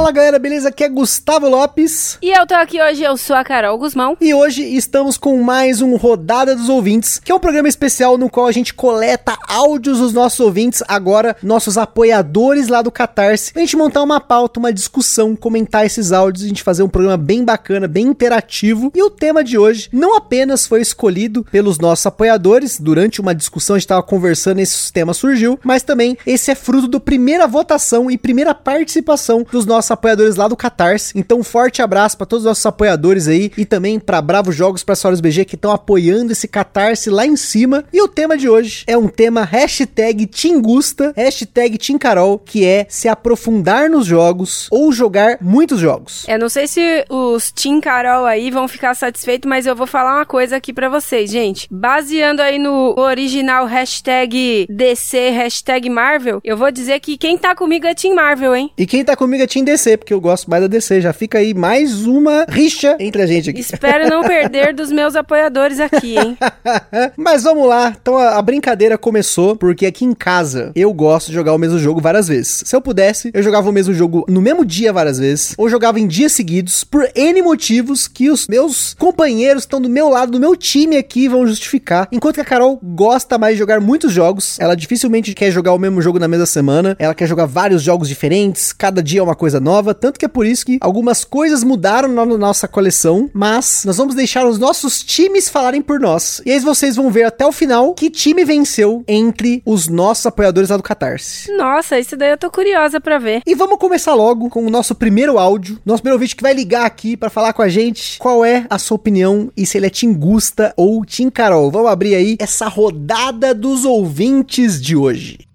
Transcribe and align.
Fala 0.00 0.12
galera, 0.12 0.38
beleza? 0.38 0.70
Aqui 0.70 0.82
é 0.82 0.88
Gustavo 0.88 1.46
Lopes. 1.46 2.16
E 2.22 2.30
eu 2.30 2.46
tô 2.46 2.54
aqui 2.54 2.80
hoje, 2.80 3.02
eu 3.02 3.18
sou 3.18 3.36
a 3.36 3.44
Carol 3.44 3.76
Guzmão. 3.76 4.16
E 4.18 4.32
hoje 4.32 4.62
estamos 4.62 5.18
com 5.18 5.42
mais 5.42 5.82
um 5.82 5.94
Rodada 5.96 6.56
dos 6.56 6.70
Ouvintes, 6.70 7.20
que 7.22 7.30
é 7.30 7.34
um 7.34 7.38
programa 7.38 7.68
especial 7.68 8.16
no 8.16 8.30
qual 8.30 8.46
a 8.46 8.52
gente 8.52 8.72
coleta 8.72 9.36
áudios 9.46 9.98
dos 9.98 10.14
nossos 10.14 10.40
ouvintes, 10.40 10.82
agora 10.88 11.36
nossos 11.42 11.76
apoiadores 11.76 12.68
lá 12.68 12.80
do 12.80 12.90
Catarse, 12.90 13.52
pra 13.52 13.60
gente 13.60 13.76
montar 13.76 14.02
uma 14.02 14.18
pauta, 14.18 14.58
uma 14.58 14.72
discussão, 14.72 15.36
comentar 15.36 15.84
esses 15.84 16.12
áudios, 16.12 16.46
a 16.46 16.48
gente 16.48 16.62
fazer 16.62 16.82
um 16.82 16.88
programa 16.88 17.18
bem 17.18 17.44
bacana, 17.44 17.86
bem 17.86 18.06
interativo. 18.06 18.90
E 18.94 19.02
o 19.02 19.10
tema 19.10 19.44
de 19.44 19.58
hoje 19.58 19.90
não 19.92 20.16
apenas 20.16 20.66
foi 20.66 20.80
escolhido 20.80 21.44
pelos 21.52 21.78
nossos 21.78 22.06
apoiadores, 22.06 22.80
durante 22.80 23.20
uma 23.20 23.34
discussão 23.34 23.76
a 23.76 23.78
gente 23.78 23.88
tava 23.88 24.02
conversando, 24.02 24.60
esse 24.60 24.90
tema 24.90 25.12
surgiu, 25.12 25.60
mas 25.62 25.82
também 25.82 26.16
esse 26.26 26.50
é 26.50 26.54
fruto 26.54 26.88
da 26.88 26.98
primeira 26.98 27.46
votação 27.46 28.10
e 28.10 28.16
primeira 28.16 28.54
participação 28.54 29.46
dos 29.52 29.66
nossos 29.66 29.89
nossos 29.90 29.92
apoiadores 29.92 30.36
lá 30.36 30.48
do 30.48 30.56
Catarse. 30.56 31.12
Então, 31.16 31.40
um 31.40 31.42
forte 31.42 31.82
abraço 31.82 32.16
para 32.16 32.26
todos 32.26 32.44
os 32.44 32.48
nossos 32.48 32.64
apoiadores 32.64 33.28
aí 33.28 33.50
e 33.56 33.64
também 33.64 33.98
para 33.98 34.22
Bravo 34.22 34.52
Jogos, 34.52 34.84
para 34.84 34.94
Soros 34.94 35.20
BG 35.20 35.44
que 35.44 35.56
estão 35.56 35.72
apoiando 35.72 36.32
esse 36.32 36.46
Catarse 36.46 37.10
lá 37.10 37.26
em 37.26 37.36
cima. 37.36 37.84
E 37.92 38.00
o 38.00 38.08
tema 38.08 38.36
de 38.36 38.48
hoje 38.48 38.84
é 38.86 38.96
um 38.96 39.08
tema 39.08 39.44
hashtag 39.44 40.26
Tingusta, 40.26 41.12
hashtag 41.16 41.76
Tincarol, 41.76 42.38
que 42.38 42.64
é 42.64 42.86
se 42.88 43.08
aprofundar 43.08 43.90
nos 43.90 44.06
jogos 44.06 44.68
ou 44.70 44.92
jogar 44.92 45.38
muitos 45.40 45.80
jogos. 45.80 46.24
Eu 46.28 46.38
não 46.38 46.48
sei 46.48 46.66
se 46.66 47.04
os 47.08 47.50
Tim 47.50 47.80
Carol 47.80 48.24
aí 48.24 48.50
vão 48.50 48.68
ficar 48.68 48.94
satisfeitos, 48.94 49.48
mas 49.48 49.66
eu 49.66 49.74
vou 49.74 49.86
falar 49.86 50.16
uma 50.16 50.26
coisa 50.26 50.56
aqui 50.56 50.72
para 50.72 50.88
vocês, 50.88 51.30
gente. 51.30 51.66
Baseando 51.70 52.42
aí 52.42 52.58
no 52.58 52.94
original 52.98 53.66
hashtag 53.66 54.66
DC, 54.70 55.30
hashtag 55.30 55.88
Marvel, 55.88 56.40
eu 56.44 56.56
vou 56.56 56.70
dizer 56.70 57.00
que 57.00 57.16
quem 57.16 57.36
tá 57.36 57.54
comigo 57.54 57.86
é 57.86 57.94
Team 57.94 58.14
Marvel, 58.14 58.54
hein? 58.54 58.70
E 58.76 58.86
quem 58.86 59.04
tá 59.04 59.16
comigo 59.16 59.42
é 59.42 59.46
Team 59.46 59.64
DC, 59.64 59.79
porque 59.96 60.12
eu 60.12 60.20
gosto 60.20 60.50
mais 60.50 60.62
da 60.62 60.68
DC. 60.68 61.00
Já 61.00 61.12
fica 61.12 61.38
aí 61.38 61.54
mais 61.54 62.06
uma 62.06 62.44
rixa 62.48 62.96
entre 62.98 63.22
a 63.22 63.26
gente 63.26 63.50
aqui. 63.50 63.60
Espero 63.60 64.08
não 64.08 64.22
perder 64.22 64.74
dos 64.74 64.90
meus 64.90 65.16
apoiadores 65.16 65.80
aqui, 65.80 66.18
hein? 66.18 66.36
Mas 67.16 67.42
vamos 67.42 67.66
lá. 67.66 67.94
Então 68.00 68.16
a, 68.18 68.36
a, 68.36 68.42
brincadeira 68.42 68.98
começou 68.98 69.56
porque 69.56 69.86
aqui 69.86 70.04
em 70.04 70.12
casa 70.12 70.72
eu 70.74 70.92
gosto 70.92 71.28
de 71.28 71.34
jogar 71.34 71.54
o 71.54 71.58
mesmo 71.58 71.78
jogo 71.78 72.00
várias 72.00 72.28
vezes. 72.28 72.62
Se 72.66 72.74
eu 72.74 72.80
pudesse, 72.80 73.30
eu 73.32 73.42
jogava 73.42 73.68
o 73.68 73.72
mesmo 73.72 73.94
jogo 73.94 74.24
no 74.28 74.40
mesmo 74.40 74.64
dia 74.64 74.92
várias 74.92 75.18
vezes, 75.18 75.54
ou 75.56 75.68
jogava 75.68 75.98
em 75.98 76.06
dias 76.06 76.32
seguidos, 76.32 76.84
por 76.84 77.08
N 77.14 77.42
motivos 77.42 78.08
que 78.08 78.30
os 78.30 78.46
meus 78.48 78.94
companheiros 78.94 79.62
estão 79.62 79.80
do 79.80 79.88
meu 79.88 80.08
lado, 80.08 80.32
do 80.32 80.40
meu 80.40 80.56
time 80.56 80.96
aqui, 80.96 81.28
vão 81.28 81.46
justificar. 81.46 82.08
Enquanto 82.12 82.36
que 82.36 82.40
a 82.40 82.44
Carol 82.44 82.78
gosta 82.82 83.38
mais 83.38 83.54
de 83.54 83.58
jogar 83.58 83.80
muitos 83.80 84.12
jogos, 84.12 84.58
ela 84.58 84.74
dificilmente 84.74 85.34
quer 85.34 85.50
jogar 85.50 85.72
o 85.72 85.78
mesmo 85.78 86.02
jogo 86.02 86.18
na 86.18 86.28
mesma 86.28 86.46
semana, 86.46 86.96
ela 86.98 87.14
quer 87.14 87.26
jogar 87.26 87.46
vários 87.46 87.82
jogos 87.82 88.08
diferentes, 88.08 88.72
cada 88.72 89.02
dia 89.02 89.20
é 89.20 89.22
uma 89.22 89.34
coisa 89.34 89.60
nova, 89.60 89.69
tanto 89.94 90.18
que 90.18 90.24
é 90.24 90.28
por 90.28 90.46
isso 90.46 90.66
que 90.66 90.78
algumas 90.80 91.24
coisas 91.24 91.62
mudaram 91.62 92.08
na 92.08 92.24
nossa 92.26 92.68
coleção, 92.68 93.30
mas 93.32 93.82
nós 93.84 93.96
vamos 93.96 94.14
deixar 94.14 94.46
os 94.46 94.58
nossos 94.58 95.02
times 95.02 95.48
falarem 95.48 95.82
por 95.82 96.00
nós. 96.00 96.42
E 96.44 96.50
aí 96.50 96.58
vocês 96.60 96.96
vão 96.96 97.10
ver 97.10 97.24
até 97.24 97.46
o 97.46 97.52
final 97.52 97.94
que 97.94 98.10
time 98.10 98.44
venceu 98.44 99.04
entre 99.06 99.62
os 99.64 99.88
nossos 99.88 100.26
apoiadores 100.26 100.70
lá 100.70 100.76
do 100.76 100.82
Catarse. 100.82 101.50
Nossa, 101.56 101.98
isso 101.98 102.16
daí 102.16 102.30
eu 102.30 102.38
tô 102.38 102.50
curiosa 102.50 103.00
para 103.00 103.18
ver. 103.18 103.42
E 103.46 103.54
vamos 103.54 103.78
começar 103.78 104.14
logo 104.14 104.48
com 104.48 104.66
o 104.66 104.70
nosso 104.70 104.94
primeiro 104.94 105.38
áudio, 105.38 105.78
nosso 105.84 106.02
primeiro 106.02 106.20
vídeo 106.20 106.36
que 106.36 106.42
vai 106.42 106.52
ligar 106.52 106.84
aqui 106.84 107.16
para 107.16 107.30
falar 107.30 107.52
com 107.52 107.62
a 107.62 107.68
gente 107.68 108.18
qual 108.18 108.44
é 108.44 108.66
a 108.68 108.78
sua 108.78 108.96
opinião 108.96 109.50
e 109.56 109.66
se 109.66 109.78
ele 109.78 109.86
é 109.86 109.90
Tim 109.90 110.12
Gusta 110.12 110.72
ou 110.76 111.04
Tim 111.04 111.30
Carol. 111.30 111.70
Vamos 111.70 111.90
abrir 111.90 112.14
aí 112.14 112.36
essa 112.38 112.68
rodada 112.68 113.54
dos 113.54 113.84
ouvintes 113.84 114.80
de 114.80 114.96
hoje. 114.96 115.49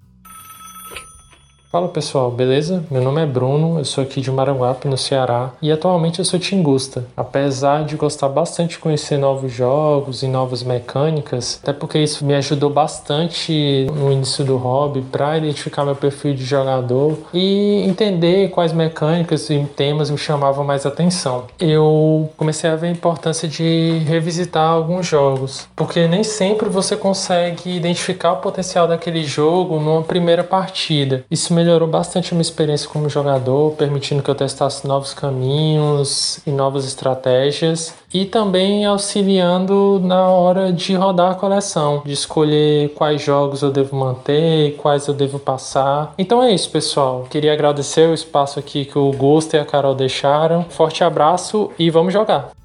Fala 1.75 1.89
pessoal, 1.89 2.31
beleza? 2.31 2.85
Meu 2.89 3.01
nome 3.01 3.21
é 3.21 3.25
Bruno, 3.25 3.79
eu 3.79 3.83
sou 3.83 4.01
aqui 4.01 4.21
de 4.21 4.31
Maranguape, 4.31 4.87
no 4.87 4.97
Ceará, 4.97 5.51
e 5.61 5.69
atualmente 5.69 6.19
eu 6.19 6.23
sou 6.23 6.39
tingusta. 6.39 7.05
Apesar 7.17 7.83
de 7.83 7.97
gostar 7.97 8.29
bastante 8.29 8.69
de 8.69 8.77
conhecer 8.77 9.17
novos 9.17 9.51
jogos 9.51 10.23
e 10.23 10.27
novas 10.29 10.63
mecânicas, 10.63 11.59
até 11.61 11.73
porque 11.73 11.99
isso 11.99 12.23
me 12.23 12.33
ajudou 12.33 12.69
bastante 12.69 13.87
no 13.93 14.09
início 14.09 14.45
do 14.45 14.55
hobby 14.55 15.01
para 15.01 15.37
identificar 15.37 15.83
meu 15.83 15.97
perfil 15.97 16.33
de 16.33 16.45
jogador 16.45 17.17
e 17.33 17.83
entender 17.85 18.51
quais 18.51 18.71
mecânicas 18.71 19.49
e 19.49 19.67
temas 19.75 20.09
me 20.09 20.17
chamavam 20.17 20.63
mais 20.63 20.85
atenção. 20.85 21.43
Eu 21.59 22.29
comecei 22.37 22.69
a 22.69 22.77
ver 22.77 22.87
a 22.87 22.91
importância 22.91 23.49
de 23.49 24.01
revisitar 24.07 24.69
alguns 24.69 25.05
jogos, 25.05 25.67
porque 25.75 26.07
nem 26.07 26.23
sempre 26.23 26.69
você 26.69 26.95
consegue 26.95 27.69
identificar 27.69 28.31
o 28.31 28.37
potencial 28.37 28.87
daquele 28.87 29.25
jogo 29.25 29.77
numa 29.77 30.03
primeira 30.03 30.41
partida. 30.41 31.25
Isso 31.29 31.53
me 31.53 31.64
melhorou 31.65 31.87
bastante 31.87 32.31
a 32.31 32.35
minha 32.35 32.43
experiência 32.43 32.87
como 32.87 33.09
jogador, 33.09 33.71
permitindo 33.71 34.21
que 34.21 34.29
eu 34.29 34.35
testasse 34.35 34.87
novos 34.87 35.13
caminhos 35.15 36.39
e 36.45 36.51
novas 36.51 36.85
estratégias 36.85 37.95
e 38.13 38.23
também 38.23 38.85
auxiliando 38.85 39.99
na 40.03 40.29
hora 40.29 40.71
de 40.71 40.93
rodar 40.93 41.31
a 41.31 41.35
coleção, 41.35 42.03
de 42.05 42.13
escolher 42.13 42.89
quais 42.89 43.21
jogos 43.21 43.63
eu 43.63 43.71
devo 43.71 43.95
manter 43.95 44.67
e 44.67 44.71
quais 44.73 45.07
eu 45.07 45.13
devo 45.13 45.39
passar. 45.39 46.13
Então 46.17 46.41
é 46.43 46.53
isso, 46.53 46.69
pessoal. 46.69 47.25
Queria 47.29 47.51
agradecer 47.51 48.07
o 48.07 48.13
espaço 48.13 48.59
aqui 48.59 48.85
que 48.85 48.97
o 48.97 49.11
Gosto 49.11 49.55
e 49.55 49.59
a 49.59 49.65
Carol 49.65 49.95
deixaram. 49.95 50.63
Forte 50.69 51.03
abraço 51.03 51.71
e 51.79 51.89
vamos 51.89 52.13
jogar! 52.13 52.64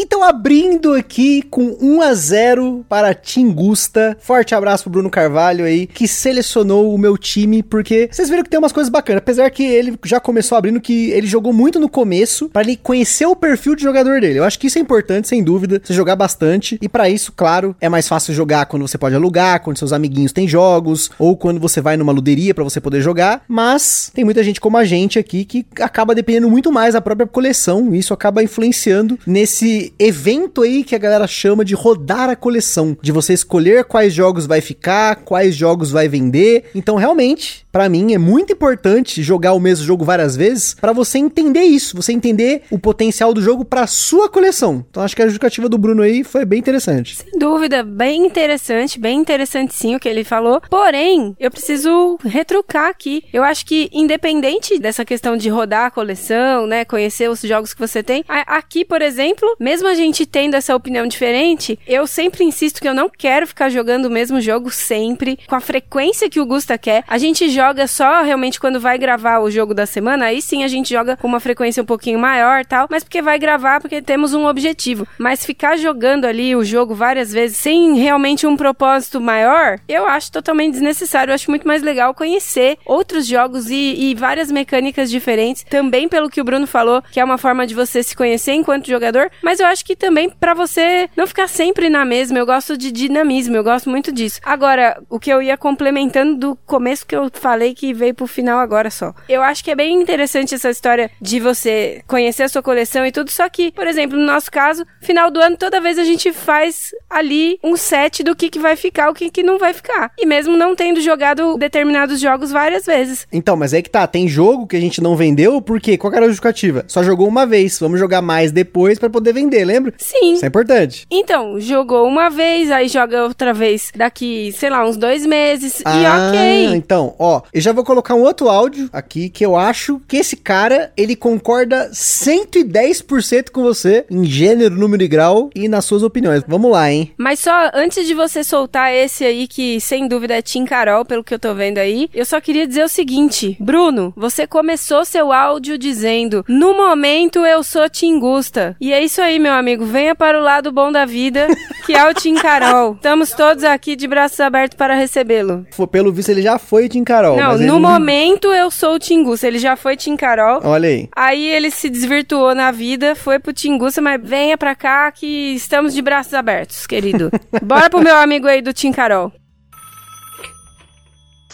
Então, 0.00 0.22
abrindo 0.22 0.94
aqui 0.94 1.42
com 1.42 1.76
1 1.80 2.02
a 2.02 2.14
0 2.14 2.86
para 2.88 3.12
Tingusta. 3.12 4.16
Forte 4.20 4.54
abraço 4.54 4.84
pro 4.84 4.92
Bruno 4.92 5.10
Carvalho 5.10 5.64
aí, 5.64 5.88
que 5.88 6.06
selecionou 6.06 6.94
o 6.94 6.98
meu 6.98 7.18
time, 7.18 7.64
porque 7.64 8.08
vocês 8.08 8.30
viram 8.30 8.44
que 8.44 8.48
tem 8.48 8.60
umas 8.60 8.70
coisas 8.70 8.88
bacanas. 8.88 9.18
Apesar 9.18 9.50
que 9.50 9.64
ele 9.64 9.98
já 10.04 10.20
começou 10.20 10.56
abrindo 10.56 10.80
que 10.80 11.10
ele 11.10 11.26
jogou 11.26 11.52
muito 11.52 11.80
no 11.80 11.88
começo, 11.88 12.48
para 12.48 12.62
ele 12.62 12.76
conhecer 12.76 13.26
o 13.26 13.34
perfil 13.34 13.74
de 13.74 13.82
jogador 13.82 14.20
dele. 14.20 14.38
Eu 14.38 14.44
acho 14.44 14.56
que 14.60 14.68
isso 14.68 14.78
é 14.78 14.80
importante, 14.80 15.26
sem 15.26 15.42
dúvida, 15.42 15.82
você 15.82 15.92
jogar 15.92 16.14
bastante. 16.14 16.78
E 16.80 16.88
para 16.88 17.10
isso, 17.10 17.32
claro, 17.32 17.74
é 17.80 17.88
mais 17.88 18.06
fácil 18.06 18.32
jogar 18.32 18.66
quando 18.66 18.86
você 18.86 18.96
pode 18.96 19.16
alugar, 19.16 19.64
quando 19.64 19.78
seus 19.78 19.92
amiguinhos 19.92 20.30
têm 20.30 20.46
jogos, 20.46 21.10
ou 21.18 21.36
quando 21.36 21.58
você 21.58 21.80
vai 21.80 21.96
numa 21.96 22.12
luderia 22.12 22.54
para 22.54 22.62
você 22.62 22.80
poder 22.80 23.00
jogar. 23.00 23.42
Mas 23.48 24.12
tem 24.14 24.24
muita 24.24 24.44
gente 24.44 24.60
como 24.60 24.76
a 24.76 24.84
gente 24.84 25.18
aqui 25.18 25.44
que 25.44 25.66
acaba 25.80 26.14
dependendo 26.14 26.48
muito 26.48 26.70
mais 26.70 26.94
da 26.94 27.00
própria 27.00 27.26
coleção. 27.26 27.92
E 27.92 27.98
isso 27.98 28.14
acaba 28.14 28.44
influenciando 28.44 29.18
nesse 29.26 29.87
evento 29.98 30.62
aí 30.62 30.82
que 30.82 30.94
a 30.94 30.98
galera 30.98 31.26
chama 31.26 31.64
de 31.64 31.74
rodar 31.74 32.30
a 32.30 32.36
coleção, 32.36 32.96
de 33.00 33.12
você 33.12 33.32
escolher 33.32 33.84
quais 33.84 34.12
jogos 34.12 34.46
vai 34.46 34.60
ficar, 34.60 35.16
quais 35.16 35.54
jogos 35.54 35.90
vai 35.90 36.08
vender. 36.08 36.64
Então, 36.74 36.96
realmente, 36.96 37.66
para 37.70 37.88
mim 37.88 38.12
é 38.14 38.18
muito 38.18 38.52
importante 38.52 39.22
jogar 39.22 39.52
o 39.52 39.60
mesmo 39.60 39.84
jogo 39.84 40.04
várias 40.04 40.36
vezes 40.36 40.74
para 40.74 40.92
você 40.92 41.18
entender 41.18 41.62
isso, 41.62 41.96
você 41.96 42.12
entender 42.12 42.62
o 42.70 42.78
potencial 42.78 43.32
do 43.32 43.42
jogo 43.42 43.64
para 43.64 43.86
sua 43.86 44.28
coleção. 44.28 44.84
Então, 44.90 45.02
acho 45.02 45.14
que 45.14 45.22
a 45.22 45.26
justificativa 45.26 45.68
do 45.68 45.78
Bruno 45.78 46.02
aí 46.02 46.24
foi 46.24 46.44
bem 46.44 46.58
interessante. 46.58 47.16
Sem 47.16 47.38
dúvida, 47.38 47.82
bem 47.82 48.26
interessante, 48.26 48.98
bem 48.98 49.18
interessante 49.18 49.74
sim 49.74 49.94
o 49.94 50.00
que 50.00 50.08
ele 50.08 50.24
falou. 50.24 50.60
Porém, 50.68 51.36
eu 51.38 51.50
preciso 51.50 52.18
retrucar 52.24 52.88
aqui. 52.88 53.22
Eu 53.32 53.44
acho 53.44 53.64
que 53.64 53.88
independente 53.92 54.78
dessa 54.78 55.04
questão 55.04 55.36
de 55.36 55.48
rodar 55.48 55.86
a 55.86 55.90
coleção, 55.90 56.66
né, 56.66 56.84
conhecer 56.84 57.30
os 57.30 57.40
jogos 57.42 57.74
que 57.74 57.80
você 57.80 58.02
tem, 58.02 58.24
aqui, 58.26 58.84
por 58.84 59.02
exemplo, 59.02 59.48
mesmo 59.60 59.77
mesmo 59.78 59.88
a 59.90 59.94
gente 59.94 60.26
tendo 60.26 60.56
essa 60.56 60.74
opinião 60.74 61.06
diferente, 61.06 61.78
eu 61.86 62.04
sempre 62.04 62.42
insisto 62.42 62.80
que 62.80 62.88
eu 62.88 62.94
não 62.94 63.08
quero 63.08 63.46
ficar 63.46 63.68
jogando 63.68 64.06
o 64.06 64.10
mesmo 64.10 64.40
jogo 64.40 64.72
sempre, 64.72 65.38
com 65.46 65.54
a 65.54 65.60
frequência 65.60 66.28
que 66.28 66.40
o 66.40 66.46
Gusta 66.46 66.76
quer. 66.76 67.04
A 67.06 67.16
gente 67.16 67.48
joga 67.48 67.86
só 67.86 68.22
realmente 68.22 68.58
quando 68.58 68.80
vai 68.80 68.98
gravar 68.98 69.38
o 69.38 69.48
jogo 69.48 69.72
da 69.72 69.86
semana, 69.86 70.26
aí 70.26 70.42
sim 70.42 70.64
a 70.64 70.68
gente 70.68 70.92
joga 70.92 71.16
com 71.16 71.28
uma 71.28 71.38
frequência 71.38 71.80
um 71.80 71.86
pouquinho 71.86 72.18
maior 72.18 72.64
tal, 72.64 72.88
mas 72.90 73.04
porque 73.04 73.22
vai 73.22 73.38
gravar, 73.38 73.80
porque 73.80 74.02
temos 74.02 74.34
um 74.34 74.46
objetivo. 74.46 75.06
Mas 75.16 75.46
ficar 75.46 75.76
jogando 75.76 76.24
ali 76.24 76.56
o 76.56 76.64
jogo 76.64 76.92
várias 76.92 77.32
vezes 77.32 77.56
sem 77.58 77.94
realmente 77.94 78.48
um 78.48 78.56
propósito 78.56 79.20
maior, 79.20 79.78
eu 79.88 80.06
acho 80.08 80.32
totalmente 80.32 80.72
desnecessário. 80.72 81.30
Eu 81.30 81.36
acho 81.36 81.50
muito 81.52 81.68
mais 81.68 81.82
legal 81.82 82.12
conhecer 82.14 82.78
outros 82.84 83.28
jogos 83.28 83.70
e, 83.70 84.10
e 84.10 84.14
várias 84.16 84.50
mecânicas 84.50 85.08
diferentes. 85.08 85.62
Também 85.62 86.08
pelo 86.08 86.28
que 86.28 86.40
o 86.40 86.44
Bruno 86.44 86.66
falou, 86.66 87.00
que 87.12 87.20
é 87.20 87.24
uma 87.24 87.38
forma 87.38 87.64
de 87.64 87.76
você 87.76 88.02
se 88.02 88.16
conhecer 88.16 88.54
enquanto 88.54 88.88
jogador, 88.88 89.30
mas 89.40 89.57
Mas 89.58 89.60
eu 89.60 89.66
acho 89.66 89.84
que 89.84 89.96
também 89.96 90.30
para 90.30 90.54
você 90.54 91.10
não 91.16 91.26
ficar 91.26 91.48
sempre 91.48 91.90
na 91.90 92.04
mesma, 92.04 92.38
eu 92.38 92.46
gosto 92.46 92.78
de 92.78 92.92
dinamismo, 92.92 93.56
eu 93.56 93.64
gosto 93.64 93.90
muito 93.90 94.12
disso. 94.12 94.38
Agora, 94.44 95.02
o 95.10 95.18
que 95.18 95.30
eu 95.30 95.42
ia 95.42 95.56
complementando 95.56 96.36
do 96.36 96.56
começo 96.64 97.04
que 97.04 97.16
eu 97.16 97.28
falei 97.32 97.74
que 97.74 97.92
veio 97.92 98.14
pro 98.14 98.28
final 98.28 98.60
agora 98.60 98.88
só. 98.88 99.12
Eu 99.28 99.42
acho 99.42 99.64
que 99.64 99.72
é 99.72 99.74
bem 99.74 100.00
interessante 100.00 100.54
essa 100.54 100.70
história 100.70 101.10
de 101.20 101.40
você 101.40 102.02
conhecer 102.06 102.44
a 102.44 102.48
sua 102.48 102.62
coleção 102.62 103.04
e 103.04 103.10
tudo, 103.10 103.32
só 103.32 103.48
que, 103.48 103.72
por 103.72 103.88
exemplo, 103.88 104.16
no 104.16 104.24
nosso 104.24 104.48
caso, 104.48 104.86
final 105.00 105.28
do 105.28 105.40
ano, 105.40 105.56
toda 105.56 105.80
vez 105.80 105.98
a 105.98 106.04
gente 106.04 106.32
faz 106.32 106.90
ali 107.10 107.58
um 107.64 107.76
set 107.76 108.22
do 108.22 108.36
que, 108.36 108.50
que 108.50 108.60
vai 108.60 108.76
ficar, 108.76 109.10
o 109.10 109.14
que, 109.14 109.28
que 109.28 109.42
não 109.42 109.58
vai 109.58 109.74
ficar. 109.74 110.12
E 110.16 110.24
mesmo 110.24 110.56
não 110.56 110.76
tendo 110.76 111.00
jogado 111.00 111.56
determinados 111.58 112.20
jogos 112.20 112.52
várias 112.52 112.86
vezes. 112.86 113.26
Então, 113.32 113.56
mas 113.56 113.72
é 113.72 113.82
que 113.82 113.90
tá, 113.90 114.06
tem 114.06 114.28
jogo 114.28 114.68
que 114.68 114.76
a 114.76 114.80
gente 114.80 115.00
não 115.00 115.16
vendeu, 115.16 115.60
por 115.60 115.80
quê? 115.80 115.98
Qual 115.98 116.12
era 116.12 116.26
a 116.26 116.28
justificativa? 116.28 116.84
Só 116.86 117.02
jogou 117.02 117.26
uma 117.26 117.44
vez, 117.44 117.76
vamos 117.80 117.98
jogar 117.98 118.22
mais 118.22 118.52
depois 118.52 119.00
para 119.00 119.10
poder 119.10 119.32
vender, 119.32 119.47
lembra? 119.48 119.92
Sim. 119.98 120.34
Isso 120.34 120.44
é 120.44 120.48
importante. 120.48 121.06
Então, 121.10 121.60
jogou 121.60 122.06
uma 122.06 122.28
vez, 122.28 122.70
aí 122.70 122.88
joga 122.88 123.24
outra 123.24 123.52
vez 123.52 123.90
daqui, 123.94 124.52
sei 124.52 124.70
lá, 124.70 124.86
uns 124.86 124.96
dois 124.96 125.24
meses. 125.26 125.82
Ah, 125.84 125.98
e 125.98 126.28
ok. 126.28 126.76
Então, 126.76 127.14
ó, 127.18 127.42
eu 127.52 127.60
já 127.60 127.72
vou 127.72 127.84
colocar 127.84 128.14
um 128.14 128.22
outro 128.22 128.48
áudio 128.48 128.88
aqui 128.92 129.28
que 129.28 129.44
eu 129.44 129.56
acho 129.56 130.00
que 130.06 130.16
esse 130.16 130.36
cara, 130.36 130.92
ele 130.96 131.16
concorda 131.16 131.90
110% 131.92 133.50
com 133.50 133.62
você 133.62 134.04
em 134.10 134.24
gênero, 134.24 134.74
número 134.74 135.02
e 135.02 135.08
grau 135.08 135.50
e 135.54 135.68
nas 135.68 135.84
suas 135.84 136.02
opiniões. 136.02 136.42
Vamos 136.46 136.70
lá, 136.70 136.90
hein? 136.90 137.12
Mas 137.16 137.40
só 137.40 137.70
antes 137.74 138.06
de 138.06 138.14
você 138.14 138.42
soltar 138.44 138.92
esse 138.92 139.24
aí, 139.24 139.46
que 139.46 139.80
sem 139.80 140.06
dúvida 140.08 140.34
é 140.34 140.42
Tim 140.42 140.64
Carol, 140.64 141.04
pelo 141.04 141.24
que 141.24 141.34
eu 141.34 141.38
tô 141.38 141.54
vendo 141.54 141.78
aí, 141.78 142.08
eu 142.14 142.24
só 142.24 142.40
queria 142.40 142.66
dizer 142.66 142.84
o 142.84 142.88
seguinte: 142.88 143.56
Bruno, 143.60 144.12
você 144.16 144.46
começou 144.46 145.04
seu 145.04 145.32
áudio 145.32 145.78
dizendo: 145.78 146.44
No 146.48 146.74
momento 146.74 147.44
eu 147.44 147.62
sou 147.62 147.88
Tingusta. 147.88 148.76
E 148.80 148.92
é 148.92 149.02
isso 149.02 149.20
aí, 149.20 149.37
meu 149.38 149.52
amigo. 149.52 149.84
Venha 149.84 150.14
para 150.14 150.38
o 150.38 150.42
lado 150.42 150.72
bom 150.72 150.90
da 150.90 151.04
vida, 151.04 151.46
que 151.86 151.92
é 151.94 152.08
o 152.08 152.14
Tim 152.14 152.34
Carol. 152.34 152.94
Estamos 152.96 153.30
todos 153.32 153.64
aqui 153.64 153.96
de 153.96 154.06
braços 154.06 154.38
abertos 154.40 154.76
para 154.76 154.94
recebê-lo. 154.94 155.66
Pelo 155.90 156.12
visto, 156.12 156.30
ele 156.30 156.42
já 156.42 156.58
foi 156.58 156.88
Tim 156.88 157.04
Carol. 157.04 157.36
Não, 157.36 157.56
no 157.56 157.62
ele... 157.62 157.70
momento 157.72 158.52
eu 158.52 158.70
sou 158.70 158.94
o 158.94 158.98
Tingusta. 158.98 159.46
Ele 159.46 159.58
já 159.58 159.76
foi 159.76 159.96
Tim 159.96 160.16
Carol. 160.16 160.60
Olha 160.64 160.88
aí. 160.88 161.08
Aí 161.14 161.48
ele 161.48 161.70
se 161.70 161.88
desvirtuou 161.88 162.54
na 162.54 162.70
vida, 162.70 163.14
foi 163.14 163.38
pro 163.38 163.52
Tingusta, 163.52 164.00
mas 164.00 164.20
venha 164.22 164.58
pra 164.58 164.74
cá 164.74 165.10
que 165.10 165.54
estamos 165.54 165.94
de 165.94 166.02
braços 166.02 166.34
abertos, 166.34 166.86
querido. 166.86 167.30
Bora 167.62 167.88
pro 167.88 168.02
meu 168.02 168.16
amigo 168.16 168.46
aí 168.46 168.60
do 168.60 168.72
Tim 168.72 168.92
Carol. 168.92 169.32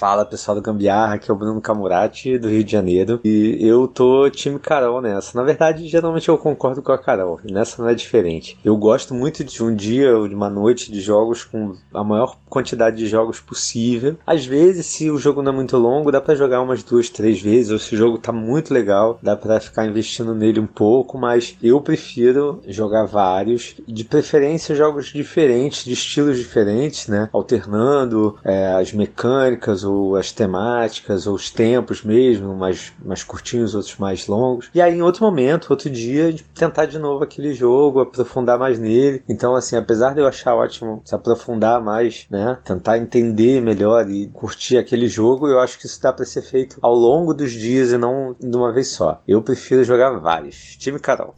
Fala 0.05 0.27
pessoal 0.27 0.55
do 0.55 0.61
Gambiarra, 0.61 1.15
aqui 1.15 1.31
é 1.31 1.33
o 1.33 1.37
Bruno 1.37 1.63
Camurati 1.63 2.37
do 2.37 2.51
Rio 2.51 2.63
de 2.63 2.71
Janeiro 2.71 3.21
e 3.25 3.57
eu 3.67 3.89
tô 3.89 4.29
time 4.29 4.59
Carol 4.59 5.01
nessa. 5.01 5.35
Na 5.35 5.43
verdade, 5.43 5.89
geralmente 5.89 6.29
eu 6.29 6.37
concordo 6.37 6.83
com 6.83 6.93
a 6.93 6.99
Carol, 6.99 7.41
nessa 7.51 7.83
não 7.83 7.89
é 7.89 7.95
diferente. 7.95 8.59
Eu 8.63 8.77
gosto 8.77 9.15
muito 9.15 9.43
de 9.43 9.65
um 9.65 9.75
dia 9.75 10.15
ou 10.15 10.29
de 10.29 10.35
uma 10.35 10.51
noite 10.51 10.93
de 10.93 11.01
jogos 11.01 11.43
com 11.43 11.75
a 11.95 12.05
maior 12.05 12.37
quantidade 12.51 12.99
de 12.99 13.07
jogos 13.07 13.41
possível. 13.41 14.19
Às 14.27 14.45
vezes, 14.45 14.85
se 14.85 15.11
o 15.11 15.17
jogo 15.17 15.41
não 15.41 15.53
é 15.53 15.55
muito 15.55 15.79
longo, 15.79 16.13
dá 16.13 16.21
para 16.21 16.35
jogar 16.35 16.61
umas 16.61 16.83
duas, 16.83 17.09
três 17.09 17.41
vezes, 17.41 17.73
ou 17.73 17.79
se 17.79 17.95
o 17.95 17.99
jogo 17.99 18.19
tá 18.19 18.31
muito 18.31 18.75
legal, 18.75 19.19
dá 19.23 19.35
para 19.35 19.59
ficar 19.59 19.87
investindo 19.87 20.35
nele 20.35 20.61
um 20.61 20.67
pouco, 20.67 21.17
mas 21.17 21.57
eu 21.63 21.81
prefiro 21.81 22.61
jogar 22.69 23.07
vários, 23.07 23.75
de 23.89 24.05
preferência 24.05 24.75
jogos 24.75 25.07
diferentes, 25.07 25.83
de 25.83 25.95
estilos 25.95 26.37
diferentes, 26.37 27.09
né? 27.09 27.31
Alternando 27.33 28.37
é, 28.45 28.75
as 28.75 28.93
mecânicas 28.93 29.83
ou 29.83 29.94
as 30.17 30.33
temáticas, 30.33 31.27
ou 31.27 31.35
os 31.35 31.51
tempos 31.51 32.03
mesmo, 32.03 32.55
mais, 32.55 32.93
mais 33.05 33.23
curtinhos, 33.23 33.75
outros 33.75 33.97
mais 33.97 34.27
longos. 34.27 34.71
E 34.75 34.81
aí, 34.81 34.95
em 34.95 35.03
outro 35.03 35.25
momento, 35.25 35.71
outro 35.71 35.91
dia, 35.91 36.35
tentar 36.55 36.87
de 36.87 36.99
novo 36.99 37.25
aquele 37.25 37.55
jogo, 37.55 38.01
aprofundar 38.01 38.59
mais 38.59 38.79
nele. 38.79 39.23
Então, 39.29 39.55
assim, 39.55 39.77
apesar 39.77 40.15
de 40.15 40.21
eu 40.21 40.27
achar 40.27 40.55
ótimo 40.55 41.03
se 41.05 41.15
aprofundar 41.15 41.83
mais, 41.83 42.27
né? 42.31 42.59
Tentar 42.65 42.99
entender 42.99 43.61
melhor 43.61 44.09
e 44.11 44.29
curtir 44.29 44.79
aquele 44.79 45.09
jogo, 45.09 45.49
eu 45.49 45.61
acho 45.61 45.79
que 45.79 45.87
isso 45.87 46.01
dá 46.01 46.13
para 46.13 46.25
ser 46.25 46.43
feito 46.43 46.79
ao 46.83 46.95
longo 46.95 47.35
dos 47.35 47.53
dias 47.53 47.93
e 47.93 47.99
não 47.99 48.35
de 48.39 48.57
uma 48.57 48.73
vez 48.73 48.89
só. 48.89 49.23
Eu 49.27 49.43
prefiro 49.43 49.85
jogar 49.85 50.11
vários. 50.19 50.77
Time 50.77 50.99
Carol. 50.99 51.35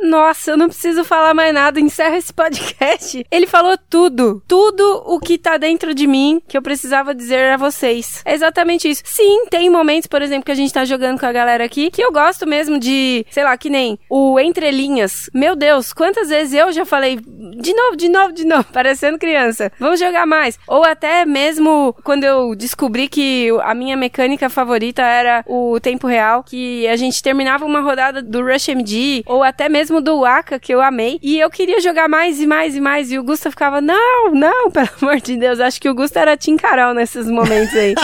Nossa, 0.00 0.52
eu 0.52 0.56
não 0.56 0.68
preciso 0.68 1.04
falar 1.04 1.34
mais 1.34 1.52
nada. 1.52 1.78
Encerra 1.78 2.16
esse 2.16 2.32
podcast. 2.32 3.24
Ele 3.30 3.46
falou 3.46 3.76
tudo. 3.88 4.42
Tudo 4.48 5.02
o 5.06 5.20
que 5.20 5.36
tá 5.36 5.56
dentro 5.56 5.94
de 5.94 6.06
mim 6.06 6.40
que 6.48 6.56
eu 6.56 6.62
precisava 6.62 7.14
dizer 7.14 7.52
a 7.52 7.56
vocês. 7.56 8.22
É 8.24 8.34
exatamente 8.34 8.88
isso. 8.88 9.02
Sim, 9.04 9.46
tem 9.50 9.68
momentos, 9.68 10.06
por 10.06 10.22
exemplo, 10.22 10.44
que 10.44 10.52
a 10.52 10.56
gente 10.56 10.72
tá 10.72 10.84
jogando 10.84 11.20
com 11.20 11.26
a 11.26 11.32
galera 11.32 11.64
aqui 11.64 11.90
que 11.90 12.02
eu 12.02 12.12
gosto 12.12 12.46
mesmo 12.46 12.78
de, 12.78 13.26
sei 13.30 13.44
lá, 13.44 13.56
que 13.56 13.68
nem 13.68 13.98
o 14.08 14.38
Entre 14.40 14.70
Linhas. 14.70 15.28
Meu 15.34 15.54
Deus, 15.54 15.92
quantas 15.92 16.28
vezes 16.28 16.54
eu 16.54 16.72
já 16.72 16.86
falei 16.86 17.16
de 17.16 17.74
novo, 17.74 17.96
de 17.96 18.08
novo, 18.08 18.32
de 18.32 18.44
novo, 18.44 18.64
parecendo 18.72 19.18
criança. 19.18 19.70
Vamos 19.78 20.00
jogar 20.00 20.26
mais. 20.26 20.58
Ou 20.66 20.84
até 20.84 21.24
mesmo 21.26 21.94
quando 22.02 22.24
eu 22.24 22.54
descobri 22.54 23.08
que 23.08 23.48
a 23.62 23.74
minha 23.74 23.96
mecânica 23.96 24.48
favorita 24.48 25.02
era 25.02 25.44
o 25.46 25.78
tempo 25.80 26.06
real, 26.06 26.42
que 26.42 26.86
a 26.88 26.96
gente 26.96 27.22
terminava 27.22 27.64
uma 27.64 27.80
rodada 27.80 28.22
do 28.22 28.42
Rush 28.42 28.68
MD, 28.68 29.22
ou 29.26 29.42
até 29.42 29.68
mesmo 29.68 29.89
mesmo 29.90 30.00
do 30.00 30.20
Waka, 30.20 30.58
que 30.58 30.72
eu 30.72 30.80
amei. 30.80 31.18
E 31.20 31.38
eu 31.38 31.50
queria 31.50 31.80
jogar 31.80 32.08
mais 32.08 32.40
e 32.40 32.46
mais 32.46 32.76
e 32.76 32.80
mais. 32.80 33.10
E 33.10 33.18
o 33.18 33.24
Gusta 33.24 33.50
ficava, 33.50 33.80
não, 33.80 34.32
não, 34.32 34.70
pelo 34.72 34.88
amor 35.02 35.20
de 35.20 35.36
Deus. 35.36 35.58
Acho 35.58 35.80
que 35.80 35.88
o 35.88 35.94
Gusta 35.94 36.20
era 36.20 36.36
Tim 36.36 36.56
Carol 36.56 36.94
nesses 36.94 37.26
momentos 37.26 37.74
aí. 37.74 37.94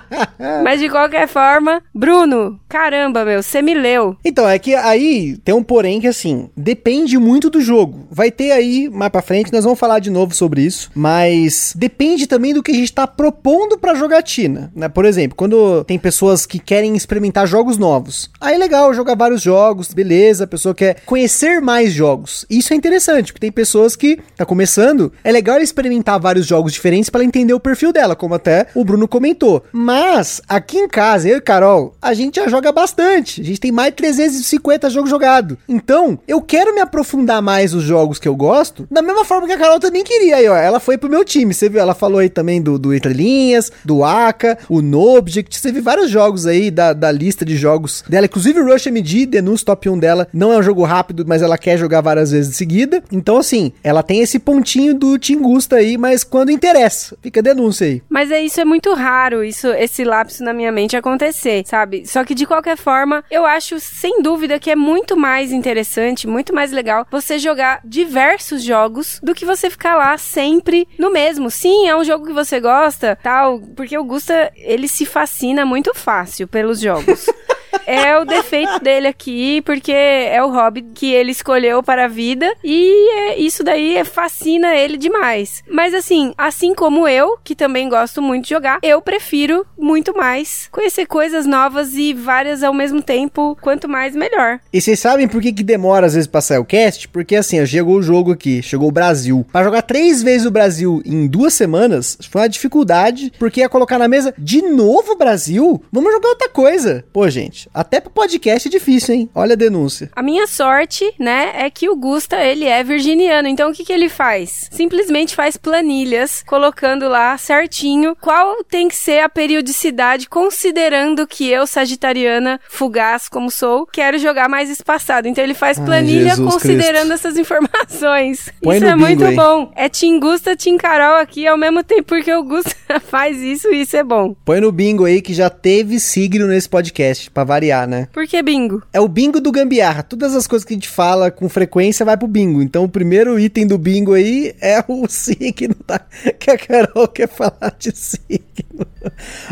Mas 0.64 0.80
de 0.80 0.88
qualquer 0.88 1.28
forma, 1.28 1.82
Bruno, 1.94 2.58
caramba, 2.68 3.24
meu, 3.24 3.42
você 3.42 3.60
me 3.60 3.74
leu. 3.74 4.16
Então, 4.24 4.48
é 4.48 4.58
que 4.58 4.74
aí 4.74 5.36
tem 5.44 5.54
um 5.54 5.62
porém 5.62 6.00
que 6.00 6.06
assim, 6.06 6.48
depende 6.56 7.18
muito 7.18 7.50
do 7.50 7.60
jogo. 7.60 8.06
Vai 8.10 8.30
ter 8.30 8.52
aí 8.52 8.88
mais 8.88 9.12
pra 9.12 9.22
frente, 9.22 9.52
nós 9.52 9.64
vamos 9.64 9.78
falar 9.78 9.98
de 9.98 10.10
novo 10.10 10.34
sobre 10.34 10.62
isso. 10.62 10.90
Mas 10.94 11.74
depende 11.76 12.26
também 12.26 12.54
do 12.54 12.62
que 12.62 12.72
a 12.72 12.74
gente 12.74 12.92
tá 12.92 13.06
propondo 13.06 13.78
pra 13.78 13.94
jogatina. 13.94 14.72
Né? 14.74 14.88
Por 14.88 15.04
exemplo, 15.04 15.36
quando 15.36 15.84
tem 15.84 15.98
pessoas 15.98 16.46
que 16.46 16.58
querem 16.58 16.96
experimentar 16.96 17.46
jogos 17.46 17.76
novos. 17.76 18.30
Aí 18.40 18.54
é 18.54 18.58
legal 18.58 18.94
jogar 18.94 19.14
vários 19.16 19.42
jogos, 19.42 19.92
beleza, 19.92 20.44
a 20.44 20.46
pessoa 20.46 20.74
quer 20.74 20.96
conhecer 21.04 21.33
conhecer 21.34 21.60
mais 21.60 21.92
jogos. 21.92 22.46
Isso 22.48 22.72
é 22.72 22.76
interessante, 22.76 23.32
porque 23.32 23.40
tem 23.40 23.50
pessoas 23.50 23.96
que 23.96 24.20
tá 24.36 24.44
começando, 24.44 25.12
é 25.24 25.32
legal 25.32 25.58
experimentar 25.58 26.20
vários 26.20 26.46
jogos 26.46 26.72
diferentes 26.72 27.10
para 27.10 27.24
entender 27.24 27.52
o 27.52 27.60
perfil 27.60 27.92
dela, 27.92 28.14
como 28.14 28.34
até 28.34 28.68
o 28.74 28.84
Bruno 28.84 29.08
comentou. 29.08 29.64
Mas 29.72 30.40
aqui 30.48 30.78
em 30.78 30.88
casa, 30.88 31.28
eu 31.28 31.38
e 31.38 31.40
Carol, 31.40 31.96
a 32.00 32.14
gente 32.14 32.36
já 32.36 32.46
joga 32.46 32.70
bastante. 32.70 33.40
A 33.40 33.44
gente 33.44 33.60
tem 33.60 33.72
mais 33.72 33.90
de 33.90 33.96
350 33.96 34.88
jogos 34.90 35.10
jogados. 35.10 35.56
Então, 35.68 36.18
eu 36.28 36.40
quero 36.40 36.72
me 36.72 36.80
aprofundar 36.80 37.42
mais 37.42 37.72
nos 37.72 37.82
jogos 37.82 38.20
que 38.20 38.28
eu 38.28 38.36
gosto, 38.36 38.86
da 38.90 39.02
mesma 39.02 39.24
forma 39.24 39.48
que 39.48 39.52
a 39.52 39.58
Carol 39.58 39.80
também 39.80 40.04
queria 40.04 40.36
aí, 40.36 40.48
ó. 40.48 40.56
Ela 40.56 40.78
foi 40.78 40.96
pro 40.96 41.10
meu 41.10 41.24
time, 41.24 41.52
você 41.52 41.68
viu? 41.68 41.80
Ela 41.80 41.94
falou 41.94 42.20
aí 42.20 42.28
também 42.28 42.62
do, 42.62 42.78
do 42.78 42.94
Entre 42.94 43.12
Linhas, 43.12 43.72
do 43.84 44.04
Aka, 44.04 44.56
o 44.68 44.80
Nobject, 44.80 45.58
você 45.58 45.72
viu 45.72 45.82
vários 45.82 46.10
jogos 46.10 46.46
aí 46.46 46.70
da, 46.70 46.92
da 46.92 47.10
lista 47.10 47.44
de 47.44 47.56
jogos 47.56 48.04
dela, 48.08 48.26
inclusive 48.26 48.60
Rush 48.60 48.86
MD, 48.86 49.26
denúncia 49.26 49.66
top 49.66 49.88
1 49.88 49.98
dela, 49.98 50.28
não 50.32 50.52
é 50.52 50.58
um 50.58 50.62
jogo 50.62 50.84
rápido, 50.84 51.23
mas 51.26 51.42
ela 51.42 51.58
quer 51.58 51.78
jogar 51.78 52.00
várias 52.00 52.30
vezes 52.30 52.50
em 52.50 52.56
seguida. 52.56 53.02
Então, 53.10 53.38
assim, 53.38 53.72
ela 53.82 54.02
tem 54.02 54.20
esse 54.20 54.38
pontinho 54.38 54.94
do 54.94 55.18
Tingusta 55.18 55.76
aí, 55.76 55.96
mas 55.96 56.24
quando 56.24 56.50
interessa, 56.50 57.16
fica 57.22 57.40
a 57.40 57.42
denúncia 57.42 57.86
aí. 57.86 58.02
Mas 58.08 58.30
é 58.30 58.40
isso 58.40 58.60
é 58.60 58.64
muito 58.64 58.92
raro, 58.94 59.44
isso 59.44 59.68
esse 59.68 60.04
lapso 60.04 60.42
na 60.42 60.52
minha 60.52 60.72
mente 60.72 60.96
acontecer, 60.96 61.64
sabe? 61.66 62.06
Só 62.06 62.24
que 62.24 62.34
de 62.34 62.46
qualquer 62.46 62.76
forma, 62.76 63.24
eu 63.30 63.44
acho 63.44 63.78
sem 63.80 64.22
dúvida 64.22 64.58
que 64.58 64.70
é 64.70 64.76
muito 64.76 65.16
mais 65.16 65.52
interessante, 65.52 66.26
muito 66.26 66.54
mais 66.54 66.72
legal 66.72 67.06
você 67.10 67.38
jogar 67.38 67.80
diversos 67.84 68.62
jogos 68.62 69.20
do 69.22 69.34
que 69.34 69.44
você 69.44 69.70
ficar 69.70 69.96
lá 69.96 70.16
sempre 70.18 70.86
no 70.98 71.10
mesmo. 71.10 71.50
Sim, 71.50 71.88
é 71.88 71.96
um 71.96 72.04
jogo 72.04 72.26
que 72.26 72.32
você 72.32 72.60
gosta, 72.60 73.18
tal, 73.22 73.60
porque 73.76 73.96
o 73.96 74.04
Gusta, 74.04 74.52
ele 74.56 74.88
se 74.88 75.06
fascina 75.06 75.64
muito 75.64 75.94
fácil 75.94 76.46
pelos 76.48 76.80
jogos. 76.80 77.26
é 77.86 78.18
o 78.18 78.24
defeito 78.24 78.78
dele 78.80 79.06
aqui, 79.06 79.60
porque 79.62 79.92
é 79.92 80.42
o 80.42 80.50
hobby 80.50 80.82
que 80.94 81.12
ele 81.12 81.32
escolheu 81.32 81.82
para 81.82 82.04
a 82.04 82.08
vida 82.08 82.52
e 82.62 83.10
é, 83.18 83.38
isso 83.38 83.62
daí 83.62 84.02
fascina 84.04 84.74
ele 84.74 84.96
demais. 84.96 85.62
Mas 85.68 85.94
assim, 85.94 86.32
assim 86.36 86.74
como 86.74 87.06
eu, 87.08 87.38
que 87.42 87.54
também 87.54 87.88
gosto 87.88 88.20
muito 88.22 88.44
de 88.44 88.50
jogar, 88.50 88.78
eu 88.82 89.00
prefiro 89.00 89.66
muito 89.78 90.16
mais 90.16 90.68
conhecer 90.70 91.06
coisas 91.06 91.46
novas 91.46 91.94
e 91.94 92.12
várias 92.12 92.62
ao 92.62 92.74
mesmo 92.74 93.02
tempo, 93.02 93.56
quanto 93.60 93.88
mais 93.88 94.14
melhor. 94.14 94.60
E 94.72 94.80
vocês 94.80 94.98
sabem 94.98 95.28
por 95.28 95.40
que, 95.40 95.52
que 95.52 95.62
demora 95.62 96.06
às 96.06 96.14
vezes 96.14 96.26
pra 96.26 96.40
sair 96.40 96.58
o 96.58 96.64
cast? 96.64 97.08
Porque 97.08 97.36
assim, 97.36 97.64
chegou 97.66 97.96
o 97.96 98.02
jogo 98.02 98.32
aqui, 98.32 98.62
chegou 98.62 98.88
o 98.88 98.92
Brasil. 98.92 99.46
Para 99.52 99.64
jogar 99.64 99.82
três 99.82 100.22
vezes 100.22 100.46
o 100.46 100.50
Brasil 100.50 101.02
em 101.04 101.26
duas 101.26 101.54
semanas, 101.54 102.18
foi 102.30 102.42
uma 102.42 102.48
dificuldade, 102.48 103.32
porque 103.38 103.60
ia 103.60 103.68
colocar 103.68 103.98
na 103.98 104.08
mesa 104.08 104.34
de 104.38 104.62
novo 104.62 105.12
o 105.12 105.16
Brasil? 105.16 105.82
Vamos 105.92 106.12
jogar 106.12 106.28
outra 106.28 106.48
coisa. 106.48 107.04
Pô, 107.12 107.28
gente, 107.28 107.63
Até 107.72 108.00
pro 108.00 108.10
podcast 108.10 108.68
é 108.68 108.70
difícil, 108.70 109.14
hein? 109.14 109.30
Olha 109.34 109.52
a 109.54 109.56
denúncia. 109.56 110.10
A 110.14 110.22
minha 110.22 110.46
sorte, 110.46 111.12
né, 111.18 111.52
é 111.56 111.70
que 111.70 111.88
o 111.88 111.96
Gusta, 111.96 112.36
ele 112.42 112.64
é 112.64 112.82
virginiano. 112.82 113.48
Então, 113.48 113.70
o 113.70 113.72
que, 113.74 113.84
que 113.84 113.92
ele 113.92 114.08
faz? 114.08 114.68
Simplesmente 114.70 115.34
faz 115.34 115.56
planilhas, 115.56 116.42
colocando 116.46 117.08
lá 117.08 117.36
certinho 117.38 118.16
qual 118.20 118.62
tem 118.64 118.88
que 118.88 118.96
ser 118.96 119.20
a 119.20 119.28
periodicidade, 119.28 120.28
considerando 120.28 121.26
que 121.26 121.48
eu, 121.50 121.66
sagitariana, 121.66 122.60
fugaz 122.68 123.28
como 123.28 123.50
sou, 123.50 123.86
quero 123.86 124.18
jogar 124.18 124.48
mais 124.48 124.70
espaçado. 124.70 125.28
Então, 125.28 125.42
ele 125.42 125.54
faz 125.54 125.78
Ai, 125.78 125.84
planilha 125.84 126.30
Jesus 126.30 126.52
considerando 126.52 127.08
Cristo. 127.08 127.12
essas 127.12 127.36
informações. 127.38 128.48
Põe 128.62 128.76
isso 128.76 128.86
é 128.86 128.92
bingo 128.92 129.06
muito 129.06 129.24
aí. 129.24 129.36
bom. 129.36 129.72
É 129.76 129.88
Tim 129.88 130.18
Gusta, 130.18 130.56
Tim 130.56 130.76
Carol 130.76 131.16
aqui 131.16 131.46
ao 131.46 131.56
mesmo 131.56 131.82
tempo, 131.82 132.04
porque 132.04 132.32
o 132.32 132.42
Gusta 132.42 132.74
faz 133.08 133.40
isso 133.40 133.68
e 133.72 133.82
isso 133.82 133.96
é 133.96 134.02
bom. 134.02 134.34
Põe 134.44 134.60
no 134.60 134.72
bingo 134.72 135.04
aí 135.04 135.20
que 135.20 135.34
já 135.34 135.50
teve 135.50 135.98
signo 136.00 136.46
nesse 136.46 136.68
podcast, 136.68 137.30
pra 137.30 137.44
variar, 137.54 137.86
né? 137.86 138.08
Por 138.12 138.26
que 138.26 138.42
bingo? 138.42 138.82
É 138.92 139.00
o 139.00 139.06
bingo 139.06 139.40
do 139.40 139.52
gambiarra. 139.52 140.02
Todas 140.02 140.34
as 140.34 140.46
coisas 140.46 140.64
que 140.66 140.74
a 140.74 140.76
gente 140.76 140.88
fala 140.88 141.30
com 141.30 141.48
frequência 141.48 142.04
vai 142.04 142.16
pro 142.16 142.26
bingo. 142.26 142.60
Então 142.60 142.84
o 142.84 142.88
primeiro 142.88 143.38
item 143.38 143.66
do 143.66 143.78
bingo 143.78 144.14
aí 144.14 144.54
é 144.60 144.82
o 144.88 145.06
signo 145.08 145.76
da... 145.86 146.00
que 146.38 146.50
a 146.50 146.58
Carol 146.58 147.08
quer 147.08 147.28
falar 147.28 147.74
de 147.78 147.96
signo. 147.96 148.86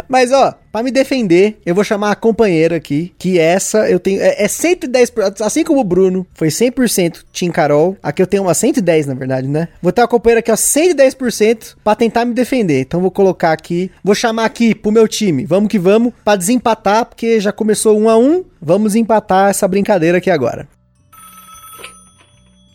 Mas 0.09 0.33
ó, 0.33 0.55
pra 0.73 0.83
me 0.83 0.91
defender, 0.91 1.61
eu 1.65 1.75
vou 1.75 1.85
chamar 1.85 2.11
a 2.11 2.17
companheira 2.17 2.77
aqui, 2.77 3.13
que 3.19 3.39
essa 3.39 3.89
eu 3.91 4.01
tenho 4.01 4.21
é, 4.21 4.43
é 4.43 4.47
110%, 4.47 5.43
assim 5.43 5.63
como 5.63 5.81
o 5.81 5.85
Bruno, 5.85 6.27
foi 6.35 6.49
100% 6.49 7.25
Team 7.33 7.53
Carol. 7.53 7.97
Aqui 8.03 8.23
eu 8.23 8.27
tenho 8.27 8.45
uma 8.45 8.55
110 8.55 9.07
na 9.07 9.15
verdade, 9.15 9.47
né? 9.47 9.69
Vou 9.83 9.93
ter 9.93 10.01
uma 10.01 10.09
companheira 10.09 10.41
aqui 10.41 10.51
ó 10.51 10.55
110% 10.55 11.77
pra 11.85 11.95
tentar 11.95 12.25
me 12.25 12.33
defender. 12.33 12.81
Então 12.81 13.01
vou 13.01 13.11
colocar 13.11 13.53
aqui, 13.53 13.91
vou 14.03 14.15
chamar 14.15 14.47
aqui 14.47 14.75
pro 14.75 14.91
meu 14.91 15.07
time. 15.07 15.45
Vamos 15.45 15.69
que 15.69 15.79
vamos 15.79 16.13
pra 16.25 16.37
desempatar, 16.37 17.05
porque 17.05 17.39
já 17.39 17.53
começou 17.53 17.99
um 17.99 18.09
a 18.09 18.17
um. 18.17 18.45
Vamos 18.61 18.95
empatar 18.95 19.51
essa 19.51 19.69
brincadeira 19.69 20.19
aqui 20.19 20.31
agora. 20.31 20.69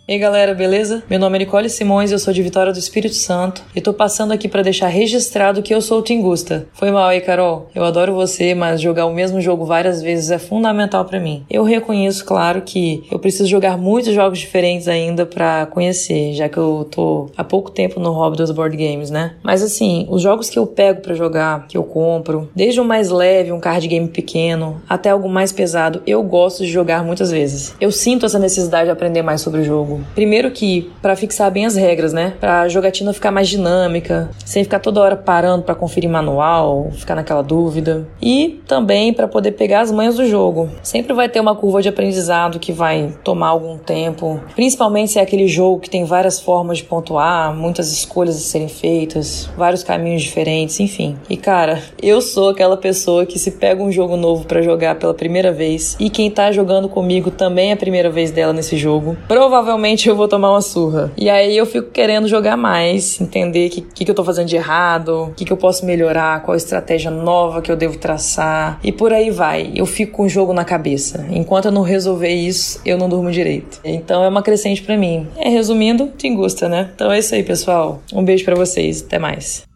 E 0.09 0.13
aí 0.13 0.19
galera, 0.19 0.53
beleza? 0.53 1.03
Meu 1.09 1.19
nome 1.19 1.35
é 1.35 1.39
Nicole 1.39 1.69
Simões, 1.69 2.13
eu 2.13 2.17
sou 2.17 2.33
de 2.33 2.41
Vitória 2.41 2.71
do 2.71 2.79
Espírito 2.79 3.15
Santo 3.15 3.61
e 3.75 3.81
tô 3.81 3.91
passando 3.91 4.31
aqui 4.31 4.47
pra 4.47 4.61
deixar 4.61 4.87
registrado 4.87 5.61
que 5.61 5.75
eu 5.75 5.81
sou 5.81 5.99
o 5.99 6.01
Tingusta. 6.01 6.65
Foi 6.71 6.89
mal 6.91 7.09
aí, 7.09 7.19
Carol. 7.19 7.69
Eu 7.75 7.83
adoro 7.83 8.15
você, 8.15 8.55
mas 8.55 8.79
jogar 8.79 9.05
o 9.05 9.13
mesmo 9.13 9.41
jogo 9.41 9.65
várias 9.65 10.01
vezes 10.01 10.31
é 10.31 10.37
fundamental 10.37 11.03
pra 11.03 11.19
mim. 11.19 11.43
Eu 11.49 11.61
reconheço, 11.61 12.23
claro, 12.23 12.61
que 12.61 13.03
eu 13.11 13.19
preciso 13.19 13.49
jogar 13.49 13.77
muitos 13.77 14.13
jogos 14.13 14.39
diferentes 14.39 14.87
ainda 14.87 15.25
pra 15.25 15.65
conhecer, 15.65 16.31
já 16.31 16.47
que 16.47 16.57
eu 16.57 16.87
tô 16.89 17.29
há 17.35 17.43
pouco 17.43 17.69
tempo 17.69 17.99
no 17.99 18.13
hobby 18.13 18.37
dos 18.37 18.51
board 18.51 18.77
games, 18.77 19.11
né? 19.11 19.35
Mas 19.43 19.61
assim, 19.61 20.07
os 20.09 20.21
jogos 20.21 20.49
que 20.49 20.57
eu 20.57 20.65
pego 20.65 21.01
pra 21.01 21.15
jogar, 21.15 21.67
que 21.67 21.75
eu 21.75 21.83
compro, 21.83 22.49
desde 22.55 22.79
o 22.79 22.85
mais 22.85 23.09
leve, 23.09 23.51
um 23.51 23.59
card 23.59 23.85
game 23.85 24.07
pequeno, 24.07 24.81
até 24.87 25.09
algo 25.09 25.27
mais 25.27 25.51
pesado, 25.51 26.01
eu 26.07 26.23
gosto 26.23 26.63
de 26.63 26.71
jogar 26.71 27.03
muitas 27.03 27.29
vezes. 27.29 27.75
Eu 27.81 27.91
sinto 27.91 28.25
essa 28.25 28.39
necessidade 28.39 28.85
de 28.85 28.91
aprender 28.91 29.21
mais 29.21 29.41
sobre 29.41 29.59
o 29.59 29.65
jogo. 29.65 29.96
Primeiro 30.13 30.51
que 30.51 30.91
para 31.01 31.15
fixar 31.15 31.51
bem 31.51 31.65
as 31.65 31.75
regras, 31.75 32.13
né? 32.13 32.33
Pra 32.39 32.67
jogatina 32.67 33.13
ficar 33.13 33.31
mais 33.31 33.47
dinâmica, 33.47 34.29
sem 34.45 34.63
ficar 34.63 34.79
toda 34.79 35.01
hora 35.01 35.15
parando 35.15 35.63
para 35.63 35.75
conferir 35.75 36.09
manual, 36.09 36.89
ficar 36.91 37.15
naquela 37.15 37.41
dúvida. 37.41 38.07
E 38.21 38.61
também 38.67 39.13
para 39.13 39.27
poder 39.27 39.51
pegar 39.51 39.81
as 39.81 39.91
manhas 39.91 40.15
do 40.15 40.25
jogo. 40.27 40.69
Sempre 40.83 41.13
vai 41.13 41.29
ter 41.29 41.39
uma 41.39 41.55
curva 41.55 41.81
de 41.81 41.89
aprendizado 41.89 42.59
que 42.59 42.71
vai 42.71 43.13
tomar 43.23 43.49
algum 43.49 43.77
tempo, 43.77 44.39
principalmente 44.55 45.11
se 45.13 45.19
é 45.19 45.21
aquele 45.21 45.47
jogo 45.47 45.79
que 45.79 45.89
tem 45.89 46.03
várias 46.03 46.39
formas 46.39 46.77
de 46.77 46.83
pontuar, 46.83 47.53
muitas 47.55 47.91
escolhas 47.91 48.35
a 48.35 48.39
serem 48.39 48.67
feitas, 48.67 49.49
vários 49.57 49.83
caminhos 49.83 50.21
diferentes, 50.21 50.79
enfim. 50.79 51.17
E 51.29 51.37
cara, 51.37 51.81
eu 52.01 52.21
sou 52.21 52.49
aquela 52.49 52.77
pessoa 52.77 53.25
que 53.25 53.39
se 53.39 53.51
pega 53.51 53.81
um 53.81 53.91
jogo 53.91 54.17
novo 54.17 54.45
para 54.45 54.61
jogar 54.61 54.95
pela 54.95 55.13
primeira 55.13 55.51
vez 55.51 55.95
e 55.99 56.09
quem 56.09 56.29
tá 56.29 56.51
jogando 56.51 56.89
comigo 56.89 57.31
também 57.31 57.69
é 57.69 57.73
a 57.73 57.77
primeira 57.77 58.09
vez 58.09 58.31
dela 58.31 58.53
nesse 58.53 58.77
jogo, 58.77 59.17
provavelmente 59.27 59.86
eu 60.09 60.15
vou 60.15 60.27
tomar 60.27 60.51
uma 60.51 60.61
surra. 60.61 61.11
E 61.17 61.29
aí 61.29 61.55
eu 61.55 61.65
fico 61.65 61.91
querendo 61.91 62.27
jogar 62.27 62.57
mais, 62.57 63.19
entender 63.21 63.67
o 63.67 63.69
que, 63.69 63.81
que, 63.81 64.05
que 64.05 64.11
eu 64.11 64.15
tô 64.15 64.23
fazendo 64.23 64.47
de 64.47 64.55
errado, 64.55 65.25
o 65.25 65.33
que, 65.33 65.45
que 65.45 65.53
eu 65.53 65.57
posso 65.57 65.85
melhorar, 65.85 66.43
qual 66.43 66.55
estratégia 66.55 67.11
nova 67.11 67.61
que 67.61 67.71
eu 67.71 67.75
devo 67.75 67.97
traçar. 67.97 68.79
E 68.83 68.91
por 68.91 69.13
aí 69.13 69.29
vai. 69.29 69.71
Eu 69.75 69.85
fico 69.85 70.17
com 70.17 70.23
o 70.23 70.29
jogo 70.29 70.53
na 70.53 70.65
cabeça. 70.65 71.25
Enquanto 71.29 71.65
eu 71.65 71.71
não 71.71 71.81
resolver 71.81 72.33
isso, 72.33 72.81
eu 72.85 72.97
não 72.97 73.09
durmo 73.09 73.31
direito. 73.31 73.79
Então 73.83 74.23
é 74.23 74.27
uma 74.27 74.41
crescente 74.41 74.81
para 74.81 74.97
mim. 74.97 75.27
É, 75.37 75.49
resumindo, 75.49 76.11
te 76.17 76.29
gusta, 76.33 76.67
né? 76.67 76.89
Então 76.93 77.11
é 77.11 77.19
isso 77.19 77.35
aí, 77.35 77.43
pessoal. 77.43 78.01
Um 78.13 78.23
beijo 78.23 78.43
para 78.43 78.55
vocês. 78.55 79.03
Até 79.03 79.19
mais. 79.19 79.66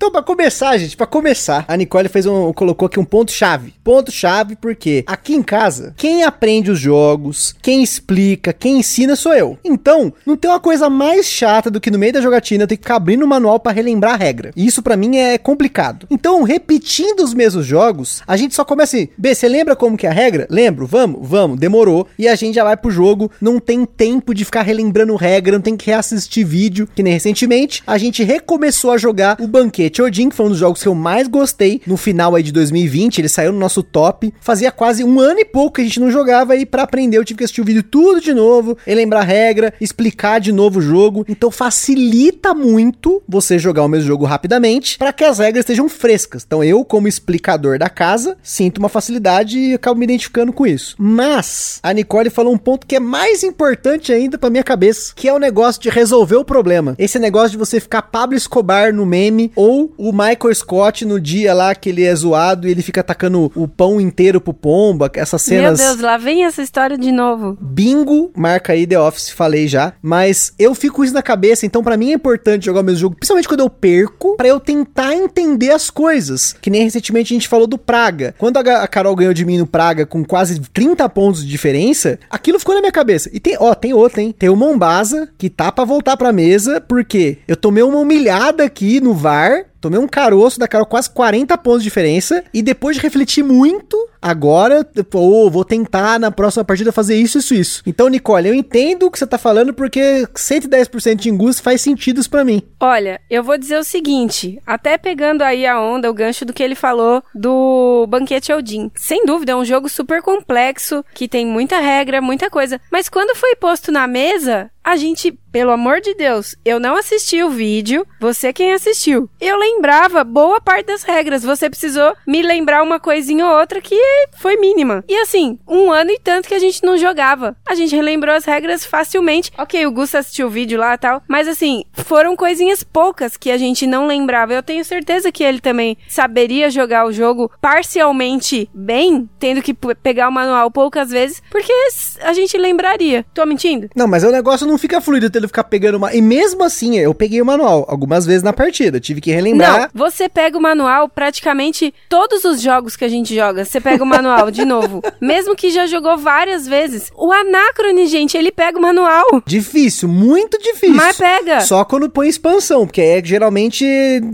Então, 0.00 0.10
pra 0.10 0.22
começar, 0.22 0.78
gente, 0.78 0.96
pra 0.96 1.06
começar, 1.06 1.62
a 1.68 1.76
Nicole 1.76 2.08
fez 2.08 2.24
um, 2.24 2.54
colocou 2.54 2.86
aqui 2.86 2.98
um 2.98 3.04
ponto-chave. 3.04 3.74
Ponto-chave 3.84 4.56
porque 4.56 5.04
aqui 5.06 5.34
em 5.34 5.42
casa, 5.42 5.92
quem 5.94 6.24
aprende 6.24 6.70
os 6.70 6.80
jogos, 6.80 7.54
quem 7.60 7.82
explica, 7.82 8.50
quem 8.50 8.78
ensina 8.78 9.14
sou 9.14 9.34
eu. 9.34 9.58
Então, 9.62 10.10
não 10.24 10.38
tem 10.38 10.50
uma 10.50 10.58
coisa 10.58 10.88
mais 10.88 11.26
chata 11.26 11.70
do 11.70 11.82
que 11.82 11.90
no 11.90 11.98
meio 11.98 12.14
da 12.14 12.22
jogatina 12.22 12.64
eu 12.64 12.66
ter 12.66 12.78
que 12.78 12.82
ficar 12.82 12.96
abrindo 12.96 13.26
o 13.26 13.28
manual 13.28 13.60
pra 13.60 13.72
relembrar 13.72 14.14
a 14.14 14.16
regra. 14.16 14.52
E 14.56 14.64
isso 14.64 14.82
pra 14.82 14.96
mim 14.96 15.18
é 15.18 15.36
complicado. 15.36 16.06
Então, 16.10 16.44
repetindo 16.44 17.20
os 17.20 17.34
mesmos 17.34 17.66
jogos, 17.66 18.22
a 18.26 18.38
gente 18.38 18.54
só 18.54 18.64
começa 18.64 18.96
assim, 18.96 19.08
B, 19.18 19.34
você 19.34 19.50
lembra 19.50 19.76
como 19.76 19.98
que 19.98 20.06
é 20.06 20.10
a 20.10 20.14
regra? 20.14 20.46
Lembro, 20.48 20.86
vamos, 20.86 21.20
vamos, 21.28 21.60
demorou. 21.60 22.08
E 22.18 22.26
a 22.26 22.34
gente 22.34 22.54
já 22.54 22.64
vai 22.64 22.74
pro 22.74 22.90
jogo, 22.90 23.30
não 23.38 23.60
tem 23.60 23.84
tempo 23.84 24.32
de 24.32 24.46
ficar 24.46 24.62
relembrando 24.62 25.14
regra, 25.14 25.58
não 25.58 25.62
tem 25.62 25.76
que 25.76 25.90
reassistir 25.90 26.46
vídeo, 26.46 26.88
que 26.94 27.02
nem 27.02 27.12
recentemente, 27.12 27.82
a 27.86 27.98
gente 27.98 28.24
recomeçou 28.24 28.92
a 28.92 28.96
jogar 28.96 29.36
o 29.38 29.46
Banquete 29.46 29.89
Odin, 29.98 30.28
que 30.28 30.36
foi 30.36 30.46
um 30.46 30.50
dos 30.50 30.58
jogos 30.58 30.82
que 30.82 30.88
eu 30.88 30.94
mais 30.94 31.26
gostei 31.26 31.80
no 31.86 31.96
final 31.96 32.34
aí 32.34 32.42
de 32.42 32.52
2020, 32.52 33.18
ele 33.18 33.28
saiu 33.28 33.52
no 33.52 33.58
nosso 33.58 33.82
top. 33.82 34.32
Fazia 34.40 34.70
quase 34.70 35.02
um 35.02 35.18
ano 35.18 35.40
e 35.40 35.44
pouco 35.44 35.76
que 35.76 35.80
a 35.80 35.84
gente 35.84 36.00
não 36.00 36.10
jogava 36.10 36.54
e 36.56 36.66
para 36.66 36.82
aprender 36.82 37.16
eu 37.16 37.24
tive 37.24 37.38
que 37.38 37.44
assistir 37.44 37.60
o 37.60 37.64
vídeo 37.64 37.82
tudo 37.82 38.20
de 38.20 38.34
novo, 38.34 38.76
relembrar 38.84 39.22
a 39.22 39.24
regra, 39.24 39.72
explicar 39.80 40.38
de 40.40 40.52
novo 40.52 40.78
o 40.80 40.82
jogo. 40.82 41.24
Então 41.28 41.50
facilita 41.50 42.52
muito 42.52 43.22
você 43.28 43.58
jogar 43.58 43.84
o 43.84 43.88
mesmo 43.88 44.06
jogo 44.06 44.24
rapidamente 44.24 44.98
para 44.98 45.12
que 45.12 45.24
as 45.24 45.38
regras 45.38 45.62
estejam 45.62 45.88
frescas. 45.88 46.44
Então 46.46 46.62
eu, 46.62 46.84
como 46.84 47.08
explicador 47.08 47.78
da 47.78 47.88
casa, 47.88 48.36
sinto 48.42 48.78
uma 48.78 48.88
facilidade 48.88 49.58
e 49.58 49.74
acabo 49.74 49.98
me 49.98 50.04
identificando 50.04 50.52
com 50.52 50.66
isso. 50.66 50.94
Mas 50.98 51.80
a 51.82 51.92
Nicole 51.92 52.30
falou 52.30 52.52
um 52.52 52.58
ponto 52.58 52.86
que 52.86 52.96
é 52.96 53.00
mais 53.00 53.42
importante 53.42 54.12
ainda 54.12 54.38
para 54.38 54.50
minha 54.50 54.64
cabeça, 54.64 55.12
que 55.14 55.28
é 55.28 55.32
o 55.32 55.38
negócio 55.38 55.80
de 55.80 55.88
resolver 55.88 56.36
o 56.36 56.44
problema. 56.44 56.94
Esse 56.98 57.18
negócio 57.18 57.50
de 57.50 57.56
você 57.56 57.80
ficar 57.80 58.02
Pablo 58.02 58.36
Escobar 58.36 58.92
no 58.92 59.06
meme 59.06 59.52
ou 59.54 59.79
o 59.96 60.12
Michael 60.12 60.54
Scott 60.54 61.04
no 61.04 61.20
dia 61.20 61.54
lá 61.54 61.74
que 61.74 61.88
ele 61.88 62.04
é 62.04 62.14
zoado 62.14 62.66
e 62.66 62.70
ele 62.70 62.82
fica 62.82 63.00
atacando 63.00 63.50
o 63.54 63.66
pão 63.66 64.00
inteiro 64.00 64.40
pro 64.40 64.52
pomba, 64.52 65.10
essas 65.14 65.42
cenas... 65.42 65.78
Meu 65.78 65.88
Deus, 65.88 66.00
lá 66.00 66.16
vem 66.16 66.44
essa 66.44 66.62
história 66.62 66.98
de 66.98 67.12
novo. 67.12 67.56
Bingo, 67.60 68.30
marca 68.36 68.72
aí 68.72 68.86
The 68.86 68.98
Office, 68.98 69.30
falei 69.30 69.68
já. 69.68 69.92
Mas 70.02 70.52
eu 70.58 70.74
fico 70.74 70.96
com 70.96 71.04
isso 71.04 71.14
na 71.14 71.22
cabeça, 71.22 71.64
então 71.64 71.82
pra 71.82 71.96
mim 71.96 72.10
é 72.10 72.14
importante 72.14 72.66
jogar 72.66 72.80
o 72.80 72.84
mesmo 72.84 73.00
jogo, 73.00 73.16
principalmente 73.16 73.48
quando 73.48 73.60
eu 73.60 73.70
perco, 73.70 74.36
pra 74.36 74.48
eu 74.48 74.60
tentar 74.60 75.14
entender 75.14 75.70
as 75.70 75.90
coisas. 75.90 76.54
Que 76.60 76.70
nem 76.70 76.84
recentemente 76.84 77.32
a 77.32 77.36
gente 77.36 77.48
falou 77.48 77.66
do 77.66 77.78
Praga. 77.78 78.34
Quando 78.38 78.56
a, 78.58 78.86
Carol 78.88 79.16
ganhou 79.16 79.32
de 79.32 79.44
mim 79.44 79.58
no 79.58 79.66
Praga 79.66 80.04
com 80.04 80.24
quase 80.24 80.60
30 80.60 81.08
pontos 81.08 81.42
de 81.44 81.50
diferença, 81.50 82.18
aquilo 82.28 82.58
ficou 82.58 82.74
na 82.74 82.80
minha 82.80 82.92
cabeça. 82.92 83.30
E 83.32 83.40
tem, 83.40 83.56
ó, 83.58 83.74
tem 83.74 83.92
outra, 83.92 84.20
hein? 84.20 84.34
Tem 84.36 84.48
o 84.48 84.56
Mombasa, 84.56 85.28
que 85.38 85.48
tá 85.48 85.70
pra 85.72 85.84
voltar 85.84 86.16
pra 86.16 86.32
mesa, 86.32 86.80
porque 86.80 87.38
eu 87.46 87.56
tomei 87.56 87.82
uma 87.82 87.98
humilhada 87.98 88.64
aqui 88.64 89.00
no 89.00 89.14
VAR, 89.14 89.66
Tomei 89.80 89.98
um 89.98 90.08
caroço 90.08 90.58
da 90.58 90.68
Carol, 90.68 90.86
quase 90.86 91.10
40 91.10 91.56
pontos 91.58 91.82
de 91.82 91.88
diferença. 91.88 92.44
E 92.52 92.62
depois 92.62 92.96
de 92.96 93.02
refletir 93.02 93.42
muito, 93.42 93.96
agora, 94.20 94.84
pô, 95.10 95.48
vou 95.50 95.64
tentar 95.64 96.20
na 96.20 96.30
próxima 96.30 96.64
partida 96.64 96.92
fazer 96.92 97.16
isso, 97.16 97.38
isso, 97.38 97.54
isso. 97.54 97.82
Então, 97.86 98.08
Nicole, 98.08 98.48
eu 98.48 98.54
entendo 98.54 99.06
o 99.06 99.10
que 99.10 99.18
você 99.18 99.26
tá 99.26 99.38
falando, 99.38 99.72
porque 99.72 100.26
110% 100.34 101.16
de 101.16 101.30
angústia 101.30 101.64
faz 101.64 101.80
sentido 101.80 102.20
isso 102.20 102.30
pra 102.30 102.44
mim. 102.44 102.62
Olha, 102.78 103.20
eu 103.30 103.42
vou 103.42 103.56
dizer 103.56 103.78
o 103.78 103.84
seguinte, 103.84 104.60
até 104.66 104.98
pegando 104.98 105.42
aí 105.42 105.66
a 105.66 105.80
onda, 105.80 106.10
o 106.10 106.14
gancho 106.14 106.44
do 106.44 106.52
que 106.52 106.62
ele 106.62 106.74
falou 106.74 107.22
do 107.34 108.06
Banquete 108.08 108.52
Odin. 108.52 108.90
Sem 108.94 109.24
dúvida, 109.24 109.52
é 109.52 109.56
um 109.56 109.64
jogo 109.64 109.88
super 109.88 110.22
complexo, 110.22 111.04
que 111.14 111.28
tem 111.28 111.46
muita 111.46 111.78
regra, 111.80 112.20
muita 112.20 112.50
coisa. 112.50 112.80
Mas 112.90 113.08
quando 113.08 113.36
foi 113.36 113.56
posto 113.56 113.90
na 113.90 114.06
mesa, 114.06 114.70
a 114.82 114.96
gente, 114.96 115.38
pelo 115.52 115.70
amor 115.70 116.00
de 116.00 116.14
Deus, 116.14 116.54
eu 116.64 116.78
não 116.78 116.96
assisti 116.96 117.42
o 117.42 117.50
vídeo, 117.50 118.06
você 118.20 118.52
quem 118.52 118.72
assistiu. 118.72 119.28
Eu 119.40 119.58
lembrava 119.58 120.24
boa 120.24 120.60
parte 120.60 120.86
das 120.86 121.02
regras, 121.02 121.42
você 121.42 121.68
precisou 121.68 122.14
me 122.26 122.42
lembrar 122.42 122.82
uma 122.82 123.00
coisinha 123.00 123.46
ou 123.46 123.58
outra 123.58 123.80
que 123.80 123.96
foi 124.38 124.56
mínima. 124.56 125.04
E 125.08 125.16
assim, 125.16 125.58
um 125.68 125.90
ano 125.90 126.10
e 126.10 126.18
tanto 126.18 126.48
que 126.48 126.54
a 126.54 126.58
gente 126.58 126.84
não 126.84 126.96
jogava. 126.96 127.56
A 127.68 127.74
gente 127.74 127.94
relembrou 127.94 128.34
as 128.34 128.44
regras 128.44 128.84
facilmente. 128.84 129.50
Ok, 129.58 129.84
o 129.86 129.92
Gusto 129.92 130.18
assistiu 130.18 130.46
o 130.46 130.50
vídeo 130.50 130.78
lá 130.78 130.96
tal, 130.96 131.22
mas 131.26 131.48
assim, 131.48 131.84
foram 131.92 132.36
coisinhas 132.36 132.82
poucas 132.82 133.36
que 133.36 133.50
a 133.50 133.58
gente 133.58 133.86
não 133.86 134.06
lembrava. 134.06 134.52
Eu 134.52 134.62
tenho 134.62 134.84
certeza 134.84 135.32
que 135.32 135.42
ele 135.42 135.60
também 135.60 135.96
saberia 136.08 136.70
jogar 136.70 137.06
o 137.06 137.12
jogo 137.12 137.50
parcialmente 137.60 138.68
bem, 138.74 139.28
tendo 139.38 139.62
que 139.62 139.74
pegar 139.74 140.28
o 140.28 140.32
manual 140.32 140.70
poucas 140.70 141.10
vezes, 141.10 141.42
porque 141.50 141.72
a 142.20 142.32
gente 142.32 142.56
lembraria. 142.56 143.24
Tô 143.34 143.44
mentindo? 143.44 143.88
Não, 143.94 144.06
mas 144.06 144.24
o 144.24 144.30
negócio 144.30 144.66
não 144.66 144.78
fica 144.78 145.00
fluido 145.00 145.30
que 145.46 145.52
ficar 145.52 145.64
pegando 145.64 145.96
uma. 145.96 146.14
E 146.14 146.20
mesmo 146.20 146.64
assim, 146.64 146.98
eu 146.98 147.14
peguei 147.14 147.40
o 147.40 147.46
manual 147.46 147.84
algumas 147.88 148.26
vezes 148.26 148.42
na 148.42 148.52
partida. 148.52 149.00
Tive 149.00 149.20
que 149.20 149.30
relembrar. 149.30 149.80
Não, 149.82 149.88
você 149.94 150.28
pega 150.28 150.56
o 150.56 150.60
manual 150.60 151.08
praticamente 151.08 151.92
todos 152.08 152.44
os 152.44 152.60
jogos 152.60 152.96
que 152.96 153.04
a 153.04 153.08
gente 153.08 153.34
joga. 153.34 153.64
Você 153.64 153.80
pega 153.80 154.02
o 154.02 154.06
manual 154.06 154.50
de 154.50 154.64
novo. 154.64 155.02
Mesmo 155.20 155.56
que 155.56 155.70
já 155.70 155.86
jogou 155.86 156.16
várias 156.16 156.66
vezes. 156.66 157.10
O 157.16 157.32
Anacrone, 157.32 158.06
gente, 158.06 158.36
ele 158.36 158.50
pega 158.50 158.78
o 158.78 158.82
manual. 158.82 159.42
Difícil, 159.46 160.08
muito 160.08 160.58
difícil. 160.58 160.96
Mas 160.96 161.16
pega. 161.16 161.60
Só 161.60 161.84
quando 161.84 162.08
põe 162.08 162.28
expansão, 162.28 162.86
porque 162.86 163.00
é 163.00 163.22
geralmente 163.24 163.84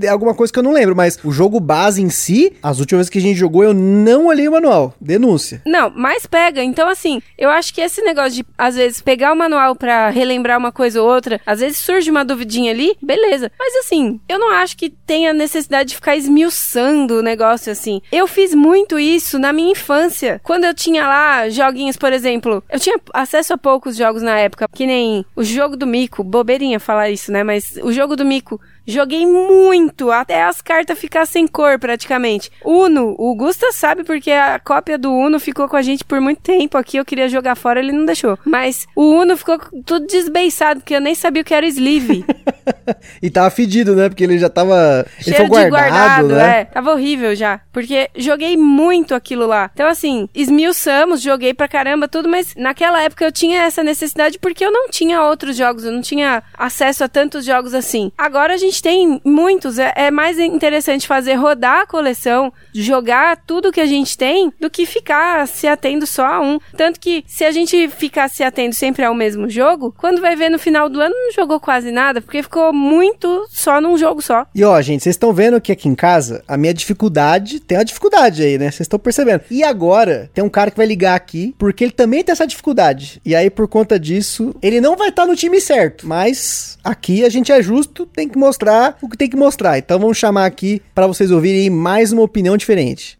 é 0.02 0.08
alguma 0.08 0.34
coisa 0.34 0.52
que 0.52 0.58
eu 0.58 0.62
não 0.62 0.72
lembro. 0.72 0.94
Mas 0.94 1.18
o 1.24 1.30
jogo 1.30 1.60
base 1.60 2.02
em 2.02 2.10
si, 2.10 2.52
as 2.62 2.78
últimas 2.78 3.00
vezes 3.00 3.10
que 3.10 3.18
a 3.18 3.22
gente 3.22 3.36
jogou, 3.38 3.64
eu 3.64 3.74
não 3.74 4.26
olhei 4.26 4.48
o 4.48 4.52
manual. 4.52 4.94
Denúncia. 5.00 5.62
Não, 5.66 5.90
mas 5.94 6.26
pega. 6.26 6.62
Então, 6.62 6.88
assim, 6.88 7.20
eu 7.38 7.50
acho 7.50 7.72
que 7.72 7.80
esse 7.80 8.02
negócio 8.02 8.32
de, 8.32 8.46
às 8.56 8.76
vezes, 8.76 9.00
pegar 9.00 9.32
o 9.32 9.36
manual 9.36 9.74
pra 9.74 10.10
relembrar 10.10 10.58
uma 10.58 10.72
coisa 10.72 10.95
ou 10.96 11.08
outra, 11.08 11.40
às 11.46 11.60
vezes 11.60 11.78
surge 11.78 12.10
uma 12.10 12.24
duvidinha 12.24 12.72
ali, 12.72 12.96
beleza. 13.02 13.50
Mas, 13.58 13.74
assim, 13.76 14.20
eu 14.28 14.38
não 14.38 14.50
acho 14.50 14.76
que 14.76 14.90
tenha 14.90 15.32
necessidade 15.32 15.90
de 15.90 15.94
ficar 15.94 16.16
esmiuçando 16.16 17.18
o 17.18 17.22
negócio 17.22 17.70
assim. 17.70 18.00
Eu 18.10 18.26
fiz 18.26 18.54
muito 18.54 18.98
isso 18.98 19.38
na 19.38 19.52
minha 19.52 19.72
infância. 19.72 20.40
Quando 20.42 20.64
eu 20.64 20.74
tinha 20.74 21.06
lá 21.06 21.48
joguinhos, 21.48 21.96
por 21.96 22.12
exemplo, 22.12 22.62
eu 22.70 22.80
tinha 22.80 22.98
acesso 23.12 23.52
a 23.52 23.58
poucos 23.58 23.96
jogos 23.96 24.22
na 24.22 24.38
época, 24.38 24.66
que 24.72 24.86
nem 24.86 25.24
o 25.34 25.42
jogo 25.42 25.76
do 25.76 25.86
Mico, 25.86 26.24
bobeirinha 26.24 26.80
falar 26.80 27.10
isso, 27.10 27.30
né? 27.30 27.42
Mas 27.42 27.78
o 27.82 27.92
jogo 27.92 28.16
do 28.16 28.24
Mico 28.24 28.60
Joguei 28.86 29.26
muito, 29.26 30.10
até 30.10 30.44
as 30.44 30.62
cartas 30.62 30.98
ficar 30.98 31.26
sem 31.26 31.46
cor 31.46 31.78
praticamente. 31.78 32.50
Uno, 32.64 33.14
o 33.18 33.34
Gusta 33.34 33.72
sabe 33.72 34.04
porque 34.04 34.30
a 34.30 34.58
cópia 34.58 34.96
do 34.96 35.12
Uno 35.12 35.40
ficou 35.40 35.68
com 35.68 35.76
a 35.76 35.82
gente 35.82 36.04
por 36.04 36.20
muito 36.20 36.40
tempo 36.40 36.78
aqui. 36.78 36.96
Eu 36.96 37.04
queria 37.04 37.28
jogar 37.28 37.56
fora, 37.56 37.80
ele 37.80 37.92
não 37.92 38.04
deixou. 38.04 38.38
Mas 38.44 38.86
o 38.94 39.02
Uno 39.02 39.36
ficou 39.36 39.58
tudo 39.84 40.06
desbeiçado, 40.06 40.80
porque 40.80 40.94
eu 40.94 41.00
nem 41.00 41.14
sabia 41.14 41.42
o 41.42 41.44
que 41.44 41.54
era 41.54 41.66
sleeve. 41.66 42.24
e 43.22 43.30
tava 43.30 43.50
fedido, 43.50 43.94
né? 43.94 44.08
Porque 44.08 44.24
ele 44.24 44.38
já 44.38 44.48
tava. 44.48 45.06
Cheiro 45.20 45.42
ele 45.42 45.48
foi 45.48 45.68
guardado, 45.68 46.28
guardado, 46.28 46.28
né? 46.28 46.60
é. 46.60 46.64
Tava 46.64 46.92
horrível 46.92 47.34
já. 47.34 47.60
Porque 47.72 48.10
joguei 48.16 48.56
muito 48.56 49.14
aquilo 49.14 49.46
lá. 49.46 49.70
Então, 49.72 49.88
assim, 49.88 50.28
esmiuçamos, 50.34 51.20
joguei 51.20 51.54
pra 51.54 51.68
caramba, 51.68 52.08
tudo, 52.08 52.28
mas 52.28 52.54
naquela 52.56 53.02
época 53.02 53.24
eu 53.24 53.32
tinha 53.32 53.62
essa 53.62 53.82
necessidade 53.82 54.38
porque 54.38 54.64
eu 54.64 54.72
não 54.72 54.88
tinha 54.88 55.22
outros 55.22 55.56
jogos, 55.56 55.84
eu 55.84 55.92
não 55.92 56.00
tinha 56.00 56.42
acesso 56.56 57.04
a 57.04 57.08
tantos 57.08 57.44
jogos 57.44 57.74
assim. 57.74 58.10
Agora 58.16 58.54
a 58.54 58.56
gente 58.56 58.82
tem 58.82 59.20
muitos, 59.24 59.78
é, 59.78 59.92
é 59.96 60.10
mais 60.10 60.38
interessante 60.38 61.06
fazer 61.06 61.34
rodar 61.34 61.80
a 61.80 61.86
coleção, 61.86 62.52
jogar 62.72 63.36
tudo 63.46 63.72
que 63.72 63.80
a 63.80 63.86
gente 63.86 64.16
tem, 64.16 64.52
do 64.60 64.70
que 64.70 64.86
ficar 64.86 65.46
se 65.46 65.66
atendo 65.66 66.06
só 66.06 66.26
a 66.26 66.40
um. 66.40 66.58
Tanto 66.76 67.00
que 67.00 67.24
se 67.26 67.44
a 67.44 67.50
gente 67.50 67.88
ficar 67.88 68.28
se 68.28 68.42
atendo 68.42 68.74
sempre 68.74 69.04
ao 69.04 69.14
mesmo 69.14 69.48
jogo, 69.48 69.94
quando 69.98 70.20
vai 70.20 70.36
ver 70.36 70.50
no 70.50 70.58
final 70.58 70.88
do 70.88 71.00
ano 71.00 71.14
não 71.14 71.32
jogou 71.32 71.60
quase 71.60 71.90
nada, 71.90 72.20
porque 72.20 72.42
ficou 72.42 72.72
muito 72.76 73.46
só 73.50 73.80
num 73.80 73.96
jogo 73.96 74.22
só. 74.22 74.46
E 74.54 74.62
ó, 74.62 74.80
gente, 74.80 75.02
vocês 75.02 75.14
estão 75.14 75.32
vendo 75.32 75.60
que 75.60 75.72
aqui 75.72 75.88
em 75.88 75.94
casa 75.94 76.44
a 76.46 76.56
minha 76.56 76.74
dificuldade, 76.74 77.58
tem 77.60 77.78
uma 77.78 77.84
dificuldade 77.84 78.42
aí, 78.42 78.58
né? 78.58 78.70
Vocês 78.70 78.82
estão 78.82 78.98
percebendo. 78.98 79.42
E 79.50 79.64
agora 79.64 80.30
tem 80.32 80.44
um 80.44 80.48
cara 80.48 80.70
que 80.70 80.76
vai 80.76 80.86
ligar 80.86 81.14
aqui, 81.14 81.54
porque 81.58 81.84
ele 81.84 81.92
também 81.92 82.22
tem 82.22 82.32
essa 82.32 82.46
dificuldade. 82.46 83.20
E 83.24 83.34
aí 83.34 83.50
por 83.50 83.66
conta 83.66 83.98
disso, 83.98 84.54
ele 84.62 84.80
não 84.80 84.96
vai 84.96 85.08
estar 85.08 85.22
tá 85.22 85.28
no 85.28 85.34
time 85.34 85.60
certo, 85.60 86.06
mas 86.06 86.78
aqui 86.84 87.24
a 87.24 87.28
gente 87.28 87.50
é 87.50 87.62
justo, 87.62 88.06
tem 88.06 88.28
que 88.28 88.38
mostrar 88.38 88.98
o 89.00 89.08
que 89.08 89.16
tem 89.16 89.28
que 89.28 89.36
mostrar. 89.36 89.78
Então 89.78 89.98
vamos 89.98 90.18
chamar 90.18 90.46
aqui 90.46 90.82
para 90.94 91.06
vocês 91.06 91.30
ouvirem 91.30 91.70
mais 91.70 92.12
uma 92.12 92.22
opinião 92.22 92.56
diferente. 92.56 93.18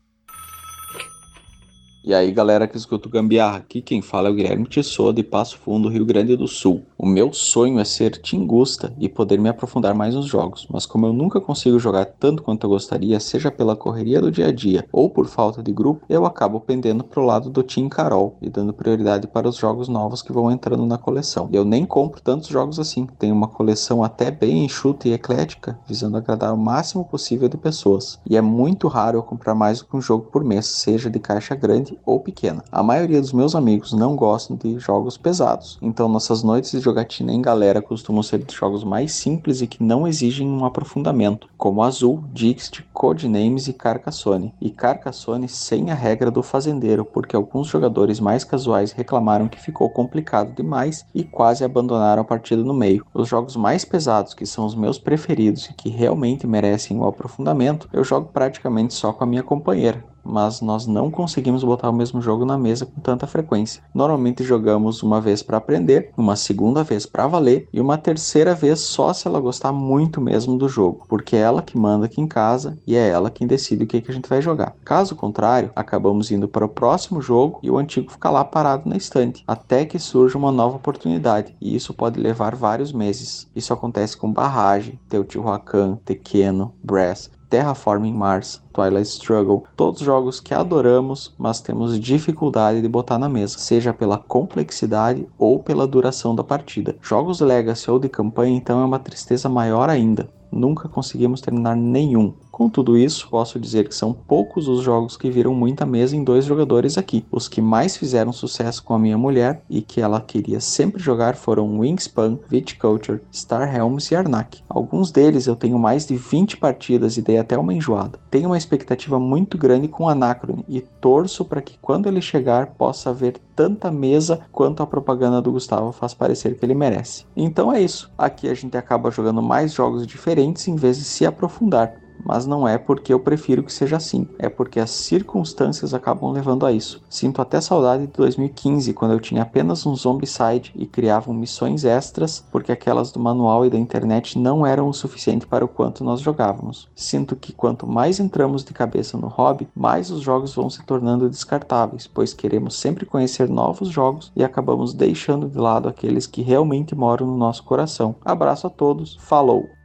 E 2.07 2.15
aí, 2.15 2.31
galera 2.31 2.69
que 2.69 2.77
escuta 2.77 3.09
o 3.09 3.11
Gambiarra, 3.11 3.57
aqui 3.57 3.83
quem 3.83 4.01
fala 4.01 4.29
é 4.29 4.31
o 4.31 4.35
Guilherme 4.35 4.65
Tissot 4.65 5.13
de 5.13 5.25
Passo 5.25 5.59
Fundo, 5.59 5.89
Rio 5.89 6.07
Grande 6.07 6.37
do 6.37 6.47
Sul. 6.47 6.85
O 6.99 7.05
meu 7.05 7.31
sonho 7.31 7.79
é 7.79 7.85
ser 7.85 8.13
Tingusta 8.23 8.91
e 8.99 9.07
poder 9.07 9.39
me 9.39 9.51
aprofundar 9.51 9.95
mais 9.95 10.15
nos 10.15 10.25
jogos, 10.25 10.67
mas 10.71 10.87
como 10.87 11.05
eu 11.05 11.13
nunca 11.13 11.39
consigo 11.39 11.79
jogar 11.79 12.07
tanto 12.07 12.43
quanto 12.43 12.65
eu 12.65 12.71
gostaria, 12.71 13.21
seja 13.21 13.51
pela 13.51 13.77
correria 13.77 14.19
do 14.19 14.31
dia 14.31 14.47
a 14.47 14.53
dia 14.53 14.89
ou 14.91 15.11
por 15.11 15.27
falta 15.27 15.63
de 15.63 15.71
grupo, 15.73 16.07
eu 16.09 16.25
acabo 16.25 16.59
pendendo 16.59 17.05
pro 17.05 17.23
lado 17.23 17.51
do 17.51 17.63
Team 17.63 17.91
Carol 17.91 18.39
e 18.41 18.49
dando 18.49 18.73
prioridade 18.73 19.27
para 19.27 19.47
os 19.47 19.57
jogos 19.57 19.89
novos 19.89 20.23
que 20.23 20.33
vão 20.33 20.51
entrando 20.51 20.87
na 20.87 20.97
coleção. 20.97 21.51
Eu 21.53 21.67
nem 21.67 21.85
compro 21.85 22.23
tantos 22.23 22.49
jogos 22.49 22.81
assim, 22.81 23.07
tenho 23.19 23.35
uma 23.35 23.49
coleção 23.49 24.03
até 24.03 24.31
bem 24.31 24.65
enxuta 24.65 25.07
e 25.07 25.13
eclética, 25.13 25.79
visando 25.87 26.17
agradar 26.17 26.55
o 26.55 26.59
máximo 26.59 27.05
possível 27.05 27.47
de 27.47 27.59
pessoas. 27.59 28.19
E 28.25 28.39
é 28.39 28.41
muito 28.41 28.89
raro 28.89 29.19
eu 29.19 29.23
comprar 29.23 29.55
mais 29.55 29.81
do 29.81 29.85
que 29.85 29.97
um 29.97 30.01
jogo 30.01 30.31
por 30.33 30.43
mês, 30.43 30.65
seja 30.65 31.11
de 31.11 31.19
caixa 31.19 31.55
grande 31.55 31.99
ou 32.07 32.21
pequena. 32.21 32.65
A 32.73 32.83
maioria 32.83 33.21
dos 33.21 33.35
meus 33.35 33.55
amigos 33.55 33.93
não 33.93 34.17
gostam 34.17 34.57
de 34.57 34.79
jogos 34.79 35.19
pesados, 35.19 35.79
então 35.83 36.09
nossas 36.09 36.43
noites 36.43 36.71
de 36.71 36.86
jogatina 36.87 37.33
em 37.33 37.43
galera 37.43 37.83
costumam 37.83 38.23
ser 38.23 38.45
jogos 38.49 38.85
mais 38.85 39.13
simples 39.13 39.61
e 39.61 39.67
que 39.67 39.83
não 39.83 40.07
exigem 40.07 40.47
um 40.49 40.65
aprofundamento, 40.65 41.49
como 41.59 41.83
Azul, 41.83 42.23
Dixit, 42.33 42.87
Codenames 42.93 43.67
e 43.67 43.73
Carcassonne. 43.73 44.55
E 44.61 44.71
Carcassonne 44.71 45.49
sem 45.49 45.91
a 45.91 45.95
regra 45.95 46.31
do 46.31 46.45
fazendeiro, 46.45 47.05
porque 47.05 47.35
alguns 47.35 47.67
jogadores 47.67 48.21
mais 48.21 48.45
casuais 48.45 48.93
reclamaram 48.93 49.49
que 49.49 49.61
ficou 49.61 49.91
complicado 49.91 50.55
demais 50.55 51.05
e 51.13 51.25
quase 51.25 51.65
abandonaram 51.65 52.23
a 52.23 52.25
partida 52.25 52.63
no 52.63 52.75
meio. 52.75 53.05
Os 53.13 53.29
jogos 53.29 53.57
mais 53.57 53.85
pesados, 53.85 54.33
que 54.33 54.47
são 54.47 54.65
os 54.65 54.77
meus 54.77 54.99
preferidos 54.99 55.67
e 55.67 55.75
que 55.75 55.89
realmente 55.89 56.47
merecem 56.47 56.99
o 56.99 57.07
aprofundamento, 57.07 57.89
eu 57.93 58.05
jogo 58.05 58.31
praticamente 58.33 58.95
só 58.95 59.13
com 59.13 59.25
a 59.25 59.27
minha 59.27 59.43
companheira, 59.43 60.05
mas 60.29 60.61
nós 60.61 60.87
não 60.87 61.11
conseguimos 61.11 61.63
botar 61.63 61.91
o 61.91 61.93
mesmo 61.93 62.21
jogo 62.21 62.45
na 62.45 62.59
mesa 62.59 62.87
com 62.87 63.01
tanta 63.01 63.27
frequência. 63.27 63.83
Normalmente 63.95 64.43
jogamos 64.43 65.03
uma 65.03 65.21
vez 65.21 65.43
para 65.43 65.57
aprender, 65.57 66.11
uma 66.17 66.37
segunda 66.37 66.83
vez 66.83 67.07
para 67.07 67.27
valer 67.27 67.69
e 67.73 67.81
uma 67.81 67.99
terceira 67.99 68.55
vez 68.55 68.81
só 68.81 69.13
se 69.13 69.27
ela 69.27 69.41
gostar 69.41 69.73
muito 69.73 70.21
mesmo 70.21 70.57
do 70.57 70.69
jogo, 70.69 71.05
porque 71.09 71.37
é 71.37 71.41
ela 71.41 71.63
que 71.63 71.79
manda 71.79 72.07
aqui 72.07 72.21
em 72.21 72.27
casa 72.27 72.77
e 72.87 72.97
é 72.97 73.09
ela 73.09 73.31
quem 73.31 73.47
decide 73.47 73.85
o 73.85 73.87
que, 73.87 74.01
que 74.01 74.11
a 74.11 74.15
gente 74.15 74.29
vai 74.29 74.43
jogar. 74.43 74.75
Caso 74.85 75.15
contrário, 75.15 75.71
acabamos 75.75 76.31
indo 76.31 76.49
para 76.49 76.65
o 76.65 76.69
próximo 76.69 77.21
jogo 77.21 77.59
e 77.63 77.71
o 77.71 77.79
antigo 77.79 78.11
fica 78.11 78.31
lá 78.31 78.45
parado 78.45 78.89
na 78.89 78.97
estante, 78.97 79.45
até 79.47 79.85
que 79.85 79.99
surja 79.99 80.39
uma 80.39 80.53
nova 80.53 80.77
oportunidade, 80.77 81.55
e 81.61 81.75
isso 81.75 81.95
pode 81.95 82.21
levar 82.21 82.55
vários 82.55 82.93
meses. 82.93 83.49
Isso 83.55 83.73
acontece 83.73 84.17
com 84.17 84.33
Barrage, 84.33 84.99
Teotihuacan, 85.09 85.99
Tequeno, 86.05 86.73
Brass, 86.83 87.31
Terraforming 87.49 88.13
Mars, 88.13 88.63
Twilight 88.73 89.09
Struggle, 89.09 89.65
todos 89.77 90.01
jogos 90.01 90.41
que 90.41 90.53
adoramos, 90.53 91.35
mas 91.39 91.61
temos 91.61 91.99
dificuldade 91.99 92.83
de 92.83 92.89
botar 92.89 93.19
na 93.19 93.29
mesa, 93.29 93.59
seja 93.59 93.93
pela 93.93 94.19
complexidade 94.19 95.27
ou 95.39 95.63
pela 95.63 95.87
duração 95.87 96.35
da 96.35 96.45
partida. 96.45 96.97
Jogos 97.01 97.41
Legacy 97.41 97.91
ou 97.91 97.99
de 97.99 98.09
campanha 98.09 98.57
então 98.57 98.81
é 98.81 98.85
uma 98.85 98.99
tristeza 98.99 99.49
maior 99.49 99.89
ainda. 99.89 100.29
Nunca 100.51 100.89
conseguimos 100.89 101.41
terminar 101.41 101.77
nenhum. 101.77 102.33
Com 102.57 102.71
tudo 102.71 102.97
isso, 102.97 103.29
posso 103.29 103.61
dizer 103.61 103.87
que 103.87 103.95
são 103.95 104.15
poucos 104.15 104.67
os 104.67 104.81
jogos 104.81 105.15
que 105.15 105.29
viram 105.29 105.53
muita 105.53 105.85
mesa 105.85 106.17
em 106.17 106.25
dois 106.25 106.47
jogadores 106.47 106.97
aqui. 106.97 107.23
Os 107.31 107.49
que 107.49 107.61
mais 107.61 107.99
fizeram 107.99 108.33
sucesso 108.33 108.83
com 108.83 108.95
a 108.95 108.99
minha 108.99 109.19
mulher 109.19 109.61
e 109.69 109.83
que 109.83 110.01
ela 110.01 110.23
queria 110.23 110.59
sempre 110.59 111.03
jogar 111.03 111.37
foram 111.37 111.79
Wingspan, 111.79 112.39
Viticulture, 112.49 113.21
Star 113.31 113.77
Helms 113.77 114.11
e 114.11 114.17
Arnak. 114.17 114.63
Alguns 114.71 115.11
deles 115.11 115.47
eu 115.47 115.55
tenho 115.55 115.79
mais 115.79 116.07
de 116.07 116.17
20 116.17 116.57
partidas 116.57 117.19
e 117.19 117.21
dei 117.21 117.37
até 117.37 117.59
uma 117.59 117.75
enjoada. 117.75 118.19
Tenho 118.31 118.49
uma 118.49 118.57
expectativa 118.57 119.19
muito 119.19 119.59
grande 119.59 119.87
com 119.87 120.09
Anacrone 120.09 120.65
e 120.67 120.81
torço 120.81 121.45
para 121.45 121.61
que 121.61 121.77
quando 121.83 122.09
ele 122.09 122.23
chegar 122.23 122.69
possa 122.69 123.11
haver 123.11 123.37
tanta 123.55 123.91
mesa 123.91 124.41
quanto 124.51 124.83
a 124.83 124.87
propaganda 124.87 125.43
do 125.43 125.53
Gustavo 125.53 125.93
faz 125.93 126.15
parecer 126.15 126.57
que 126.57 126.65
ele 126.65 126.75
merece. 126.75 127.27
Então 127.37 127.71
é 127.71 127.83
isso. 127.83 128.11
Aqui 128.17 128.49
a 128.49 128.55
gente 128.55 128.79
acaba 128.79 129.11
jogando 129.11 129.43
mais 129.43 129.75
jogos 129.75 130.07
diferentes 130.07 130.67
em 130.69 130.77
vez 130.77 130.97
de 130.97 131.05
se 131.05 131.27
aprofundar 131.27 132.06
mas 132.25 132.47
não 132.47 132.67
é 132.67 132.79
porque 132.79 133.13
eu 133.13 133.21
prefiro 133.21 133.63
que 133.63 133.73
seja 133.73 133.97
assim, 133.97 134.29
é 134.39 134.49
porque 134.49 134.81
as 134.81 134.91
circunstâncias 134.91 135.95
acabam 135.95 136.31
levando 136.31 136.67
a 136.67 136.73
isso. 136.73 137.03
Sinto 137.09 137.41
até 137.41 137.61
saudade 137.61 138.07
de 138.07 138.13
2015, 138.13 138.93
quando 138.93 139.13
eu 139.13 139.21
tinha 139.21 139.43
apenas 139.43 139.87
um 139.87 139.95
Zombicide 139.95 140.73
e 140.75 140.87
criavam 140.87 141.35
missões 141.35 141.85
extras, 141.85 142.45
porque 142.51 142.73
aquelas 142.73 143.13
do 143.13 143.21
manual 143.21 143.65
e 143.65 143.71
da 143.71 143.79
internet 143.79 144.39
não 144.39 144.67
eram 144.67 144.89
o 144.89 144.95
suficiente 144.95 145.47
para 145.47 145.65
o 145.65 145.69
quanto 145.69 146.05
nós 146.05 146.21
jogávamos. 146.21 146.89
Sinto 146.95 147.37
que 147.37 147.53
quanto 147.53 147.87
mais 147.87 148.21
entramos 148.21 148.65
de 148.65 148.73
cabeça 148.73 149.17
no 149.17 149.29
hobby, 149.29 149.69
mais 149.75 150.11
os 150.11 150.21
jogos 150.21 150.55
vão 150.55 150.71
se 150.71 150.85
tornando 150.85 151.29
descartáveis, 151.29 152.07
pois 152.07 152.33
queremos 152.33 152.77
sempre 152.77 153.07
conhecer 153.07 153.49
novos 153.49 153.89
jogos 153.89 154.33
e 154.35 154.43
acabamos 154.43 154.95
deixando 154.95 155.49
de 155.49 155.59
lado 155.59 155.89
aqueles 155.89 156.27
que 156.27 156.43
realmente 156.43 156.95
moram 156.95 157.27
no 157.27 157.37
nosso 157.37 157.63
coração. 157.65 158.17
Abraço 158.25 158.67
a 158.67 158.71
todos, 158.71 159.17
falou! 159.21 159.76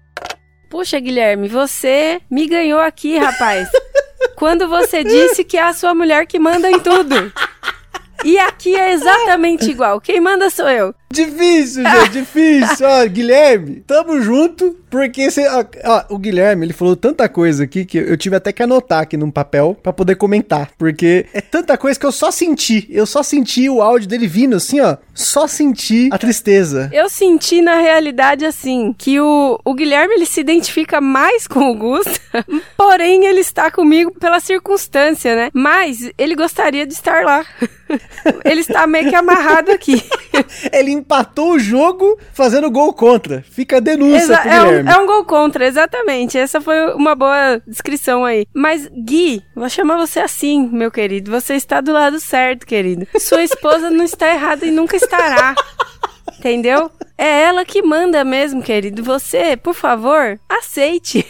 Puxa, 0.71 0.97
Guilherme, 1.01 1.49
você 1.49 2.21
me 2.31 2.47
ganhou 2.47 2.79
aqui, 2.79 3.17
rapaz. 3.17 3.67
Quando 4.37 4.69
você 4.69 5.03
disse 5.03 5.43
que 5.43 5.57
é 5.57 5.63
a 5.63 5.73
sua 5.73 5.93
mulher 5.93 6.25
que 6.25 6.39
manda 6.39 6.71
em 6.71 6.79
tudo. 6.79 7.31
E 8.23 8.39
aqui 8.39 8.73
é 8.75 8.93
exatamente 8.93 9.69
igual. 9.69 9.99
Quem 9.99 10.21
manda 10.21 10.49
sou 10.49 10.69
eu. 10.69 10.95
Difícil, 11.11 11.83
gente, 11.83 12.09
difícil. 12.19 12.87
Ó, 12.87 13.05
Guilherme, 13.07 13.83
tamo 13.85 14.21
junto, 14.21 14.77
porque 14.89 15.29
você, 15.29 15.47
ó, 15.47 15.65
ó, 15.85 16.03
o 16.09 16.17
Guilherme, 16.17 16.65
ele 16.65 16.73
falou 16.73 16.95
tanta 16.95 17.27
coisa 17.27 17.63
aqui 17.63 17.85
que 17.85 17.97
eu 17.97 18.17
tive 18.17 18.35
até 18.35 18.51
que 18.51 18.63
anotar 18.63 19.01
aqui 19.01 19.17
num 19.17 19.31
papel 19.31 19.77
pra 19.81 19.93
poder 19.93 20.15
comentar, 20.15 20.71
porque 20.77 21.25
é 21.33 21.41
tanta 21.41 21.77
coisa 21.77 21.99
que 21.99 22.05
eu 22.05 22.11
só 22.11 22.31
senti, 22.31 22.87
eu 22.89 23.05
só 23.05 23.21
senti 23.23 23.69
o 23.69 23.81
áudio 23.81 24.07
dele 24.07 24.27
vindo 24.27 24.55
assim, 24.55 24.79
ó, 24.79 24.97
só 25.13 25.47
senti 25.47 26.09
a 26.11 26.17
tristeza. 26.17 26.89
Eu 26.93 27.09
senti 27.09 27.61
na 27.61 27.77
realidade 27.77 28.45
assim, 28.45 28.93
que 28.97 29.19
o, 29.19 29.59
o 29.63 29.73
Guilherme 29.73 30.15
ele 30.15 30.25
se 30.25 30.41
identifica 30.41 31.01
mais 31.01 31.47
com 31.47 31.71
o 31.71 31.75
Gusta, 31.75 32.19
porém 32.77 33.25
ele 33.25 33.41
está 33.41 33.69
comigo 33.69 34.11
pela 34.19 34.39
circunstância, 34.39 35.35
né? 35.35 35.49
Mas 35.53 36.11
ele 36.17 36.35
gostaria 36.35 36.85
de 36.85 36.93
estar 36.93 37.23
lá. 37.23 37.45
ele 38.45 38.61
está 38.61 38.87
meio 38.87 39.09
que 39.09 39.15
amarrado 39.15 39.71
aqui. 39.71 40.01
Ele 40.71 40.91
empatou 41.01 41.51
o 41.53 41.59
jogo 41.59 42.17
fazendo 42.33 42.71
gol 42.71 42.93
contra. 42.93 43.43
Fica 43.49 43.77
a 43.77 43.79
denúncia 43.79 44.23
Exa- 44.23 44.43
é, 44.45 44.61
um, 44.61 44.89
é 44.89 44.97
um 44.99 45.05
gol 45.05 45.25
contra, 45.25 45.65
exatamente. 45.67 46.37
Essa 46.37 46.61
foi 46.61 46.93
uma 46.93 47.13
boa 47.15 47.61
descrição 47.67 48.23
aí. 48.23 48.45
Mas, 48.53 48.87
Gui, 48.87 49.41
vou 49.55 49.69
chamar 49.69 49.97
você 49.97 50.19
assim, 50.19 50.67
meu 50.71 50.89
querido. 50.91 51.29
Você 51.31 51.55
está 51.55 51.81
do 51.81 51.91
lado 51.91 52.19
certo, 52.19 52.65
querido. 52.65 53.05
Sua 53.19 53.43
esposa 53.43 53.89
não 53.89 54.05
está 54.05 54.33
errada 54.33 54.65
e 54.65 54.71
nunca 54.71 54.95
estará. 54.95 55.55
Entendeu? 56.39 56.89
É 57.17 57.43
ela 57.43 57.63
que 57.65 57.81
manda 57.81 58.23
mesmo, 58.23 58.63
querido. 58.63 59.03
Você, 59.03 59.55
por 59.57 59.73
favor, 59.75 60.39
aceite. 60.49 61.25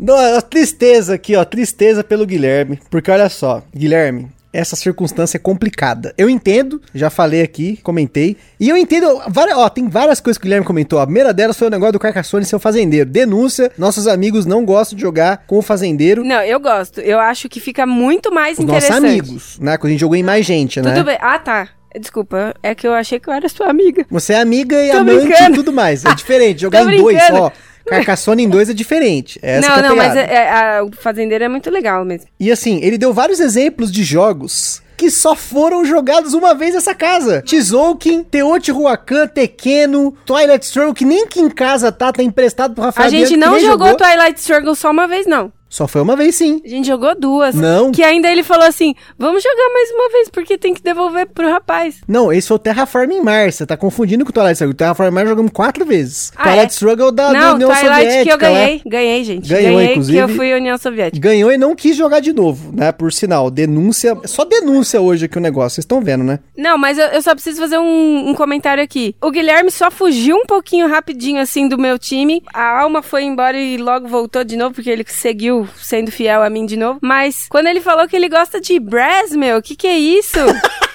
Não, 0.00 0.16
a 0.36 0.42
tristeza 0.42 1.14
aqui, 1.14 1.36
ó, 1.36 1.44
tristeza 1.44 2.02
pelo 2.02 2.26
Guilherme. 2.26 2.80
Porque 2.90 3.08
olha 3.10 3.28
só, 3.28 3.62
Guilherme, 3.72 4.28
essa 4.52 4.76
circunstância 4.76 5.36
é 5.36 5.40
complicada. 5.40 6.12
Eu 6.18 6.28
entendo, 6.28 6.80
já 6.94 7.08
falei 7.10 7.42
aqui, 7.42 7.78
comentei. 7.82 8.36
E 8.60 8.68
eu 8.68 8.76
entendo, 8.76 9.20
várias, 9.28 9.56
ó, 9.56 9.68
tem 9.68 9.88
várias 9.88 10.20
coisas 10.20 10.36
que 10.38 10.42
o 10.42 10.46
Guilherme 10.46 10.66
comentou. 10.66 10.98
A 10.98 11.06
primeira 11.06 11.32
delas 11.32 11.56
foi 11.56 11.68
o 11.68 11.70
negócio 11.70 11.92
do 11.94 11.98
Carcassonne 11.98 12.44
ser 12.44 12.56
o 12.56 12.58
fazendeiro. 12.58 13.08
Denúncia, 13.08 13.70
nossos 13.78 14.06
amigos 14.06 14.44
não 14.44 14.64
gostam 14.64 14.96
de 14.96 15.02
jogar 15.02 15.44
com 15.46 15.58
o 15.58 15.62
fazendeiro. 15.62 16.22
Não, 16.24 16.42
eu 16.42 16.60
gosto. 16.60 17.00
Eu 17.00 17.18
acho 17.18 17.48
que 17.48 17.60
fica 17.60 17.86
muito 17.86 18.32
mais 18.32 18.58
Os 18.58 18.64
nossos 18.64 18.84
interessante. 18.84 19.10
amigos, 19.20 19.58
né? 19.58 19.76
Quando 19.76 19.88
a 19.88 19.90
gente 19.92 20.00
jogou 20.00 20.16
em 20.16 20.22
mais 20.22 20.44
gente, 20.44 20.80
né? 20.80 20.92
Tudo 20.92 21.04
bem. 21.06 21.18
Ah, 21.20 21.38
tá. 21.38 21.68
Desculpa, 21.98 22.54
é 22.62 22.74
que 22.74 22.86
eu 22.86 22.94
achei 22.94 23.20
que 23.20 23.28
eu 23.28 23.34
era 23.34 23.46
sua 23.50 23.68
amiga. 23.68 24.06
Você 24.10 24.32
é 24.32 24.40
amiga 24.40 24.82
e 24.82 24.90
Tô 24.90 24.96
amante 24.98 25.26
brincando. 25.26 25.50
e 25.50 25.54
tudo 25.56 25.72
mais. 25.72 26.04
É 26.04 26.12
diferente. 26.16 26.62
Jogar 26.62 26.82
em 26.90 26.96
dois, 27.00 27.16
brincando. 27.18 27.52
Ó. 27.86 27.90
Carcassonne 27.90 28.42
em 28.42 28.48
dois 28.48 28.68
é 28.70 28.74
diferente. 28.74 29.38
Essa 29.42 29.72
que 29.72 29.78
é 29.78 29.82
não, 29.82 29.88
não, 29.90 29.96
mas 29.96 30.16
é- 30.16 30.76
é- 30.76 30.82
o 30.82 30.90
fazendeiro 30.92 31.44
é 31.44 31.48
muito 31.48 31.70
legal 31.70 32.04
mesmo. 32.04 32.26
E 32.38 32.50
assim, 32.50 32.80
ele 32.82 32.98
deu 32.98 33.12
vários 33.12 33.40
exemplos 33.40 33.90
de 33.90 34.02
jogos 34.04 34.82
que 34.96 35.10
só 35.10 35.34
foram 35.34 35.84
jogados 35.84 36.32
uma 36.32 36.54
vez 36.54 36.74
nessa 36.74 36.94
casa. 36.94 37.42
Tzolk'in, 37.42 38.22
Teotihuacan, 38.22 39.26
Tequeno, 39.26 40.14
Twilight 40.24 40.64
Struggle, 40.64 40.94
que 40.94 41.04
nem 41.04 41.26
que 41.26 41.40
em 41.40 41.50
casa 41.50 41.90
tá, 41.90 42.12
tá 42.12 42.22
emprestado 42.22 42.72
pro 42.74 42.84
Rafael 42.84 43.06
A 43.08 43.10
gente 43.10 43.18
Bianchi, 43.20 43.34
que 43.34 43.40
não 43.40 43.52
nem 43.56 43.64
jogou 43.66 43.96
Twilight 43.96 44.38
Struggle 44.38 44.74
só 44.76 44.90
uma 44.92 45.08
vez, 45.08 45.26
não. 45.26 45.52
Só 45.72 45.88
foi 45.88 46.02
uma 46.02 46.14
vez 46.14 46.34
sim. 46.34 46.60
A 46.62 46.68
gente 46.68 46.86
jogou 46.86 47.18
duas. 47.18 47.54
Não. 47.54 47.90
Que 47.92 48.02
ainda 48.02 48.30
ele 48.30 48.42
falou 48.42 48.66
assim: 48.66 48.94
vamos 49.18 49.42
jogar 49.42 49.70
mais 49.72 49.90
uma 49.90 50.10
vez, 50.10 50.28
porque 50.28 50.58
tem 50.58 50.74
que 50.74 50.82
devolver 50.82 51.26
pro 51.28 51.48
rapaz. 51.48 51.96
Não, 52.06 52.30
esse 52.30 52.46
foi 52.46 52.56
o 52.56 52.58
Terraforming 52.58 53.22
Mars. 53.22 53.54
Você 53.54 53.64
tá 53.64 53.74
confundindo 53.74 54.22
com 54.22 54.28
o 54.28 54.32
Twilight 54.34 54.52
Struggle. 54.52 54.74
O 54.74 54.76
Terraforming 54.76 55.14
Mars 55.14 55.28
jogamos 55.30 55.50
quatro 55.50 55.86
vezes. 55.86 56.30
Ah, 56.36 56.42
Twilight 56.42 56.66
é? 56.66 56.74
Struggle 56.74 57.10
da, 57.10 57.32
da 57.32 57.38
não, 57.38 57.54
União 57.54 57.70
Twilight 57.70 57.94
Soviética. 57.94 58.22
que 58.22 58.28
eu 58.44 58.50
lá. 58.50 58.54
ganhei. 58.58 58.82
Ganhei, 58.84 59.24
gente. 59.24 59.48
Ganhou, 59.48 59.76
ganhei 59.76 59.90
inclusive. 59.92 60.18
que 60.18 60.22
eu 60.22 60.36
fui 60.36 60.54
União 60.54 60.76
Soviética. 60.76 61.26
Ganhou 61.26 61.50
e 61.50 61.56
não 61.56 61.74
quis 61.74 61.96
jogar 61.96 62.20
de 62.20 62.34
novo, 62.34 62.70
né? 62.70 62.92
Por 62.92 63.10
sinal, 63.10 63.50
denúncia. 63.50 64.14
Só 64.26 64.44
denúncia 64.44 65.00
hoje 65.00 65.24
aqui 65.24 65.38
o 65.38 65.40
negócio. 65.40 65.76
Vocês 65.76 65.84
estão 65.84 66.02
vendo, 66.02 66.22
né? 66.22 66.40
Não, 66.54 66.76
mas 66.76 66.98
eu, 66.98 67.06
eu 67.06 67.22
só 67.22 67.32
preciso 67.32 67.58
fazer 67.58 67.78
um, 67.78 68.28
um 68.28 68.34
comentário 68.34 68.84
aqui. 68.84 69.16
O 69.22 69.30
Guilherme 69.30 69.70
só 69.70 69.90
fugiu 69.90 70.36
um 70.36 70.44
pouquinho 70.44 70.86
rapidinho, 70.86 71.40
assim, 71.40 71.66
do 71.66 71.78
meu 71.78 71.98
time. 71.98 72.42
A 72.52 72.82
Alma 72.82 73.00
foi 73.00 73.22
embora 73.22 73.58
e 73.58 73.78
logo 73.78 74.06
voltou 74.06 74.44
de 74.44 74.54
novo, 74.54 74.74
porque 74.74 74.90
ele 74.90 75.04
seguiu 75.08 75.61
sendo 75.76 76.10
fiel 76.10 76.42
a 76.42 76.50
mim 76.50 76.66
de 76.66 76.76
novo. 76.76 76.98
Mas 77.02 77.46
quando 77.48 77.66
ele 77.66 77.80
falou 77.80 78.06
que 78.08 78.16
ele 78.16 78.28
gosta 78.28 78.60
de 78.60 78.78
Brass, 78.78 79.32
meu, 79.32 79.60
que 79.62 79.76
que 79.76 79.86
é 79.86 79.98
isso? 79.98 80.38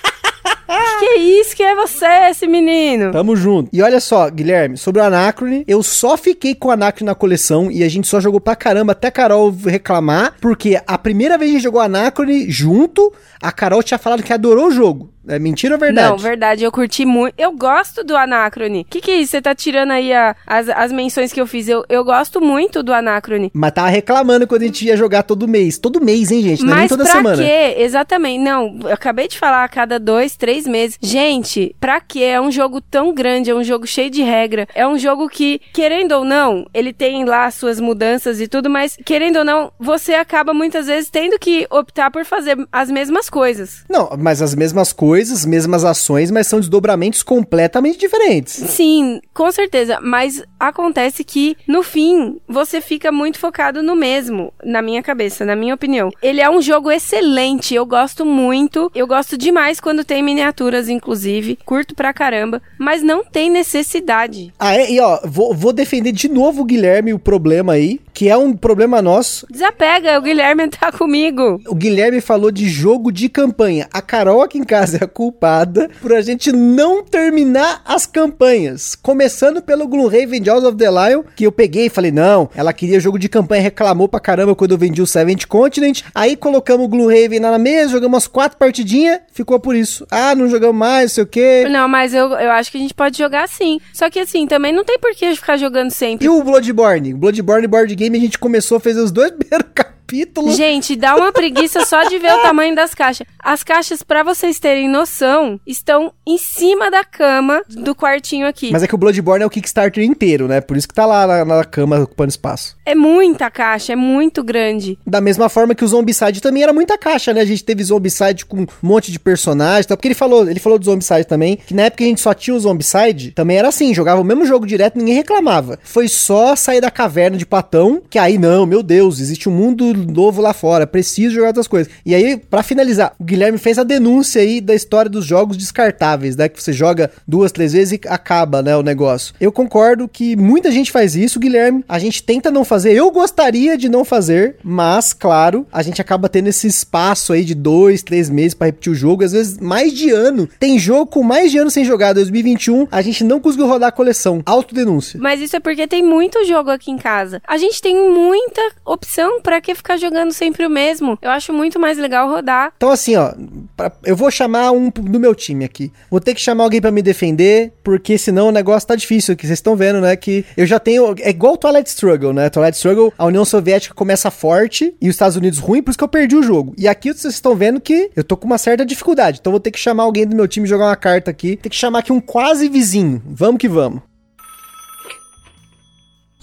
que 0.67 0.99
que 0.99 1.05
é 1.05 1.17
isso? 1.17 1.55
Que 1.55 1.63
é 1.63 1.75
você, 1.75 2.05
esse 2.29 2.47
menino? 2.47 3.11
Tamo 3.11 3.35
junto. 3.35 3.69
E 3.71 3.81
olha 3.81 3.99
só, 3.99 4.29
Guilherme, 4.29 4.77
sobre 4.77 5.01
o 5.01 5.05
Anacrone, 5.05 5.63
eu 5.67 5.81
só 5.81 6.17
fiquei 6.17 6.53
com 6.53 6.67
o 6.67 6.71
Anacrone 6.71 7.07
na 7.07 7.15
coleção 7.15 7.71
e 7.71 7.83
a 7.83 7.89
gente 7.89 8.07
só 8.07 8.19
jogou 8.19 8.39
pra 8.39 8.55
caramba 8.55 8.91
até 8.91 9.07
a 9.07 9.11
Carol 9.11 9.51
reclamar, 9.51 10.35
porque 10.41 10.79
a 10.85 10.97
primeira 10.97 11.37
vez 11.37 11.49
que 11.49 11.55
a 11.55 11.59
gente 11.59 11.63
jogou 11.63 11.81
Anacrone 11.81 12.49
junto, 12.49 13.13
a 13.41 13.51
Carol 13.51 13.83
tinha 13.83 13.97
falado 13.97 14.23
que 14.23 14.33
adorou 14.33 14.67
o 14.67 14.71
jogo. 14.71 15.11
É 15.27 15.37
mentira 15.39 15.75
ou 15.75 15.79
verdade? 15.79 16.09
Não, 16.09 16.17
verdade, 16.17 16.63
eu 16.63 16.71
curti 16.71 17.05
muito. 17.05 17.33
Eu 17.37 17.51
gosto 17.51 18.03
do 18.03 18.15
Anacrone. 18.15 18.85
Que 18.89 19.01
que 19.01 19.11
é 19.11 19.15
isso? 19.17 19.31
Você 19.31 19.41
tá 19.41 19.53
tirando 19.53 19.91
aí 19.91 20.13
a- 20.13 20.35
as, 20.45 20.69
as 20.69 20.91
menções 20.91 21.33
que 21.33 21.39
eu 21.41 21.47
fiz. 21.47 21.67
Eu, 21.67 21.83
eu 21.89 22.03
gosto 22.03 22.39
muito 22.41 22.81
do 22.81 22.93
Anacrone. 22.93 23.51
Mas 23.53 23.71
tava 23.73 23.89
reclamando 23.89 24.47
quando 24.47 24.61
a 24.61 24.65
gente 24.65 24.85
ia 24.85 24.95
jogar 24.97 25.23
todo 25.23 25.47
mês. 25.47 25.77
Todo 25.77 26.03
mês, 26.03 26.31
hein, 26.31 26.41
gente? 26.41 26.63
Não 26.63 26.71
é 26.71 26.75
nem 26.75 26.81
Mas 26.83 26.89
toda 26.89 27.03
pra 27.03 27.13
semana. 27.13 27.43
quê? 27.43 27.75
Exatamente. 27.77 28.39
Não, 28.41 28.79
eu 28.83 28.93
acabei 28.93 29.27
de 29.27 29.37
falar 29.37 29.63
a 29.63 29.67
cada 29.69 29.99
dois, 29.99 30.35
três 30.35 30.65
meses. 30.65 30.97
Gente, 31.01 31.75
pra 31.79 31.99
quê? 31.99 32.19
É 32.23 32.39
um 32.41 32.51
jogo 32.51 32.79
tão 32.81 33.13
grande, 33.13 33.49
é 33.49 33.55
um 33.55 33.63
jogo 33.63 33.85
cheio 33.87 34.09
de 34.09 34.21
regra. 34.21 34.67
É 34.73 34.87
um 34.87 34.97
jogo 34.97 35.27
que, 35.27 35.59
querendo 35.73 36.13
ou 36.13 36.23
não, 36.25 36.65
ele 36.73 36.93
tem 36.93 37.25
lá 37.25 37.49
suas 37.51 37.79
mudanças 37.79 38.39
e 38.39 38.47
tudo, 38.47 38.69
mas 38.69 38.97
querendo 39.05 39.37
ou 39.39 39.43
não, 39.45 39.71
você 39.79 40.13
acaba 40.13 40.53
muitas 40.53 40.87
vezes 40.87 41.09
tendo 41.09 41.37
que 41.39 41.65
optar 41.69 42.11
por 42.11 42.23
fazer 42.25 42.57
as 42.71 42.89
mesmas 42.89 43.29
coisas. 43.29 43.83
Não, 43.89 44.09
mas 44.17 44.41
as 44.41 44.53
mesmas 44.55 44.93
coisas, 44.93 45.16
mesmas 45.45 45.83
ações, 45.85 46.31
mas 46.31 46.47
são 46.47 46.59
desdobramentos 46.59 47.23
completamente 47.23 47.97
diferentes. 47.97 48.53
Sim, 48.53 49.19
com 49.33 49.51
certeza. 49.51 49.99
Mas 50.01 50.43
acontece 50.59 51.23
que, 51.23 51.55
no 51.67 51.83
fim, 51.83 52.39
você 52.47 52.81
fica 52.81 53.11
muito 53.11 53.39
focado 53.39 53.81
no 53.81 53.95
mesmo, 53.95 54.53
na 54.63 54.81
minha 54.81 55.01
cabeça, 55.01 55.45
na 55.45 55.55
minha 55.55 55.75
opinião. 55.75 56.09
Ele 56.21 56.41
é 56.41 56.49
um 56.49 56.61
jogo 56.61 56.91
excelente, 56.91 57.73
eu 57.73 57.85
gosto 57.85 58.25
muito. 58.25 58.91
Eu 58.93 59.07
gosto 59.07 59.37
demais 59.37 59.79
quando 59.79 60.03
tem 60.03 60.21
miniaturas, 60.21 60.89
inclusive. 60.89 61.57
Curto 61.65 61.95
pra 61.95 62.13
caramba. 62.13 62.61
Mas 62.77 63.01
não 63.01 63.23
tem 63.23 63.49
necessidade. 63.49 64.53
Ah, 64.59 64.75
é? 64.75 64.91
E 64.91 64.99
ó, 64.99 65.19
vou, 65.25 65.53
vou 65.53 65.73
defender 65.73 66.11
de 66.11 66.29
novo 66.29 66.61
o 66.61 66.65
Guilherme, 66.65 67.13
o 67.13 67.19
problema 67.19 67.73
aí, 67.73 67.99
que 68.13 68.29
é 68.29 68.37
um 68.37 68.53
problema 68.53 69.01
nosso. 69.01 69.47
Desapega, 69.49 70.17
o 70.17 70.21
Guilherme 70.21 70.67
tá 70.69 70.91
comigo. 70.91 71.61
O 71.67 71.75
Guilherme 71.75 72.21
falou 72.21 72.51
de 72.51 72.67
jogo 72.69 73.11
de 73.11 73.29
campanha. 73.29 73.87
A 73.91 74.01
Carol 74.01 74.41
aqui 74.41 74.57
em 74.57 74.63
casa 74.63 75.06
culpada 75.07 75.89
por 76.01 76.13
a 76.13 76.21
gente 76.21 76.51
não 76.51 77.03
terminar 77.03 77.81
as 77.85 78.05
campanhas. 78.05 78.95
Começando 78.95 79.61
pelo 79.61 79.87
Gloomhaven 79.87 80.43
Jaws 80.43 80.63
of 80.63 80.77
the 80.77 80.89
Lion, 80.89 81.23
que 81.35 81.45
eu 81.45 81.51
peguei 81.51 81.85
e 81.85 81.89
falei, 81.89 82.11
não, 82.11 82.49
ela 82.55 82.73
queria 82.73 82.99
jogo 82.99 83.19
de 83.19 83.29
campanha, 83.29 83.61
reclamou 83.61 84.07
pra 84.07 84.19
caramba 84.19 84.55
quando 84.55 84.71
eu 84.71 84.77
vendi 84.77 85.01
o 85.01 85.07
Seventh 85.07 85.45
Continent. 85.45 86.01
Aí 86.13 86.35
colocamos 86.35 86.85
o 86.85 86.89
Gloomhaven 86.89 87.39
lá 87.39 87.51
na 87.51 87.59
mesa, 87.59 87.91
jogamos 87.91 88.15
umas 88.15 88.27
quatro 88.27 88.57
partidinhas, 88.57 89.19
ficou 89.31 89.59
por 89.59 89.75
isso. 89.75 90.05
Ah, 90.09 90.33
não 90.35 90.49
jogamos 90.49 90.75
mais, 90.75 91.11
não 91.11 91.15
sei 91.15 91.23
o 91.23 91.27
quê. 91.27 91.67
Não, 91.69 91.87
mas 91.87 92.13
eu, 92.13 92.29
eu 92.29 92.51
acho 92.51 92.71
que 92.71 92.77
a 92.77 92.81
gente 92.81 92.93
pode 92.93 93.17
jogar 93.17 93.47
sim. 93.47 93.79
Só 93.93 94.09
que 94.09 94.19
assim, 94.19 94.47
também 94.47 94.73
não 94.73 94.83
tem 94.83 94.97
por 94.99 95.13
que 95.13 95.35
ficar 95.35 95.57
jogando 95.57 95.91
sempre. 95.91 96.25
E 96.25 96.29
o 96.29 96.43
Bloodborne? 96.43 97.13
Bloodborne 97.13 97.67
Board 97.67 97.95
Game 97.95 98.17
a 98.17 98.21
gente 98.21 98.39
começou 98.39 98.77
fazer 98.79 99.01
os 99.01 99.11
dois 99.11 99.31
primeiros 99.37 99.67
capítulos. 100.07 100.55
Gente, 100.55 100.95
dá 100.95 101.15
uma 101.15 101.33
preguiça 101.33 101.85
só 101.85 102.03
de 102.03 102.17
ver 102.17 102.33
o 102.33 102.41
tamanho 102.41 102.73
das 102.73 102.95
caixas. 102.95 103.27
As 103.43 103.61
caixas, 103.63 104.01
pra 104.01 104.23
vocês 104.23 104.59
terem 104.59 104.87
noção, 104.87 105.59
estão 105.67 106.13
em 106.25 106.37
cima 106.37 106.89
da 106.89 107.03
cama 107.03 107.61
do 107.69 107.93
quartinho 107.93 108.47
aqui. 108.47 108.71
Mas 108.71 108.83
é 108.83 108.87
que 108.87 108.95
o 108.95 108.97
Bloodborne 108.97 109.43
é 109.43 109.45
o 109.45 109.49
Kickstarter 109.49 110.03
inteiro, 110.03 110.47
né? 110.47 110.61
Por 110.61 110.77
isso 110.77 110.87
que 110.87 110.93
tá 110.93 111.05
lá 111.05 111.27
na, 111.27 111.45
na 111.45 111.63
cama 111.65 111.99
ocupando 111.99 112.29
espaço. 112.29 112.77
É 112.85 112.95
muita 112.95 113.51
caixa, 113.51 113.93
é 113.93 113.95
muito 113.95 114.43
grande. 114.43 114.97
Da 115.05 115.19
mesma 115.19 115.49
forma 115.49 115.75
que 115.75 115.83
o 115.83 115.87
Zombicide 115.87 116.41
também 116.41 116.63
era 116.63 116.71
muita 116.71 116.97
caixa, 116.97 117.33
né? 117.33 117.41
A 117.41 117.45
gente 117.45 117.63
teve 117.63 117.83
Zombicide 117.83 118.45
com 118.45 118.61
um 118.61 118.67
monte 118.81 119.11
de 119.11 119.19
personagens, 119.19 119.85
tal, 119.85 119.97
porque 119.97 120.07
ele 120.07 120.15
falou, 120.15 120.49
ele 120.49 120.59
falou 120.59 120.79
do 120.79 120.85
Zombicide 120.85 121.25
também, 121.25 121.57
que 121.57 121.73
na 121.73 121.83
época 121.83 122.03
a 122.03 122.07
gente 122.07 122.21
só 122.21 122.33
tinha 122.33 122.55
o 122.55 122.59
Zombicide, 122.59 123.31
também 123.31 123.57
era 123.57 123.67
assim, 123.67 123.93
jogava 123.93 124.21
o 124.21 124.23
mesmo 124.23 124.45
jogo 124.45 124.65
direto, 124.65 124.97
ninguém 124.97 125.15
reclamava. 125.15 125.77
Foi 125.83 126.07
só 126.07 126.55
sair 126.55 126.79
da 126.79 126.91
caverna 126.91 127.37
de 127.37 127.45
Platão, 127.45 128.01
que 128.09 128.19
aí 128.19 128.37
não, 128.37 128.65
meu 128.65 128.81
Deus, 128.81 129.19
existe 129.19 129.49
um 129.49 129.51
mundo 129.51 129.96
novo 129.97 130.41
lá 130.41 130.53
fora, 130.53 130.87
preciso 130.87 131.35
jogar 131.35 131.47
outras 131.47 131.67
coisas. 131.67 131.91
E 132.05 132.13
aí, 132.13 132.37
pra 132.37 132.63
finalizar, 132.63 133.13
o 133.19 133.23
Guilherme 133.23 133.57
fez 133.57 133.77
a 133.77 133.83
denúncia 133.83 134.41
aí 134.41 134.61
da 134.61 134.75
história 134.75 135.09
dos 135.09 135.25
jogos 135.25 135.57
descartáveis, 135.57 136.35
né? 136.35 136.49
Que 136.49 136.61
você 136.61 136.73
joga 136.73 137.11
duas, 137.27 137.51
três 137.51 137.73
vezes 137.73 137.93
e 137.93 138.07
acaba, 138.07 138.61
né, 138.61 138.75
o 138.75 138.83
negócio. 138.83 139.33
Eu 139.39 139.51
concordo 139.51 140.07
que 140.07 140.35
muita 140.35 140.71
gente 140.71 140.91
faz 140.91 141.15
isso, 141.15 141.39
Guilherme. 141.39 141.83
A 141.87 141.99
gente 141.99 142.23
tenta 142.23 142.51
não 142.51 142.65
fazer. 142.65 142.93
Eu 142.93 143.11
gostaria 143.11 143.77
de 143.77 143.89
não 143.89 144.03
fazer, 144.03 144.57
mas, 144.63 145.13
claro, 145.13 145.65
a 145.71 145.81
gente 145.81 146.01
acaba 146.01 146.29
tendo 146.29 146.47
esse 146.47 146.67
espaço 146.67 147.33
aí 147.33 147.43
de 147.43 147.55
dois, 147.55 148.03
três 148.03 148.29
meses 148.29 148.53
pra 148.53 148.67
repetir 148.67 148.91
o 148.91 148.95
jogo. 148.95 149.23
Às 149.23 149.31
vezes, 149.31 149.57
mais 149.59 149.93
de 149.93 150.09
ano. 150.09 150.47
Tem 150.59 150.77
jogo 150.77 151.07
com 151.07 151.23
mais 151.23 151.51
de 151.51 151.57
ano 151.57 151.69
sem 151.69 151.85
jogar. 151.85 152.13
2021, 152.13 152.87
a 152.91 153.01
gente 153.01 153.23
não 153.23 153.39
conseguiu 153.39 153.67
rodar 153.67 153.89
a 153.89 153.91
coleção. 153.91 154.41
Autodenúncia. 154.45 155.19
Mas 155.19 155.41
isso 155.41 155.55
é 155.55 155.59
porque 155.59 155.87
tem 155.87 156.03
muito 156.03 156.45
jogo 156.45 156.69
aqui 156.69 156.91
em 156.91 156.97
casa. 156.97 157.41
A 157.47 157.57
gente 157.57 157.81
tem 157.81 158.09
muita 158.11 158.61
opção 158.85 159.41
pra 159.41 159.61
que 159.61 159.73
ficar 159.75 159.86
ficar 159.87 159.97
jogando 159.97 160.33
sempre 160.33 160.65
o 160.65 160.69
mesmo. 160.69 161.17
Eu 161.21 161.29
acho 161.31 161.53
muito 161.53 161.79
mais 161.79 161.97
legal 161.97 162.27
rodar. 162.29 162.73
Então, 162.75 162.89
assim, 162.91 163.15
ó, 163.15 163.33
pra- 163.75 163.91
eu 164.03 164.15
vou 164.15 164.29
chamar 164.29 164.71
um 164.71 164.89
do 164.89 165.19
meu 165.19 165.33
time 165.33 165.63
aqui. 165.63 165.91
Vou 166.11 166.19
ter 166.19 166.33
que 166.35 166.41
chamar 166.41 166.65
alguém 166.65 166.81
pra 166.81 166.91
me 166.91 167.01
defender, 167.01 167.71
porque 167.83 168.17
senão 168.17 168.49
o 168.49 168.51
negócio 168.51 168.87
tá 168.87 168.95
difícil. 168.95 169.35
Que 169.35 169.45
vocês 169.47 169.57
estão 169.59 169.75
vendo, 169.75 170.01
né? 170.01 170.15
Que 170.15 170.43
eu 170.57 170.65
já 170.65 170.77
tenho. 170.79 171.15
É 171.21 171.29
igual 171.29 171.53
o 171.53 171.57
Twilight 171.57 171.89
Struggle, 171.89 172.33
né? 172.33 172.49
Twilight 172.49 172.75
Struggle, 172.75 173.13
a 173.17 173.25
União 173.25 173.45
Soviética 173.45 173.95
começa 173.95 174.29
forte 174.29 174.93
e 175.01 175.07
os 175.07 175.15
Estados 175.15 175.37
Unidos 175.37 175.59
ruim, 175.59 175.81
por 175.81 175.91
isso 175.91 175.97
que 175.97 176.03
eu 176.03 176.07
perdi 176.09 176.35
o 176.35 176.43
jogo. 176.43 176.73
E 176.77 176.87
aqui 176.87 177.13
vocês 177.13 177.33
estão 177.33 177.55
vendo 177.55 177.79
que 177.79 178.11
eu 178.15 178.23
tô 178.23 178.35
com 178.35 178.45
uma 178.45 178.57
certa 178.57 178.85
dificuldade. 178.85 179.37
Então 179.39 179.51
vou 179.51 179.59
ter 179.59 179.71
que 179.71 179.79
chamar 179.79 180.03
alguém 180.03 180.27
do 180.27 180.35
meu 180.35 180.47
time 180.47 180.67
jogar 180.67 180.85
uma 180.87 180.95
carta 180.95 181.31
aqui. 181.31 181.55
Tem 181.57 181.69
que 181.69 181.75
chamar 181.75 181.99
aqui 181.99 182.11
um 182.11 182.19
quase 182.19 182.67
vizinho. 182.67 183.21
Vamos 183.25 183.59
que 183.59 183.69
vamos. 183.69 184.01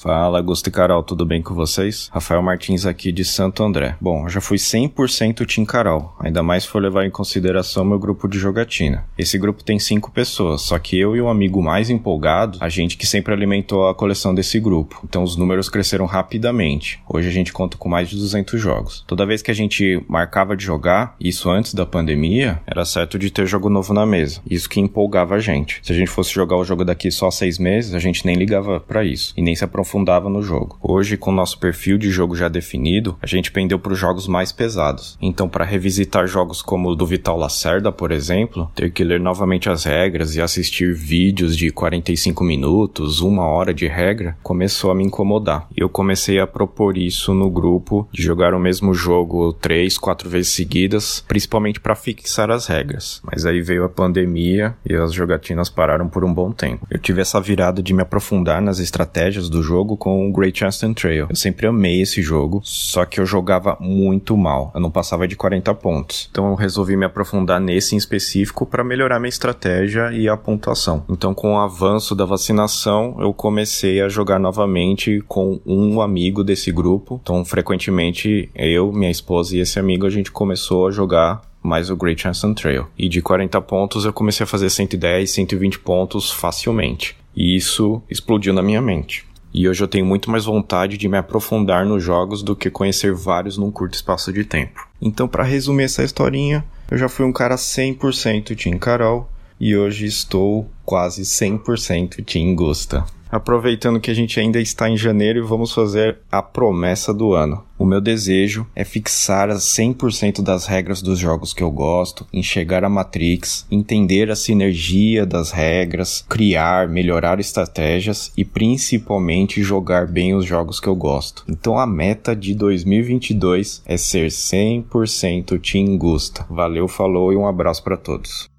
Fala, 0.04 0.36
Augusto 0.36 0.68
e 0.68 0.70
Carol, 0.70 1.02
tudo 1.02 1.24
bem 1.24 1.40
com 1.40 1.54
vocês? 1.54 2.10
Rafael 2.12 2.42
Martins 2.42 2.84
aqui 2.84 3.10
de 3.10 3.24
Santo 3.24 3.62
André. 3.62 3.96
Bom, 3.98 4.24
eu 4.24 4.28
já 4.28 4.38
fui 4.38 4.58
100% 4.58 5.46
Team 5.46 5.64
Carol, 5.64 6.14
ainda 6.20 6.42
mais 6.42 6.66
for 6.66 6.82
levar 6.82 7.06
em 7.06 7.10
consideração 7.10 7.86
meu 7.86 7.98
grupo 7.98 8.28
de 8.28 8.38
jogatina. 8.38 9.06
Esse 9.16 9.38
grupo 9.38 9.64
tem 9.64 9.78
cinco 9.78 10.10
pessoas, 10.10 10.60
só 10.60 10.78
que 10.78 10.98
eu 10.98 11.16
e 11.16 11.22
um 11.22 11.28
amigo 11.30 11.62
mais 11.62 11.88
empolgado, 11.88 12.58
a 12.60 12.68
gente 12.68 12.98
que 12.98 13.06
sempre 13.06 13.32
alimentou 13.32 13.88
a 13.88 13.94
coleção 13.94 14.34
desse 14.34 14.60
grupo. 14.60 15.00
Então 15.04 15.22
os 15.22 15.38
números 15.38 15.70
cresceram 15.70 16.04
rapidamente. 16.04 17.00
Hoje 17.08 17.30
a 17.30 17.32
gente 17.32 17.50
conta 17.50 17.78
com 17.78 17.88
mais 17.88 18.10
de 18.10 18.16
200 18.16 18.60
jogos. 18.60 19.02
Toda 19.06 19.24
vez 19.24 19.40
que 19.40 19.50
a 19.50 19.54
gente 19.54 20.04
marcava 20.06 20.54
de 20.54 20.66
jogar, 20.66 21.16
isso 21.18 21.48
antes 21.48 21.72
da 21.72 21.86
pandemia, 21.86 22.60
era 22.66 22.84
certo 22.84 23.18
de 23.18 23.30
ter 23.30 23.46
jogo 23.46 23.70
novo 23.70 23.94
na 23.94 24.04
mesa. 24.04 24.42
Isso 24.50 24.68
que 24.68 24.80
empolgava 24.80 25.36
a 25.36 25.40
gente. 25.40 25.80
Se 25.82 25.94
a 25.94 25.96
gente 25.96 26.10
fosse 26.10 26.30
jogar 26.30 26.58
o 26.58 26.64
jogo 26.64 26.84
daqui 26.84 27.10
só 27.10 27.30
seis 27.30 27.58
meses, 27.58 27.94
a 27.94 27.98
gente 27.98 28.26
nem 28.26 28.36
ligava 28.36 28.78
pra 28.78 29.02
isso 29.02 29.32
e 29.34 29.40
nem 29.40 29.56
se 29.56 29.64
aprofundava 29.64 29.93
no 30.28 30.42
jogo. 30.42 30.78
Hoje, 30.82 31.16
com 31.16 31.30
nosso 31.30 31.58
perfil 31.58 31.96
de 31.96 32.10
jogo 32.10 32.34
já 32.34 32.48
definido, 32.48 33.16
a 33.22 33.26
gente 33.26 33.52
pendeu 33.52 33.78
para 33.78 33.92
os 33.92 33.98
jogos 33.98 34.26
mais 34.26 34.50
pesados. 34.50 35.16
Então, 35.20 35.48
para 35.48 35.64
revisitar 35.64 36.26
jogos 36.26 36.60
como 36.62 36.90
o 36.90 36.96
do 36.96 37.06
Vital 37.06 37.36
Lacerda, 37.36 37.92
por 37.92 38.10
exemplo, 38.10 38.70
ter 38.74 38.90
que 38.90 39.04
ler 39.04 39.20
novamente 39.20 39.68
as 39.68 39.84
regras 39.84 40.34
e 40.34 40.40
assistir 40.40 40.94
vídeos 40.94 41.56
de 41.56 41.70
45 41.70 42.42
minutos, 42.42 43.20
uma 43.20 43.44
hora 43.44 43.72
de 43.72 43.86
regra, 43.86 44.36
começou 44.42 44.90
a 44.90 44.94
me 44.94 45.04
incomodar. 45.04 45.68
E 45.76 45.80
eu 45.80 45.88
comecei 45.88 46.40
a 46.40 46.46
propor 46.46 46.96
isso 46.98 47.32
no 47.34 47.50
grupo 47.50 48.08
de 48.12 48.22
jogar 48.22 48.54
o 48.54 48.58
mesmo 48.58 48.94
jogo 48.94 49.52
três, 49.52 49.96
quatro 49.98 50.28
vezes 50.28 50.52
seguidas, 50.52 51.24
principalmente 51.26 51.80
para 51.80 51.94
fixar 51.94 52.50
as 52.50 52.66
regras. 52.66 53.20
Mas 53.24 53.46
aí 53.46 53.60
veio 53.60 53.84
a 53.84 53.88
pandemia 53.88 54.74
e 54.88 54.94
as 54.94 55.12
jogatinas 55.12 55.68
pararam 55.68 56.08
por 56.08 56.24
um 56.24 56.32
bom 56.32 56.50
tempo. 56.50 56.86
Eu 56.90 56.98
tive 56.98 57.20
essa 57.20 57.40
virada 57.40 57.82
de 57.82 57.92
me 57.92 58.02
aprofundar 58.02 58.60
nas 58.60 58.78
estratégias 58.78 59.48
do 59.48 59.62
jogo 59.62 59.83
com 59.96 60.28
o 60.28 60.32
Great 60.32 60.58
Chaston 60.58 60.94
Trail. 60.94 61.26
Eu 61.28 61.36
sempre 61.36 61.66
amei 61.66 62.00
esse 62.00 62.22
jogo, 62.22 62.60
só 62.64 63.04
que 63.04 63.20
eu 63.20 63.26
jogava 63.26 63.76
muito 63.78 64.36
mal. 64.36 64.72
Eu 64.74 64.80
não 64.80 64.90
passava 64.90 65.28
de 65.28 65.36
40 65.36 65.74
pontos. 65.74 66.28
Então 66.30 66.48
eu 66.48 66.54
resolvi 66.54 66.96
me 66.96 67.04
aprofundar 67.04 67.60
nesse 67.60 67.94
em 67.94 67.98
específico 67.98 68.64
para 68.64 68.82
melhorar 68.82 69.20
minha 69.20 69.28
estratégia 69.28 70.10
e 70.12 70.28
a 70.28 70.36
pontuação. 70.36 71.04
Então 71.08 71.34
com 71.34 71.54
o 71.54 71.58
avanço 71.58 72.14
da 72.14 72.24
vacinação, 72.24 73.16
eu 73.20 73.34
comecei 73.34 74.00
a 74.00 74.08
jogar 74.08 74.38
novamente 74.38 75.22
com 75.28 75.60
um 75.66 76.00
amigo 76.00 76.42
desse 76.42 76.72
grupo. 76.72 77.20
Então 77.22 77.44
frequentemente 77.44 78.50
eu, 78.54 78.90
minha 78.92 79.10
esposa 79.10 79.56
e 79.56 79.60
esse 79.60 79.78
amigo 79.78 80.06
a 80.06 80.10
gente 80.10 80.30
começou 80.32 80.86
a 80.86 80.90
jogar 80.90 81.42
mais 81.64 81.88
o 81.88 81.96
Great 81.96 82.20
Chaston 82.20 82.52
Trail. 82.52 82.86
E 82.96 83.08
de 83.08 83.22
40 83.22 83.60
pontos 83.62 84.04
eu 84.04 84.12
comecei 84.12 84.44
a 84.44 84.46
fazer 84.46 84.68
110, 84.68 85.30
120 85.30 85.78
pontos 85.78 86.30
facilmente. 86.30 87.16
E 87.34 87.56
isso 87.56 88.02
explodiu 88.08 88.52
na 88.52 88.62
minha 88.62 88.82
mente. 88.82 89.26
E 89.54 89.68
hoje 89.68 89.84
eu 89.84 89.86
tenho 89.86 90.04
muito 90.04 90.28
mais 90.28 90.46
vontade 90.46 90.98
de 90.98 91.08
me 91.08 91.16
aprofundar 91.16 91.86
nos 91.86 92.02
jogos 92.02 92.42
do 92.42 92.56
que 92.56 92.68
conhecer 92.68 93.14
vários 93.14 93.56
num 93.56 93.70
curto 93.70 93.94
espaço 93.94 94.32
de 94.32 94.44
tempo. 94.44 94.84
Então, 95.00 95.28
para 95.28 95.44
resumir 95.44 95.84
essa 95.84 96.02
historinha, 96.02 96.64
eu 96.90 96.98
já 96.98 97.08
fui 97.08 97.24
um 97.24 97.32
cara 97.32 97.54
100% 97.54 98.56
Team 98.60 98.78
Carol 98.78 99.30
e 99.60 99.76
hoje 99.76 100.06
estou 100.06 100.68
quase 100.84 101.22
100% 101.22 102.24
Team 102.24 102.56
Gusta. 102.56 103.04
Aproveitando 103.34 103.98
que 103.98 104.12
a 104.12 104.14
gente 104.14 104.38
ainda 104.38 104.60
está 104.60 104.88
em 104.88 104.96
janeiro, 104.96 105.44
vamos 105.44 105.72
fazer 105.72 106.18
a 106.30 106.40
promessa 106.40 107.12
do 107.12 107.34
ano. 107.34 107.64
O 107.76 107.84
meu 107.84 108.00
desejo 108.00 108.64
é 108.76 108.84
fixar 108.84 109.50
as 109.50 109.64
100% 109.64 110.40
das 110.40 110.66
regras 110.66 111.02
dos 111.02 111.18
jogos 111.18 111.52
que 111.52 111.60
eu 111.60 111.68
gosto, 111.68 112.24
enxergar 112.32 112.84
a 112.84 112.88
Matrix, 112.88 113.66
entender 113.68 114.30
a 114.30 114.36
sinergia 114.36 115.26
das 115.26 115.50
regras, 115.50 116.24
criar, 116.28 116.88
melhorar 116.88 117.40
estratégias 117.40 118.30
e 118.36 118.44
principalmente 118.44 119.64
jogar 119.64 120.06
bem 120.06 120.32
os 120.32 120.46
jogos 120.46 120.78
que 120.78 120.86
eu 120.86 120.94
gosto. 120.94 121.42
Então 121.48 121.76
a 121.76 121.88
meta 121.88 122.36
de 122.36 122.54
2022 122.54 123.82
é 123.84 123.96
ser 123.96 124.28
100% 124.28 125.60
Team 125.60 125.98
Gusta. 125.98 126.46
Valeu, 126.48 126.86
falou 126.86 127.32
e 127.32 127.36
um 127.36 127.48
abraço 127.48 127.82
para 127.82 127.96
todos. 127.96 128.53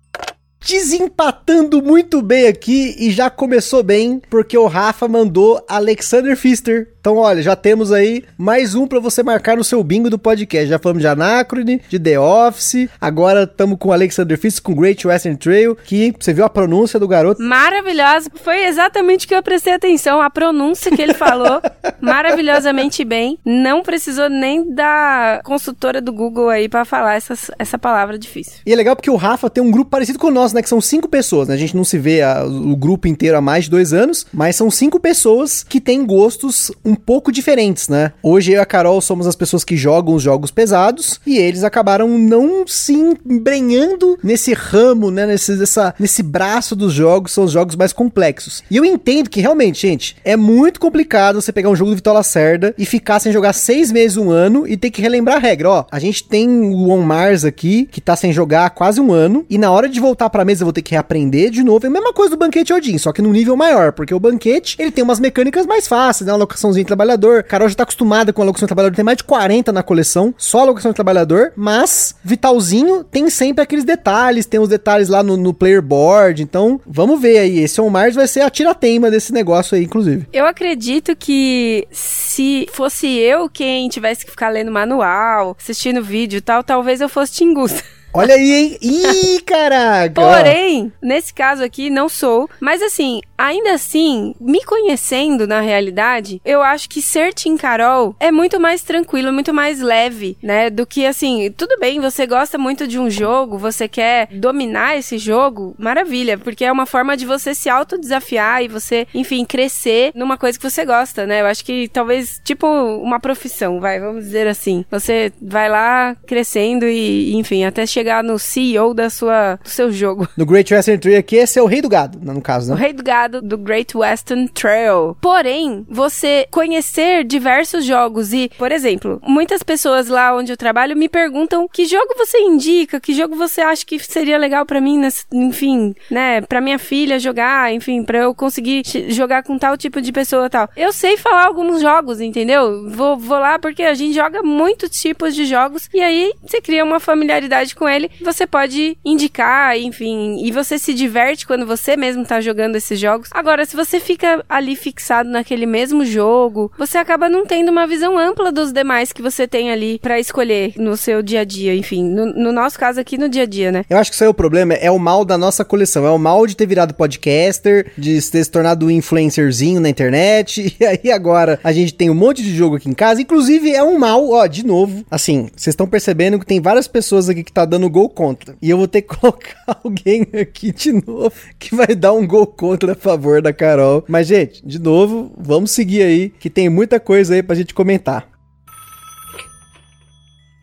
Desempatando 0.60 1.82
muito 1.82 2.22
bem 2.22 2.48
aqui 2.48 2.96
e 2.98 3.12
já 3.12 3.30
começou 3.30 3.84
bem, 3.84 4.22
porque 4.30 4.58
o 4.58 4.66
Rafa 4.66 5.08
mandou 5.08 5.64
Alexander 5.68 6.36
Pfister. 6.36 6.95
Então, 7.06 7.18
olha, 7.18 7.40
já 7.40 7.56
temos 7.56 7.92
aí 7.92 8.24
mais 8.36 8.74
um 8.74 8.88
pra 8.88 9.00
você 9.00 9.22
marcar 9.22 9.56
no 9.56 9.64
seu 9.64 9.84
bingo 9.84 10.10
do 10.10 10.18
podcast. 10.18 10.68
Já 10.68 10.80
falamos 10.80 11.04
de 11.04 11.08
Anacrone, 11.08 11.80
de 11.88 12.00
The 12.00 12.20
Office, 12.20 12.90
agora 13.00 13.44
estamos 13.44 13.78
com 13.78 13.90
o 13.90 13.94
Alexander 13.94 14.36
Pfister, 14.40 14.64
com 14.64 14.74
Great 14.74 15.06
Western 15.08 15.38
Trail, 15.38 15.78
que 15.86 16.16
você 16.20 16.34
viu 16.34 16.44
a 16.44 16.50
pronúncia 16.50 17.00
do 17.00 17.08
garoto. 17.08 17.44
Maravilhosa. 17.44 18.32
Foi 18.44 18.66
exatamente 18.66 19.28
o 19.28 19.30
que 19.30 19.36
eu 19.36 19.44
prestei 19.44 19.74
atenção. 19.74 20.20
A 20.20 20.32
pronúncia 20.32 20.90
que 20.90 21.00
ele 21.00 21.14
falou. 21.14 21.62
maravilhosamente 22.02 23.06
bem. 23.06 23.38
Não 23.46 23.84
precisou 23.84 24.28
nem 24.28 24.74
da 24.74 25.42
consultora 25.46 26.02
do 26.02 26.12
Google 26.12 26.50
aí 26.50 26.68
pra 26.68 26.86
falar 26.86 27.14
essas, 27.14 27.52
essa 27.60 27.78
palavra 27.78 28.18
difícil. 28.18 28.62
E 28.66 28.74
é 28.74 28.76
legal 28.76 28.96
porque 28.96 29.12
o 29.12 29.16
Rafa 29.16 29.48
tem 29.48 29.64
um 29.64 29.70
grupo 29.70 29.92
parecido 29.92 30.18
com 30.18 30.30
o 30.30 30.32
nosso, 30.32 30.56
né? 30.56 30.64
Que 30.64 30.70
são 30.70 30.82
cinco 30.82 31.08
pessoas, 31.08 31.50
né? 31.50 31.54
A 31.54 31.58
gente 31.58 31.76
não 31.78 31.84
se 31.84 32.00
vê 32.00 32.24
a- 32.24 32.44
o 32.44 32.76
grupo 32.76 33.08
inteiro 33.08 33.38
há 33.38 33.42
mais 33.42 33.66
de 33.66 33.70
dois 33.70 33.94
anos, 33.94 34.26
mas 34.34 34.56
são 34.56 34.72
cinco 34.72 35.00
pessoas 35.00 35.62
que 35.62 35.80
têm 35.80 36.04
gostos 36.04 36.72
um 36.84 36.95
pouco 36.96 37.32
diferentes, 37.32 37.88
né? 37.88 38.14
Hoje 38.24 38.52
eu 38.52 38.58
e 38.58 38.60
a 38.60 38.66
Carol 38.66 39.00
somos 39.02 39.28
as 39.28 39.36
pessoas 39.36 39.64
que 39.64 39.76
jogam 39.78 40.16
os 40.16 40.24
jogos 40.24 40.52
pesados 40.52 41.20
e 41.26 41.38
eles 41.38 41.64
acabaram 41.64 42.18
não 42.18 42.66
se 42.66 42.94
embrenhando 42.94 44.18
nesse 44.24 44.54
ramo, 44.54 45.12
né? 45.12 45.26
Nesse, 45.26 45.56
dessa, 45.56 45.94
nesse 46.00 46.24
braço 46.24 46.76
dos 46.76 46.94
jogos, 46.94 47.32
são 47.32 47.44
os 47.44 47.52
jogos 47.52 47.76
mais 47.76 47.94
complexos. 47.94 48.64
E 48.70 48.78
eu 48.78 48.86
entendo 48.86 49.30
que 49.30 49.42
realmente, 49.42 49.88
gente, 49.88 50.16
é 50.24 50.36
muito 50.36 50.80
complicado 50.80 51.42
você 51.42 51.52
pegar 51.52 51.70
um 51.70 51.76
jogo 51.76 51.92
do 51.92 51.96
Vitor 51.96 52.14
Lacerda 52.14 52.74
e 52.78 52.86
ficar 52.86 53.20
sem 53.20 53.32
jogar 53.32 53.54
seis 53.54 53.92
meses, 53.92 54.18
um 54.18 54.30
ano 54.30 54.68
e 54.68 54.78
ter 54.78 54.92
que 54.92 55.02
relembrar 55.02 55.38
a 55.38 55.40
regra. 55.40 55.70
Ó, 55.70 55.86
a 55.92 56.00
gente 56.00 56.24
tem 56.24 56.50
o 56.50 56.90
On 56.90 57.02
Mars 57.02 57.44
aqui, 57.44 57.88
que 57.92 58.02
tá 58.02 58.16
sem 58.16 58.32
jogar 58.32 58.66
há 58.66 58.70
quase 58.70 59.00
um 59.02 59.12
ano, 59.12 59.46
e 59.50 59.58
na 59.58 59.72
hora 59.72 59.90
de 59.90 60.00
voltar 60.00 60.30
pra 60.30 60.46
mesa 60.46 60.64
eu 60.64 60.66
vou 60.66 60.74
ter 60.74 60.82
que 60.82 60.92
reaprender 60.92 61.50
de 61.52 61.64
novo. 61.64 61.86
É 61.86 61.90
a 61.90 61.92
mesma 61.92 62.14
coisa 62.14 62.32
do 62.32 62.40
Banquete 62.40 62.74
Odin, 62.74 62.98
só 62.98 63.12
que 63.12 63.22
num 63.22 63.32
nível 63.32 63.56
maior, 63.56 63.92
porque 63.92 64.14
o 64.14 64.20
Banquete, 64.20 64.76
ele 64.80 64.92
tem 64.92 65.04
umas 65.04 65.20
mecânicas 65.20 65.66
mais 65.66 65.88
fáceis, 65.88 66.26
né? 66.26 66.34
Uma 66.34 66.40
alocaçãozinha 66.40 66.84
de 66.84 66.85
trabalhador. 66.88 67.44
Carol 67.44 67.70
já 67.70 67.76
tá 67.76 67.84
acostumada 67.84 68.32
com 68.32 68.42
a 68.42 68.46
alocação 68.46 68.66
de 68.66 68.70
trabalhador, 68.70 68.96
tem 68.96 69.06
mais 69.06 69.18
de 69.18 69.24
40 69.24 69.72
na 69.72 69.84
coleção, 69.84 70.34
só 70.38 70.62
alocação 70.62 70.92
de 70.92 70.96
trabalhador, 70.96 71.54
mas 71.56 72.16
Vitalzinho 72.24 73.04
tem 73.04 73.30
sempre 73.30 73.62
aqueles 73.64 73.84
detalhes, 73.84 74.46
tem 74.46 74.60
os 74.60 74.70
detalhes 74.70 75.10
lá 75.10 75.24
no, 75.24 75.38
no 75.38 75.54
player 75.54 75.82
board, 75.82 76.42
então 76.44 76.80
vamos 76.86 77.22
ver 77.22 77.40
aí. 77.40 77.60
Esse 77.60 77.82
On 77.82 77.90
Mars 77.90 78.16
vai 78.16 78.28
ser 78.28 78.42
a 78.42 78.50
tirateima 78.50 79.10
desse 79.12 79.34
negócio 79.34 79.76
aí, 79.76 79.84
inclusive. 79.84 80.28
Eu 80.32 80.46
acredito 80.46 81.16
que 81.16 81.88
se 81.92 82.68
fosse 82.72 83.08
eu 83.08 83.50
quem 83.50 83.88
tivesse 83.90 84.26
que 84.26 84.32
ficar 84.32 84.50
lendo 84.50 84.72
manual, 84.72 85.56
assistindo 85.60 86.04
vídeo 86.04 86.38
e 86.38 86.42
tal, 86.42 86.64
talvez 86.64 87.02
eu 87.02 87.10
fosse 87.10 87.34
Tingusta. 87.34 87.95
Olha 88.16 88.36
aí, 88.36 88.54
hein? 88.54 88.78
Ih, 88.82 89.42
caraca! 89.42 90.14
Porém, 90.14 90.90
nesse 91.02 91.34
caso 91.34 91.62
aqui, 91.62 91.90
não 91.90 92.08
sou. 92.08 92.50
Mas 92.62 92.82
assim, 92.82 93.20
ainda 93.38 93.74
assim, 93.74 94.34
me 94.40 94.64
conhecendo 94.64 95.46
na 95.46 95.60
realidade, 95.60 96.42
eu 96.46 96.62
acho 96.62 96.88
que 96.88 97.02
ser 97.02 97.34
Tim 97.34 97.58
Carol 97.58 98.16
é 98.18 98.32
muito 98.32 98.58
mais 98.58 98.82
tranquilo, 98.82 99.34
muito 99.34 99.54
mais 99.54 99.82
leve, 99.82 100.38
né? 100.42 100.70
Do 100.70 100.86
que 100.86 101.06
assim, 101.06 101.52
tudo 101.58 101.78
bem, 101.78 102.00
você 102.00 102.26
gosta 102.26 102.58
muito 102.58 102.88
de 102.88 102.98
um 102.98 103.10
jogo, 103.10 103.58
você 103.58 103.86
quer 103.86 104.28
dominar 104.32 104.96
esse 104.98 105.18
jogo, 105.18 105.76
maravilha, 105.78 106.38
porque 106.38 106.64
é 106.64 106.72
uma 106.72 106.86
forma 106.86 107.18
de 107.18 107.26
você 107.26 107.54
se 107.54 107.70
autodesafiar 107.70 108.64
e 108.64 108.70
você, 108.70 109.06
enfim, 109.14 109.44
crescer 109.44 110.14
numa 110.16 110.38
coisa 110.38 110.58
que 110.58 110.70
você 110.70 110.86
gosta, 110.86 111.26
né? 111.26 111.42
Eu 111.42 111.48
acho 111.48 111.66
que 111.66 111.90
talvez, 111.90 112.40
tipo, 112.46 112.66
uma 112.66 113.20
profissão, 113.20 113.82
vai, 113.82 114.00
vamos 114.00 114.24
dizer 114.24 114.48
assim. 114.48 114.86
Você 114.90 115.34
vai 115.42 115.68
lá 115.68 116.16
crescendo 116.26 116.86
e, 116.86 117.36
enfim, 117.36 117.66
até 117.66 117.86
chegar 117.86 118.05
chegar 118.06 118.24
no 118.24 118.38
CEO 118.38 118.94
da 118.94 119.10
sua, 119.10 119.56
do 119.64 119.68
seu 119.70 119.92
jogo. 119.92 120.28
No 120.38 120.46
Great 120.46 120.72
Western 120.72 121.00
Trail 121.02 121.18
aqui, 121.18 121.38
esse 121.38 121.58
é 121.58 121.62
o 121.62 121.66
rei 121.66 121.82
do 121.82 121.90
gado, 121.90 122.20
no 122.22 122.40
caso, 122.40 122.72
O 122.72 122.76
né? 122.76 122.82
rei 122.82 122.94
do 122.94 123.04
gado 123.04 123.42
do 123.42 123.58
Great 123.58 123.98
Western 123.98 124.48
Trail. 124.50 125.18
Porém, 125.20 125.84
você 125.90 126.46
conhecer 126.52 127.24
diversos 127.24 127.84
jogos 127.84 128.32
e, 128.32 128.52
por 128.60 128.72
exemplo, 128.72 129.20
muitas 129.24 129.64
pessoas 129.64 130.08
lá 130.08 130.36
onde 130.36 130.52
eu 130.54 130.58
trabalho 130.58 130.96
me 130.96 131.10
perguntam 131.10 131.68
que 131.72 131.86
jogo 131.86 132.14
você 132.16 132.38
indica, 132.40 133.00
que 133.00 133.12
jogo 133.14 133.36
você 133.36 133.62
acha 133.62 133.84
que 133.84 133.98
seria 133.98 134.38
legal 134.38 134.66
pra 134.68 134.80
mim, 134.80 135.00
nesse- 135.00 135.26
enfim, 135.34 135.96
né, 136.12 136.42
Pra 136.42 136.62
minha 136.62 136.78
filha 136.78 137.18
jogar, 137.18 137.74
enfim, 137.74 138.04
pra 138.04 138.20
eu 138.20 138.36
conseguir 138.36 138.84
jogar 139.10 139.42
com 139.42 139.58
tal 139.58 139.76
tipo 139.76 140.00
de 140.00 140.12
pessoa 140.12 140.46
e 140.46 140.50
tal. 140.50 140.70
Eu 140.78 140.94
sei 140.94 141.18
falar 141.18 141.46
alguns 141.46 141.82
jogos, 141.82 142.22
entendeu? 142.22 142.88
Vou, 142.90 143.18
vou 143.18 143.40
lá 143.40 143.58
porque 143.58 143.82
a 143.84 143.94
gente 143.96 144.14
joga 144.14 144.44
muitos 144.44 144.90
tipos 144.92 145.34
de 145.34 145.46
jogos 145.46 145.90
e 145.94 146.02
aí 146.02 146.32
você 146.46 146.62
cria 146.62 146.84
uma 146.84 147.00
familiaridade 147.00 147.74
com 147.76 147.88
ele, 147.90 147.95
você 148.24 148.46
pode 148.46 148.98
indicar, 149.04 149.78
enfim, 149.78 150.44
e 150.46 150.52
você 150.52 150.78
se 150.78 150.94
diverte 150.94 151.46
quando 151.46 151.66
você 151.66 151.98
mesmo 151.98 152.26
tá 152.26 152.42
jogando 152.42 152.76
esses 152.76 153.00
jogos. 153.00 153.30
Agora, 153.32 153.66
se 153.66 153.76
você 153.76 154.00
fica 154.00 154.44
ali 154.48 154.76
fixado 154.76 155.30
naquele 155.30 155.66
mesmo 155.66 156.06
jogo, 156.06 156.72
você 156.78 156.98
acaba 156.98 157.30
não 157.30 157.46
tendo 157.46 157.70
uma 157.70 157.88
visão 157.88 158.18
ampla 158.18 158.52
dos 158.52 158.72
demais 158.72 159.12
que 159.12 159.22
você 159.22 159.48
tem 159.48 159.72
ali 159.72 160.00
pra 160.00 160.20
escolher 160.20 160.74
no 160.78 160.96
seu 160.98 161.22
dia 161.22 161.42
a 161.42 161.44
dia, 161.44 161.76
enfim, 161.76 162.04
no, 162.04 162.26
no 162.26 162.52
nosso 162.52 162.78
caso 162.78 163.00
aqui 163.00 163.18
no 163.18 163.30
dia 163.30 163.44
a 163.44 163.46
dia, 163.46 163.72
né? 163.72 163.86
Eu 163.90 163.98
acho 163.98 164.12
que 164.12 164.16
isso 164.16 164.24
aí 164.24 164.28
é 164.28 164.30
o 164.30 164.34
problema, 164.34 164.74
é 164.74 164.92
o 164.92 165.00
mal 165.00 165.26
da 165.26 165.38
nossa 165.38 165.66
coleção. 165.66 166.06
É 166.06 166.12
o 166.12 166.18
mal 166.18 166.48
de 166.48 166.56
ter 166.56 166.66
virado 166.66 166.94
podcaster, 166.94 167.92
de 167.98 168.22
ter 168.30 168.44
se 168.44 168.52
tornado 168.52 168.90
influencerzinho 168.90 169.80
na 169.80 169.90
internet. 169.90 170.76
E 170.86 170.86
aí 170.86 171.12
agora 171.12 171.60
a 171.64 171.72
gente 171.72 171.94
tem 171.94 172.10
um 172.10 172.14
monte 172.14 172.44
de 172.44 172.54
jogo 172.56 172.76
aqui 172.76 172.90
em 172.90 172.94
casa. 172.94 173.22
Inclusive, 173.22 173.74
é 173.74 173.82
um 173.82 173.98
mal, 173.98 174.30
ó, 174.30 174.46
de 174.46 174.66
novo. 174.66 175.06
Assim, 175.10 175.50
vocês 175.56 175.74
estão 175.74 175.88
percebendo 175.88 176.38
que 176.38 176.46
tem 176.46 176.62
várias 176.62 176.88
pessoas 176.88 177.30
aqui 177.30 177.44
que 177.44 177.52
tá 177.52 177.66
dando 177.66 177.75
gol 177.90 178.10
contra. 178.10 178.56
E 178.62 178.70
eu 178.70 178.78
vou 178.78 178.88
ter 178.88 179.02
que 179.02 179.16
colocar 179.16 179.80
alguém 179.84 180.28
aqui 180.40 180.72
de 180.72 180.94
novo 180.94 181.32
que 181.60 181.76
vai 181.76 181.96
dar 181.96 182.14
um 182.14 182.26
gol 182.26 182.48
contra 182.48 182.94
a 182.94 182.96
favor 182.96 183.42
da 183.42 183.54
Carol. 183.54 184.04
Mas, 184.08 184.28
gente, 184.28 184.66
de 184.66 184.80
novo, 184.80 185.32
vamos 185.38 185.72
seguir 185.72 186.04
aí, 186.04 186.30
que 186.30 186.50
tem 186.50 186.70
muita 186.70 187.00
coisa 187.00 187.34
aí 187.36 187.44
pra 187.44 187.56
gente 187.56 187.74
comentar. 187.74 188.35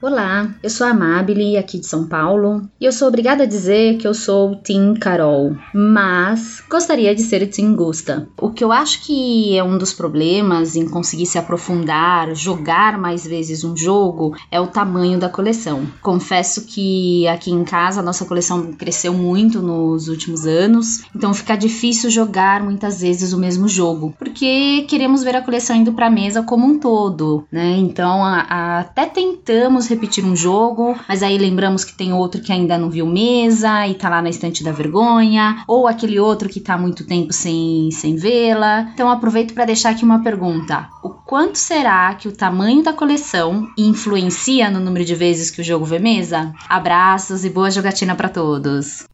Olá, 0.03 0.53
eu 0.61 0.69
sou 0.69 0.85
a 0.85 0.91
Amabile, 0.91 1.57
aqui 1.57 1.79
de 1.79 1.87
São 1.87 2.09
Paulo, 2.09 2.69
e 2.81 2.85
eu 2.85 2.91
sou 2.93 3.07
obrigada 3.07 3.45
a 3.45 3.47
dizer 3.47 3.99
que 3.99 4.07
eu 4.09 4.13
sou 4.13 4.57
Team 4.57 4.95
Carol, 4.95 5.55
mas 5.73 6.61
gostaria 6.69 7.15
de 7.15 7.23
ser 7.23 7.47
Team 7.47 7.77
Gusta. 7.77 8.27
O 8.37 8.51
que 8.51 8.65
eu 8.65 8.73
acho 8.73 9.05
que 9.05 9.57
é 9.57 9.63
um 9.63 9.79
dos 9.79 9.93
problemas 9.93 10.75
em 10.75 10.89
conseguir 10.89 11.27
se 11.27 11.39
aprofundar, 11.39 12.35
jogar 12.35 12.99
mais 12.99 13.25
vezes 13.25 13.63
um 13.63 13.77
jogo, 13.77 14.35
é 14.51 14.61
o 14.61 14.67
tamanho 14.67 15.21
da 15.21 15.29
coleção. 15.29 15.87
Confesso 16.03 16.67
que 16.67 17.29
aqui 17.29 17.53
em 17.53 17.63
casa 17.63 18.01
a 18.01 18.03
nossa 18.03 18.25
coleção 18.25 18.73
cresceu 18.73 19.15
muito 19.15 19.63
nos 19.63 20.09
últimos 20.09 20.45
anos, 20.49 21.05
então 21.15 21.33
fica 21.33 21.55
difícil 21.55 22.11
jogar 22.11 22.61
muitas 22.61 23.01
vezes 23.03 23.33
o 23.33 23.39
mesmo 23.39 23.69
jogo, 23.69 24.13
porque 24.19 24.85
queremos 24.89 25.23
ver 25.23 25.37
a 25.37 25.43
coleção 25.43 25.77
indo 25.77 25.93
para 25.93 26.09
a 26.09 26.11
mesa 26.11 26.43
como 26.43 26.67
um 26.67 26.77
todo, 26.81 27.45
né? 27.53 27.77
Então 27.77 28.25
a- 28.25 28.47
a- 28.51 28.79
até 28.81 29.07
tentamos 29.07 29.92
repetir 29.93 30.25
um 30.25 30.35
jogo, 30.35 30.97
mas 31.09 31.23
aí 31.23 31.39
lembramos 31.39 31.85
que 31.85 31.95
tem 31.95 32.13
outro 32.13 32.41
que 32.41 32.53
ainda 32.53 32.79
não 32.79 32.91
viu 32.91 33.07
mesa 33.07 33.87
e 33.87 33.95
tá 33.95 34.09
lá 34.09 34.23
na 34.23 34.31
estante 34.31 34.65
da 34.65 34.73
vergonha, 34.73 35.63
ou 35.67 35.87
aquele 35.87 36.19
outro 36.19 36.49
que 36.49 36.61
tá 36.61 36.77
muito 36.77 37.07
tempo 37.07 37.33
sem, 37.33 37.91
sem 37.91 38.17
vê-la. 38.17 38.91
Então 38.95 39.11
aproveito 39.11 39.55
para 39.55 39.65
deixar 39.65 39.91
aqui 39.91 40.05
uma 40.05 40.23
pergunta: 40.23 40.89
o 41.03 41.11
quanto 41.11 41.57
será 41.57 42.15
que 42.15 42.29
o 42.29 42.33
tamanho 42.33 42.83
da 42.83 42.93
coleção 42.93 43.69
influencia 43.77 44.71
no 44.71 44.81
número 44.81 45.05
de 45.05 45.15
vezes 45.15 45.51
que 45.51 45.61
o 45.61 45.65
jogo 45.65 45.85
vê 45.85 45.99
mesa? 45.99 46.53
Abraços 46.69 47.45
e 47.45 47.51
boa 47.51 47.71
jogatina 47.71 48.15
para 48.15 48.29
todos. 48.29 49.12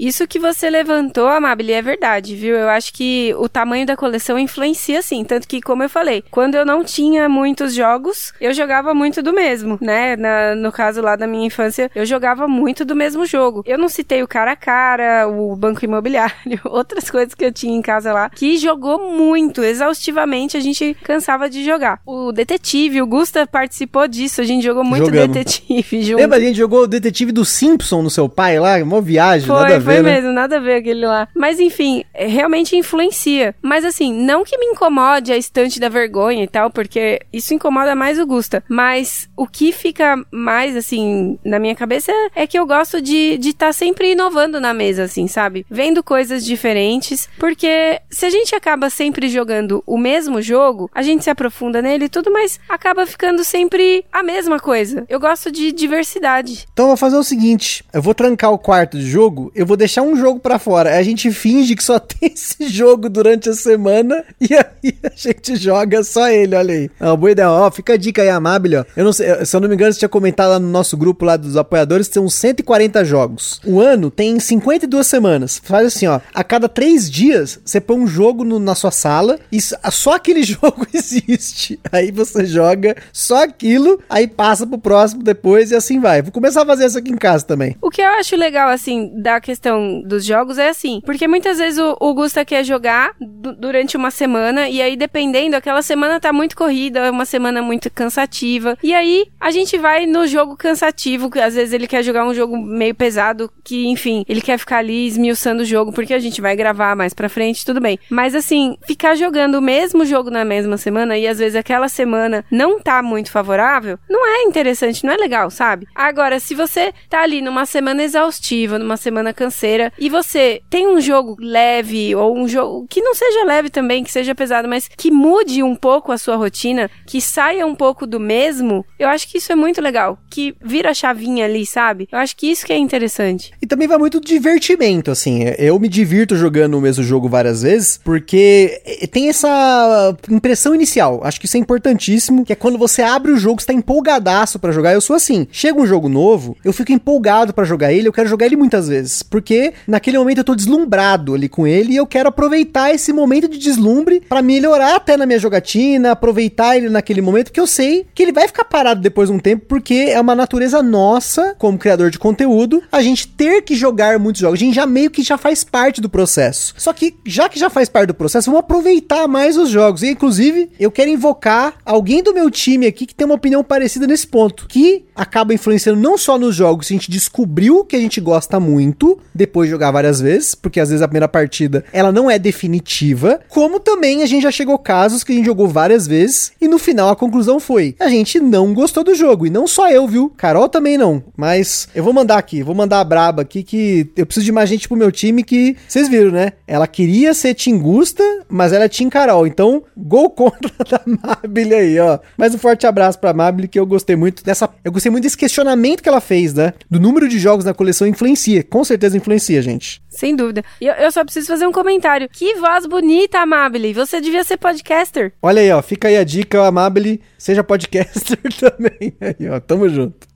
Isso 0.00 0.26
que 0.26 0.38
você 0.38 0.70
levantou, 0.70 1.28
Amabile, 1.28 1.72
é 1.72 1.82
verdade, 1.82 2.34
viu? 2.34 2.56
Eu 2.56 2.70
acho 2.70 2.90
que 2.92 3.34
o 3.38 3.48
tamanho 3.50 3.84
da 3.84 3.96
coleção 3.96 4.38
influencia 4.38 5.02
sim. 5.02 5.22
Tanto 5.24 5.46
que, 5.46 5.60
como 5.60 5.82
eu 5.82 5.90
falei, 5.90 6.24
quando 6.30 6.54
eu 6.54 6.64
não 6.64 6.82
tinha 6.82 7.28
muitos 7.28 7.74
jogos, 7.74 8.32
eu 8.40 8.54
jogava 8.54 8.94
muito 8.94 9.22
do 9.22 9.32
mesmo, 9.32 9.78
né? 9.80 10.16
Na- 10.16 10.54
no 10.54 10.72
caso 10.72 11.02
lá 11.02 11.16
da 11.16 11.26
minha 11.26 11.46
infância, 11.46 11.90
eu 11.94 12.06
jogava 12.06 12.48
muito 12.48 12.82
do 12.84 12.96
mesmo 12.96 13.26
jogo. 13.26 13.62
Eu 13.66 13.76
não 13.76 13.88
citei 13.90 14.22
o 14.22 14.28
cara 14.28 14.52
a 14.52 14.56
cara, 14.56 15.28
o 15.28 15.54
banco 15.54 15.84
imobiliário, 15.84 16.58
outras 16.64 17.10
coisas 17.10 17.34
que 17.34 17.44
eu 17.44 17.52
tinha 17.52 17.76
em 17.76 17.82
casa 17.82 18.12
lá, 18.12 18.30
que 18.30 18.56
jogou 18.56 19.10
muito, 19.12 19.62
exaustivamente, 19.62 20.56
a 20.56 20.60
gente 20.60 20.96
cansava 21.04 21.50
de 21.50 21.62
jogar. 21.64 22.00
O 22.06 22.32
detetive, 22.32 23.02
o 23.02 23.06
Gusta 23.06 23.46
participou 23.46 24.08
disso, 24.08 24.40
a 24.40 24.44
gente 24.44 24.64
jogou 24.64 24.82
muito 24.82 25.04
Jogamos. 25.04 25.36
detetive 25.36 26.00
junto. 26.02 26.20
Lembra 26.20 26.38
a 26.38 26.40
gente 26.40 26.56
jogou 26.56 26.84
o 26.84 26.86
detetive 26.86 27.32
do 27.32 27.44
Simpson 27.44 28.00
no 28.02 28.08
seu 28.10 28.28
pai 28.30 28.58
lá? 28.58 28.76
Uma 28.78 29.02
viagem, 29.02 29.46
Foi, 29.46 29.56
nada 29.60 29.76
a 29.76 29.78
ver, 29.78 29.89
foi 29.94 30.02
né? 30.02 30.14
mesmo, 30.14 30.32
nada 30.32 30.56
a 30.56 30.60
ver 30.60 30.76
aquele 30.76 31.06
lá. 31.06 31.28
Mas 31.34 31.60
enfim, 31.60 32.04
é, 32.14 32.26
realmente 32.26 32.76
influencia. 32.76 33.54
Mas 33.62 33.84
assim, 33.84 34.12
não 34.12 34.44
que 34.44 34.56
me 34.58 34.66
incomode 34.66 35.32
a 35.32 35.36
estante 35.36 35.80
da 35.80 35.88
vergonha 35.88 36.44
e 36.44 36.48
tal, 36.48 36.70
porque 36.70 37.20
isso 37.32 37.54
incomoda 37.54 37.94
mais 37.94 38.18
o 38.18 38.26
Gusta. 38.26 38.62
Mas 38.68 39.28
o 39.36 39.46
que 39.46 39.72
fica 39.72 40.16
mais, 40.30 40.76
assim, 40.76 41.38
na 41.44 41.58
minha 41.58 41.74
cabeça 41.74 42.12
é, 42.34 42.46
que 42.46 42.58
eu 42.58 42.66
gosto 42.66 43.00
de 43.00 43.34
estar 43.34 43.38
de 43.38 43.54
tá 43.54 43.72
sempre 43.72 44.12
inovando 44.12 44.60
na 44.60 44.72
mesa, 44.72 45.04
assim, 45.04 45.26
sabe? 45.26 45.66
Vendo 45.70 46.02
coisas 46.02 46.44
diferentes. 46.44 47.28
Porque 47.38 48.00
se 48.10 48.26
a 48.26 48.30
gente 48.30 48.54
acaba 48.54 48.90
sempre 48.90 49.28
jogando 49.28 49.82
o 49.86 49.98
mesmo 49.98 50.40
jogo, 50.42 50.90
a 50.94 51.02
gente 51.02 51.24
se 51.24 51.30
aprofunda 51.30 51.82
nele 51.82 52.06
e 52.06 52.08
tudo, 52.08 52.32
mas 52.32 52.58
acaba 52.68 53.06
ficando 53.06 53.44
sempre 53.44 54.04
a 54.12 54.22
mesma 54.22 54.58
coisa. 54.58 55.04
Eu 55.08 55.20
gosto 55.20 55.50
de 55.50 55.72
diversidade. 55.72 56.66
Então 56.72 56.86
eu 56.86 56.88
vou 56.90 56.96
fazer 56.96 57.16
o 57.16 57.24
seguinte: 57.24 57.84
eu 57.92 58.02
vou 58.02 58.14
trancar 58.14 58.52
o 58.52 58.58
quarto 58.58 58.98
de 58.98 59.08
jogo, 59.08 59.50
eu 59.54 59.66
vou 59.66 59.76
deixar 59.80 60.02
um 60.02 60.14
jogo 60.16 60.38
pra 60.38 60.58
fora. 60.58 60.96
A 60.96 61.02
gente 61.02 61.30
finge 61.32 61.74
que 61.74 61.82
só 61.82 61.98
tem 62.00 62.32
esse 62.32 62.68
jogo 62.68 63.08
durante 63.08 63.48
a 63.48 63.52
semana 63.54 64.24
e 64.40 64.54
aí 64.54 64.94
a 65.02 65.10
gente 65.14 65.56
joga 65.56 66.02
só 66.04 66.28
ele, 66.28 66.54
olha 66.54 66.74
aí. 66.74 66.90
É 67.00 67.04
uma 67.06 67.16
boa 67.16 67.32
ideia. 67.32 67.50
Ó, 67.50 67.70
fica 67.70 67.94
a 67.94 67.96
dica 67.96 68.22
aí, 68.22 68.28
Amabile, 68.28 68.76
ó. 68.76 68.84
Eu 68.96 69.04
não 69.04 69.12
sei, 69.12 69.44
se 69.44 69.56
eu 69.56 69.60
não 69.60 69.68
me 69.68 69.74
engano, 69.74 69.92
você 69.92 69.98
tinha 69.98 70.08
comentado 70.08 70.50
lá 70.50 70.58
no 70.58 70.68
nosso 70.68 70.96
grupo 70.96 71.24
lá 71.24 71.36
dos 71.36 71.56
apoiadores, 71.56 72.08
tem 72.08 72.22
uns 72.22 72.34
140 72.34 73.04
jogos. 73.04 73.60
O 73.66 73.80
ano 73.80 74.10
tem 74.10 74.38
52 74.38 75.06
semanas. 75.06 75.60
Faz 75.64 75.86
assim, 75.86 76.06
ó, 76.06 76.20
a 76.34 76.44
cada 76.44 76.68
três 76.68 77.10
dias 77.10 77.58
você 77.64 77.80
põe 77.80 77.98
um 77.98 78.06
jogo 78.06 78.44
no- 78.44 78.58
na 78.58 78.74
sua 78.74 78.90
sala 78.90 79.38
e 79.50 79.58
só 79.60 80.14
aquele 80.14 80.42
jogo 80.44 80.86
existe. 80.92 81.78
Aí 81.90 82.10
você 82.10 82.44
joga 82.46 82.96
só 83.12 83.44
aquilo, 83.44 84.00
aí 84.08 84.26
passa 84.26 84.66
pro 84.66 84.78
próximo 84.78 85.22
depois 85.22 85.70
e 85.70 85.74
assim 85.74 85.98
vai. 86.00 86.22
Vou 86.22 86.32
começar 86.32 86.62
a 86.62 86.66
fazer 86.66 86.86
isso 86.86 86.98
aqui 86.98 87.10
em 87.10 87.16
casa 87.16 87.44
também. 87.44 87.76
O 87.80 87.90
que 87.90 88.00
eu 88.02 88.08
acho 88.08 88.36
legal, 88.36 88.68
assim, 88.68 89.10
da 89.22 89.40
questão 89.40 89.69
dos 90.06 90.24
jogos 90.24 90.58
é 90.58 90.68
assim, 90.68 91.00
porque 91.04 91.26
muitas 91.28 91.58
vezes 91.58 91.78
o, 91.78 91.96
o 92.00 92.14
Gusta 92.14 92.44
quer 92.44 92.64
jogar 92.64 93.12
du- 93.20 93.54
durante 93.54 93.96
uma 93.96 94.10
semana, 94.10 94.68
e 94.68 94.80
aí 94.82 94.96
dependendo, 94.96 95.56
aquela 95.56 95.82
semana 95.82 96.18
tá 96.20 96.32
muito 96.32 96.56
corrida, 96.56 97.00
é 97.00 97.10
uma 97.10 97.24
semana 97.24 97.62
muito 97.62 97.90
cansativa, 97.90 98.76
e 98.82 98.92
aí 98.94 99.26
a 99.40 99.50
gente 99.50 99.76
vai 99.78 100.06
no 100.06 100.26
jogo 100.26 100.56
cansativo, 100.56 101.30
que 101.30 101.38
às 101.40 101.54
vezes 101.54 101.72
ele 101.72 101.86
quer 101.86 102.02
jogar 102.02 102.24
um 102.26 102.34
jogo 102.34 102.56
meio 102.56 102.94
pesado, 102.94 103.50
que 103.64 103.86
enfim, 103.88 104.24
ele 104.28 104.40
quer 104.40 104.58
ficar 104.58 104.78
ali 104.78 105.06
esmiuçando 105.06 105.62
o 105.62 105.66
jogo, 105.66 105.92
porque 105.92 106.14
a 106.14 106.18
gente 106.18 106.40
vai 106.40 106.56
gravar 106.56 106.94
mais 106.96 107.14
pra 107.14 107.28
frente, 107.28 107.64
tudo 107.64 107.80
bem. 107.80 107.98
Mas 108.10 108.34
assim, 108.34 108.76
ficar 108.86 109.14
jogando 109.14 109.56
o 109.56 109.62
mesmo 109.62 110.04
jogo 110.04 110.30
na 110.30 110.44
mesma 110.44 110.76
semana, 110.76 111.16
e 111.18 111.26
às 111.26 111.38
vezes 111.38 111.56
aquela 111.56 111.88
semana 111.88 112.44
não 112.50 112.80
tá 112.80 113.02
muito 113.02 113.30
favorável, 113.30 113.98
não 114.08 114.26
é 114.26 114.42
interessante, 114.42 115.04
não 115.04 115.12
é 115.12 115.16
legal, 115.16 115.50
sabe? 115.50 115.86
Agora, 115.94 116.38
se 116.40 116.54
você 116.54 116.92
tá 117.08 117.22
ali 117.22 117.40
numa 117.40 117.66
semana 117.66 118.02
exaustiva, 118.02 118.78
numa 118.78 118.96
semana 118.96 119.32
canseira, 119.60 119.92
e 119.98 120.08
você 120.08 120.62
tem 120.70 120.88
um 120.88 121.00
jogo 121.00 121.36
leve, 121.38 122.14
ou 122.14 122.36
um 122.36 122.48
jogo 122.48 122.86
que 122.88 123.02
não 123.02 123.14
seja 123.14 123.44
leve 123.44 123.68
também, 123.68 124.02
que 124.02 124.10
seja 124.10 124.34
pesado, 124.34 124.66
mas 124.66 124.88
que 124.88 125.10
mude 125.10 125.62
um 125.62 125.76
pouco 125.76 126.10
a 126.12 126.18
sua 126.18 126.36
rotina, 126.36 126.90
que 127.06 127.20
saia 127.20 127.66
um 127.66 127.74
pouco 127.74 128.06
do 128.06 128.18
mesmo, 128.18 128.84
eu 128.98 129.08
acho 129.08 129.28
que 129.28 129.38
isso 129.38 129.52
é 129.52 129.54
muito 129.54 129.80
legal. 129.80 130.18
Que 130.30 130.54
vira 130.62 130.90
a 130.90 130.94
chavinha 130.94 131.44
ali, 131.44 131.66
sabe? 131.66 132.08
Eu 132.10 132.18
acho 132.18 132.36
que 132.36 132.46
isso 132.46 132.64
que 132.64 132.72
é 132.72 132.78
interessante. 132.78 133.52
E 133.60 133.66
também 133.66 133.88
vai 133.88 133.98
muito 133.98 134.20
divertimento, 134.20 135.10
assim. 135.10 135.42
Eu 135.58 135.78
me 135.78 135.88
divirto 135.88 136.36
jogando 136.36 136.74
o 136.74 136.80
mesmo 136.80 137.02
jogo 137.02 137.28
várias 137.28 137.62
vezes, 137.62 138.00
porque 138.02 138.80
eh, 138.86 139.06
tem 139.06 139.28
essa 139.28 140.16
impressão 140.30 140.74
inicial. 140.74 141.20
Acho 141.24 141.40
que 141.40 141.46
isso 141.46 141.56
é 141.56 141.60
importantíssimo, 141.60 142.44
que 142.44 142.52
é 142.52 142.56
quando 142.56 142.78
você 142.78 143.02
abre 143.02 143.32
o 143.32 143.36
jogo, 143.36 143.60
você 143.60 143.66
tá 143.66 143.72
empolgadaço 143.72 144.58
pra 144.58 144.72
jogar. 144.72 144.92
Eu 144.92 145.00
sou 145.00 145.16
assim. 145.16 145.46
Chega 145.50 145.80
um 145.80 145.86
jogo 145.86 146.08
novo, 146.08 146.56
eu 146.64 146.72
fico 146.72 146.92
empolgado 146.92 147.52
pra 147.52 147.64
jogar 147.64 147.92
ele, 147.92 148.08
eu 148.08 148.12
quero 148.12 148.28
jogar 148.28 148.46
ele 148.46 148.56
muitas 148.56 148.88
vezes. 148.88 149.22
porque 149.22 149.39
naquele 149.86 150.18
momento 150.18 150.38
eu 150.38 150.44
tô 150.44 150.54
deslumbrado 150.54 151.34
ali 151.34 151.48
com 151.48 151.66
ele 151.66 151.92
e 151.92 151.96
eu 151.96 152.06
quero 152.06 152.28
aproveitar 152.28 152.94
esse 152.94 153.12
momento 153.12 153.48
de 153.48 153.58
deslumbre 153.58 154.20
para 154.28 154.42
melhorar 154.42 154.96
até 154.96 155.16
na 155.16 155.26
minha 155.26 155.38
jogatina, 155.38 156.12
aproveitar 156.12 156.76
ele 156.76 156.88
naquele 156.88 157.20
momento, 157.20 157.52
que 157.52 157.60
eu 157.60 157.66
sei 157.66 158.06
que 158.14 158.22
ele 158.22 158.32
vai 158.32 158.46
ficar 158.46 158.64
parado 158.64 159.00
depois 159.00 159.28
de 159.28 159.34
um 159.34 159.38
tempo, 159.38 159.66
porque 159.66 159.94
é 160.08 160.20
uma 160.20 160.34
natureza 160.34 160.82
nossa, 160.82 161.54
como 161.58 161.78
criador 161.78 162.10
de 162.10 162.18
conteúdo, 162.18 162.82
a 162.90 163.02
gente 163.02 163.26
ter 163.28 163.62
que 163.62 163.74
jogar 163.74 164.18
muitos 164.18 164.40
jogos. 164.40 164.60
A 164.60 164.64
gente 164.64 164.74
já 164.74 164.86
meio 164.86 165.10
que 165.10 165.22
já 165.22 165.38
faz 165.38 165.64
parte 165.64 166.00
do 166.00 166.08
processo. 166.08 166.74
Só 166.76 166.92
que, 166.92 167.16
já 167.24 167.48
que 167.48 167.58
já 167.58 167.70
faz 167.70 167.88
parte 167.88 168.08
do 168.08 168.14
processo, 168.14 168.50
vamos 168.50 168.60
aproveitar 168.60 169.26
mais 169.26 169.56
os 169.56 169.68
jogos. 169.68 170.02
E, 170.02 170.10
inclusive, 170.10 170.70
eu 170.78 170.90
quero 170.90 171.10
invocar 171.10 171.74
alguém 171.84 172.22
do 172.22 172.34
meu 172.34 172.50
time 172.50 172.86
aqui 172.86 173.06
que 173.06 173.14
tem 173.14 173.24
uma 173.24 173.34
opinião 173.34 173.62
parecida 173.62 174.06
nesse 174.06 174.26
ponto, 174.26 174.66
que 174.68 175.04
acaba 175.14 175.54
influenciando 175.54 176.00
não 176.00 176.16
só 176.16 176.38
nos 176.38 176.54
jogos, 176.54 176.86
a 176.86 176.94
gente 176.94 177.10
descobriu 177.10 177.84
que 177.84 177.96
a 177.96 178.00
gente 178.00 178.20
gosta 178.20 178.58
muito, 178.58 179.18
depois 179.34 179.68
de 179.68 179.72
jogar 179.72 179.90
várias 179.90 180.20
vezes, 180.20 180.54
porque 180.54 180.80
às 180.80 180.88
vezes 180.88 181.02
a 181.02 181.08
primeira 181.08 181.28
partida 181.28 181.84
ela 181.92 182.12
não 182.12 182.30
é 182.30 182.38
definitiva, 182.38 183.40
como 183.48 183.80
também 183.80 184.22
a 184.22 184.26
gente 184.26 184.42
já 184.42 184.50
chegou 184.50 184.78
casos 184.78 185.24
que 185.24 185.32
a 185.32 185.34
gente 185.34 185.46
jogou 185.46 185.68
várias 185.68 186.06
vezes 186.06 186.52
e 186.60 186.68
no 186.68 186.78
final 186.78 187.08
a 187.10 187.16
conclusão 187.16 187.60
foi: 187.60 187.94
a 187.98 188.08
gente 188.08 188.40
não 188.40 188.72
gostou 188.72 189.04
do 189.04 189.14
jogo. 189.14 189.46
E 189.46 189.50
não 189.50 189.66
só 189.66 189.90
eu, 189.90 190.06
viu? 190.06 190.32
Carol 190.36 190.68
também 190.68 190.96
não. 190.96 191.22
Mas 191.36 191.88
eu 191.94 192.02
vou 192.02 192.12
mandar 192.12 192.38
aqui, 192.38 192.62
vou 192.62 192.74
mandar 192.74 193.00
a 193.00 193.04
braba 193.04 193.42
aqui 193.42 193.62
que 193.62 194.10
eu 194.16 194.26
preciso 194.26 194.46
de 194.46 194.52
mais 194.52 194.68
gente 194.68 194.88
pro 194.88 194.96
meu 194.96 195.12
time 195.12 195.42
que 195.42 195.76
vocês 195.86 196.08
viram, 196.08 196.30
né? 196.30 196.52
Ela 196.66 196.86
queria 196.86 197.34
ser 197.34 197.54
Tingusta, 197.54 198.22
mas 198.48 198.72
ela 198.72 198.84
é 198.84 198.88
Tim 198.88 199.08
Carol. 199.08 199.46
Então, 199.46 199.82
gol 199.96 200.30
contra 200.30 200.70
da 200.90 201.00
Mabile 201.06 201.74
aí, 201.74 201.98
ó. 201.98 202.18
Mas 202.36 202.54
um 202.54 202.58
forte 202.58 202.86
abraço 202.86 203.18
pra 203.18 203.32
Mabile 203.32 203.68
que 203.68 203.78
eu 203.78 203.86
gostei 203.86 204.16
muito 204.16 204.44
dessa. 204.44 204.68
Eu 204.84 204.92
gostei 204.92 205.10
muito 205.10 205.24
desse 205.24 205.36
questionamento 205.36 206.02
que 206.02 206.08
ela 206.08 206.20
fez, 206.20 206.54
né? 206.54 206.72
Do 206.90 207.00
número 207.00 207.28
de 207.28 207.38
jogos 207.38 207.64
na 207.64 207.74
coleção 207.74 208.06
influencia. 208.06 208.62
Com 208.62 208.84
certeza 208.84 209.16
influencia, 209.20 209.62
gente. 209.62 210.02
Sem 210.08 210.34
dúvida. 210.34 210.64
E 210.80 210.86
eu, 210.86 210.94
eu 210.94 211.12
só 211.12 211.22
preciso 211.24 211.46
fazer 211.46 211.66
um 211.66 211.72
comentário. 211.72 212.28
Que 212.28 212.54
voz 212.56 212.86
bonita, 212.86 213.38
Amabile. 213.38 213.92
Você 213.94 214.20
devia 214.20 214.42
ser 214.42 214.56
podcaster. 214.56 215.32
Olha 215.40 215.62
aí, 215.62 215.70
ó. 215.70 215.80
Fica 215.80 216.08
aí 216.08 216.16
a 216.16 216.24
dica, 216.24 216.66
Amabile. 216.66 217.20
Seja 217.38 217.62
podcaster 217.62 218.38
também. 218.58 219.14
Aí, 219.20 219.48
ó. 219.48 219.60
Tamo 219.60 219.88
junto. 219.88 220.28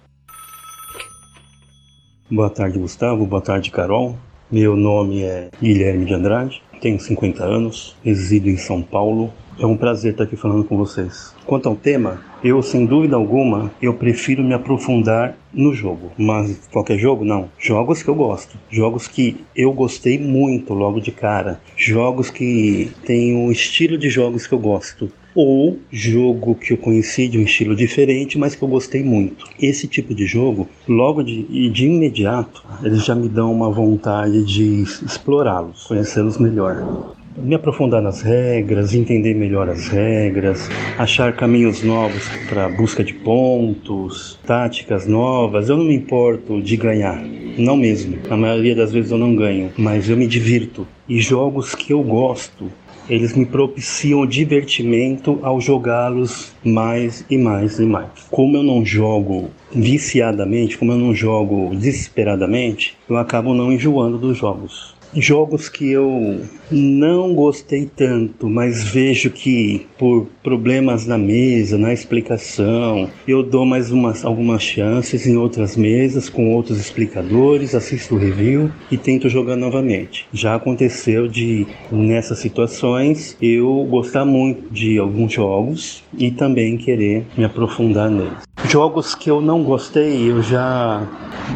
Boa 2.31 2.49
tarde, 2.51 2.79
Gustavo. 2.79 3.27
Boa 3.27 3.43
tarde, 3.43 3.71
Carol. 3.71 4.17
Meu 4.51 4.77
nome 4.77 5.23
é 5.23 5.51
Guilherme 5.61 6.05
de 6.05 6.15
Andrade. 6.15 6.63
Tenho 6.81 6.99
50 7.01 7.45
anos. 7.45 7.97
Resido 8.05 8.49
em 8.49 8.57
São 8.57 8.83
Paulo. 8.83 9.33
É 9.59 9.67
um 9.67 9.77
prazer 9.77 10.13
estar 10.13 10.25
aqui 10.25 10.37
falando 10.37 10.65
com 10.65 10.77
vocês. 10.77 11.34
Quanto 11.47 11.69
ao 11.69 11.77
tema, 11.77 12.23
eu 12.43 12.63
sem 12.63 12.87
dúvida 12.87 13.17
alguma, 13.17 13.71
eu 13.81 13.95
prefiro 13.95 14.43
me 14.43 14.55
aprofundar 14.55 15.37
no 15.53 15.75
jogo. 15.75 16.11
Mas 16.17 16.69
qualquer 16.73 16.99
jogo, 16.99 17.25
não. 17.25 17.51
Jogos 17.59 18.03
que 18.03 18.09
eu 18.09 18.15
gosto. 18.15 18.59
Jogos 18.71 19.07
que 19.07 19.37
eu 19.55 19.73
gostei 19.73 20.19
muito 20.19 20.73
logo 20.73 21.01
de 21.01 21.11
cara. 21.11 21.61
Jogos 21.77 22.31
que 22.31 22.91
têm 23.05 23.37
o 23.47 23.53
estilo 23.53 23.99
de 23.99 24.09
jogos 24.09 24.47
que 24.47 24.55
eu 24.55 24.59
gosto. 24.59 25.11
Ou 25.35 25.79
jogo 25.91 26.55
que 26.55 26.73
eu 26.73 26.79
conheci 26.79 27.29
de 27.29 27.39
um 27.39 27.43
estilo 27.43 27.75
diferente, 27.75 28.39
mas 28.39 28.55
que 28.55 28.63
eu 28.63 28.69
gostei 28.69 29.03
muito. 29.03 29.45
Esse 29.61 29.89
tipo 29.89 30.15
de 30.15 30.27
jogo, 30.27 30.69
logo 30.87 31.23
de, 31.23 31.69
de 31.71 31.87
imediato, 31.87 32.65
eles 32.83 33.05
já 33.05 33.15
me 33.15 33.29
dão 33.29 33.53
uma 33.53 33.69
vontade 33.69 34.45
de 34.45 34.83
explorá-los, 34.83 35.85
conhecê-los 35.89 36.39
melhor 36.39 37.15
me 37.37 37.55
aprofundar 37.55 38.01
nas 38.01 38.23
regras, 38.23 38.95
entender 38.95 39.35
melhor 39.35 39.69
as 39.69 39.89
regras, 39.89 40.69
achar 40.97 41.35
caminhos 41.35 41.83
novos 41.83 42.29
para 42.49 42.69
busca 42.69 43.03
de 43.03 43.13
pontos, 43.13 44.39
táticas 44.47 45.07
novas. 45.07 45.69
Eu 45.69 45.77
não 45.77 45.85
me 45.85 45.95
importo 45.95 46.63
de 46.63 46.77
ganhar, 46.77 47.21
não 47.59 47.77
mesmo. 47.77 48.19
Na 48.29 48.37
maioria 48.37 48.75
das 48.75 48.93
vezes 48.93 49.11
eu 49.11 49.19
não 49.19 49.35
ganho, 49.35 49.73
mas 49.77 50.09
eu 50.09 50.17
me 50.17 50.27
divirto. 50.27 50.87
E 51.09 51.21
jogos 51.21 51.75
que 51.75 51.93
eu 51.93 52.03
gosto, 52.03 52.71
eles 53.09 53.35
me 53.35 53.45
propiciam 53.45 54.25
divertimento 54.25 55.39
ao 55.43 55.61
jogá-los 55.61 56.55
mais 56.65 57.25
e 57.29 57.37
mais 57.37 57.79
e 57.79 57.85
mais. 57.85 58.09
Como 58.31 58.57
eu 58.57 58.63
não 58.63 58.85
jogo 58.85 59.51
viciadamente, 59.73 60.79
como 60.79 60.93
eu 60.93 60.99
não 60.99 61.15
jogo 61.15 61.75
desesperadamente, 61.75 62.97
eu 63.09 63.17
acabo 63.17 63.53
não 63.53 63.73
enjoando 63.73 64.19
dos 64.19 64.39
jogos. 64.39 64.94
Jogos 65.17 65.69
que 65.69 65.91
eu 65.91 66.41
não 66.71 67.35
gostei 67.35 67.87
tanto, 67.87 68.49
mas 68.49 68.83
vejo 68.83 69.31
que 69.31 69.87
por 69.97 70.27
problemas 70.43 71.07
na 71.07 71.17
mesa, 71.17 71.79
na 71.79 71.93
explicação, 71.93 73.09
eu 73.27 73.43
dou 73.43 73.65
mais 73.65 73.93
umas, 73.93 74.25
algumas 74.25 74.63
chances 74.63 75.27
em 75.27 75.37
outras 75.37 75.77
mesas 75.77 76.29
com 76.29 76.53
outros 76.53 76.81
explicadores, 76.81 77.75
assisto 77.75 78.17
o 78.17 78.19
review 78.19 78.73
e 78.91 78.99
tento 78.99 79.29
jogar 79.29 79.57
novamente. 79.57 80.27
Já 80.33 80.57
aconteceu 80.57 81.29
de 81.29 81.67
nessas 81.93 82.39
situações 82.39 83.37
eu 83.41 83.87
gostar 83.89 84.25
muito 84.25 84.73
de 84.73 84.99
alguns 84.99 85.33
jogos 85.33 86.03
e 86.19 86.31
também 86.31 86.77
querer 86.77 87.25
me 87.37 87.45
aprofundar 87.45 88.11
neles. 88.11 88.44
Jogos 88.69 89.15
que 89.15 89.31
eu 89.31 89.41
não 89.41 89.63
gostei, 89.63 90.31
eu 90.31 90.43
já 90.43 91.07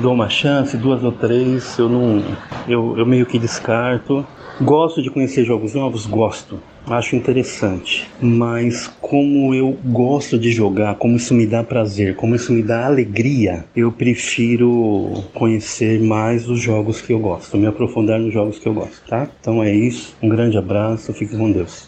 dou 0.01 0.13
uma 0.13 0.29
chance, 0.29 0.77
duas 0.77 1.03
ou 1.03 1.11
três, 1.11 1.79
eu 1.79 1.89
não 1.89 2.23
eu, 2.69 2.97
eu 2.97 3.07
meio 3.07 3.27
que 3.27 3.39
descarto. 3.39 4.25
Gosto 4.61 5.03
de 5.03 5.11
conhecer 5.11 5.45
jogos 5.45 5.75
novos? 5.75 6.05
Gosto. 6.07 6.61
Acho 6.87 7.17
interessante. 7.17 8.09
Mas 8.21 8.89
como 9.01 9.55
eu 9.55 9.77
gosto 9.85 10.39
de 10.39 10.51
jogar, 10.51 10.97
como 10.97 11.17
isso 11.17 11.35
me 11.35 11.47
dá 11.47 11.65
prazer, 11.65 12.15
como 12.15 12.35
isso 12.35 12.53
me 12.53 12.63
dá 12.63 12.87
alegria, 12.87 13.65
eu 13.75 13.91
prefiro 13.91 15.25
conhecer 15.35 16.01
mais 16.01 16.49
os 16.49 16.61
jogos 16.61 17.01
que 17.01 17.13
eu 17.13 17.19
gosto, 17.19 17.57
me 17.57 17.67
aprofundar 17.67 18.19
nos 18.19 18.33
jogos 18.33 18.59
que 18.59 18.69
eu 18.69 18.75
gosto, 18.75 19.03
tá? 19.09 19.29
Então 19.41 19.63
é 19.63 19.75
isso. 19.75 20.15
Um 20.23 20.29
grande 20.29 20.59
abraço, 20.59 21.13
fique 21.13 21.37
com 21.37 21.51
Deus. 21.51 21.88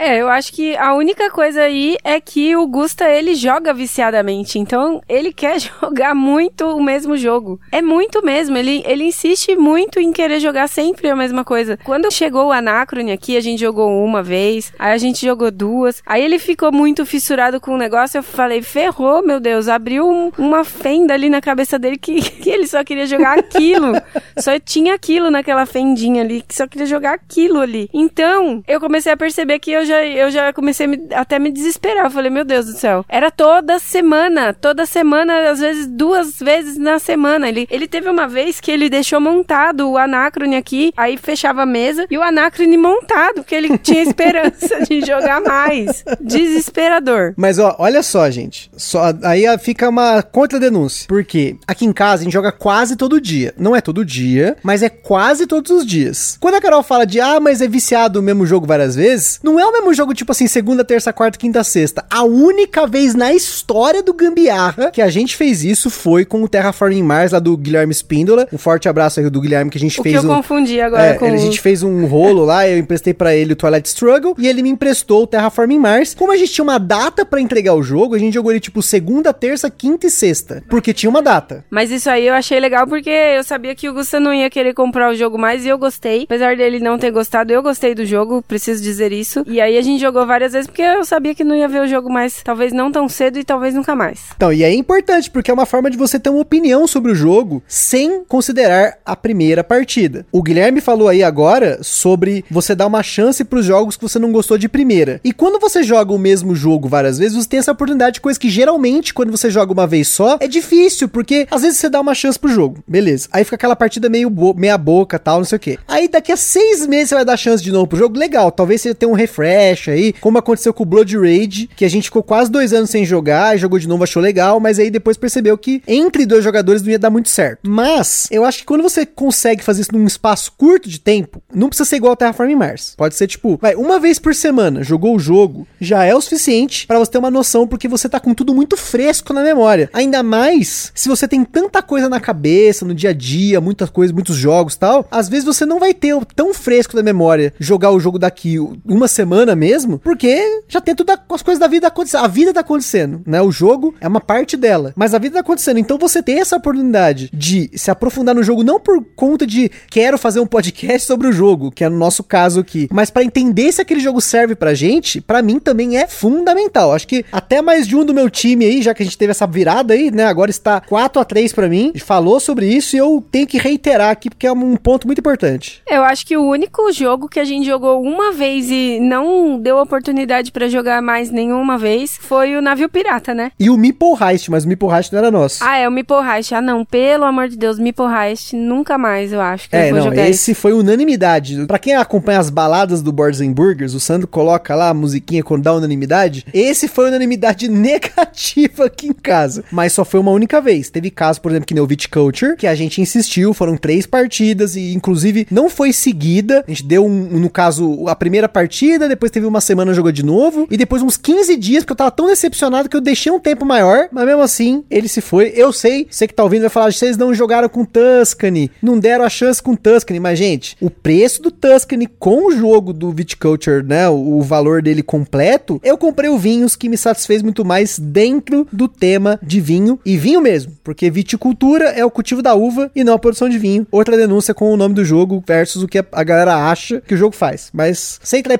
É, 0.00 0.16
eu 0.16 0.30
acho 0.30 0.54
que 0.54 0.74
a 0.78 0.94
única 0.94 1.30
coisa 1.30 1.60
aí 1.60 1.98
é 2.02 2.18
que 2.18 2.56
o 2.56 2.66
Gusta 2.66 3.06
ele 3.06 3.34
joga 3.34 3.74
viciadamente, 3.74 4.58
então 4.58 5.02
ele 5.06 5.30
quer 5.30 5.60
jogar 5.60 6.14
muito 6.14 6.64
o 6.74 6.82
mesmo 6.82 7.18
jogo. 7.18 7.60
É 7.70 7.82
muito 7.82 8.24
mesmo, 8.24 8.56
ele, 8.56 8.82
ele 8.86 9.04
insiste 9.04 9.54
muito 9.54 10.00
em 10.00 10.10
querer 10.10 10.40
jogar 10.40 10.68
sempre 10.68 11.10
a 11.10 11.14
mesma 11.14 11.44
coisa. 11.44 11.78
Quando 11.84 12.10
chegou 12.10 12.46
o 12.46 12.50
Anacrone 12.50 13.12
aqui, 13.12 13.36
a 13.36 13.42
gente 13.42 13.60
jogou 13.60 14.02
uma 14.02 14.22
vez, 14.22 14.72
aí 14.78 14.94
a 14.94 14.96
gente 14.96 15.26
jogou 15.26 15.50
duas, 15.50 16.02
aí 16.06 16.24
ele 16.24 16.38
ficou 16.38 16.72
muito 16.72 17.04
fissurado 17.04 17.60
com 17.60 17.74
o 17.74 17.78
negócio, 17.78 18.16
eu 18.16 18.22
falei, 18.22 18.62
ferrou, 18.62 19.22
meu 19.22 19.38
Deus, 19.38 19.68
abriu 19.68 20.08
um, 20.08 20.32
uma 20.38 20.64
fenda 20.64 21.12
ali 21.12 21.28
na 21.28 21.42
cabeça 21.42 21.78
dele 21.78 21.98
que, 21.98 22.22
que 22.40 22.48
ele 22.48 22.66
só 22.66 22.82
queria 22.82 23.04
jogar 23.04 23.38
aquilo. 23.38 23.92
só 24.38 24.58
tinha 24.58 24.94
aquilo 24.94 25.30
naquela 25.30 25.66
fendinha 25.66 26.22
ali, 26.22 26.40
que 26.40 26.54
só 26.54 26.66
queria 26.66 26.86
jogar 26.86 27.12
aquilo 27.12 27.60
ali. 27.60 27.90
Então, 27.92 28.64
eu 28.66 28.80
comecei 28.80 29.12
a 29.12 29.16
perceber 29.16 29.58
que 29.58 29.70
eu 29.70 29.89
já, 29.90 30.06
eu 30.06 30.30
já 30.30 30.52
comecei 30.52 30.86
a 30.86 30.88
me, 30.88 31.08
até 31.14 31.38
me 31.38 31.50
desesperar. 31.50 32.06
Eu 32.06 32.10
falei, 32.10 32.30
meu 32.30 32.44
Deus 32.44 32.66
do 32.66 32.72
céu. 32.72 33.04
Era 33.08 33.30
toda 33.30 33.78
semana, 33.78 34.54
toda 34.54 34.86
semana, 34.86 35.50
às 35.50 35.60
vezes 35.60 35.86
duas 35.86 36.38
vezes 36.38 36.78
na 36.78 36.98
semana. 36.98 37.48
Ele, 37.48 37.66
ele 37.70 37.86
teve 37.86 38.08
uma 38.08 38.28
vez 38.28 38.60
que 38.60 38.70
ele 38.70 38.88
deixou 38.88 39.20
montado 39.20 39.90
o 39.90 39.98
anacrone 39.98 40.56
aqui, 40.56 40.92
aí 40.96 41.16
fechava 41.16 41.62
a 41.62 41.66
mesa 41.66 42.06
e 42.10 42.16
o 42.16 42.22
anacrone 42.22 42.76
montado, 42.76 43.36
porque 43.36 43.54
ele 43.54 43.76
tinha 43.78 44.02
esperança 44.02 44.80
de 44.88 45.00
jogar 45.04 45.40
mais. 45.40 46.04
Desesperador. 46.20 47.34
Mas 47.36 47.58
ó, 47.58 47.74
olha 47.78 48.02
só, 48.02 48.30
gente. 48.30 48.70
Só, 48.76 49.12
aí 49.22 49.44
fica 49.58 49.88
uma 49.88 50.22
contra-denúncia. 50.22 51.06
Porque 51.08 51.56
aqui 51.66 51.84
em 51.84 51.92
casa 51.92 52.22
a 52.22 52.24
gente 52.24 52.32
joga 52.32 52.52
quase 52.52 52.96
todo 52.96 53.20
dia. 53.20 53.52
Não 53.58 53.74
é 53.74 53.80
todo 53.80 54.04
dia, 54.04 54.56
mas 54.62 54.82
é 54.82 54.88
quase 54.88 55.46
todos 55.46 55.70
os 55.70 55.84
dias. 55.84 56.36
Quando 56.40 56.54
a 56.54 56.60
Carol 56.60 56.82
fala 56.82 57.04
de, 57.04 57.20
ah, 57.20 57.40
mas 57.40 57.60
é 57.60 57.68
viciado 57.68 58.20
o 58.20 58.22
mesmo 58.22 58.46
jogo 58.46 58.66
várias 58.66 58.94
vezes, 58.94 59.40
não 59.42 59.58
é 59.58 59.64
o 59.64 59.72
mesmo 59.72 59.79
jogo 59.92 60.14
tipo 60.14 60.32
assim, 60.32 60.46
segunda, 60.46 60.84
terça, 60.84 61.12
quarta, 61.12 61.38
quinta, 61.38 61.62
sexta. 61.64 62.04
A 62.10 62.22
única 62.22 62.86
vez 62.86 63.14
na 63.14 63.32
história 63.32 64.02
do 64.02 64.12
Gambiarra 64.12 64.90
que 64.90 65.02
a 65.02 65.08
gente 65.08 65.36
fez 65.36 65.64
isso 65.64 65.90
foi 65.90 66.24
com 66.24 66.42
o 66.42 66.48
Terraforming 66.48 67.02
Mars 67.02 67.32
lá 67.32 67.38
do 67.38 67.56
Guilherme 67.56 67.92
Spindola. 67.92 68.48
Um 68.52 68.58
forte 68.58 68.88
abraço 68.88 69.20
aí 69.20 69.28
do 69.28 69.40
Guilherme 69.40 69.70
que 69.70 69.78
a 69.78 69.80
gente 69.80 70.00
o 70.00 70.02
fez. 70.02 70.20
Que 70.20 70.26
eu 70.26 70.30
um, 70.30 70.36
confundi 70.36 70.80
agora 70.80 71.02
é, 71.02 71.14
com 71.14 71.26
A 71.26 71.36
gente 71.36 71.60
fez 71.60 71.82
um 71.82 72.06
rolo 72.06 72.44
lá, 72.44 72.68
eu 72.68 72.78
emprestei 72.78 73.14
para 73.14 73.34
ele 73.34 73.52
o 73.52 73.56
Twilight 73.56 73.88
Struggle 73.88 74.34
e 74.38 74.48
ele 74.48 74.62
me 74.62 74.68
emprestou 74.70 75.22
o 75.22 75.26
Terraforming 75.26 75.78
Mars. 75.78 76.14
Como 76.14 76.32
a 76.32 76.36
gente 76.36 76.52
tinha 76.52 76.64
uma 76.64 76.78
data 76.78 77.24
para 77.24 77.40
entregar 77.40 77.74
o 77.74 77.82
jogo, 77.82 78.14
a 78.14 78.18
gente 78.18 78.34
jogou 78.34 78.52
ele 78.52 78.60
tipo 78.60 78.82
segunda, 78.82 79.32
terça, 79.32 79.70
quinta 79.70 80.06
e 80.06 80.10
sexta. 80.10 80.62
Porque 80.68 80.92
tinha 80.92 81.10
uma 81.10 81.22
data. 81.22 81.64
Mas 81.70 81.90
isso 81.90 82.08
aí 82.08 82.26
eu 82.26 82.34
achei 82.34 82.58
legal 82.60 82.86
porque 82.86 83.10
eu 83.10 83.44
sabia 83.44 83.74
que 83.74 83.88
o 83.88 83.94
Gusta 83.94 84.20
não 84.20 84.32
ia 84.32 84.50
querer 84.50 84.74
comprar 84.74 85.10
o 85.10 85.14
jogo 85.14 85.38
mais 85.38 85.64
e 85.64 85.68
eu 85.68 85.78
gostei. 85.78 86.24
Apesar 86.24 86.56
dele 86.56 86.80
não 86.80 86.98
ter 86.98 87.10
gostado, 87.10 87.52
eu 87.52 87.62
gostei 87.62 87.94
do 87.94 88.04
jogo, 88.04 88.42
preciso 88.42 88.82
dizer 88.82 89.12
isso. 89.12 89.44
E 89.46 89.60
aí 89.60 89.69
aí 89.70 89.78
a 89.78 89.82
gente 89.82 90.00
jogou 90.00 90.26
várias 90.26 90.52
vezes 90.52 90.66
porque 90.66 90.82
eu 90.82 91.04
sabia 91.04 91.34
que 91.34 91.44
não 91.44 91.54
ia 91.54 91.68
ver 91.68 91.82
o 91.82 91.86
jogo 91.86 92.10
mais, 92.10 92.42
talvez 92.42 92.72
não 92.72 92.90
tão 92.90 93.08
cedo 93.08 93.38
e 93.38 93.44
talvez 93.44 93.74
nunca 93.74 93.94
mais. 93.94 94.20
Então, 94.36 94.52
e 94.52 94.62
é 94.62 94.72
importante, 94.72 95.30
porque 95.30 95.50
é 95.50 95.54
uma 95.54 95.66
forma 95.66 95.90
de 95.90 95.96
você 95.96 96.18
ter 96.18 96.30
uma 96.30 96.40
opinião 96.40 96.86
sobre 96.86 97.12
o 97.12 97.14
jogo 97.14 97.62
sem 97.66 98.24
considerar 98.24 98.98
a 99.04 99.14
primeira 99.14 99.62
partida. 99.62 100.26
O 100.32 100.42
Guilherme 100.42 100.80
falou 100.80 101.08
aí 101.08 101.22
agora 101.22 101.78
sobre 101.82 102.44
você 102.50 102.74
dar 102.74 102.86
uma 102.86 103.02
chance 103.02 103.44
pros 103.44 103.64
jogos 103.64 103.96
que 103.96 104.02
você 104.02 104.18
não 104.18 104.32
gostou 104.32 104.58
de 104.58 104.68
primeira. 104.68 105.20
E 105.24 105.32
quando 105.32 105.60
você 105.60 105.82
joga 105.82 106.12
o 106.12 106.18
mesmo 106.18 106.54
jogo 106.54 106.88
várias 106.88 107.18
vezes, 107.18 107.36
você 107.36 107.48
tem 107.48 107.58
essa 107.58 107.72
oportunidade 107.72 108.14
de 108.14 108.20
coisa 108.20 108.38
que 108.38 108.48
geralmente, 108.48 109.14
quando 109.14 109.30
você 109.30 109.50
joga 109.50 109.72
uma 109.72 109.86
vez 109.86 110.08
só, 110.08 110.36
é 110.40 110.48
difícil, 110.48 111.08
porque 111.08 111.46
às 111.50 111.62
vezes 111.62 111.78
você 111.78 111.88
dá 111.88 112.00
uma 112.00 112.14
chance 112.14 112.38
pro 112.38 112.50
jogo. 112.50 112.82
Beleza. 112.86 113.28
Aí 113.32 113.44
fica 113.44 113.56
aquela 113.56 113.76
partida 113.76 114.08
meio 114.08 114.30
meia 114.56 114.78
boca 114.78 115.18
tal, 115.18 115.38
não 115.38 115.44
sei 115.44 115.56
o 115.56 115.60
quê. 115.60 115.78
Aí 115.86 116.08
daqui 116.08 116.32
a 116.32 116.36
seis 116.36 116.86
meses 116.86 117.10
você 117.10 117.14
vai 117.14 117.24
dar 117.24 117.36
chance 117.36 117.62
de 117.62 117.70
novo 117.70 117.86
pro 117.86 117.98
jogo. 117.98 118.18
Legal, 118.18 118.50
talvez 118.50 118.80
você 118.80 118.94
tenha 118.94 119.10
um 119.10 119.14
refresh 119.14 119.49
aí, 119.90 120.12
como 120.20 120.38
aconteceu 120.38 120.72
com 120.72 120.82
o 120.82 120.86
Blood 120.86 121.16
Rage, 121.16 121.68
que 121.74 121.84
a 121.84 121.90
gente 121.90 122.04
ficou 122.04 122.22
quase 122.22 122.50
dois 122.50 122.72
anos 122.72 122.90
sem 122.90 123.04
jogar, 123.04 123.56
jogou 123.56 123.78
de 123.78 123.88
novo, 123.88 124.04
achou 124.04 124.22
legal, 124.22 124.60
mas 124.60 124.78
aí 124.78 124.90
depois 124.90 125.16
percebeu 125.16 125.56
que 125.56 125.82
entre 125.86 126.26
dois 126.26 126.44
jogadores 126.44 126.82
não 126.82 126.90
ia 126.90 126.98
dar 126.98 127.10
muito 127.10 127.28
certo. 127.28 127.60
Mas 127.68 128.28
eu 128.30 128.44
acho 128.44 128.58
que 128.58 128.64
quando 128.64 128.82
você 128.82 129.04
consegue 129.04 129.62
fazer 129.62 129.82
isso 129.82 129.92
num 129.92 130.06
espaço 130.06 130.52
curto 130.56 130.88
de 130.88 130.98
tempo, 130.98 131.42
não 131.52 131.68
precisa 131.68 131.88
ser 131.88 131.96
igual 131.96 132.10
ao 132.10 132.16
Terraform 132.16 132.54
Mars. 132.54 132.94
Pode 132.96 133.14
ser 133.14 133.26
tipo, 133.26 133.58
vai, 133.60 133.74
uma 133.74 133.98
vez 133.98 134.18
por 134.18 134.34
semana, 134.34 134.82
jogou 134.82 135.14
o 135.14 135.18
jogo, 135.18 135.66
já 135.80 136.04
é 136.04 136.14
o 136.14 136.20
suficiente 136.20 136.86
para 136.86 136.98
você 136.98 137.10
ter 137.10 137.18
uma 137.18 137.30
noção, 137.30 137.66
porque 137.66 137.88
você 137.88 138.08
tá 138.08 138.20
com 138.20 138.34
tudo 138.34 138.54
muito 138.54 138.76
fresco 138.76 139.32
na 139.32 139.42
memória. 139.42 139.88
Ainda 139.92 140.22
mais 140.22 140.92
se 140.94 141.08
você 141.08 141.26
tem 141.26 141.44
tanta 141.44 141.82
coisa 141.82 142.08
na 142.08 142.20
cabeça, 142.20 142.84
no 142.84 142.94
dia 142.94 143.10
a 143.10 143.14
dia, 143.14 143.60
muitas 143.60 143.90
coisas, 143.90 144.12
muitos 144.12 144.36
jogos 144.36 144.76
tal, 144.76 145.06
às 145.10 145.28
vezes 145.28 145.44
você 145.44 145.64
não 145.64 145.78
vai 145.78 145.94
ter 145.94 146.14
tão 146.34 146.52
fresco 146.52 146.96
na 146.96 147.02
memória 147.02 147.52
jogar 147.58 147.90
o 147.90 148.00
jogo 148.00 148.18
daqui 148.18 148.58
uma 148.84 149.08
semana 149.08 149.39
mesmo, 149.56 149.98
porque 149.98 150.62
já 150.68 150.80
tem 150.80 150.94
tudo 150.94 151.12
as 151.28 151.42
coisas 151.42 151.58
da 151.58 151.66
vida 151.66 151.86
acontecendo. 151.86 152.24
A 152.24 152.28
vida 152.28 152.52
tá 152.52 152.60
acontecendo, 152.60 153.22
né? 153.26 153.40
O 153.42 153.50
jogo 153.50 153.94
é 154.00 154.08
uma 154.08 154.20
parte 154.20 154.56
dela, 154.56 154.92
mas 154.96 155.14
a 155.14 155.18
vida 155.18 155.34
tá 155.34 155.40
acontecendo. 155.40 155.78
Então 155.78 155.98
você 155.98 156.22
tem 156.22 156.40
essa 156.40 156.56
oportunidade 156.56 157.30
de 157.32 157.70
se 157.74 157.90
aprofundar 157.90 158.34
no 158.34 158.42
jogo, 158.42 158.62
não 158.62 158.78
por 158.78 159.04
conta 159.16 159.46
de 159.46 159.70
quero 159.90 160.18
fazer 160.18 160.40
um 160.40 160.46
podcast 160.46 161.06
sobre 161.06 161.28
o 161.28 161.32
jogo, 161.32 161.70
que 161.70 161.84
é 161.84 161.88
no 161.88 161.96
nosso 161.96 162.22
caso 162.22 162.60
aqui, 162.60 162.88
mas 162.92 163.10
para 163.10 163.24
entender 163.24 163.72
se 163.72 163.80
aquele 163.80 164.00
jogo 164.00 164.20
serve 164.20 164.54
pra 164.54 164.74
gente, 164.74 165.20
para 165.20 165.42
mim 165.42 165.58
também 165.58 165.96
é 165.96 166.06
fundamental. 166.06 166.92
Acho 166.92 167.06
que 167.06 167.24
até 167.32 167.62
mais 167.62 167.86
de 167.86 167.96
um 167.96 168.04
do 168.04 168.14
meu 168.14 168.30
time 168.30 168.64
aí, 168.64 168.82
já 168.82 168.94
que 168.94 169.02
a 169.02 169.06
gente 169.06 169.18
teve 169.18 169.30
essa 169.30 169.46
virada 169.46 169.94
aí, 169.94 170.10
né? 170.10 170.24
Agora 170.24 170.50
está 170.50 170.80
4 170.80 171.20
a 171.20 171.24
3 171.24 171.52
para 171.52 171.68
mim, 171.68 171.92
falou 171.98 172.40
sobre 172.40 172.66
isso 172.66 172.96
e 172.96 172.98
eu 172.98 173.24
tenho 173.30 173.46
que 173.46 173.58
reiterar 173.58 174.10
aqui 174.10 174.28
porque 174.30 174.46
é 174.46 174.52
um 174.52 174.76
ponto 174.76 175.06
muito 175.06 175.18
importante. 175.18 175.82
Eu 175.88 176.02
acho 176.02 176.26
que 176.26 176.36
o 176.36 176.42
único 176.42 176.92
jogo 176.92 177.28
que 177.28 177.40
a 177.40 177.44
gente 177.44 177.66
jogou 177.66 178.02
uma 178.02 178.32
vez 178.32 178.70
e 178.70 178.98
não 179.00 179.29
deu 179.60 179.78
oportunidade 179.78 180.52
para 180.52 180.68
jogar 180.68 181.02
mais 181.02 181.30
nenhuma 181.30 181.78
vez 181.78 182.16
foi 182.20 182.56
o 182.56 182.62
Navio 182.62 182.88
Pirata, 182.88 183.34
né? 183.34 183.52
E 183.58 183.70
o 183.70 183.76
Meeple 183.76 184.14
Heist, 184.20 184.50
mas 184.50 184.64
o 184.64 184.68
Meeple 184.68 184.88
Heist 184.88 185.12
não 185.12 185.18
era 185.18 185.30
nosso. 185.30 185.62
Ah, 185.62 185.76
é 185.76 185.88
o 185.88 185.92
Meeple 185.92 186.16
Heist. 186.16 186.52
Ah, 186.54 186.60
não, 186.60 186.84
pelo 186.84 187.24
amor 187.24 187.48
de 187.48 187.56
Deus, 187.56 187.78
Meeple 187.78 188.06
Heist 188.06 188.54
nunca 188.54 188.96
mais, 188.98 189.32
eu 189.32 189.40
acho 189.40 189.68
que 189.68 189.76
É, 189.76 189.86
eu 189.86 189.94
vou 189.94 189.98
não, 189.98 190.10
jogar 190.10 190.28
esse 190.28 190.54
foi 190.54 190.72
unanimidade. 190.72 191.66
Pra 191.66 191.78
quem 191.78 191.94
acompanha 191.94 192.38
as 192.38 192.50
baladas 192.50 193.02
do 193.02 193.12
Boards 193.12 193.40
and 193.40 193.52
Burgers, 193.52 193.94
o 193.94 194.00
Sandro 194.00 194.26
coloca 194.28 194.74
lá 194.74 194.88
a 194.90 194.94
musiquinha 194.94 195.42
quando 195.42 195.62
dá 195.62 195.74
unanimidade. 195.74 196.44
Esse 196.52 196.88
foi 196.88 197.08
unanimidade 197.08 197.68
negativa 198.14 198.86
aqui 198.86 199.08
em 199.08 199.12
casa. 199.12 199.64
Mas 199.70 199.92
só 199.92 200.04
foi 200.04 200.20
uma 200.20 200.30
única 200.30 200.60
vez. 200.60 200.90
Teve 200.90 201.10
caso, 201.10 201.40
por 201.40 201.50
exemplo, 201.50 201.66
que 201.66 201.74
nem 201.74 201.82
o 201.82 201.86
Viticulture, 201.86 202.56
que 202.56 202.66
a 202.66 202.74
gente 202.74 203.00
insistiu, 203.00 203.52
foram 203.54 203.76
três 203.76 204.06
partidas 204.06 204.76
e 204.76 204.92
inclusive 204.94 205.46
não 205.50 205.68
foi 205.68 205.92
seguida. 205.92 206.64
A 206.66 206.70
gente 206.70 206.84
deu, 206.84 207.04
um, 207.04 207.38
no 207.38 207.50
caso, 207.50 208.06
a 208.08 208.14
primeira 208.14 208.48
partida, 208.48 209.08
depois 209.08 209.19
teve 209.28 209.46
uma 209.46 209.60
semana 209.60 209.92
jogou 209.92 210.12
de 210.12 210.24
novo 210.24 210.66
e 210.70 210.76
depois 210.76 211.02
uns 211.02 211.16
15 211.16 211.56
dias, 211.56 211.82
porque 211.82 211.92
eu 211.92 211.96
tava 211.96 212.10
tão 212.10 212.26
decepcionado 212.26 212.88
que 212.88 212.96
eu 212.96 213.00
deixei 213.00 213.32
um 213.32 213.40
tempo 213.40 213.64
maior, 213.66 214.08
mas 214.12 214.24
mesmo 214.24 214.42
assim, 214.42 214.84
ele 214.90 215.08
se 215.08 215.20
foi. 215.20 215.52
Eu 215.54 215.72
sei, 215.72 216.06
você 216.08 216.26
que 216.28 216.34
tá 216.34 216.44
ouvindo 216.44 216.62
vai 216.62 216.70
falar, 216.70 216.92
vocês 216.92 217.16
não 217.16 217.34
jogaram 217.34 217.68
com 217.68 217.84
Tuscany, 217.84 218.70
não 218.80 218.98
deram 218.98 219.24
a 219.24 219.28
chance 219.28 219.62
com 219.62 219.74
Tuscany, 219.74 220.20
mas 220.20 220.38
gente, 220.38 220.76
o 220.80 220.88
preço 220.88 221.42
do 221.42 221.50
Tuscany 221.50 222.06
com 222.06 222.46
o 222.46 222.52
jogo 222.52 222.92
do 222.92 223.10
Viticulture, 223.10 223.82
né, 223.82 224.08
o, 224.08 224.40
valor 224.40 224.82
dele 224.82 225.02
completo, 225.02 225.80
eu 225.82 225.98
comprei 225.98 226.30
o 226.30 226.38
Vinhos 226.38 226.76
que 226.76 226.88
me 226.88 226.96
satisfez 226.96 227.42
muito 227.42 227.64
mais 227.64 227.98
dentro 227.98 228.66
do 228.72 228.88
tema 228.88 229.38
de 229.42 229.60
vinho 229.60 229.98
e 230.04 230.16
vinho 230.16 230.40
mesmo, 230.40 230.72
porque 230.82 231.10
viticultura 231.10 231.84
é 231.86 232.04
o 232.04 232.10
cultivo 232.10 232.42
da 232.42 232.54
uva 232.54 232.90
e 232.94 233.04
não 233.04 233.14
a 233.14 233.18
produção 233.18 233.48
de 233.48 233.58
vinho. 233.58 233.86
Outra 233.90 234.16
denúncia 234.16 234.54
com 234.54 234.72
o 234.72 234.76
nome 234.76 234.94
do 234.94 235.04
jogo 235.04 235.42
versus 235.46 235.82
o 235.82 235.88
que 235.88 235.98
a 235.98 236.24
galera 236.24 236.70
acha 236.70 237.00
que 237.00 237.14
o 237.14 237.16
jogo 237.16 237.34
faz, 237.34 237.70
mas 237.72 238.18
sem 238.22 238.40
entrar 238.40 238.54
em 238.54 238.58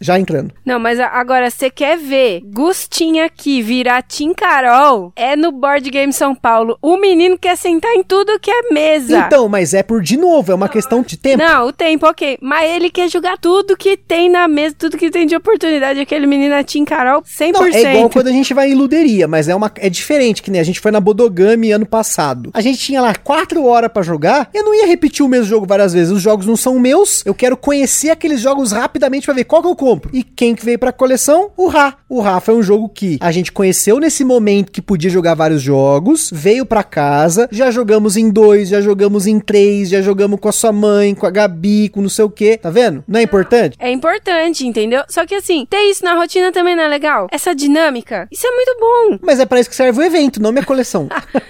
já 0.00 0.18
entrando. 0.18 0.52
Não, 0.64 0.78
mas 0.78 0.98
agora, 1.00 1.50
você 1.50 1.70
quer 1.70 1.96
ver 1.96 2.42
Gustinha 2.44 3.26
aqui 3.26 3.62
virar 3.62 4.02
Tim 4.02 4.34
Carol? 4.34 5.12
É 5.14 5.36
no 5.36 5.52
Board 5.52 5.88
Game 5.90 6.12
São 6.12 6.34
Paulo. 6.34 6.78
O 6.82 6.96
menino 6.96 7.38
quer 7.38 7.56
sentar 7.56 7.92
em 7.94 8.02
tudo 8.02 8.38
que 8.40 8.50
é 8.50 8.72
mesa. 8.72 9.18
Então, 9.26 9.48
mas 9.48 9.74
é 9.74 9.82
por 9.82 10.02
de 10.02 10.16
novo, 10.16 10.52
é 10.52 10.54
uma 10.54 10.68
questão 10.68 11.02
de 11.02 11.16
tempo. 11.16 11.38
Não, 11.38 11.68
o 11.68 11.72
tempo, 11.72 12.06
ok. 12.06 12.38
Mas 12.40 12.70
ele 12.70 12.90
quer 12.90 13.08
jogar 13.08 13.38
tudo 13.38 13.76
que 13.76 13.96
tem 13.96 14.28
na 14.28 14.48
mesa, 14.48 14.74
tudo 14.78 14.96
que 14.96 15.10
tem 15.10 15.26
de 15.26 15.36
oportunidade. 15.36 16.00
Aquele 16.00 16.26
menino 16.26 16.54
é 16.54 16.62
Tim 16.62 16.84
Carol 16.84 17.22
100%. 17.22 17.52
Não, 17.52 17.66
é 17.66 17.94
igual 17.94 18.10
quando 18.10 18.28
a 18.28 18.32
gente 18.32 18.52
vai 18.54 18.70
em 18.70 18.74
luderia, 18.74 19.28
mas 19.28 19.48
é 19.48 19.54
uma 19.54 19.70
é 19.76 19.88
diferente, 19.88 20.42
que 20.42 20.50
nem 20.50 20.60
a 20.60 20.64
gente 20.64 20.80
foi 20.80 20.90
na 20.90 21.00
Bodogami 21.00 21.72
ano 21.72 21.86
passado. 21.86 22.50
A 22.54 22.60
gente 22.60 22.78
tinha 22.78 23.00
lá 23.00 23.14
quatro 23.14 23.64
horas 23.64 23.90
pra 23.92 24.02
jogar, 24.02 24.50
eu 24.52 24.64
não 24.64 24.74
ia 24.74 24.86
repetir 24.86 25.24
o 25.24 25.28
mesmo 25.28 25.46
jogo 25.46 25.66
várias 25.66 25.92
vezes. 25.92 26.12
Os 26.12 26.22
jogos 26.22 26.46
não 26.46 26.56
são 26.56 26.78
meus, 26.78 27.24
eu 27.24 27.34
quero 27.34 27.56
conhecer 27.56 28.10
aqueles 28.10 28.40
jogos 28.40 28.72
rapidamente 28.72 29.24
pra 29.24 29.34
ver 29.34 29.44
qual 29.44 29.62
que 29.62 29.68
eu 29.68 29.76
compro. 29.78 30.10
E 30.12 30.24
quem 30.24 30.56
que 30.56 30.64
veio 30.64 30.78
pra 30.78 30.92
coleção? 30.92 31.52
O 31.56 31.68
Ra. 31.68 31.94
O 32.08 32.20
Ra 32.20 32.40
foi 32.40 32.54
um 32.54 32.62
jogo 32.62 32.88
que 32.88 33.16
a 33.20 33.30
gente 33.30 33.52
conheceu 33.52 34.00
nesse 34.00 34.24
momento 34.24 34.72
que 34.72 34.82
podia 34.82 35.08
jogar 35.08 35.34
vários 35.34 35.62
jogos, 35.62 36.30
veio 36.32 36.66
pra 36.66 36.82
casa, 36.82 37.48
já 37.52 37.70
jogamos 37.70 38.16
em 38.16 38.28
dois, 38.28 38.68
já 38.68 38.80
jogamos 38.80 39.26
em 39.26 39.38
três, 39.38 39.88
já 39.88 40.02
jogamos 40.02 40.40
com 40.40 40.48
a 40.48 40.52
sua 40.52 40.72
mãe, 40.72 41.14
com 41.14 41.26
a 41.26 41.30
Gabi, 41.30 41.88
com 41.90 42.02
não 42.02 42.08
sei 42.08 42.24
o 42.24 42.30
que. 42.30 42.56
Tá 42.56 42.70
vendo? 42.70 43.04
Não 43.06 43.20
é 43.20 43.22
importante? 43.22 43.76
É 43.78 43.90
importante, 43.90 44.66
entendeu? 44.66 45.04
Só 45.08 45.24
que 45.24 45.34
assim, 45.34 45.64
ter 45.70 45.90
isso 45.90 46.04
na 46.04 46.14
rotina 46.14 46.50
também 46.50 46.74
não 46.74 46.82
é 46.82 46.88
legal. 46.88 47.28
Essa 47.30 47.54
dinâmica, 47.54 48.26
isso 48.32 48.46
é 48.46 48.50
muito 48.50 48.76
bom. 48.80 49.18
Mas 49.22 49.38
é 49.38 49.46
pra 49.46 49.60
isso 49.60 49.70
que 49.70 49.76
serve 49.76 50.00
o 50.00 50.02
evento, 50.02 50.42
não 50.42 50.50
minha 50.50 50.64
coleção. 50.64 51.08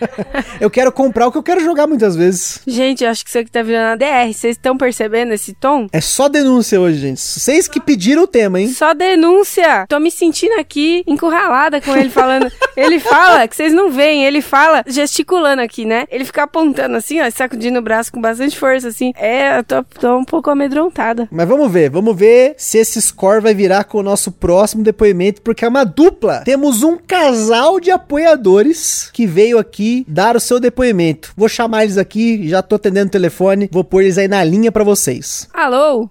eu 0.61 0.69
quero 0.69 0.93
comprar 0.93 1.29
o 1.29 1.33
que 1.33 1.39
eu 1.39 1.43
quero 1.43 1.61
jogar 1.61 1.87
muitas 1.87 2.15
vezes. 2.15 2.61
Gente, 2.67 3.05
eu 3.05 3.11
acho 3.11 3.25
que 3.25 3.31
isso 3.31 3.39
aqui 3.39 3.51
tá 3.51 3.63
virando 3.63 3.93
a 3.93 3.97
DR. 3.97 4.33
Vocês 4.33 4.57
estão 4.57 4.77
percebendo 4.77 5.33
esse 5.33 5.55
tom? 5.55 5.87
É 5.93 6.01
só 6.01 6.29
denúncia 6.29 6.81
hoje, 6.81 6.99
gente. 6.99 7.21
Vocês 7.21 7.69
que 7.69 7.81
pediram 7.81 8.18
o 8.19 8.27
tema, 8.27 8.61
hein? 8.61 8.69
Só 8.69 8.95
denúncia. 8.95 9.87
Tô 9.89 9.99
me 9.99 10.11
sentindo 10.11 10.59
aqui 10.59 11.03
encurralada 11.07 11.81
com 11.81 11.97
ele 11.97 12.11
falando. 12.11 12.51
ele 12.77 12.99
fala, 12.99 13.47
que 13.47 13.57
vocês 13.57 13.73
não 13.73 13.91
veem, 13.91 14.25
ele 14.25 14.41
fala 14.41 14.83
gesticulando 14.87 15.63
aqui, 15.63 15.85
né? 15.85 16.07
Ele 16.11 16.25
fica 16.25 16.45
apontando 16.45 16.97
assim, 16.97 17.21
ó, 17.21 17.31
sacudindo 17.31 17.79
o 17.79 17.83
braço 17.83 18.13
com 18.13 18.21
bastante 18.21 18.59
força, 18.59 18.89
assim. 18.89 19.13
É, 19.17 19.59
eu 19.59 19.65
tô, 19.65 19.83
tô 19.85 20.17
um 20.17 20.25
pouco 20.25 20.51
amedrontada. 20.51 21.29
Mas 21.31 21.49
vamos 21.49 21.71
ver, 21.71 21.91
vamos 21.91 22.17
ver 22.17 22.55
se 22.57 22.79
esse 22.79 23.01
score 23.01 23.41
vai 23.41 23.55
virar 23.55 23.85
com 23.85 23.99
o 23.99 24.03
nosso 24.03 24.33
próximo 24.33 24.83
depoimento, 24.83 25.43
porque 25.43 25.65
é 25.65 25.69
uma 25.69 25.85
dupla. 25.85 26.43
Temos 26.45 26.83
um 26.83 26.97
casal 26.97 27.81
de 27.81 27.91
apoiadores 27.91 29.11
que 29.13 29.27
veio 29.27 29.59
aqui 29.59 30.05
dar 30.09 30.37
o 30.37 30.41
seu 30.41 30.61
depoimento. 30.61 31.33
Vou 31.37 31.49
chamar 31.49 31.85
eles 31.85 31.99
aqui, 31.99 32.49
já 32.49 32.63
tô 32.63 32.77
atendendo 32.77 33.09
o 33.09 33.13
telefone, 33.13 33.69
vou 33.73 33.85
pôr 33.85 34.03
eles 34.03 34.19
aí 34.19 34.29
na 34.29 34.43
linha 34.45 34.73
pra 34.73 34.85
vocês. 34.85 35.49
Alô? 35.53 36.09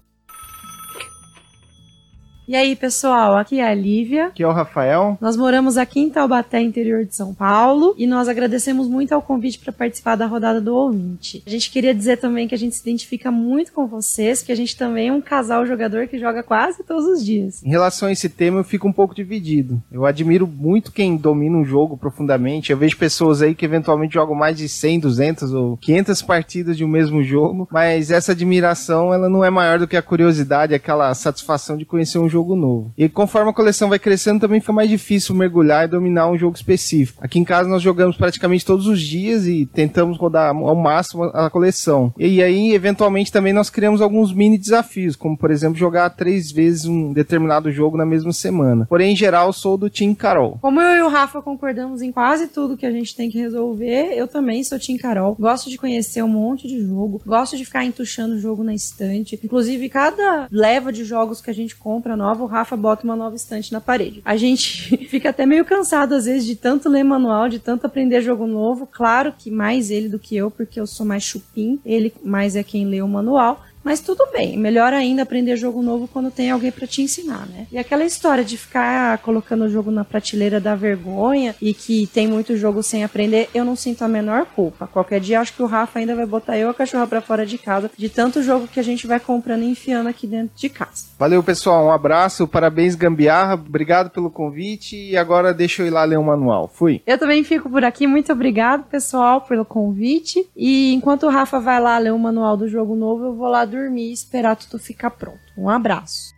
E 2.47 2.55
aí, 2.55 2.77
pessoal, 2.77 3.35
aqui 3.35 3.59
é 3.59 3.67
a 3.67 3.73
Lívia. 3.73 4.27
Aqui 4.27 4.41
é 4.41 4.47
o 4.47 4.53
Rafael. 4.53 5.17
Nós 5.19 5.35
moramos 5.35 5.77
aqui 5.77 5.99
em 5.99 6.09
Taubaté, 6.09 6.61
interior 6.61 7.03
de 7.03 7.13
São 7.13 7.33
Paulo, 7.33 7.93
e 7.97 8.07
nós 8.07 8.29
agradecemos 8.29 8.87
muito 8.87 9.11
ao 9.11 9.21
convite 9.21 9.59
para 9.59 9.73
participar 9.73 10.15
da 10.15 10.25
rodada 10.25 10.61
do 10.61 10.73
ouvinte. 10.73 11.43
A 11.45 11.49
gente 11.49 11.69
queria 11.69 11.93
dizer 11.93 12.15
também 12.15 12.47
que 12.47 12.55
a 12.55 12.57
gente 12.57 12.73
se 12.73 12.81
identifica 12.81 13.29
muito 13.29 13.73
com 13.73 13.85
vocês, 13.85 14.41
que 14.41 14.53
a 14.53 14.55
gente 14.55 14.77
também 14.77 15.09
é 15.09 15.11
um 15.11 15.19
casal 15.19 15.65
jogador 15.65 16.07
que 16.07 16.17
joga 16.17 16.41
quase 16.41 16.85
todos 16.85 17.03
os 17.05 17.25
dias. 17.25 17.61
Em 17.61 17.69
relação 17.69 18.07
a 18.07 18.13
esse 18.13 18.29
tema, 18.29 18.61
eu 18.61 18.63
fico 18.63 18.87
um 18.87 18.93
pouco 18.93 19.13
dividido. 19.13 19.83
Eu 19.91 20.05
admiro 20.05 20.47
muito 20.47 20.93
quem 20.93 21.17
domina 21.17 21.57
um 21.57 21.65
jogo 21.65 21.97
profundamente. 21.97 22.71
Eu 22.71 22.77
vejo 22.77 22.95
pessoas 22.95 23.41
aí 23.41 23.53
que 23.53 23.65
eventualmente 23.65 24.13
jogam 24.13 24.33
mais 24.33 24.55
de 24.55 24.69
100, 24.69 25.01
200 25.01 25.51
ou 25.51 25.75
500 25.75 26.21
partidas 26.21 26.77
de 26.77 26.85
um 26.85 26.87
mesmo 26.87 27.21
jogo, 27.21 27.67
mas 27.69 28.09
essa 28.09 28.31
admiração 28.31 29.13
ela 29.13 29.27
não 29.27 29.43
é 29.43 29.49
maior 29.49 29.79
do 29.79 29.87
que 29.87 29.97
a 29.97 30.01
curiosidade, 30.01 30.73
aquela 30.73 31.13
satisfação 31.13 31.75
de 31.75 31.83
conhecer 31.83 32.17
um 32.19 32.29
jogo 32.29 32.36
novo. 32.55 32.91
E 32.97 33.07
conforme 33.09 33.49
a 33.49 33.53
coleção 33.53 33.89
vai 33.89 33.99
crescendo, 33.99 34.41
também 34.41 34.59
fica 34.59 34.73
mais 34.73 34.89
difícil 34.89 35.35
mergulhar 35.35 35.85
e 35.85 35.91
dominar 35.91 36.29
um 36.29 36.37
jogo 36.37 36.55
específico. 36.55 37.19
Aqui 37.23 37.39
em 37.39 37.43
casa 37.43 37.69
nós 37.69 37.81
jogamos 37.81 38.17
praticamente 38.17 38.65
todos 38.65 38.87
os 38.87 39.01
dias 39.01 39.47
e 39.47 39.65
tentamos 39.65 40.17
rodar 40.17 40.55
ao 40.55 40.75
máximo 40.75 41.23
a 41.25 41.49
coleção. 41.49 42.13
E 42.17 42.41
aí, 42.41 42.73
eventualmente, 42.73 43.31
também 43.31 43.53
nós 43.53 43.69
criamos 43.69 44.01
alguns 44.01 44.33
mini 44.33 44.57
desafios, 44.57 45.15
como 45.15 45.37
por 45.37 45.51
exemplo 45.51 45.77
jogar 45.77 46.09
três 46.11 46.51
vezes 46.51 46.85
um 46.85 47.13
determinado 47.13 47.71
jogo 47.71 47.97
na 47.97 48.05
mesma 48.05 48.33
semana. 48.33 48.85
Porém, 48.89 49.13
em 49.13 49.15
geral, 49.15 49.51
sou 49.53 49.77
do 49.77 49.89
Team 49.89 50.13
Carol. 50.13 50.57
Como 50.61 50.81
eu 50.81 50.97
e 50.97 51.01
o 51.01 51.09
Rafa 51.09 51.41
concordamos 51.41 52.01
em 52.01 52.11
quase 52.11 52.47
tudo 52.47 52.77
que 52.77 52.85
a 52.85 52.91
gente 52.91 53.15
tem 53.15 53.29
que 53.29 53.37
resolver, 53.37 54.13
eu 54.13 54.27
também 54.27 54.63
sou 54.63 54.79
Team 54.79 54.97
Carol. 54.97 55.35
Gosto 55.39 55.69
de 55.69 55.77
conhecer 55.77 56.23
um 56.23 56.27
monte 56.27 56.67
de 56.67 56.81
jogo, 56.81 57.21
gosto 57.25 57.57
de 57.57 57.65
ficar 57.65 57.83
entuchando 57.85 58.35
o 58.35 58.39
jogo 58.39 58.63
na 58.63 58.73
estante. 58.73 59.39
Inclusive, 59.43 59.89
cada 59.89 60.47
leva 60.51 60.91
de 60.91 61.03
jogos 61.03 61.41
que 61.41 61.49
a 61.49 61.53
gente 61.53 61.75
compra 61.75 62.15
nova, 62.27 62.43
o 62.43 62.47
Rafa 62.47 62.75
bota 62.75 63.03
uma 63.03 63.15
nova 63.15 63.35
estante 63.35 63.71
na 63.71 63.79
parede. 63.79 64.21
A 64.25 64.35
gente 64.35 64.97
fica 65.07 65.29
até 65.29 65.45
meio 65.45 65.63
cansado 65.63 66.13
às 66.13 66.25
vezes 66.25 66.45
de 66.45 66.55
tanto 66.55 66.89
ler 66.89 67.03
manual, 67.03 67.47
de 67.47 67.59
tanto 67.59 67.85
aprender 67.85 68.21
jogo 68.21 68.45
novo. 68.45 68.85
Claro 68.85 69.33
que 69.37 69.49
mais 69.49 69.89
ele 69.89 70.09
do 70.09 70.19
que 70.19 70.35
eu, 70.35 70.51
porque 70.51 70.79
eu 70.79 70.85
sou 70.85 71.05
mais 71.05 71.23
chupim, 71.23 71.79
ele 71.85 72.13
mais 72.23 72.55
é 72.55 72.63
quem 72.63 72.85
lê 72.85 73.01
o 73.01 73.07
manual. 73.07 73.61
Mas 73.83 74.01
tudo 74.01 74.27
bem, 74.33 74.57
melhor 74.57 74.91
ainda 74.91 75.23
aprender 75.23 75.55
jogo 75.55 75.81
novo 75.81 76.09
quando 76.11 76.29
tem 76.29 76.51
alguém 76.51 76.71
para 76.71 76.85
te 76.85 77.01
ensinar, 77.01 77.47
né? 77.47 77.67
E 77.71 77.77
aquela 77.77 78.03
história 78.03 78.43
de 78.43 78.57
ficar 78.57 79.17
colocando 79.19 79.63
o 79.63 79.69
jogo 79.69 79.89
na 79.89 80.03
prateleira 80.03 80.59
da 80.59 80.75
vergonha 80.75 81.55
e 81.61 81.73
que 81.73 82.05
tem 82.07 82.27
muito 82.27 82.57
jogo 82.57 82.83
sem 82.83 83.05
aprender, 83.05 83.49
eu 83.53 83.63
não 83.63 83.77
sinto 83.77 84.03
a 84.03 84.07
menor 84.07 84.45
culpa. 84.45 84.87
Qualquer 84.87 85.21
dia 85.21 85.39
acho 85.39 85.53
que 85.53 85.63
o 85.63 85.65
Rafa 85.65 85.99
ainda 85.99 86.15
vai 86.15 86.25
botar 86.25 86.57
eu 86.57 86.69
a 86.69 86.73
cachorra 86.73 87.07
para 87.07 87.21
fora 87.21 87.45
de 87.45 87.57
casa 87.57 87.89
de 87.97 88.09
tanto 88.09 88.43
jogo 88.43 88.67
que 88.67 88.79
a 88.79 88.83
gente 88.83 89.07
vai 89.07 89.21
comprando 89.21 89.63
e 89.63 89.71
enfiando 89.71 90.07
aqui 90.07 90.27
dentro 90.27 90.51
de 90.53 90.67
casa. 90.67 91.05
Valeu, 91.17 91.41
pessoal. 91.41 91.85
Um 91.85 91.91
abraço, 91.91 92.45
parabéns, 92.45 92.93
Gambiarra. 92.93 93.53
Obrigado 93.53 94.09
pelo 94.09 94.29
convite 94.29 94.97
e 94.97 95.15
agora 95.15 95.53
deixa 95.53 95.81
eu 95.81 95.87
ir 95.87 95.91
lá 95.91 96.03
ler 96.03 96.19
o 96.19 96.23
manual. 96.23 96.67
Fui. 96.67 97.01
Eu 97.07 97.17
também 97.17 97.41
fico 97.41 97.69
por 97.69 97.85
aqui. 97.85 98.05
Muito 98.05 98.33
obrigado, 98.33 98.83
pessoal, 98.83 99.39
pelo 99.39 99.63
convite. 99.63 100.45
E 100.55 100.93
enquanto 100.93 101.23
o 101.23 101.29
Rafa 101.29 101.57
vai 101.57 101.79
lá 101.79 101.97
ler 101.97 102.11
o 102.11 102.19
manual 102.19 102.57
do 102.57 102.67
jogo 102.67 102.93
novo, 102.93 103.27
eu 103.27 103.33
vou 103.33 103.47
lá 103.47 103.63
dormir 103.63 103.76
e 103.85 104.11
esperar 104.11 104.55
tudo 104.55 104.79
ficar 104.79 105.11
pronto. 105.11 105.39
Um 105.57 105.69
abraço. 105.69 106.35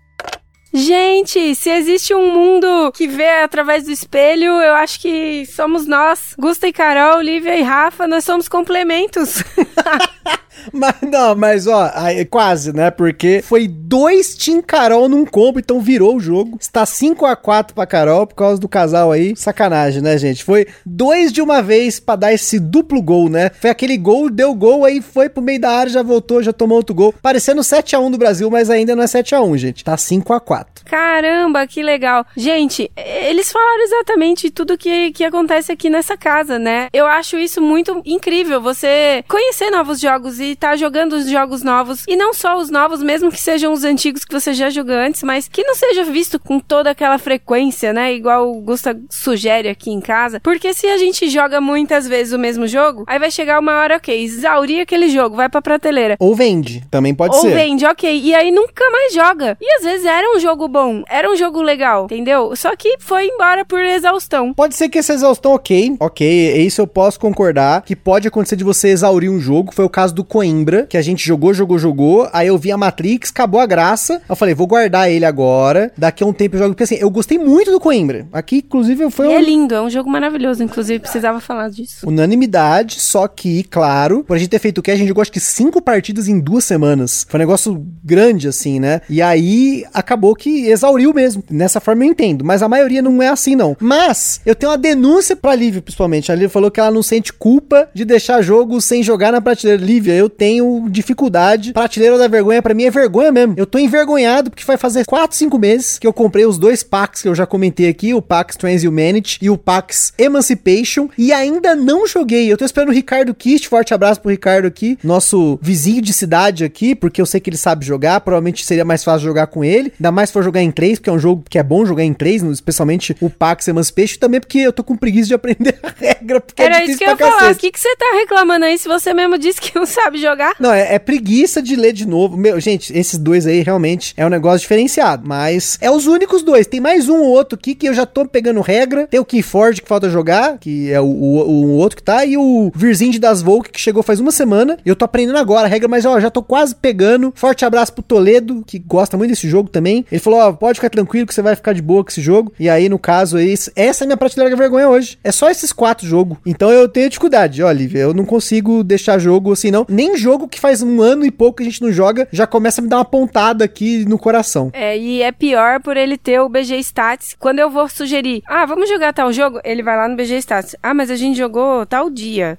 Gente, 0.71 1.55
se 1.55 1.69
existe 1.71 2.13
um 2.13 2.31
mundo 2.31 2.91
que 2.91 3.07
vê 3.07 3.41
através 3.41 3.85
do 3.85 3.91
espelho, 3.91 4.51
eu 4.61 4.75
acho 4.75 4.99
que 5.01 5.45
somos 5.47 5.87
nós. 5.87 6.35
Gusta 6.37 6.67
e 6.67 6.73
Carol, 6.73 7.21
Lívia 7.21 7.57
e 7.57 7.63
Rafa, 7.63 8.07
nós 8.07 8.23
somos 8.23 8.47
complementos. 8.47 9.43
Mas 10.71 10.95
não, 11.01 11.35
mas 11.35 11.67
ó, 11.67 11.91
aí, 11.93 12.25
quase, 12.25 12.73
né? 12.73 12.91
Porque 12.91 13.41
foi 13.43 13.67
dois 13.67 14.35
Team 14.35 14.61
Carol 14.61 15.09
num 15.09 15.25
combo, 15.25 15.59
então 15.59 15.79
virou 15.81 16.15
o 16.15 16.19
jogo. 16.19 16.57
Está 16.59 16.85
5 16.85 17.25
a 17.25 17.35
4 17.35 17.73
pra 17.73 17.85
Carol 17.85 18.27
por 18.27 18.35
causa 18.35 18.59
do 18.59 18.67
casal 18.67 19.11
aí. 19.11 19.35
Sacanagem, 19.35 20.01
né, 20.01 20.17
gente? 20.17 20.43
Foi 20.43 20.67
dois 20.85 21.31
de 21.31 21.41
uma 21.41 21.61
vez 21.61 21.99
pra 21.99 22.15
dar 22.15 22.33
esse 22.33 22.59
duplo 22.59 23.01
gol, 23.01 23.29
né? 23.29 23.51
Foi 23.59 23.69
aquele 23.69 23.97
gol, 23.97 24.29
deu 24.29 24.53
gol, 24.53 24.85
aí 24.85 25.01
foi 25.01 25.29
pro 25.29 25.41
meio 25.41 25.59
da 25.59 25.71
área, 25.71 25.91
já 25.91 26.03
voltou, 26.03 26.43
já 26.43 26.53
tomou 26.53 26.77
outro 26.77 26.95
gol. 26.95 27.13
Parecendo 27.21 27.63
7 27.63 27.95
a 27.95 27.99
1 27.99 28.11
do 28.11 28.17
Brasil, 28.17 28.49
mas 28.49 28.69
ainda 28.69 28.95
não 28.95 29.03
é 29.03 29.07
7 29.07 29.35
a 29.35 29.41
1 29.41 29.57
gente. 29.57 29.83
Tá 29.83 29.97
5 29.97 30.33
a 30.33 30.39
4 30.39 30.85
Caramba, 30.85 31.65
que 31.67 31.83
legal. 31.83 32.25
Gente, 32.35 32.91
eles 32.95 33.51
falaram 33.51 33.83
exatamente 33.83 34.49
tudo 34.49 34.77
que, 34.77 35.11
que 35.11 35.23
acontece 35.23 35.71
aqui 35.71 35.89
nessa 35.89 36.17
casa, 36.17 36.57
né? 36.57 36.87
Eu 36.91 37.05
acho 37.05 37.37
isso 37.37 37.61
muito 37.61 38.01
incrível. 38.05 38.61
Você 38.61 39.23
conhecer 39.27 39.69
novos 39.69 39.99
jogos 39.99 40.39
e 40.39 40.48
tá 40.55 40.75
jogando 40.75 41.13
os 41.13 41.29
jogos 41.29 41.63
novos. 41.63 42.03
E 42.07 42.15
não 42.15 42.33
só 42.33 42.57
os 42.57 42.69
novos, 42.69 43.01
mesmo 43.01 43.31
que 43.31 43.39
sejam 43.39 43.73
os 43.73 43.83
antigos 43.83 44.25
que 44.25 44.33
você 44.33 44.53
já 44.53 44.69
jogou 44.69 44.95
antes, 44.95 45.23
mas 45.23 45.47
que 45.47 45.63
não 45.63 45.75
seja 45.75 46.03
visto 46.03 46.39
com 46.39 46.59
toda 46.59 46.91
aquela 46.91 47.17
frequência, 47.17 47.93
né? 47.93 48.13
Igual 48.13 48.51
o 48.51 48.61
Gusta 48.61 48.99
sugere 49.09 49.69
aqui 49.69 49.91
em 49.91 49.99
casa. 49.99 50.39
Porque 50.39 50.73
se 50.73 50.87
a 50.87 50.97
gente 50.97 51.29
joga 51.29 51.61
muitas 51.61 52.07
vezes 52.07 52.33
o 52.33 52.39
mesmo 52.39 52.67
jogo, 52.67 53.03
aí 53.07 53.19
vai 53.19 53.31
chegar 53.31 53.59
uma 53.59 53.79
hora, 53.79 53.97
ok, 53.97 54.23
exaurir 54.23 54.81
aquele 54.81 55.09
jogo, 55.09 55.35
vai 55.35 55.49
pra 55.49 55.61
prateleira. 55.61 56.15
Ou 56.19 56.35
vende, 56.35 56.83
também 56.89 57.13
pode 57.13 57.35
Ou 57.35 57.41
ser. 57.41 57.47
Ou 57.47 57.53
vende, 57.53 57.85
ok. 57.85 58.21
E 58.21 58.33
aí 58.33 58.51
nunca 58.51 58.89
mais 58.89 59.13
joga. 59.13 59.57
E 59.61 59.75
às 59.77 59.83
vezes 59.83 60.05
era 60.05 60.35
um 60.35 60.39
jogo 60.39 60.67
bom, 60.67 61.03
era 61.07 61.29
um 61.29 61.35
jogo 61.35 61.61
legal, 61.61 62.05
entendeu? 62.05 62.55
Só 62.55 62.75
que 62.75 62.97
foi 62.99 63.27
embora 63.27 63.65
por 63.65 63.81
exaustão. 63.81 64.53
Pode 64.53 64.75
ser 64.75 64.89
que 64.89 64.97
essa 64.97 65.13
exaustão, 65.13 65.53
ok, 65.53 65.95
ok, 65.99 66.57
isso 66.57 66.81
eu 66.81 66.87
posso 66.87 67.19
concordar, 67.19 67.81
que 67.83 67.95
pode 67.95 68.27
acontecer 68.27 68.55
de 68.55 68.63
você 68.63 68.89
exaurir 68.89 69.31
um 69.31 69.39
jogo, 69.39 69.73
foi 69.73 69.85
o 69.85 69.89
caso 69.89 70.13
do 70.13 70.23
Coimbra, 70.29 70.85
que 70.87 70.95
a 70.95 71.01
gente 71.01 71.25
jogou, 71.25 71.53
jogou, 71.53 71.79
jogou, 71.79 72.29
aí 72.31 72.47
eu 72.47 72.57
vi 72.57 72.71
a 72.71 72.77
Matrix, 72.77 73.31
acabou 73.31 73.59
a 73.59 73.65
graça, 73.65 74.21
eu 74.29 74.35
falei, 74.35 74.53
vou 74.53 74.67
guardar 74.67 75.09
ele 75.11 75.25
agora, 75.25 75.91
daqui 75.97 76.23
a 76.23 76.27
um 76.27 76.31
tempo 76.31 76.55
eu 76.55 76.59
jogo, 76.59 76.73
porque 76.75 76.83
assim, 76.83 76.95
eu 76.95 77.09
gostei 77.09 77.39
muito 77.39 77.71
do 77.71 77.79
Coimbra, 77.79 78.27
aqui 78.31 78.57
inclusive 78.57 79.09
foi 79.09 79.25
e 79.25 79.29
um... 79.29 79.31
é 79.33 79.41
lindo, 79.41 79.73
é 79.73 79.81
um 79.81 79.89
jogo 79.89 80.09
maravilhoso, 80.09 80.63
inclusive 80.63 80.99
precisava 80.99 81.39
falar 81.39 81.69
disso. 81.69 82.07
Unanimidade, 82.07 83.01
só 83.01 83.27
que, 83.27 83.63
claro, 83.63 84.23
por 84.23 84.35
a 84.35 84.39
gente 84.39 84.49
ter 84.49 84.59
feito 84.59 84.77
o 84.77 84.81
que, 84.83 84.91
a 84.91 84.95
gente 84.95 85.07
jogou 85.07 85.21
acho 85.21 85.31
que 85.31 85.39
cinco 85.39 85.81
partidas 85.81 86.27
em 86.27 86.39
duas 86.39 86.63
semanas, 86.63 87.25
foi 87.27 87.39
um 87.39 87.41
negócio 87.41 87.85
grande 88.03 88.47
assim, 88.47 88.79
né, 88.79 89.01
e 89.09 89.21
aí 89.23 89.83
acabou 89.93 90.35
que 90.35 90.67
exauriu 90.67 91.11
mesmo, 91.11 91.43
nessa 91.49 91.79
forma 91.79 92.05
eu 92.05 92.11
entendo, 92.11 92.45
mas 92.45 92.61
a 92.61 92.69
maioria 92.69 93.01
não 93.01 93.21
é 93.21 93.29
assim 93.29 93.55
não, 93.55 93.75
mas 93.79 94.41
eu 94.45 94.53
tenho 94.53 94.71
uma 94.71 94.77
denúncia 94.77 95.35
pra 95.35 95.55
Lívia, 95.55 95.81
principalmente, 95.81 96.31
a 96.31 96.35
Lívia 96.35 96.49
falou 96.49 96.69
que 96.69 96.79
ela 96.79 96.91
não 96.91 97.01
sente 97.01 97.33
culpa 97.33 97.89
de 97.93 98.05
deixar 98.05 98.41
jogo 98.41 98.79
sem 98.79 99.01
jogar 99.01 99.31
na 99.31 99.41
prateleira, 99.41 99.83
Lívia, 99.83 100.18
eu 100.19 100.29
tenho 100.29 100.87
dificuldade. 100.89 101.73
Prateleira 101.73 102.17
da 102.17 102.27
vergonha, 102.27 102.61
para 102.61 102.73
mim 102.73 102.83
é 102.83 102.91
vergonha 102.91 103.31
mesmo. 103.31 103.53
Eu 103.57 103.65
tô 103.65 103.79
envergonhado 103.79 104.49
porque 104.49 104.63
vai 104.65 104.77
fazer 104.77 105.05
4, 105.05 105.35
5 105.35 105.57
meses 105.57 105.99
que 105.99 106.05
eu 106.05 106.13
comprei 106.13 106.45
os 106.45 106.57
dois 106.57 106.83
packs 106.83 107.21
que 107.21 107.27
eu 107.27 107.35
já 107.35 107.45
comentei 107.45 107.89
aqui, 107.89 108.13
o 108.13 108.21
Pax 108.21 108.55
Transhumanity 108.55 109.39
e 109.41 109.49
o 109.49 109.57
Pax 109.57 110.13
Emancipation, 110.17 111.09
e 111.17 111.31
ainda 111.31 111.75
não 111.75 112.07
joguei. 112.07 112.51
Eu 112.51 112.57
tô 112.57 112.65
esperando 112.65 112.89
o 112.89 112.93
Ricardo 112.93 113.33
Kist, 113.33 113.67
forte 113.67 113.93
abraço 113.93 114.21
pro 114.21 114.31
Ricardo 114.31 114.65
aqui, 114.67 114.97
nosso 115.03 115.59
vizinho 115.61 116.01
de 116.01 116.13
cidade 116.13 116.63
aqui, 116.63 116.95
porque 116.95 117.21
eu 117.21 117.25
sei 117.25 117.39
que 117.39 117.49
ele 117.49 117.57
sabe 117.57 117.85
jogar, 117.85 118.21
provavelmente 118.21 118.65
seria 118.65 118.85
mais 118.85 119.03
fácil 119.03 119.27
jogar 119.27 119.47
com 119.47 119.63
ele, 119.63 119.93
ainda 119.99 120.11
mais 120.11 120.29
se 120.29 120.33
for 120.33 120.43
jogar 120.43 120.61
em 120.61 120.71
3, 120.71 120.99
porque 120.99 121.09
é 121.09 121.13
um 121.13 121.19
jogo 121.19 121.43
que 121.49 121.57
é 121.57 121.63
bom 121.63 121.85
jogar 121.85 122.03
em 122.03 122.13
3, 122.13 122.43
especialmente 122.43 123.15
o 123.21 123.29
Pax 123.29 123.67
Emancipation, 123.67 124.19
também 124.19 124.39
porque 124.39 124.59
eu 124.59 124.73
tô 124.73 124.83
com 124.83 124.95
preguiça 124.95 125.27
de 125.27 125.33
aprender 125.33 125.77
a 125.83 125.93
regra, 125.97 126.41
porque 126.41 126.61
Era 126.61 126.81
é 126.81 126.85
isso 126.85 126.97
que 126.97 127.03
eu 127.03 127.09
ia 127.09 127.17
falar, 127.17 127.51
o 127.51 127.55
que, 127.55 127.71
que 127.71 127.79
você 127.79 127.95
tá 127.95 128.05
reclamando 128.15 128.65
aí 128.65 128.77
se 128.77 128.87
você 128.87 129.13
mesmo 129.13 129.37
disse 129.37 129.61
que 129.61 129.77
não 129.77 129.85
sabe 129.85 130.08
jogar? 130.17 130.55
Não, 130.59 130.71
é, 130.71 130.95
é 130.95 130.99
preguiça 130.99 131.61
de 131.61 131.75
ler 131.75 131.93
de 131.93 132.07
novo. 132.07 132.37
Meu, 132.37 132.59
gente, 132.59 132.97
esses 132.97 133.17
dois 133.17 133.45
aí 133.45 133.61
realmente 133.61 134.13
é 134.17 134.25
um 134.25 134.29
negócio 134.29 134.59
diferenciado. 134.61 135.27
Mas 135.27 135.77
é 135.81 135.91
os 135.91 136.07
únicos 136.07 136.41
dois. 136.43 136.67
Tem 136.67 136.79
mais 136.79 137.09
um 137.09 137.19
ou 137.19 137.29
outro 137.29 137.57
aqui 137.57 137.75
que 137.75 137.87
eu 137.87 137.93
já 137.93 138.05
tô 138.05 138.25
pegando 138.25 138.61
regra. 138.61 139.07
Tem 139.07 139.19
o 139.19 139.25
Keyforge 139.25 139.81
que 139.81 139.87
falta 139.87 140.09
jogar, 140.09 140.57
que 140.57 140.91
é 140.91 140.99
o, 140.99 141.05
o, 141.05 141.49
o 141.49 141.71
outro 141.73 141.97
que 141.97 142.03
tá. 142.03 142.25
E 142.25 142.37
o 142.37 142.71
Virzind 142.73 143.17
das 143.17 143.41
Volk, 143.41 143.69
que 143.69 143.79
chegou 143.79 144.03
faz 144.03 144.19
uma 144.19 144.31
semana. 144.31 144.77
E 144.85 144.89
eu 144.89 144.95
tô 144.95 145.05
aprendendo 145.05 145.37
agora 145.37 145.67
a 145.67 145.69
regra, 145.69 145.87
mas 145.87 146.05
ó, 146.05 146.19
já 146.19 146.29
tô 146.29 146.41
quase 146.41 146.75
pegando. 146.75 147.31
Forte 147.35 147.65
abraço 147.65 147.93
pro 147.93 148.03
Toledo, 148.03 148.63
que 148.65 148.79
gosta 148.79 149.17
muito 149.17 149.29
desse 149.31 149.49
jogo 149.49 149.69
também. 149.69 150.05
Ele 150.11 150.21
falou: 150.21 150.39
ó, 150.39 150.51
pode 150.53 150.79
ficar 150.79 150.89
tranquilo 150.89 151.27
que 151.27 151.33
você 151.33 151.41
vai 151.41 151.55
ficar 151.55 151.73
de 151.73 151.81
boa 151.81 152.03
com 152.03 152.09
esse 152.09 152.21
jogo. 152.21 152.53
E 152.59 152.69
aí, 152.69 152.89
no 152.89 152.99
caso, 152.99 153.37
essa 153.75 154.03
é 154.03 154.03
a 154.03 154.07
minha 154.07 154.17
prateleira 154.17 154.55
da 154.55 154.61
vergonha 154.61 154.89
hoje. 154.89 155.17
É 155.23 155.31
só 155.31 155.49
esses 155.49 155.71
quatro 155.71 156.07
jogos. 156.07 156.37
Então 156.45 156.69
eu 156.71 156.87
tenho 156.87 157.09
dificuldade, 157.09 157.61
ó, 157.61 157.71
Lívia. 157.71 157.99
Eu 157.99 158.13
não 158.13 158.25
consigo 158.25 158.83
deixar 158.83 159.19
jogo 159.19 159.51
assim, 159.51 159.71
não. 159.71 159.85
Nem 159.99 160.15
jogo 160.15 160.47
que 160.47 160.61
faz 160.61 160.81
um 160.81 161.01
ano 161.01 161.25
e 161.25 161.31
pouco 161.31 161.57
que 161.57 161.63
a 161.63 161.65
gente 161.65 161.81
não 161.81 161.91
joga, 161.91 162.25
já 162.31 162.47
começa 162.47 162.79
a 162.79 162.81
me 162.81 162.87
dar 162.87 162.99
uma 162.99 163.03
pontada 163.03 163.65
aqui 163.65 164.05
no 164.05 164.17
coração. 164.17 164.71
É, 164.71 164.97
e 164.97 165.21
é 165.21 165.29
pior 165.29 165.81
por 165.81 165.97
ele 165.97 166.17
ter 166.17 166.39
o 166.39 166.47
BG 166.47 166.77
Stats. 166.77 167.35
Quando 167.37 167.59
eu 167.59 167.69
vou 167.69 167.89
sugerir, 167.89 168.41
ah, 168.47 168.65
vamos 168.65 168.87
jogar 168.87 169.11
tal 169.11 169.33
jogo, 169.33 169.59
ele 169.61 169.83
vai 169.83 169.97
lá 169.97 170.07
no 170.07 170.15
BG 170.15 170.37
Stats. 170.37 170.73
Ah, 170.81 170.93
mas 170.93 171.11
a 171.11 171.17
gente 171.17 171.37
jogou 171.37 171.85
tal 171.85 172.09
dia, 172.09 172.57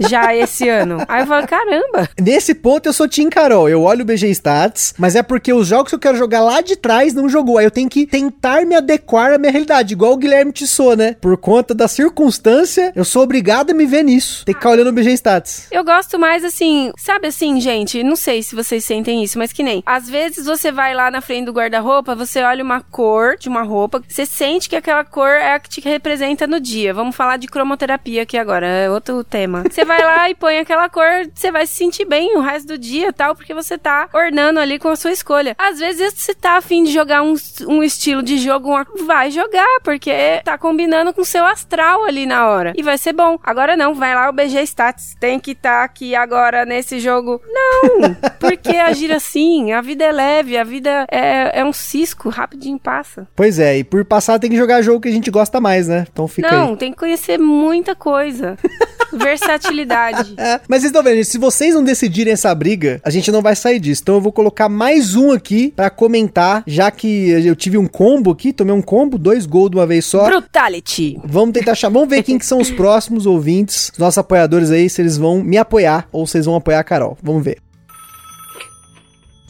já 0.00 0.34
esse 0.34 0.68
ano. 0.68 0.96
Aí 1.06 1.22
eu 1.22 1.28
falo, 1.28 1.46
caramba. 1.46 2.08
Nesse 2.20 2.56
ponto 2.56 2.88
eu 2.88 2.92
sou 2.92 3.08
Team 3.08 3.30
Carol. 3.30 3.68
Eu 3.68 3.82
olho 3.82 4.02
o 4.02 4.04
BG 4.04 4.28
Stats, 4.30 4.92
mas 4.98 5.14
é 5.14 5.22
porque 5.22 5.52
os 5.52 5.68
jogos 5.68 5.90
que 5.90 5.94
eu 5.94 6.00
quero 6.00 6.18
jogar 6.18 6.40
lá 6.40 6.60
de 6.60 6.74
trás 6.74 7.14
não 7.14 7.28
jogou. 7.28 7.58
Aí 7.58 7.66
eu 7.66 7.70
tenho 7.70 7.88
que 7.88 8.04
tentar 8.04 8.66
me 8.66 8.74
adequar 8.74 9.32
à 9.32 9.38
minha 9.38 9.52
realidade, 9.52 9.94
igual 9.94 10.14
o 10.14 10.16
Guilherme 10.16 10.50
Tissot, 10.50 10.96
né? 10.96 11.14
Por 11.20 11.36
conta 11.36 11.72
da 11.72 11.86
circunstância, 11.86 12.92
eu 12.96 13.04
sou 13.04 13.22
obrigado 13.22 13.70
a 13.70 13.74
me 13.74 13.86
ver 13.86 14.02
nisso. 14.02 14.44
Tem 14.44 14.52
que 14.52 14.58
ficar 14.58 14.70
olhando 14.70 14.88
o 14.88 14.92
BG 14.92 15.12
Stats. 15.12 15.68
Eu 15.70 15.84
gosto 15.84 16.18
mais 16.18 16.44
assim, 16.44 16.79
sabe 16.96 17.28
assim, 17.28 17.60
gente, 17.60 18.02
não 18.02 18.16
sei 18.16 18.42
se 18.42 18.54
vocês 18.54 18.84
sentem 18.84 19.22
isso, 19.22 19.38
mas 19.38 19.52
que 19.52 19.62
nem. 19.62 19.82
Às 19.84 20.08
vezes 20.08 20.46
você 20.46 20.70
vai 20.72 20.94
lá 20.94 21.10
na 21.10 21.20
frente 21.20 21.46
do 21.46 21.52
guarda-roupa, 21.52 22.14
você 22.14 22.42
olha 22.42 22.62
uma 22.62 22.80
cor 22.80 23.36
de 23.36 23.48
uma 23.48 23.62
roupa, 23.62 24.02
você 24.08 24.24
sente 24.24 24.68
que 24.68 24.76
aquela 24.76 25.04
cor 25.04 25.28
é 25.28 25.54
a 25.54 25.60
que 25.60 25.68
te 25.68 25.80
representa 25.80 26.46
no 26.46 26.60
dia. 26.60 26.94
Vamos 26.94 27.16
falar 27.16 27.36
de 27.36 27.46
cromoterapia 27.46 28.22
aqui 28.22 28.38
agora, 28.38 28.66
é 28.66 28.90
outro 28.90 29.22
tema. 29.24 29.64
Você 29.70 29.84
vai 29.84 30.02
lá 30.02 30.28
e 30.28 30.34
põe 30.34 30.58
aquela 30.58 30.88
cor, 30.88 31.04
você 31.34 31.50
vai 31.50 31.66
se 31.66 31.74
sentir 31.74 32.04
bem 32.04 32.36
o 32.36 32.40
resto 32.40 32.68
do 32.68 32.78
dia 32.78 33.12
tal, 33.12 33.34
porque 33.34 33.54
você 33.54 33.78
tá 33.78 34.08
ornando 34.12 34.58
ali 34.60 34.78
com 34.78 34.88
a 34.88 34.96
sua 34.96 35.12
escolha. 35.12 35.54
Às 35.58 35.78
vezes 35.78 36.14
você 36.14 36.34
tá 36.34 36.56
afim 36.56 36.84
de 36.84 36.92
jogar 36.92 37.22
um, 37.22 37.34
um 37.66 37.82
estilo 37.82 38.22
de 38.22 38.38
jogo, 38.38 38.70
vai 39.04 39.30
jogar, 39.30 39.80
porque 39.82 40.40
tá 40.44 40.58
combinando 40.58 41.14
com 41.14 41.22
o 41.22 41.24
seu 41.24 41.44
astral 41.44 42.04
ali 42.04 42.26
na 42.26 42.48
hora. 42.48 42.72
E 42.76 42.82
vai 42.82 42.98
ser 42.98 43.12
bom. 43.12 43.38
Agora 43.42 43.76
não, 43.76 43.94
vai 43.94 44.14
lá 44.14 44.28
o 44.28 44.32
BG 44.32 44.62
Stats. 44.62 45.16
Tem 45.18 45.38
que 45.38 45.52
estar 45.52 45.78
tá 45.78 45.84
aqui 45.84 46.14
agora 46.14 46.64
nesse 46.70 47.00
jogo. 47.00 47.40
Não! 47.52 48.14
Por 48.38 48.56
que 48.56 48.76
agir 48.76 49.12
assim? 49.12 49.72
A 49.72 49.80
vida 49.80 50.04
é 50.04 50.12
leve, 50.12 50.56
a 50.56 50.62
vida 50.62 51.04
é, 51.10 51.60
é 51.60 51.64
um 51.64 51.72
cisco, 51.72 52.28
rapidinho 52.28 52.78
passa. 52.78 53.26
Pois 53.34 53.58
é, 53.58 53.78
e 53.78 53.84
por 53.84 54.04
passar 54.04 54.38
tem 54.38 54.48
que 54.48 54.56
jogar 54.56 54.80
jogo 54.80 55.00
que 55.00 55.08
a 55.08 55.12
gente 55.12 55.30
gosta 55.30 55.60
mais, 55.60 55.88
né? 55.88 56.06
Então 56.10 56.28
fica 56.28 56.50
Não, 56.50 56.70
aí. 56.70 56.76
tem 56.76 56.92
que 56.92 56.98
conhecer 56.98 57.38
muita 57.38 57.94
coisa. 57.94 58.56
Versatilidade. 59.12 60.34
É, 60.36 60.60
mas 60.68 60.80
vocês 60.80 60.84
estão 60.84 61.02
vendo, 61.02 61.16
gente, 61.16 61.26
se 61.26 61.38
vocês 61.38 61.74
não 61.74 61.82
decidirem 61.82 62.32
essa 62.32 62.54
briga, 62.54 63.00
a 63.04 63.10
gente 63.10 63.32
não 63.32 63.42
vai 63.42 63.56
sair 63.56 63.80
disso. 63.80 64.02
Então 64.02 64.14
eu 64.14 64.20
vou 64.20 64.30
colocar 64.30 64.68
mais 64.68 65.16
um 65.16 65.32
aqui 65.32 65.72
pra 65.74 65.90
comentar, 65.90 66.62
já 66.66 66.90
que 66.92 67.30
eu 67.30 67.56
tive 67.56 67.76
um 67.76 67.86
combo 67.86 68.30
aqui, 68.30 68.52
tomei 68.52 68.72
um 68.74 68.80
combo, 68.80 69.18
dois 69.18 69.46
gols 69.46 69.70
de 69.70 69.76
uma 69.76 69.86
vez 69.86 70.04
só. 70.04 70.24
Brutality. 70.26 71.18
Vamos 71.24 71.52
tentar 71.52 71.74
chamar, 71.74 72.00
vamos 72.00 72.14
ver 72.14 72.22
quem 72.22 72.38
que 72.38 72.46
são 72.46 72.60
os 72.60 72.70
próximos 72.70 73.26
ouvintes, 73.26 73.90
os 73.92 73.98
nossos 73.98 74.18
apoiadores 74.18 74.70
aí, 74.70 74.88
se 74.88 75.02
eles 75.02 75.16
vão 75.18 75.42
me 75.42 75.58
apoiar 75.58 76.06
ou 76.12 76.24
se 76.26 76.36
eles 76.36 76.46
vão 76.46 76.54
apoiar 76.60 76.80
a 76.80 76.84
Carol. 76.84 77.16
Vamos 77.22 77.44
ver. 77.44 77.69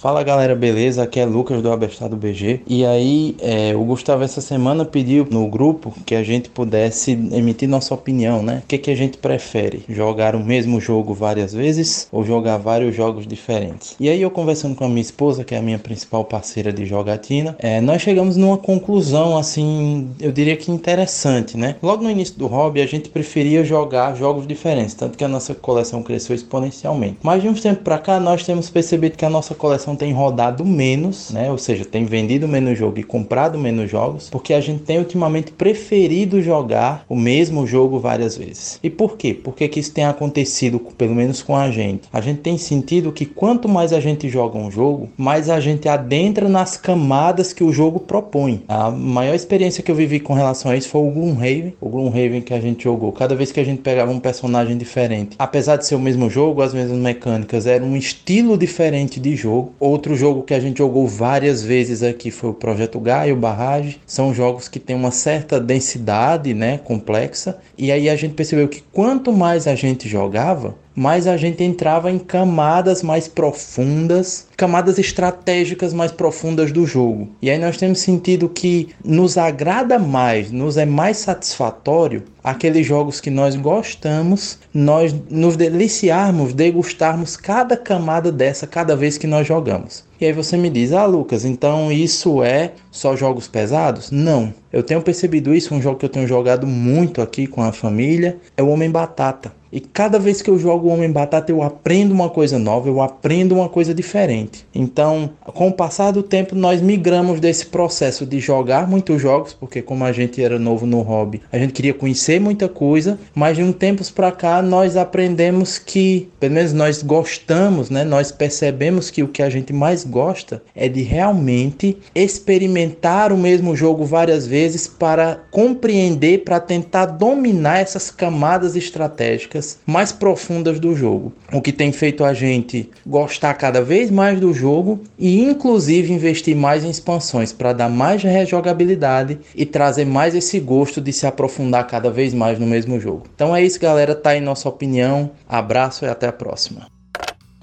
Fala 0.01 0.23
galera, 0.23 0.55
beleza? 0.57 1.03
Aqui 1.03 1.21
é 1.21 1.27
Lucas 1.27 1.61
do 1.61 1.71
Abestado 1.71 2.17
BG. 2.17 2.63
E 2.67 2.87
aí, 2.87 3.37
é, 3.39 3.77
o 3.77 3.85
Gustavo 3.85 4.25
essa 4.25 4.41
semana 4.41 4.83
pediu 4.83 5.29
no 5.31 5.47
grupo 5.47 5.95
que 6.07 6.15
a 6.15 6.23
gente 6.23 6.49
pudesse 6.49 7.11
emitir 7.11 7.69
nossa 7.69 7.93
opinião, 7.93 8.43
né? 8.43 8.63
O 8.65 8.67
que, 8.67 8.79
que 8.79 8.91
a 8.91 8.95
gente 8.95 9.19
prefere? 9.19 9.85
Jogar 9.87 10.35
o 10.35 10.43
mesmo 10.43 10.81
jogo 10.81 11.13
várias 11.13 11.53
vezes 11.53 12.09
ou 12.11 12.25
jogar 12.25 12.57
vários 12.57 12.97
jogos 12.97 13.27
diferentes? 13.27 13.95
E 14.01 14.09
aí, 14.09 14.23
eu 14.23 14.31
conversando 14.31 14.75
com 14.75 14.87
a 14.87 14.89
minha 14.89 15.03
esposa, 15.03 15.45
que 15.45 15.55
é 15.55 15.59
a 15.59 15.63
minha 15.63 15.79
principal 15.79 16.25
parceira 16.25 16.73
de 16.73 16.87
jogatina, 16.87 17.55
é, 17.59 17.79
nós 17.83 18.01
chegamos 18.01 18.39
numa 18.39 18.57
conclusão, 18.57 19.37
assim, 19.37 20.09
eu 20.19 20.33
diria 20.33 20.57
que 20.57 20.73
interessante, 20.73 21.59
né? 21.59 21.77
Logo 21.83 22.03
no 22.03 22.11
início 22.11 22.39
do 22.39 22.47
hobby, 22.47 22.81
a 22.81 22.87
gente 22.87 23.11
preferia 23.11 23.63
jogar 23.63 24.17
jogos 24.17 24.47
diferentes, 24.47 24.95
tanto 24.95 25.19
que 25.19 25.25
a 25.25 25.29
nossa 25.29 25.55
coleção 25.55 26.03
cresceu 26.03 26.35
exponencialmente. 26.35 27.19
Mas 27.23 27.43
de 27.43 27.51
uns 27.51 27.61
tempos 27.61 27.85
para 27.85 27.99
cá, 27.99 28.19
nós 28.19 28.47
temos 28.47 28.71
percebido 28.71 29.19
que 29.19 29.27
a 29.27 29.31
nossa 29.31 29.55
coleção 29.55 29.90
tem 29.97 30.13
rodado 30.13 30.65
menos, 30.65 31.31
né? 31.31 31.51
Ou 31.51 31.59
seja, 31.59 31.85
tem 31.85 32.05
vendido 32.05 32.49
menos 32.49 32.79
jogo 32.79 32.99
e 32.99 33.03
comprado 33.03 33.59
menos 33.59 33.91
jogos, 33.91 34.29
porque 34.31 34.55
a 34.55 34.61
gente 34.61 34.83
tem 34.83 34.99
ultimamente 34.99 35.53
preferido 35.53 36.43
jogar 36.43 37.05
o 37.09 37.17
mesmo 37.17 37.67
jogo 37.67 37.99
várias 37.99 38.37
vezes. 38.37 38.79
E 38.83 38.91
por 38.91 39.17
quê? 39.17 39.35
Porque 39.35 39.69
que 39.69 39.81
isso 39.81 39.93
tem 39.93 40.05
acontecido, 40.05 40.79
pelo 40.97 41.15
menos 41.15 41.43
com 41.43 41.57
a 41.57 41.71
gente? 41.71 42.09
A 42.13 42.21
gente 42.21 42.41
tem 42.41 42.59
sentido 42.59 43.13
que 43.13 43.25
quanto 43.25 43.69
mais 43.69 43.93
a 43.93 44.01
gente 44.01 44.29
joga 44.29 44.59
um 44.59 44.71
jogo, 44.71 45.09
mais 45.17 45.49
a 45.49 45.61
gente 45.61 45.89
adentra 45.89 46.49
nas 46.49 46.77
camadas 46.77 47.53
que 47.53 47.65
o 47.65 47.73
jogo 47.73 48.01
propõe. 48.01 48.63
A 48.69 48.91
maior 48.91 49.35
experiência 49.35 49.83
que 49.83 49.91
eu 49.91 49.95
vivi 49.95 50.21
com 50.21 50.35
relação 50.35 50.71
a 50.71 50.77
isso 50.77 50.89
foi 50.89 51.01
o 51.01 51.11
Gloomhaven, 51.11 51.75
o 51.81 51.89
Gloomhaven 51.89 52.41
que 52.41 52.55
a 52.55 52.61
gente 52.61 52.85
jogou. 52.85 53.13
Cada 53.13 53.35
vez 53.35 53.53
que 53.53 53.61
a 53.61 53.65
gente 53.65 53.83
pegava 53.83 54.11
um 54.11 54.21
personagem 54.21 54.77
diferente, 54.77 55.37
apesar 55.39 55.77
de 55.77 55.87
ser 55.87 55.95
o 55.95 56.01
mesmo 56.01 56.29
jogo, 56.29 56.63
as 56.63 56.75
mesmas 56.75 56.99
mecânicas, 56.99 57.67
era 57.67 57.85
um 57.85 57.97
estilo 57.97 58.57
diferente 58.57 59.21
de 59.21 59.37
jogo. 59.37 59.73
Outro 59.81 60.15
jogo 60.15 60.43
que 60.43 60.53
a 60.53 60.61
gente 60.61 60.77
jogou 60.77 61.09
várias 61.09 61.63
vezes 61.63 62.03
aqui 62.03 62.31
foi 62.31 62.51
o 62.51 62.55
Projeto 62.55 63.01
Gaia, 63.01 63.33
o 63.33 63.37
Barrage. 63.37 63.99
São 64.07 64.35
jogos 64.35 64.69
que 64.69 64.79
têm 64.79 64.95
uma 64.95 65.11
certa 65.11 65.59
densidade, 65.59 66.53
né, 66.53 66.77
complexa. 66.77 67.59
E 67.79 67.91
aí 67.91 68.11
a 68.11 68.15
gente 68.15 68.35
percebeu 68.35 68.69
que 68.69 68.83
quanto 68.93 69.33
mais 69.33 69.67
a 69.67 69.75
gente 69.75 70.07
jogava, 70.07 70.75
mais 70.95 71.27
a 71.27 71.37
gente 71.37 71.63
entrava 71.63 72.11
em 72.11 72.19
camadas 72.19 73.03
mais 73.03 73.29
profundas, 73.29 74.47
camadas 74.57 74.99
estratégicas 74.99 75.93
mais 75.93 76.13
profundas 76.13 76.73
do 76.73 76.87
jogo. 76.87 77.29
E 77.41 77.51
aí 77.51 77.59
nós 77.59 77.77
temos 77.77 78.01
sentido 78.01 78.49
que 78.49 78.89
nos 79.05 79.39
agrada 79.39 79.99
mais, 79.99 80.51
nos 80.51 80.77
é 80.77 80.85
mais 80.85 81.19
satisfatório 81.19 82.25
aqueles 82.43 82.87
jogos 82.87 83.21
que 83.21 83.31
nós 83.31 83.55
gostamos, 83.55 84.59
nós 84.73 85.15
nos 85.31 85.57
deliciarmos, 85.57 86.55
degustarmos 86.55 87.37
cada 87.37 87.77
camada 87.77 88.33
dessa 88.33 88.67
cada 88.67 88.97
vez 88.97 89.19
que 89.19 89.27
nós 89.27 89.47
jogamos. 89.47 90.05
E 90.21 90.27
aí 90.27 90.33
você 90.33 90.57
me 90.57 90.69
diz, 90.69 90.93
ah 90.93 91.07
Lucas, 91.07 91.45
então 91.45 91.91
isso 91.91 92.43
é 92.43 92.73
só 92.91 93.17
jogos 93.17 93.49
pesados? 93.49 94.11
Não. 94.11 94.53
Eu 94.71 94.83
tenho 94.83 95.01
percebido 95.01 95.55
isso, 95.55 95.75
um 95.75 95.81
jogo 95.81 95.99
que 95.99 96.05
eu 96.05 96.11
tenho 96.11 96.29
jogado 96.29 96.67
muito 96.67 97.23
aqui 97.23 97.47
com 97.47 97.63
a 97.63 97.73
família, 97.73 98.39
é 98.57 98.63
o 98.63 98.69
Homem 98.69 98.91
Batata. 98.91 99.60
E 99.73 99.79
cada 99.79 100.19
vez 100.19 100.43
que 100.43 100.51
eu 100.51 100.59
jogo 100.59 100.89
o 100.89 100.91
Homem 100.91 101.11
Batata, 101.11 101.53
eu 101.53 101.63
aprendo 101.63 102.13
uma 102.13 102.29
coisa 102.29 102.59
nova, 102.59 102.89
eu 102.89 103.01
aprendo 103.01 103.55
uma 103.55 103.69
coisa 103.69 103.95
diferente. 103.95 104.67
Então, 104.75 105.31
com 105.45 105.69
o 105.69 105.73
passar 105.73 106.11
do 106.11 106.25
tempo, 106.25 106.57
nós 106.57 106.81
migramos 106.81 107.39
desse 107.39 107.67
processo 107.67 108.27
de 108.27 108.41
jogar 108.41 108.89
muitos 108.89 109.23
jogos, 109.23 109.53
porque 109.53 109.81
como 109.81 110.05
a 110.05 110.11
gente 110.11 110.43
era 110.43 110.59
novo 110.59 110.87
no 110.87 111.03
hobby, 111.03 111.41
a 111.53 111.59
gente 111.59 111.73
queria 111.73 111.95
conhecer 111.95 112.41
muita 112.41 112.69
coisa, 112.69 113.19
mas 113.33 113.57
de 113.57 113.63
um 113.63 113.73
tempos 113.73 114.11
para 114.11 114.33
cá 114.33 114.61
nós 114.61 114.97
aprendemos 114.97 115.79
que, 115.79 116.29
pelo 116.41 116.55
menos 116.55 116.73
nós 116.73 117.03
gostamos, 117.03 117.91
né? 117.91 118.03
Nós 118.03 118.33
percebemos 118.33 119.09
que 119.09 119.23
o 119.23 119.29
que 119.29 119.43
a 119.43 119.51
gente 119.51 119.73
mais 119.73 120.05
gosta 120.05 120.63
é 120.75 120.89
de 120.89 121.03
realmente 121.03 121.97
experimentar 122.15 123.33
o 123.33 123.39
mesmo 123.39 123.77
jogo 123.77 124.05
várias 124.05 124.47
vezes 124.47 124.89
para 124.89 125.41
compreender, 125.51 126.45
para 126.45 126.59
tentar 126.59 127.07
dominar 127.07 127.79
essas 127.79 128.11
camadas 128.11 128.75
estratégicas 128.75 129.60
mais 129.87 130.13
profundas 130.13 130.79
do 130.79 130.95
jogo, 130.95 131.33
o 131.53 131.61
que 131.61 131.73
tem 131.73 131.93
feito 131.93 132.25
a 132.25 132.33
gente 132.33 132.91
gostar 133.07 133.55
cada 133.55 133.83
vez 133.83 134.11
mais 134.11 134.39
do 134.39 134.53
jogo 134.53 135.01
e 135.19 135.41
inclusive 135.43 136.13
investir 136.13 136.57
mais 136.57 136.85
em 136.85 136.91
expansões 136.91 137.53
para 137.53 137.73
dar 137.73 137.89
mais 137.89 138.23
rejogabilidade 138.23 139.39
e 139.55 139.65
trazer 139.65 140.05
mais 140.05 140.35
esse 140.35 140.59
gosto 140.61 141.01
de 141.01 141.13
se 141.13 141.27
aprofundar 141.27 141.87
cada 141.87 142.11
vez 142.11 142.35
mais 142.35 142.59
no 142.59 142.67
mesmo 142.67 143.01
jogo. 143.01 143.25
Então 143.35 143.55
é 143.55 143.63
isso, 143.63 143.81
galera, 143.81 144.15
tá 144.15 144.31
aí 144.31 144.41
nossa 144.41 144.69
opinião. 144.69 145.31
Abraço 145.49 146.05
e 146.05 146.09
até 146.09 146.27
a 146.27 146.33
próxima. 146.33 147.00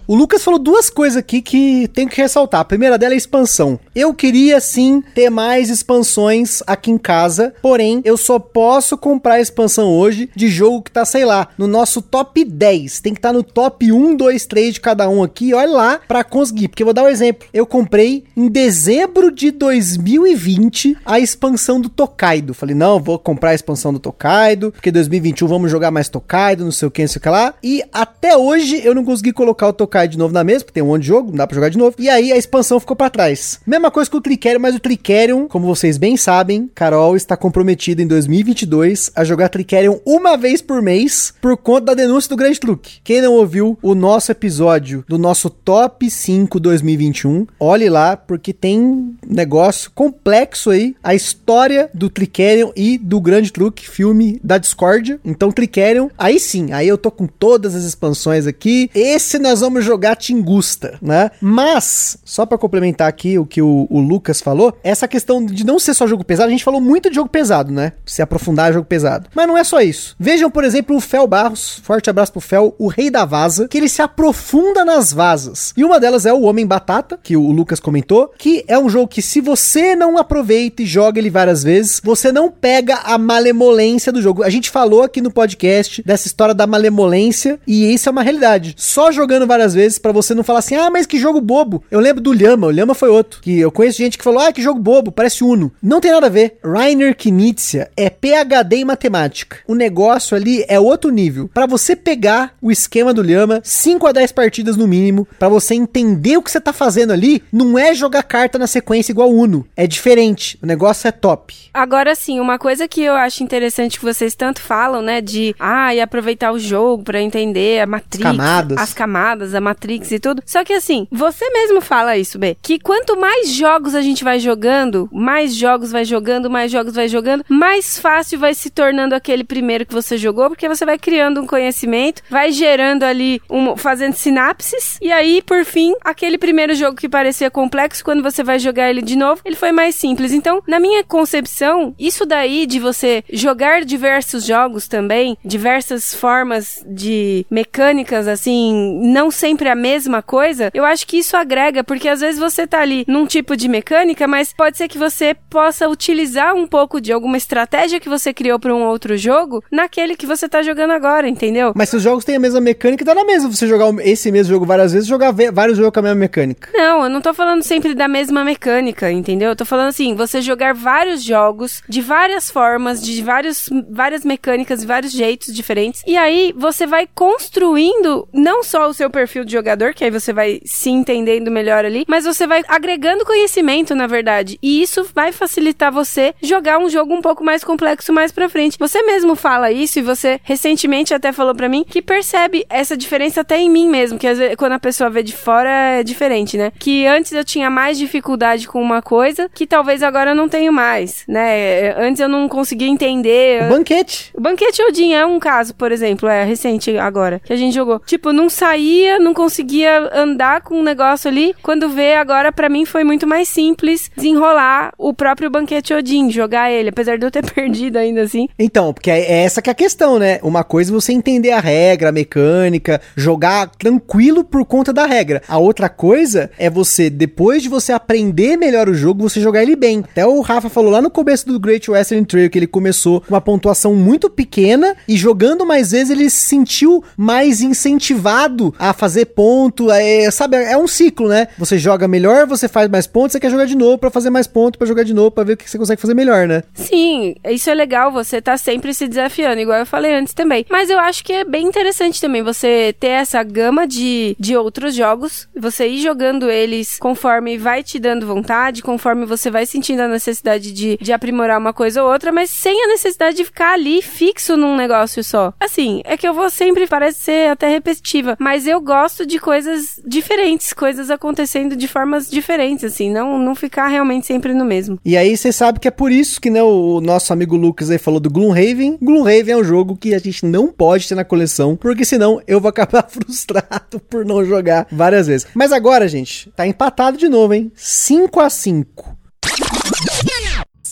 O 0.08 0.16
Lucas 0.16 0.42
falou 0.42 0.58
duas 0.58 0.90
coisas 0.90 1.18
aqui 1.18 1.42
que 1.42 1.90
tem 1.90 2.08
que 2.08 2.22
ressaltar. 2.22 2.62
A 2.62 2.66
primeira 2.66 2.98
dela 2.98 3.14
é 3.14 3.18
expansão. 3.18 3.78
Eu 3.94 4.14
queria 4.14 4.62
sim 4.62 5.04
ter 5.14 5.30
mais 5.30 5.70
expansões 5.70 6.64
aqui 6.66 6.90
em 6.90 6.98
casa, 6.98 7.54
porém 7.62 8.02
eu 8.06 8.16
só 8.16 8.40
posso 8.40 8.98
comprar 8.98 9.42
expansão 9.42 9.90
hoje 9.90 10.30
de 10.34 10.48
jogo 10.48 10.84
que 10.84 10.92
tá, 10.92 11.04
sei 11.04 11.26
lá, 11.26 11.50
no 11.58 11.68
nosso 11.68 12.02
top 12.02 12.46
10. 12.46 13.02
Tem 13.02 13.14
que 13.14 13.20
estar 13.20 13.30
tá 13.30 13.34
no 13.34 13.44
top 13.44 13.92
1, 13.92 14.16
2, 14.16 14.46
3 14.46 14.76
de 14.76 14.80
cada 14.80 15.10
um 15.10 15.22
aqui. 15.22 15.54
Olha 15.54 15.72
lá 15.74 16.00
para 16.08 16.24
conseguir, 16.24 16.70
porque 16.70 16.84
eu 16.84 16.88
vou 16.88 16.94
dar 16.94 17.04
um 17.04 17.10
exemplo. 17.10 17.46
Eu 17.54 17.66
comprei 17.66 18.24
em 18.38 18.48
dezembro 18.48 19.30
de 19.30 19.52
2020 19.52 21.00
a 21.06 21.20
expansão 21.20 21.82
do 21.82 21.90
Tokaido. 21.90 22.54
Falei, 22.54 22.76
não, 22.76 22.98
vou 22.98 23.20
comprar 23.20 23.50
a 23.50 23.56
expansão 23.56 23.92
do 23.92 24.00
Tokaido, 24.00 24.72
porque 24.72 24.90
2021 24.90 25.46
vamos 25.50 25.70
jogar 25.70 25.92
mais 25.92 26.08
Tokaido, 26.08 26.64
não 26.64 26.72
sei 26.72 26.88
o 26.88 26.92
que, 26.92 27.02
não 27.02 27.10
sei 27.10 27.20
o 27.20 27.22
que 27.22 27.30
lá. 27.30 27.54
E 27.62 27.84
até 27.92 28.38
hoje 28.38 28.82
eu 28.86 28.96
não 28.96 29.04
consegui 29.04 29.34
colocar 29.34 29.68
o 29.68 29.74
Tokaido 29.74 29.97
cai 29.98 30.08
de 30.08 30.18
novo 30.18 30.32
na 30.32 30.44
mesa, 30.44 30.64
porque 30.64 30.76
tem 30.76 30.84
um 30.84 30.88
monte 30.88 31.02
de 31.02 31.08
jogo, 31.08 31.30
não 31.30 31.38
dá 31.38 31.48
pra 31.48 31.56
jogar 31.56 31.70
de 31.70 31.78
novo. 31.78 31.96
E 31.98 32.08
aí 32.08 32.32
a 32.32 32.38
expansão 32.38 32.80
ficou 32.80 32.96
para 32.96 33.10
trás. 33.10 33.60
Mesma 33.66 33.90
coisa 33.90 34.08
que 34.08 34.16
o 34.16 34.22
Tricerion, 34.22 34.60
mas 34.60 34.76
o 34.76 34.80
Tricerion, 34.80 35.48
como 35.48 35.66
vocês 35.66 35.98
bem 35.98 36.16
sabem, 36.16 36.70
Carol 36.76 37.16
está 37.16 37.36
comprometida 37.36 38.00
em 38.00 38.06
2022 38.06 39.12
a 39.16 39.24
jogar 39.24 39.50
Tricerion 39.50 39.98
uma 40.06 40.38
vez 40.38 40.62
por 40.62 40.84
mês 40.84 41.34
por 41.42 41.58
conta 41.58 41.88
da 41.88 41.94
denúncia 41.96 42.30
do 42.30 42.36
Grande 42.36 42.60
Truque. 42.60 43.00
Quem 43.04 43.22
não 43.22 43.34
ouviu 43.34 43.76
o 43.82 43.96
nosso 43.96 44.32
episódio 44.32 45.04
do 45.08 45.18
nosso 45.18 45.50
Top 45.50 46.08
5 46.08 46.60
2021, 46.60 47.48
olhe 47.60 47.90
lá, 47.90 48.16
porque 48.16 48.54
tem 48.54 49.16
negócio 49.28 49.90
complexo 49.96 50.70
aí, 50.70 50.96
a 51.04 51.16
história 51.16 51.90
do 51.92 52.08
Tricerion 52.08 52.70
e 52.76 53.00
do 53.00 53.20
Grande 53.20 53.52
Truque, 53.52 53.90
filme 53.90 54.40
da 54.44 54.60
Discordia. 54.60 55.20
Então 55.26 55.52
Tricerion, 55.52 56.10
aí 56.16 56.40
sim, 56.40 56.72
aí 56.72 56.88
eu 56.88 57.00
tô 57.00 57.10
com 57.10 57.26
todas 57.26 57.74
as 57.74 57.84
expansões 57.84 58.46
aqui. 58.46 58.92
Esse 58.94 59.40
nós 59.40 59.62
vamos 59.62 59.87
jogar 59.88 60.16
Tingusta, 60.16 60.98
né? 61.02 61.32
Mas, 61.42 62.18
só 62.24 62.46
para 62.46 62.58
complementar 62.58 63.08
aqui 63.08 63.40
o 63.40 63.46
que 63.46 63.62
o, 63.62 63.88
o, 63.90 64.00
Lucas 64.00 64.42
falou, 64.42 64.78
essa 64.84 65.08
questão 65.08 65.44
de 65.44 65.66
não 65.66 65.80
ser 65.80 65.94
só 65.94 66.06
jogo 66.06 66.24
pesado, 66.24 66.50
a 66.50 66.52
gente 66.52 66.64
falou 66.64 66.80
muito 66.80 67.10
de 67.10 67.16
jogo 67.16 67.30
pesado, 67.30 67.72
né? 67.72 67.94
Se 68.06 68.22
aprofundar 68.22 68.74
jogo 68.74 68.86
pesado. 68.86 69.30
Mas 69.34 69.48
não 69.48 69.58
é 69.58 69.64
só 69.64 69.82
isso. 69.82 70.16
Vejam, 70.20 70.52
por 70.52 70.64
exemplo, 70.64 70.96
o 70.96 71.02
Fel 71.02 71.26
Barros, 71.26 71.82
forte 71.84 72.10
abraço 72.10 72.32
pro 72.32 72.42
Fel, 72.42 72.76
o 72.78 72.88
rei 72.88 73.10
da 73.10 73.26
vaza, 73.26 73.68
que 73.68 73.78
ele 73.78 73.90
se 73.90 74.02
aprofunda 74.02 74.86
nas 74.86 75.12
vazas. 75.12 75.74
E 75.76 75.84
uma 75.84 76.00
delas 76.00 76.26
é 76.26 76.34
o 76.34 76.42
Homem 76.42 76.68
Batata, 76.68 77.20
que 77.22 77.36
o 77.36 77.52
Lucas 77.52 77.80
comentou, 77.80 78.32
que 78.38 78.64
é 78.68 78.78
um 78.78 78.90
jogo 78.90 79.08
que 79.08 79.22
se 79.22 79.42
você 79.42 79.96
não 79.96 80.18
aproveita 80.18 80.84
e 80.84 80.86
joga 80.86 81.20
ele 81.20 81.30
várias 81.30 81.64
vezes, 81.64 82.02
você 82.04 82.32
não 82.32 82.52
pega 82.52 82.96
a 83.04 83.18
malemolência 83.18 84.12
do 84.12 84.22
jogo. 84.22 84.44
A 84.44 84.50
gente 84.50 84.70
falou 84.70 85.04
aqui 85.04 85.22
no 85.22 85.32
podcast 85.32 86.02
dessa 86.04 86.28
história 86.28 86.54
da 86.54 86.68
malemolência 86.68 87.60
e 87.66 87.94
isso 87.94 88.10
é 88.10 88.12
uma 88.12 88.24
realidade. 88.24 88.76
Só 88.78 89.12
jogando 89.12 89.48
várias 89.48 89.74
para 90.00 90.12
você 90.12 90.34
não 90.34 90.44
falar 90.44 90.60
assim, 90.60 90.76
ah, 90.76 90.90
mas 90.90 91.06
que 91.06 91.20
jogo 91.20 91.42
bobo. 91.42 91.84
Eu 91.90 92.00
lembro 92.00 92.22
do 92.22 92.34
Lhama, 92.34 92.68
o 92.68 92.72
Lhama 92.72 92.94
foi 92.94 93.10
outro. 93.10 93.42
Que 93.42 93.60
eu 93.60 93.72
conheço 93.72 93.98
gente 93.98 94.18
que 94.18 94.24
falou, 94.24 94.42
ah, 94.42 94.52
que 94.52 94.62
jogo 94.62 94.80
bobo, 94.80 95.12
parece 95.12 95.44
Uno. 95.44 95.72
Não 95.82 96.02
tem 96.02 96.12
nada 96.12 96.28
a 96.28 96.30
ver. 96.30 96.58
Rainer 96.64 97.16
Knizia 97.16 97.90
é 97.96 98.10
PhD 98.10 98.78
em 98.78 98.86
matemática. 98.86 99.58
O 99.68 99.76
negócio 99.76 100.36
ali 100.36 100.66
é 100.68 100.80
outro 100.80 101.10
nível. 101.10 101.50
Para 101.54 101.66
você 101.66 101.96
pegar 101.96 102.54
o 102.62 102.72
esquema 102.72 103.14
do 103.14 103.22
Lhama, 103.22 103.62
5 103.64 104.08
a 104.08 104.12
10 104.12 104.32
partidas 104.32 104.78
no 104.78 104.88
mínimo, 104.88 105.28
para 105.38 105.50
você 105.50 105.76
entender 105.76 106.38
o 106.38 106.42
que 106.42 106.52
você 106.52 106.60
tá 106.60 106.74
fazendo 106.74 107.14
ali, 107.14 107.44
não 107.52 107.78
é 107.78 107.94
jogar 107.94 108.24
carta 108.24 108.58
na 108.58 108.68
sequência 108.68 109.12
igual 109.12 109.32
Uno. 109.32 109.66
É 109.76 109.86
diferente. 109.88 110.58
O 110.62 110.66
negócio 110.66 111.08
é 111.08 111.12
top. 111.12 111.54
Agora 111.74 112.16
sim, 112.16 112.40
uma 112.40 112.58
coisa 112.58 112.88
que 112.88 113.02
eu 113.02 113.14
acho 113.14 113.44
interessante 113.44 114.00
que 114.00 114.06
vocês 114.06 114.36
tanto 114.36 114.62
falam, 114.62 115.02
né, 115.02 115.22
de 115.22 115.56
ah, 115.60 115.94
e 115.94 116.02
aproveitar 116.02 116.52
o 116.52 116.60
jogo 116.60 117.04
para 117.04 117.22
entender 117.22 117.82
a 117.82 117.86
matriz, 117.86 118.24
camadas. 118.24 118.78
as 118.78 118.94
camadas, 118.94 119.54
a 119.58 119.62
Matrix 119.62 120.12
e 120.12 120.20
tudo. 120.20 120.42
Só 120.46 120.64
que 120.64 120.74
assim, 120.74 121.08
você 121.12 121.50
mesmo 121.50 121.82
fala 121.82 122.18
isso, 122.18 122.40
B, 122.40 122.58
que 122.62 122.80
quanto 122.80 123.20
mais 123.20 123.52
jogos 123.52 123.96
a 123.96 124.02
gente 124.02 124.24
vai 124.24 124.40
jogando, 124.40 125.10
mais 125.12 125.56
jogos 125.56 125.92
vai 125.92 126.06
jogando, 126.06 126.50
mais 126.50 126.72
jogos 126.72 126.96
vai 126.96 127.08
jogando, 127.08 127.44
mais 127.50 127.98
fácil 128.00 128.40
vai 128.40 128.54
se 128.54 128.70
tornando 128.70 129.16
aquele 129.16 129.44
primeiro 129.44 129.86
que 129.86 129.94
você 129.94 130.18
jogou, 130.18 130.50
porque 130.50 130.70
você 130.70 130.86
vai 130.86 130.98
criando 130.98 131.42
um 131.42 131.48
conhecimento, 131.48 132.22
vai 132.30 132.52
gerando 132.52 133.04
ali, 133.04 133.42
um, 133.50 133.76
fazendo 133.76 134.14
sinapses, 134.14 134.98
e 135.02 135.12
aí, 135.12 135.42
por 135.42 135.64
fim, 135.66 135.94
aquele 136.02 136.38
primeiro 136.38 136.76
jogo 136.76 136.98
que 136.98 137.10
parecia 137.10 137.50
complexo, 137.50 138.04
quando 138.04 138.24
você 138.24 138.44
vai 138.44 138.60
jogar 138.60 138.90
ele 138.90 139.02
de 139.02 139.16
novo, 139.16 139.42
ele 139.44 139.56
foi 139.56 139.72
mais 139.72 139.96
simples. 139.96 140.32
Então, 140.32 140.62
na 140.68 140.80
minha 140.80 141.04
concepção, 141.04 141.96
isso 141.98 142.26
daí 142.26 142.66
de 142.66 142.80
você 142.80 143.24
jogar 143.32 143.86
diversos 143.86 144.46
jogos 144.46 144.88
também, 144.88 145.38
diversas 145.44 146.14
formas 146.14 146.84
de 146.88 147.46
mecânicas, 147.50 148.28
assim, 148.28 149.00
não 149.04 149.32
ser 149.32 149.47
sempre 149.48 149.70
a 149.70 149.76
mesma 149.76 150.22
coisa, 150.22 150.70
eu 150.74 150.84
acho 150.84 151.08
que 151.08 151.20
isso 151.20 151.38
agrega, 151.38 151.82
porque 151.82 152.10
às 152.10 152.20
vezes 152.20 152.38
você 152.38 152.68
tá 152.68 152.82
ali 152.82 153.06
num 153.08 153.26
tipo 153.26 153.56
de 153.56 153.70
mecânica, 153.70 154.28
mas 154.28 154.52
pode 154.52 154.78
ser 154.78 154.90
que 154.90 154.98
você 154.98 155.34
possa 155.50 155.88
utilizar 155.88 156.54
um 156.54 156.68
pouco 156.68 157.00
de 157.00 157.14
alguma 157.14 157.38
estratégia 157.38 157.98
que 157.98 158.10
você 158.10 158.34
criou 158.34 158.60
para 158.60 158.76
um 158.76 158.84
outro 158.84 159.16
jogo 159.16 159.64
naquele 159.72 160.18
que 160.18 160.26
você 160.26 160.50
tá 160.50 160.62
jogando 160.62 160.92
agora, 160.92 161.30
entendeu? 161.30 161.72
Mas 161.74 161.88
se 161.88 161.96
os 161.96 162.04
jogos 162.04 162.26
têm 162.26 162.36
a 162.36 162.40
mesma 162.40 162.60
mecânica, 162.60 163.06
dá 163.06 163.16
na 163.16 163.24
mesma 163.24 163.50
você 163.50 163.66
jogar 163.66 163.88
esse 164.06 164.30
mesmo 164.34 164.52
jogo 164.52 164.66
várias 164.66 164.92
vezes, 164.92 165.08
jogar 165.08 165.32
vários 165.32 165.78
jogos 165.78 165.94
com 165.94 166.00
a 166.00 166.04
mesma 166.04 166.20
mecânica. 166.20 166.70
Não, 166.74 167.06
eu 167.06 167.10
não 167.10 167.22
tô 167.22 167.34
falando 167.34 167.64
sempre 167.64 167.96
da 167.96 168.10
mesma 168.10 168.44
mecânica, 168.44 169.10
entendeu? 169.10 169.52
Eu 169.52 169.56
tô 169.56 169.64
falando 169.64 169.88
assim, 169.88 170.14
você 170.14 170.42
jogar 170.42 170.74
vários 170.74 171.24
jogos 171.24 171.82
de 171.88 172.02
várias 172.02 172.52
formas, 172.52 173.02
de 173.02 173.24
vários, 173.24 173.70
várias 173.90 174.26
mecânicas, 174.26 174.84
vários 174.84 175.14
jeitos 175.14 175.56
diferentes. 175.56 176.04
E 176.06 176.18
aí 176.18 176.54
você 176.58 176.86
vai 176.86 177.08
construindo 177.16 178.28
não 178.34 178.62
só 178.62 178.90
o 178.90 178.94
seu 178.94 179.10
perfil 179.10 179.37
de 179.46 179.52
jogador, 179.52 179.94
que 179.94 180.04
aí 180.04 180.12
você 180.12 180.34
vai 180.34 180.60
se 180.66 180.90
entendendo 180.90 181.52
melhor 181.52 181.86
ali, 181.86 182.06
mas 182.08 182.26
você 182.26 182.48
vai 182.48 182.64
agregando 182.68 183.26
conhecimento, 183.26 183.96
na 183.96 184.08
verdade. 184.08 184.58
E 184.62 184.82
isso 184.82 185.08
vai 185.14 185.32
facilitar 185.32 185.92
você 185.92 186.34
jogar 186.42 186.80
um 186.80 186.90
jogo 186.90 187.14
um 187.14 187.22
pouco 187.22 187.44
mais 187.44 187.64
complexo 187.64 188.14
mais 188.14 188.32
pra 188.32 188.50
frente. 188.50 188.78
Você 188.80 189.02
mesmo 189.04 189.36
fala 189.36 189.72
isso 189.72 190.00
e 190.00 190.02
você 190.02 190.40
recentemente 190.44 191.14
até 191.14 191.32
falou 191.32 191.56
para 191.56 191.70
mim 191.70 191.86
que 191.88 192.02
percebe 192.02 192.66
essa 192.70 192.96
diferença 192.98 193.42
até 193.42 193.58
em 193.58 193.70
mim 193.70 193.90
mesmo, 193.90 194.18
que 194.18 194.28
às 194.28 194.38
vezes, 194.38 194.56
quando 194.56 194.74
a 194.74 194.80
pessoa 194.80 195.10
vê 195.10 195.24
de 195.24 195.34
fora 195.34 195.70
é 195.70 196.04
diferente, 196.04 196.58
né? 196.58 196.72
Que 196.78 197.06
antes 197.06 197.32
eu 197.32 197.44
tinha 197.44 197.70
mais 197.70 197.98
dificuldade 197.98 198.68
com 198.68 198.82
uma 198.82 199.02
coisa 199.02 199.50
que 199.54 199.68
talvez 199.68 200.04
agora 200.04 200.32
eu 200.32 200.36
não 200.36 200.50
tenho 200.50 200.72
mais, 200.72 201.24
né? 201.28 201.94
Antes 201.98 202.20
eu 202.20 202.30
não 202.30 202.48
conseguia 202.48 202.88
entender. 202.88 203.64
O 203.64 203.70
banquete. 203.70 204.32
O 204.34 204.42
banquete 204.42 204.82
Odin 204.84 205.14
é 205.14 205.26
um 205.26 205.40
caso, 205.40 205.74
por 205.76 205.92
exemplo, 205.92 206.28
é 206.28 206.44
recente 206.44 206.98
agora, 206.98 207.42
que 207.44 207.54
a 207.54 207.56
gente 207.56 207.74
jogou. 207.74 208.00
Tipo, 208.06 208.32
não 208.32 208.50
saía, 208.50 209.20
não 209.28 209.34
conseguia 209.34 210.10
andar 210.14 210.62
com 210.62 210.80
um 210.80 210.84
negócio 210.84 211.30
ali. 211.30 211.54
Quando 211.62 211.90
vê 211.90 212.16
agora, 212.16 212.52
para 212.52 212.70
mim 212.70 212.86
foi 212.86 213.04
muito 213.04 213.28
mais 213.28 213.50
simples 213.50 214.10
desenrolar 214.16 214.94
o 214.98 215.14
próprio 215.14 215.50
banquete 215.50 215.94
Odin, 215.94 216.32
jogar 216.32 216.72
ele, 216.72 216.90
apesar 216.90 217.18
de 217.18 217.26
eu 217.26 217.32
ter 217.32 217.44
perdido 217.54 217.98
ainda 217.98 218.22
assim. 218.22 218.48
Então, 218.58 218.94
porque 218.94 219.12
é 219.12 219.44
essa 219.44 219.62
que 219.62 219.70
é 219.70 219.74
a 219.74 219.76
questão, 219.76 220.18
né? 220.18 220.40
Uma 220.42 220.64
coisa 220.64 220.92
é 220.92 220.94
você 220.94 221.12
entender 221.12 221.52
a 221.52 221.60
regra, 221.60 222.10
a 222.10 222.12
mecânica, 222.12 223.02
jogar 223.16 223.70
tranquilo 223.78 224.44
por 224.46 224.64
conta 224.66 224.94
da 224.94 225.06
regra. 225.06 225.42
A 225.48 225.58
outra 225.58 225.90
coisa 225.90 226.50
é 226.58 226.70
você, 226.70 227.10
depois 227.10 227.62
de 227.62 227.68
você 227.68 227.92
aprender 227.92 228.56
melhor 228.56 228.88
o 228.88 228.94
jogo, 228.94 229.28
você 229.28 229.42
jogar 229.42 229.62
ele 229.62 229.76
bem. 229.76 230.04
Até 230.10 230.26
o 230.26 230.40
Rafa 230.40 230.70
falou 230.70 230.92
lá 230.92 231.02
no 231.02 231.10
começo 231.10 231.46
do 231.48 231.60
Great 231.60 231.92
Western 231.92 232.26
Trail 232.26 232.50
que 232.50 232.58
ele 232.58 232.68
começou 232.68 233.20
com 233.22 233.34
uma 233.34 233.42
pontuação 233.42 233.94
muito 233.94 234.30
pequena 234.30 234.96
e 235.08 235.18
jogando 235.18 235.66
mais 235.66 235.92
vezes 235.92 236.12
ele 236.12 236.30
se 236.30 236.46
sentiu 236.46 237.04
mais 237.18 237.62
incentivado 237.62 238.74
a 238.80 238.94
fazer 238.94 239.17
ponto. 239.26 239.92
É, 239.92 240.30
sabe, 240.32 240.58
é 240.58 240.78
um 240.78 240.88
ciclo, 240.88 241.28
né? 241.28 241.48
Você 241.58 241.78
joga 241.78 242.08
melhor, 242.08 242.46
você 242.46 242.68
faz 242.68 242.90
mais 242.90 243.08
pontos, 243.08 243.34
você 243.34 243.40
quer 243.40 243.52
jogar 243.52 243.66
de 243.66 243.76
novo 243.76 243.98
para 243.98 244.10
fazer 244.10 244.30
mais 244.30 244.48
pontos, 244.48 244.78
para 244.78 244.88
jogar 244.88 245.04
de 245.04 245.14
novo, 245.14 245.32
para 245.32 245.44
ver 245.44 245.54
o 245.54 245.58
que 245.58 245.70
você 245.70 245.78
consegue 245.78 246.02
fazer 246.02 246.14
melhor, 246.14 246.48
né? 246.48 246.64
Sim, 246.74 247.36
isso 247.46 247.70
é 247.70 247.74
legal, 247.74 248.12
você 248.12 248.42
tá 248.42 248.58
sempre 248.58 248.94
se 248.94 249.08
desafiando, 249.08 249.62
igual 249.62 249.80
eu 249.80 249.86
falei 249.86 250.14
antes 250.14 250.34
também. 250.34 250.66
Mas 250.70 250.90
eu 250.90 251.00
acho 251.00 251.24
que 251.24 251.34
é 251.34 251.44
bem 251.44 251.66
interessante 251.66 252.20
também 252.22 252.42
você 252.42 252.96
ter 253.00 253.08
essa 253.08 253.42
gama 253.44 253.88
de, 253.88 254.36
de 254.40 254.56
outros 254.56 254.96
jogos, 254.96 255.48
você 255.56 255.88
ir 255.88 256.00
jogando 256.00 256.50
eles 256.50 256.98
conforme 257.00 257.58
vai 257.58 257.84
te 257.84 258.00
dando 258.00 258.28
vontade, 258.28 258.82
conforme 258.82 259.26
você 259.26 259.50
vai 259.50 259.66
sentindo 259.66 260.02
a 260.02 260.08
necessidade 260.08 260.72
de, 260.72 260.98
de 261.00 261.14
aprimorar 261.14 261.60
uma 261.60 261.74
coisa 261.74 262.04
ou 262.04 262.12
outra, 262.12 262.32
mas 262.32 262.50
sem 262.50 262.84
a 262.84 262.88
necessidade 262.88 263.38
de 263.38 263.46
ficar 263.46 263.74
ali 263.74 264.02
fixo 264.02 264.58
num 264.58 264.76
negócio 264.76 265.24
só. 265.24 265.54
Assim, 265.60 266.02
é 266.06 266.18
que 266.18 266.28
eu 266.28 266.34
vou 266.34 266.50
sempre, 266.50 266.88
parece 266.88 267.20
ser 267.22 267.50
até 267.50 267.68
repetitiva, 267.70 268.36
mas 268.40 268.68
eu 268.68 268.80
gosto 268.82 269.07
de 269.26 269.40
coisas 269.40 270.00
diferentes, 270.06 270.74
coisas 270.74 271.10
acontecendo 271.10 271.76
de 271.76 271.88
formas 271.88 272.30
diferentes, 272.30 272.84
assim, 272.84 273.12
não, 273.12 273.38
não 273.40 273.56
ficar 273.56 273.88
realmente 273.88 274.28
sempre 274.28 274.54
no 274.54 274.66
mesmo. 274.66 275.00
E 275.04 275.16
aí 275.16 275.36
você 275.36 275.52
sabe 275.52 275.80
que 275.80 275.88
é 275.88 275.92
por 275.92 276.12
isso 276.12 276.40
que 276.40 276.50
né, 276.50 276.62
o 276.62 277.00
nosso 277.02 277.34
amigo 277.34 277.56
Lucas 277.56 277.90
aí 277.90 277.98
falou 277.98 278.20
do 278.20 278.30
Gloomhaven. 278.30 278.98
Gloomhaven 279.02 279.54
é 279.54 279.58
um 279.58 279.64
jogo 279.64 279.96
que 279.96 280.14
a 280.14 280.20
gente 280.20 280.46
não 280.46 280.68
pode 280.68 281.08
ter 281.08 281.16
na 281.16 281.26
coleção, 281.26 281.76
porque 281.76 282.06
senão 282.06 282.42
eu 282.48 282.60
vou 282.60 282.70
acabar 282.70 283.08
frustrado 283.10 284.00
por 284.10 284.26
não 284.26 284.44
jogar 284.46 284.88
várias 284.92 285.28
vezes. 285.28 285.48
Mas 285.54 285.72
agora, 285.72 286.08
gente, 286.08 286.52
tá 286.56 286.68
empatado 286.68 287.18
de 287.18 287.30
novo, 287.30 287.54
hein? 287.54 287.72
5 287.76 288.40
a 288.40 288.50
5 288.50 289.17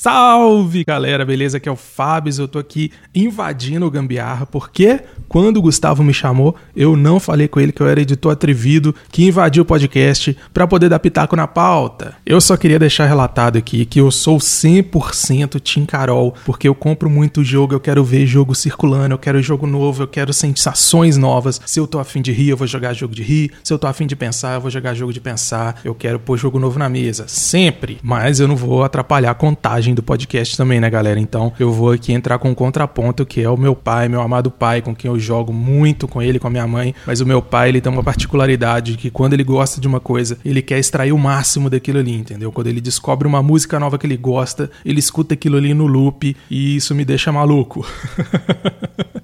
Salve 0.05 0.83
galera, 0.83 1.25
beleza? 1.25 1.57
Aqui 1.57 1.67
é 1.67 1.71
o 1.71 1.75
Fábio, 1.75 2.31
eu 2.37 2.47
tô 2.47 2.59
aqui 2.59 2.91
invadindo 3.15 3.87
o 3.87 3.89
Gambiarra, 3.89 4.45
porque 4.45 4.99
quando 5.27 5.57
o 5.57 5.61
Gustavo 5.63 6.03
me 6.03 6.13
chamou, 6.13 6.55
eu 6.75 6.95
não 6.95 7.19
falei 7.19 7.47
com 7.47 7.59
ele 7.59 7.71
que 7.71 7.81
eu 7.81 7.87
era 7.87 7.99
editor 7.99 8.31
atrevido 8.31 8.93
que 9.11 9.25
invadiu 9.25 9.63
o 9.63 9.65
podcast 9.65 10.37
para 10.53 10.67
poder 10.67 10.89
dar 10.89 10.99
pitaco 10.99 11.35
na 11.35 11.47
pauta. 11.47 12.13
Eu 12.23 12.39
só 12.39 12.55
queria 12.55 12.77
deixar 12.77 13.07
relatado 13.07 13.57
aqui 13.57 13.83
que 13.83 13.99
eu 13.99 14.11
sou 14.11 14.37
100% 14.37 15.59
Team 15.59 15.87
Carol, 15.87 16.35
porque 16.45 16.67
eu 16.67 16.75
compro 16.75 17.09
muito 17.09 17.43
jogo, 17.43 17.73
eu 17.73 17.79
quero 17.79 18.03
ver 18.03 18.27
jogo 18.27 18.53
circulando, 18.53 19.15
eu 19.15 19.17
quero 19.17 19.41
jogo 19.41 19.65
novo, 19.65 20.03
eu 20.03 20.07
quero 20.07 20.31
sensações 20.31 21.17
novas. 21.17 21.59
Se 21.65 21.79
eu 21.79 21.87
tô 21.87 21.97
afim 21.97 22.21
de 22.21 22.31
rir, 22.31 22.49
eu 22.49 22.57
vou 22.57 22.67
jogar 22.67 22.93
jogo 22.93 23.15
de 23.15 23.23
rir. 23.23 23.53
Se 23.63 23.73
eu 23.73 23.79
tô 23.79 23.87
afim 23.87 24.05
de 24.05 24.15
pensar, 24.15 24.53
eu 24.53 24.61
vou 24.61 24.69
jogar 24.69 24.93
jogo 24.93 25.11
de 25.11 25.19
pensar. 25.19 25.81
Eu 25.83 25.95
quero 25.95 26.19
pôr 26.19 26.37
jogo 26.37 26.59
novo 26.59 26.77
na 26.77 26.89
mesa, 26.89 27.25
sempre. 27.27 27.97
Mas 28.03 28.39
eu 28.39 28.47
não 28.47 28.55
vou 28.55 28.83
atrapalhar 28.83 29.31
a 29.31 29.35
contagem 29.35 29.94
do 29.95 30.03
podcast 30.03 30.55
também, 30.55 30.79
né, 30.79 30.89
galera? 30.89 31.19
Então 31.19 31.51
eu 31.59 31.71
vou 31.71 31.91
aqui 31.91 32.13
entrar 32.13 32.37
com 32.37 32.49
um 32.49 32.55
contraponto, 32.55 33.25
que 33.25 33.41
é 33.41 33.49
o 33.49 33.57
meu 33.57 33.75
pai, 33.75 34.07
meu 34.07 34.21
amado 34.21 34.51
pai, 34.51 34.81
com 34.81 34.95
quem 34.95 35.09
eu 35.09 35.19
jogo 35.19 35.51
muito 35.51 36.07
com 36.07 36.21
ele, 36.21 36.39
com 36.39 36.47
a 36.47 36.49
minha 36.49 36.67
mãe. 36.67 36.93
Mas 37.05 37.21
o 37.21 37.25
meu 37.25 37.41
pai, 37.41 37.69
ele 37.69 37.81
tem 37.81 37.91
uma 37.91 38.03
particularidade 38.03 38.97
que 38.97 39.09
quando 39.09 39.33
ele 39.33 39.43
gosta 39.43 39.79
de 39.79 39.87
uma 39.87 39.99
coisa, 39.99 40.37
ele 40.43 40.61
quer 40.61 40.79
extrair 40.79 41.11
o 41.11 41.17
máximo 41.17 41.69
daquilo 41.69 41.99
ali, 41.99 42.13
entendeu? 42.13 42.51
Quando 42.51 42.67
ele 42.67 42.81
descobre 42.81 43.27
uma 43.27 43.41
música 43.41 43.79
nova 43.79 43.97
que 43.97 44.05
ele 44.05 44.17
gosta, 44.17 44.69
ele 44.83 44.99
escuta 44.99 45.33
aquilo 45.33 45.57
ali 45.57 45.73
no 45.73 45.87
loop 45.87 46.35
e 46.49 46.75
isso 46.75 46.93
me 46.93 47.05
deixa 47.05 47.31
maluco. 47.31 47.85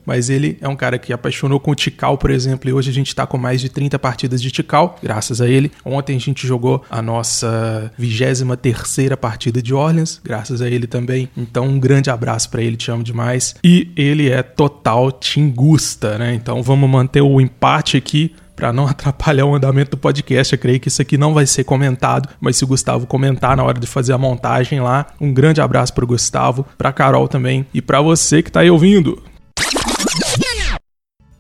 Mas 0.06 0.30
ele 0.30 0.58
é 0.60 0.68
um 0.68 0.76
cara 0.76 0.98
que 0.98 1.14
apaixonou 1.14 1.60
com 1.60 1.72
o 1.72 1.76
Tikal, 1.76 2.18
por 2.18 2.32
exemplo, 2.32 2.70
e 2.70 2.74
hoje 2.74 2.90
a 2.90 2.94
gente 2.94 3.16
tá 3.16 3.26
com 3.26 3.38
mais 3.38 3.62
de 3.62 3.70
30 3.70 3.98
partidas 4.00 4.42
de 4.42 4.52
Tikal, 4.52 4.98
graças 5.02 5.40
a 5.40 5.48
ele. 5.48 5.72
Ontem 5.86 6.18
a 6.18 6.20
gente 6.20 6.46
jogou 6.46 6.84
a 6.90 7.02
nossa 7.02 7.92
23 7.98 8.42
terceira 8.62 9.16
partida 9.16 9.62
de 9.62 9.74
Orleans, 9.74 10.20
graças 10.24 10.61
a 10.62 10.70
ele 10.70 10.88
também. 10.88 11.30
Então, 11.36 11.68
um 11.68 11.80
grande 11.80 12.10
abraço 12.10 12.50
para 12.50 12.62
ele, 12.62 12.78
te 12.78 12.92
amo 12.92 13.04
demais. 13.04 13.56
E 13.64 13.92
ele 13.96 14.30
é 14.30 14.42
total 14.42 15.12
tingusta, 15.12 16.18
né? 16.18 16.34
Então, 16.34 16.62
vamos 16.62 16.90
manter 16.90 17.22
o 17.22 17.40
empate 17.42 17.98
aqui 17.98 18.34
para 18.56 18.72
não 18.72 18.86
atrapalhar 18.88 19.46
o 19.46 19.56
andamento 19.56 19.92
do 19.92 19.98
podcast. 19.98 20.54
Eu 20.54 20.60
creio 20.60 20.80
que 20.80 20.88
isso 20.88 21.02
aqui 21.02 21.18
não 21.18 21.34
vai 21.34 21.48
ser 21.48 21.64
comentado, 21.64 22.30
mas 22.40 22.58
se 22.58 22.64
o 22.64 22.68
Gustavo 22.68 23.08
comentar 23.08 23.58
na 23.58 23.64
hora 23.64 23.80
de 23.80 23.88
fazer 23.88 24.14
a 24.14 24.18
montagem 24.18 24.80
lá, 24.80 25.08
um 25.20 25.34
grande 25.34 25.60
abraço 25.60 25.94
pro 25.94 26.06
Gustavo, 26.06 26.66
pra 26.78 26.94
Carol 26.94 27.28
também 27.28 27.66
e 27.74 27.82
para 27.82 28.02
você 28.02 28.44
que 28.44 28.52
tá 28.52 28.60
aí 28.60 28.70
ouvindo. 28.70 29.22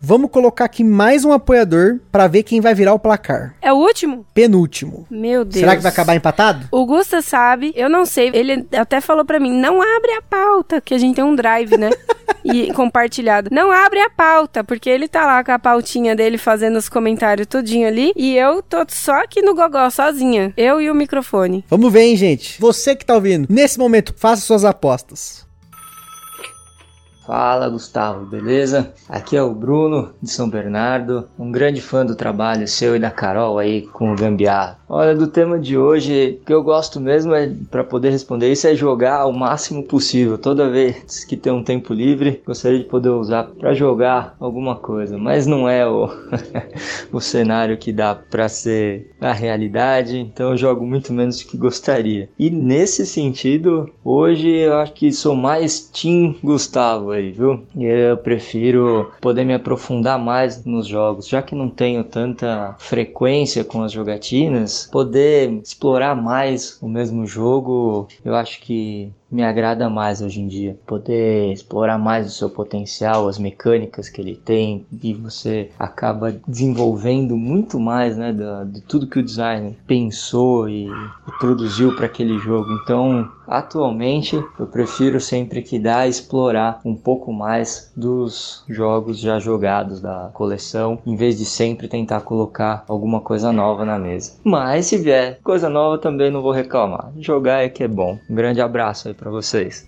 Vamos 0.04 0.32
colocar 0.32 0.66
aqui 0.66 0.84
mais 0.84 1.24
um 1.24 1.32
apoiador 1.32 2.00
para 2.12 2.26
ver 2.26 2.42
quem 2.42 2.60
vai 2.60 2.74
virar 2.74 2.92
o 2.92 2.98
placar. 2.98 3.54
É 3.62 3.72
o 3.72 3.76
último? 3.76 4.26
Penúltimo. 4.34 5.06
Meu 5.12 5.46
Deus. 5.46 5.60
Será 5.60 5.76
que 5.76 5.84
vai 5.84 5.92
acabar 5.92 6.16
empatado? 6.16 6.68
O 6.72 6.88
Gusta 6.88 7.22
sabe, 7.22 7.72
eu 7.76 7.88
não 7.88 8.04
sei. 8.04 8.32
Ele 8.34 8.66
até 8.76 9.00
falou 9.00 9.24
para 9.24 9.40
mim: 9.40 9.52
não 9.54 9.80
abre 9.80 10.12
a 10.14 10.22
pauta, 10.24 10.82
que 10.82 10.96
a 10.96 10.98
gente 10.98 11.18
tem 11.18 11.24
um 11.24 11.36
drive, 11.36 11.78
né? 11.78 11.92
e 12.44 12.74
compartilhado. 12.74 13.50
Não 13.52 13.72
abre 13.72 14.00
a 14.00 14.10
pauta, 14.10 14.64
porque 14.64 14.90
ele 14.90 15.08
tá 15.08 15.24
lá 15.24 15.44
com 15.44 15.52
a 15.52 15.60
pautinha 15.60 16.16
dele 16.16 16.40
fazendo 16.40 16.78
os 16.78 16.90
comentários 16.90 17.46
tudinho 17.46 17.88
ali. 17.88 18.12
E 18.16 18.36
eu 18.36 18.64
tô 18.64 18.84
só 18.88 19.22
aqui 19.22 19.44
no 19.44 19.54
gogó, 19.54 19.88
sozinha. 19.92 20.52
Eu 20.58 20.82
e 20.82 20.90
o 20.90 20.96
microfone. 20.96 21.64
Vamos 21.70 21.94
ver, 21.94 22.06
hein, 22.06 22.16
gente? 22.16 22.60
Você 22.60 22.96
que 22.96 23.06
tá 23.06 23.14
ouvindo, 23.14 23.46
nesse 23.48 23.78
momento, 23.78 24.16
faça 24.18 24.42
suas 24.42 24.66
apostas. 24.66 25.46
Fala 27.26 27.70
Gustavo, 27.70 28.26
beleza? 28.26 28.94
Aqui 29.08 29.38
é 29.38 29.44
o 29.44 29.54
Bruno 29.54 30.12
de 30.22 30.30
São 30.30 30.50
Bernardo, 30.50 31.30
um 31.38 31.52
grande 31.52 31.80
fã 31.80 32.04
do 32.04 32.16
trabalho 32.16 32.68
seu 32.68 32.96
e 32.96 33.00
da 33.00 33.12
Carol 33.12 33.60
aí 33.60 33.84
com 33.84 34.12
o 34.12 34.16
Gambiarra. 34.16 34.80
Olha, 34.94 35.16
do 35.16 35.26
tema 35.26 35.58
de 35.58 35.78
hoje, 35.78 36.38
o 36.42 36.46
que 36.46 36.54
eu 36.54 36.62
gosto 36.62 37.00
mesmo 37.00 37.34
é 37.34 37.50
para 37.70 37.82
poder 37.82 38.10
responder 38.10 38.52
isso 38.52 38.68
é 38.68 38.76
jogar 38.76 39.26
o 39.26 39.32
máximo 39.32 39.84
possível. 39.84 40.38
Toda 40.38 40.70
vez 40.70 41.24
que 41.24 41.38
tem 41.38 41.54
um 41.54 41.64
tempo 41.64 41.94
livre, 41.94 42.42
gostaria 42.46 42.80
de 42.80 42.84
poder 42.84 43.08
usar 43.08 43.46
para 43.46 43.74
jogar 43.74 44.36
alguma 44.38 44.76
coisa, 44.76 45.18
mas 45.18 45.48
não 45.48 45.70
é 45.70 45.88
o, 45.88 46.10
o 47.10 47.22
cenário 47.22 47.78
que 47.78 47.94
dá 47.94 48.14
para 48.14 48.50
ser 48.50 49.10
a 49.22 49.32
realidade, 49.32 50.20
então 50.20 50.52
eu 50.52 50.58
jogo 50.58 50.86
muito 50.86 51.14
menos 51.14 51.40
do 51.40 51.50
que 51.50 51.56
gostaria. 51.56 52.28
E 52.38 52.50
nesse 52.50 53.06
sentido, 53.06 53.90
hoje 54.04 54.50
eu 54.50 54.76
acho 54.76 54.92
que 54.92 55.14
sou 55.14 55.38
mais 55.38 55.80
Team 55.80 56.36
Gustavo 56.44 57.12
aí, 57.12 57.32
viu? 57.32 57.64
Eu 57.80 58.18
prefiro 58.18 59.10
poder 59.22 59.46
me 59.46 59.54
aprofundar 59.54 60.20
mais 60.20 60.66
nos 60.66 60.86
jogos, 60.86 61.30
já 61.30 61.42
que 61.42 61.56
não 61.56 61.70
tenho 61.70 62.04
tanta 62.04 62.76
frequência 62.78 63.64
com 63.64 63.84
as 63.84 63.94
jogatinas, 63.94 64.81
poder 64.86 65.52
explorar 65.62 66.16
mais 66.16 66.78
o 66.82 66.88
mesmo 66.88 67.26
jogo, 67.26 68.08
eu 68.24 68.36
acho 68.36 68.60
que 68.62 69.12
me 69.32 69.44
agrada 69.44 69.90
mais 69.90 70.22
hoje 70.22 70.42
em 70.42 70.48
dia. 70.48 70.78
Poder 70.86 71.52
explorar 71.52 71.98
mais 71.98 72.28
o 72.28 72.32
seu 72.32 72.50
potencial, 72.50 73.28
as 73.28 73.40
mecânicas 73.40 74.10
que 74.10 74.20
ele 74.20 74.36
tem, 74.36 74.86
e 75.02 75.14
você 75.14 75.70
acaba 75.80 76.36
desenvolvendo 76.48 77.38
muito 77.38 77.80
mais, 77.80 78.18
né, 78.18 78.34
da, 78.34 78.64
de 78.64 78.82
tudo 78.82 79.08
que 79.08 79.20
o 79.20 79.24
designer 79.24 79.76
pensou 79.88 80.68
e, 80.68 80.88
e 80.88 81.32
produziu 81.40 81.96
para 81.96 82.06
aquele 82.06 82.38
jogo. 82.40 82.68
Então, 82.84 83.30
atualmente, 83.48 84.36
eu 84.60 84.68
prefiro 84.68 85.20
sempre 85.20 85.62
que 85.62 85.80
dá 85.80 86.08
explorar 86.08 86.82
um 86.84 86.96
pouco 86.96 87.32
mais 87.32 87.92
dos 87.96 88.64
jogos 88.68 89.20
já 89.20 89.40
jogados 89.40 90.02
da 90.02 90.30
coleção, 90.34 91.00
em 91.06 91.16
vez 91.16 91.38
de 91.38 91.46
sempre 91.46 91.88
tentar 91.88 92.22
colocar 92.22 92.84
alguma 92.88 93.22
coisa 93.22 93.52
nova 93.52 93.86
na 93.86 93.98
mesa. 93.98 94.34
Mas 94.44 94.88
se 94.88 94.98
vier 94.98 95.40
coisa 95.44 95.70
nova 95.70 95.98
também 95.98 96.32
não 96.32 96.42
vou 96.42 96.52
reclamar. 96.52 97.12
Jogar 97.20 97.64
é 97.64 97.70
que 97.70 97.84
é 97.84 97.88
bom. 97.88 98.18
Um 98.30 98.36
grande 98.36 98.62
abraço 98.62 99.08
aí 99.08 99.14
para 99.22 99.30
vocês. 99.30 99.86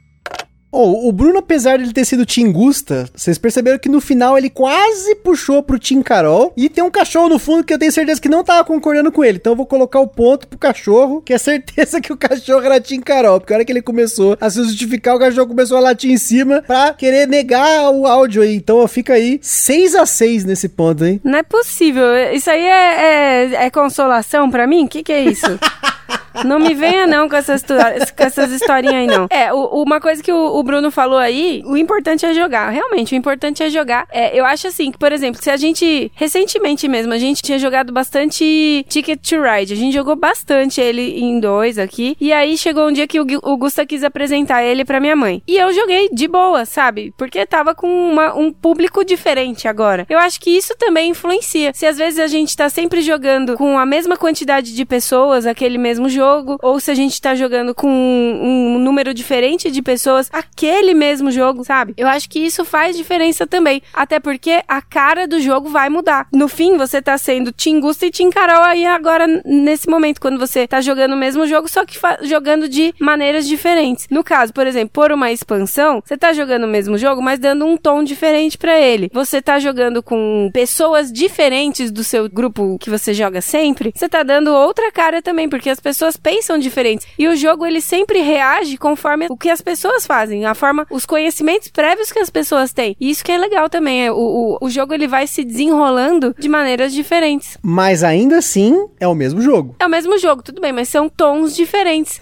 Oh, 0.76 1.08
o 1.08 1.12
Bruno, 1.12 1.38
apesar 1.38 1.78
de 1.78 1.84
ele 1.84 1.94
ter 1.94 2.04
sido 2.04 2.26
Tingusta, 2.26 3.08
vocês 3.16 3.38
perceberam 3.38 3.78
que 3.78 3.90
no 3.90 4.02
final 4.02 4.36
ele 4.36 4.50
quase 4.50 5.14
puxou 5.18 5.62
pro 5.62 5.78
Tim 5.78 6.02
Carol. 6.02 6.52
E 6.58 6.68
tem 6.68 6.84
um 6.84 6.90
cachorro 6.90 7.30
no 7.30 7.38
fundo 7.38 7.64
que 7.64 7.72
eu 7.72 7.78
tenho 7.78 7.92
certeza 7.92 8.20
que 8.20 8.28
não 8.28 8.44
tava 8.44 8.64
concordando 8.64 9.12
com 9.12 9.24
ele. 9.24 9.38
Então 9.38 9.54
eu 9.54 9.58
vou 9.58 9.68
colocar 9.68 10.00
o 10.00 10.08
ponto 10.08 10.48
pro 10.48 10.58
cachorro, 10.58 11.22
que 11.22 11.32
é 11.32 11.38
certeza 11.38 12.02
que 12.02 12.12
o 12.12 12.18
cachorro 12.18 12.66
era 12.66 12.82
Tim 12.82 13.02
Carol. 13.02 13.40
Porque 13.40 13.54
a 13.54 13.58
hora 13.58 13.66
que 13.66 13.72
ele 13.72 13.84
começou 13.84 14.36
a 14.42 14.50
se 14.50 14.64
justificar, 14.64 15.16
o 15.16 15.20
cachorro 15.20 15.48
começou 15.48 15.78
a 15.78 15.82
latir 15.82 16.12
em 16.12 16.18
cima 16.18 16.64
pra 16.66 16.92
querer 16.94 17.28
negar 17.28 17.92
o 17.92 18.08
áudio 18.08 18.42
aí. 18.42 18.56
Então 18.56 18.88
fica 18.88 19.14
aí 19.14 19.40
6 19.44 19.94
a 19.94 20.08
6 20.08 20.46
nesse 20.46 20.70
ponto, 20.70 21.06
hein? 21.06 21.22
Não 21.24 21.38
é 21.38 21.44
possível. 21.44 22.16
Isso 22.34 22.50
aí 22.50 22.64
é, 22.64 23.54
é, 23.54 23.66
é 23.66 23.70
consolação 23.70 24.50
pra 24.50 24.66
mim? 24.66 24.86
O 24.86 24.90
que, 24.90 25.04
que 25.04 25.12
é 25.12 25.24
isso? 25.24 25.46
Não 26.46 26.60
me 26.60 26.74
venha 26.74 27.06
não 27.08 27.30
com 27.30 27.36
essas, 27.36 27.64
com 27.64 28.24
essas 28.24 28.52
historinhas 28.52 28.96
aí, 28.96 29.08
não. 29.08 29.28
É, 29.30 29.54
o, 29.54 29.84
uma 29.84 30.00
coisa 30.00 30.22
que 30.22 30.32
o, 30.32 30.58
o, 30.58 30.64
Bruno 30.64 30.92
falou 30.92 31.18
aí, 31.18 31.62
o 31.66 31.78
importante 31.78 32.26
é 32.26 32.34
jogar. 32.34 32.70
Realmente, 32.70 33.14
o 33.14 33.18
importante 33.18 33.64
é 33.64 33.70
jogar. 33.70 34.08
É, 34.12 34.38
eu 34.38 34.46
acho 34.46 34.68
assim, 34.68 34.92
que, 34.92 34.98
por 34.98 35.12
exemplo, 35.12 35.42
se 35.42 35.50
a 35.50 35.58
gente, 35.58 36.12
recentemente 36.16 36.88
mesmo, 36.88 37.14
a 37.14 37.18
gente 37.18 37.42
tinha 37.42 37.60
jogado 37.60 37.92
bastante 37.94 38.86
Ticket 38.90 39.20
to 39.22 39.42
Ride. 39.42 39.74
A 39.74 39.78
gente 39.78 39.94
jogou 39.94 40.16
bastante 40.16 40.82
ele 40.82 41.20
em 41.20 41.40
dois 41.40 41.78
aqui. 41.78 42.16
E 42.20 42.34
aí 42.34 42.58
chegou 42.58 42.88
um 42.88 42.92
dia 42.92 43.08
que 43.08 43.20
o, 43.20 43.26
o 43.44 43.58
Gusta 43.58 43.86
quis 43.86 44.04
apresentar 44.04 44.64
ele 44.64 44.86
pra 44.86 45.00
minha 45.00 45.16
mãe. 45.16 45.42
E 45.48 45.58
eu 45.58 45.72
joguei 45.74 46.10
de 46.12 46.28
boa, 46.28 46.66
sabe? 46.66 47.14
Porque 47.18 47.46
tava 47.46 47.76
com 47.76 47.88
uma, 47.88 48.36
um 48.36 48.52
público 48.52 49.04
diferente 49.04 49.68
agora. 49.68 50.06
Eu 50.10 50.20
acho 50.20 50.40
que 50.40 50.50
isso 50.50 50.76
também 50.78 51.12
influencia. 51.12 51.72
Se 51.74 51.86
às 51.86 51.98
vezes 51.98 52.20
a 52.20 52.28
gente 52.28 52.56
tá 52.56 52.70
sempre 52.70 53.02
jogando 53.02 53.56
com 53.58 53.78
a 53.78 53.86
mesma 53.86 54.18
quantidade 54.18 54.74
de 54.74 54.86
pessoas, 54.86 55.46
aquele 55.46 55.78
mesmo 55.78 56.10
jogo, 56.10 56.23
jogo, 56.24 56.58
ou 56.62 56.80
se 56.80 56.90
a 56.90 56.96
gente 56.96 57.22
tá 57.22 57.36
jogando 57.36 57.76
com 57.76 57.88
um, 57.88 58.76
um 58.76 58.80
número 58.80 59.14
diferente 59.14 59.70
de 59.70 59.82
pessoas, 59.82 60.30
aquele 60.32 60.94
mesmo 60.94 61.30
jogo, 61.30 61.64
sabe? 61.66 61.94
Eu 61.98 62.08
acho 62.08 62.30
que 62.30 62.40
isso 62.40 62.64
faz 62.64 62.96
diferença 62.96 63.46
também. 63.46 63.82
Até 63.94 64.20
porque 64.20 64.64
a 64.68 64.82
cara 64.82 65.28
do 65.28 65.40
jogo 65.40 65.70
vai 65.70 65.90
mudar. 65.90 66.28
No 66.32 66.48
fim, 66.48 66.78
você 66.78 67.02
tá 67.02 67.18
sendo 67.18 67.52
Tingusta 67.52 68.06
e 68.06 68.12
Tim 68.12 68.30
Carol 68.30 68.64
aí 68.64 68.86
agora, 68.86 69.28
nesse 69.46 69.90
momento, 69.90 70.22
quando 70.22 70.40
você 70.40 70.66
tá 70.66 70.80
jogando 70.80 71.14
o 71.14 71.18
mesmo 71.18 71.46
jogo, 71.46 71.68
só 71.68 71.86
que 71.86 72.00
jogando 72.22 72.70
de 72.70 72.94
maneiras 73.00 73.48
diferentes. 73.48 74.08
No 74.10 74.24
caso, 74.24 74.54
por 74.54 74.66
exemplo, 74.66 74.92
por 74.94 75.12
uma 75.12 75.32
expansão, 75.32 76.02
você 76.04 76.18
tá 76.18 76.32
jogando 76.32 76.64
o 76.64 76.68
mesmo 76.68 76.98
jogo, 76.98 77.22
mas 77.22 77.40
dando 77.40 77.66
um 77.66 77.76
tom 77.76 78.04
diferente 78.04 78.58
para 78.58 78.80
ele. 78.80 79.10
Você 79.14 79.42
tá 79.42 79.60
jogando 79.60 80.02
com 80.02 80.50
pessoas 80.54 81.12
diferentes 81.12 81.92
do 81.92 82.04
seu 82.04 82.30
grupo 82.30 82.78
que 82.80 82.90
você 82.90 83.14
joga 83.14 83.42
sempre, 83.42 83.92
você 83.94 84.08
tá 84.08 84.24
dando 84.24 84.52
outra 84.54 84.92
cara 84.92 85.22
também, 85.22 85.50
porque 85.50 85.70
as 85.70 85.80
pessoas 85.80 86.13
pessoas 86.14 86.18
pensam 86.18 86.58
diferentes. 86.58 87.08
E 87.18 87.28
o 87.28 87.36
jogo 87.36 87.66
ele 87.66 87.82
sempre 87.82 88.20
reage 88.22 88.78
conforme 88.78 89.28
o 89.30 89.38
que 89.38 89.50
as 89.50 89.62
pessoas 89.62 90.06
fazem, 90.06 90.46
a 90.46 90.54
forma, 90.54 90.86
os 90.90 91.06
conhecimentos 91.06 91.70
prévios 91.70 92.12
que 92.12 92.20
as 92.20 92.30
pessoas 92.30 92.74
têm. 92.74 92.96
E 93.00 93.10
isso 93.10 93.24
que 93.24 93.32
é 93.32 93.38
legal 93.38 93.70
também. 93.70 94.06
É, 94.06 94.12
o, 94.12 94.16
o, 94.16 94.58
o 94.62 94.70
jogo 94.70 94.94
ele 94.94 95.08
vai 95.08 95.28
se 95.28 95.44
desenrolando 95.44 96.36
de 96.38 96.50
maneiras 96.50 96.94
diferentes. 96.94 97.58
Mas 97.62 98.04
ainda 98.04 98.38
assim 98.38 98.88
é 99.00 99.08
o 99.08 99.16
mesmo 99.16 99.42
jogo. 99.42 99.76
É 99.80 99.86
o 99.86 99.90
mesmo 99.90 100.18
jogo, 100.18 100.42
tudo 100.42 100.62
bem, 100.62 100.72
mas 100.72 100.90
são 100.90 101.08
tons 101.10 101.56
diferentes. 101.56 102.20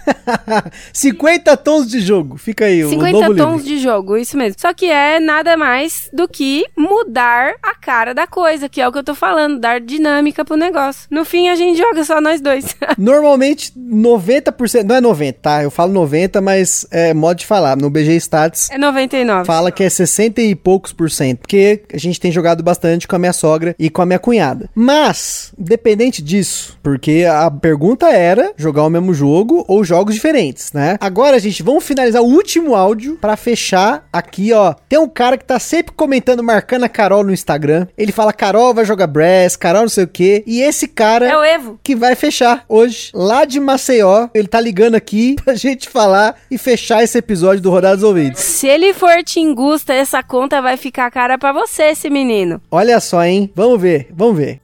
50 0.94 1.58
tons 1.58 1.89
de 1.89 2.00
jogo. 2.00 2.38
Fica 2.38 2.66
aí 2.66 2.84
50 2.84 3.18
o 3.18 3.22
novo 3.22 3.36
tons 3.36 3.64
livro. 3.64 3.68
de 3.68 3.78
jogo, 3.80 4.18
isso 4.18 4.38
mesmo. 4.38 4.60
Só 4.60 4.74
que 4.74 4.86
é 4.86 5.20
nada 5.20 5.58
mais 5.58 6.10
do 6.14 6.28
que 6.28 6.66
mudar 6.78 7.54
a 7.64 7.76
cara 7.76 8.14
da 8.14 8.28
coisa, 8.28 8.70
que 8.70 8.82
é 8.82 8.88
o 8.88 8.92
que 8.92 8.98
eu 8.98 9.04
tô 9.04 9.16
falando, 9.16 9.60
dar 9.60 9.80
dinâmica 9.80 10.44
pro 10.46 10.56
negócio. 10.56 11.08
No 11.10 11.26
fim 11.26 11.50
a 11.50 11.56
gente 11.56 11.78
joga 11.78 12.04
só 12.04 12.22
nós 12.22 12.42
dois. 12.42 12.76
Normalmente 12.98 13.72
90%, 13.89 14.84
não 14.84 14.95
é 14.95 15.01
90, 15.01 15.39
tá? 15.41 15.63
Eu 15.63 15.71
falo 15.71 15.91
90, 15.93 16.41
mas 16.41 16.86
é 16.91 17.13
modo 17.13 17.38
de 17.38 17.45
falar. 17.45 17.75
No 17.75 17.89
BG 17.89 18.15
Stats. 18.17 18.69
É 18.69 18.77
99. 18.77 19.45
Fala 19.45 19.71
que 19.71 19.84
é 19.84 19.89
60 19.89 20.41
e 20.41 20.55
poucos 20.55 20.93
por 20.93 21.09
cento. 21.09 21.39
Porque 21.39 21.84
a 21.93 21.97
gente 21.97 22.19
tem 22.19 22.32
jogado 22.32 22.63
bastante 22.63 23.07
com 23.07 23.15
a 23.15 23.19
minha 23.19 23.34
sogra 23.34 23.75
e 23.77 23.89
com 23.89 24.01
a 24.01 24.05
minha 24.05 24.19
cunhada. 24.19 24.69
Mas, 24.75 25.51
dependente 25.57 26.21
disso, 26.21 26.77
porque 26.84 27.25
a 27.29 27.49
pergunta 27.49 28.09
era 28.09 28.53
jogar 28.57 28.84
o 28.84 28.89
mesmo 28.89 29.13
jogo 29.13 29.65
ou 29.67 29.84
jogos 29.84 30.15
diferentes, 30.15 30.71
né? 30.73 30.97
Agora, 30.99 31.39
gente, 31.39 31.63
vamos 31.63 31.84
finalizar 31.84 32.21
o 32.21 32.27
último 32.27 32.75
áudio 32.75 33.17
para 33.19 33.36
fechar 33.36 34.07
aqui, 34.11 34.53
ó. 34.53 34.73
Tem 34.88 34.99
um 34.99 35.07
cara 35.07 35.38
que 35.38 35.45
tá 35.45 35.59
sempre 35.59 35.93
comentando, 35.93 36.43
marcando 36.43 36.84
a 36.84 36.89
Carol 36.89 37.23
no 37.23 37.34
Instagram. 37.34 37.88
Ele 37.97 38.11
fala: 38.11 38.34
Carol 38.34 38.73
vai 38.73 38.86
jogar 38.86 39.07
Brass, 39.07 39.55
Carol 39.55 39.84
não 39.84 39.89
sei 39.89 40.03
o 40.03 40.07
quê. 40.07 40.43
E 40.45 40.61
esse 40.61 40.88
cara. 40.88 41.27
É 41.27 41.38
o 41.38 41.43
Evo. 41.43 41.79
Que 41.84 41.95
vai 41.95 42.15
fechar 42.15 42.65
hoje, 42.67 43.11
lá 43.13 43.45
de 43.45 43.59
Maceió. 43.72 44.28
Ele 44.34 44.47
tá 44.47 44.59
ligando 44.59 44.95
aqui 44.95 45.36
pra 45.43 45.55
gente 45.55 45.89
falar 45.89 46.36
e 46.49 46.57
fechar 46.57 47.03
esse 47.03 47.17
episódio 47.17 47.61
do 47.61 47.69
Rodados 47.69 48.03
Ouvidos. 48.03 48.39
Se 48.41 48.67
ele 48.67 48.93
for 48.93 49.24
Tingusta, 49.24 49.93
essa 49.93 50.22
conta 50.22 50.61
vai 50.61 50.78
ficar 50.78 51.09
cara 51.11 51.38
para 51.38 51.53
você, 51.53 51.84
esse 51.84 52.09
menino. 52.09 52.61
Olha 52.69 52.99
só, 52.99 53.24
hein? 53.24 53.51
Vamos 53.55 53.82
ver, 53.82 54.07
vamos 54.11 54.38
ver. 54.38 54.61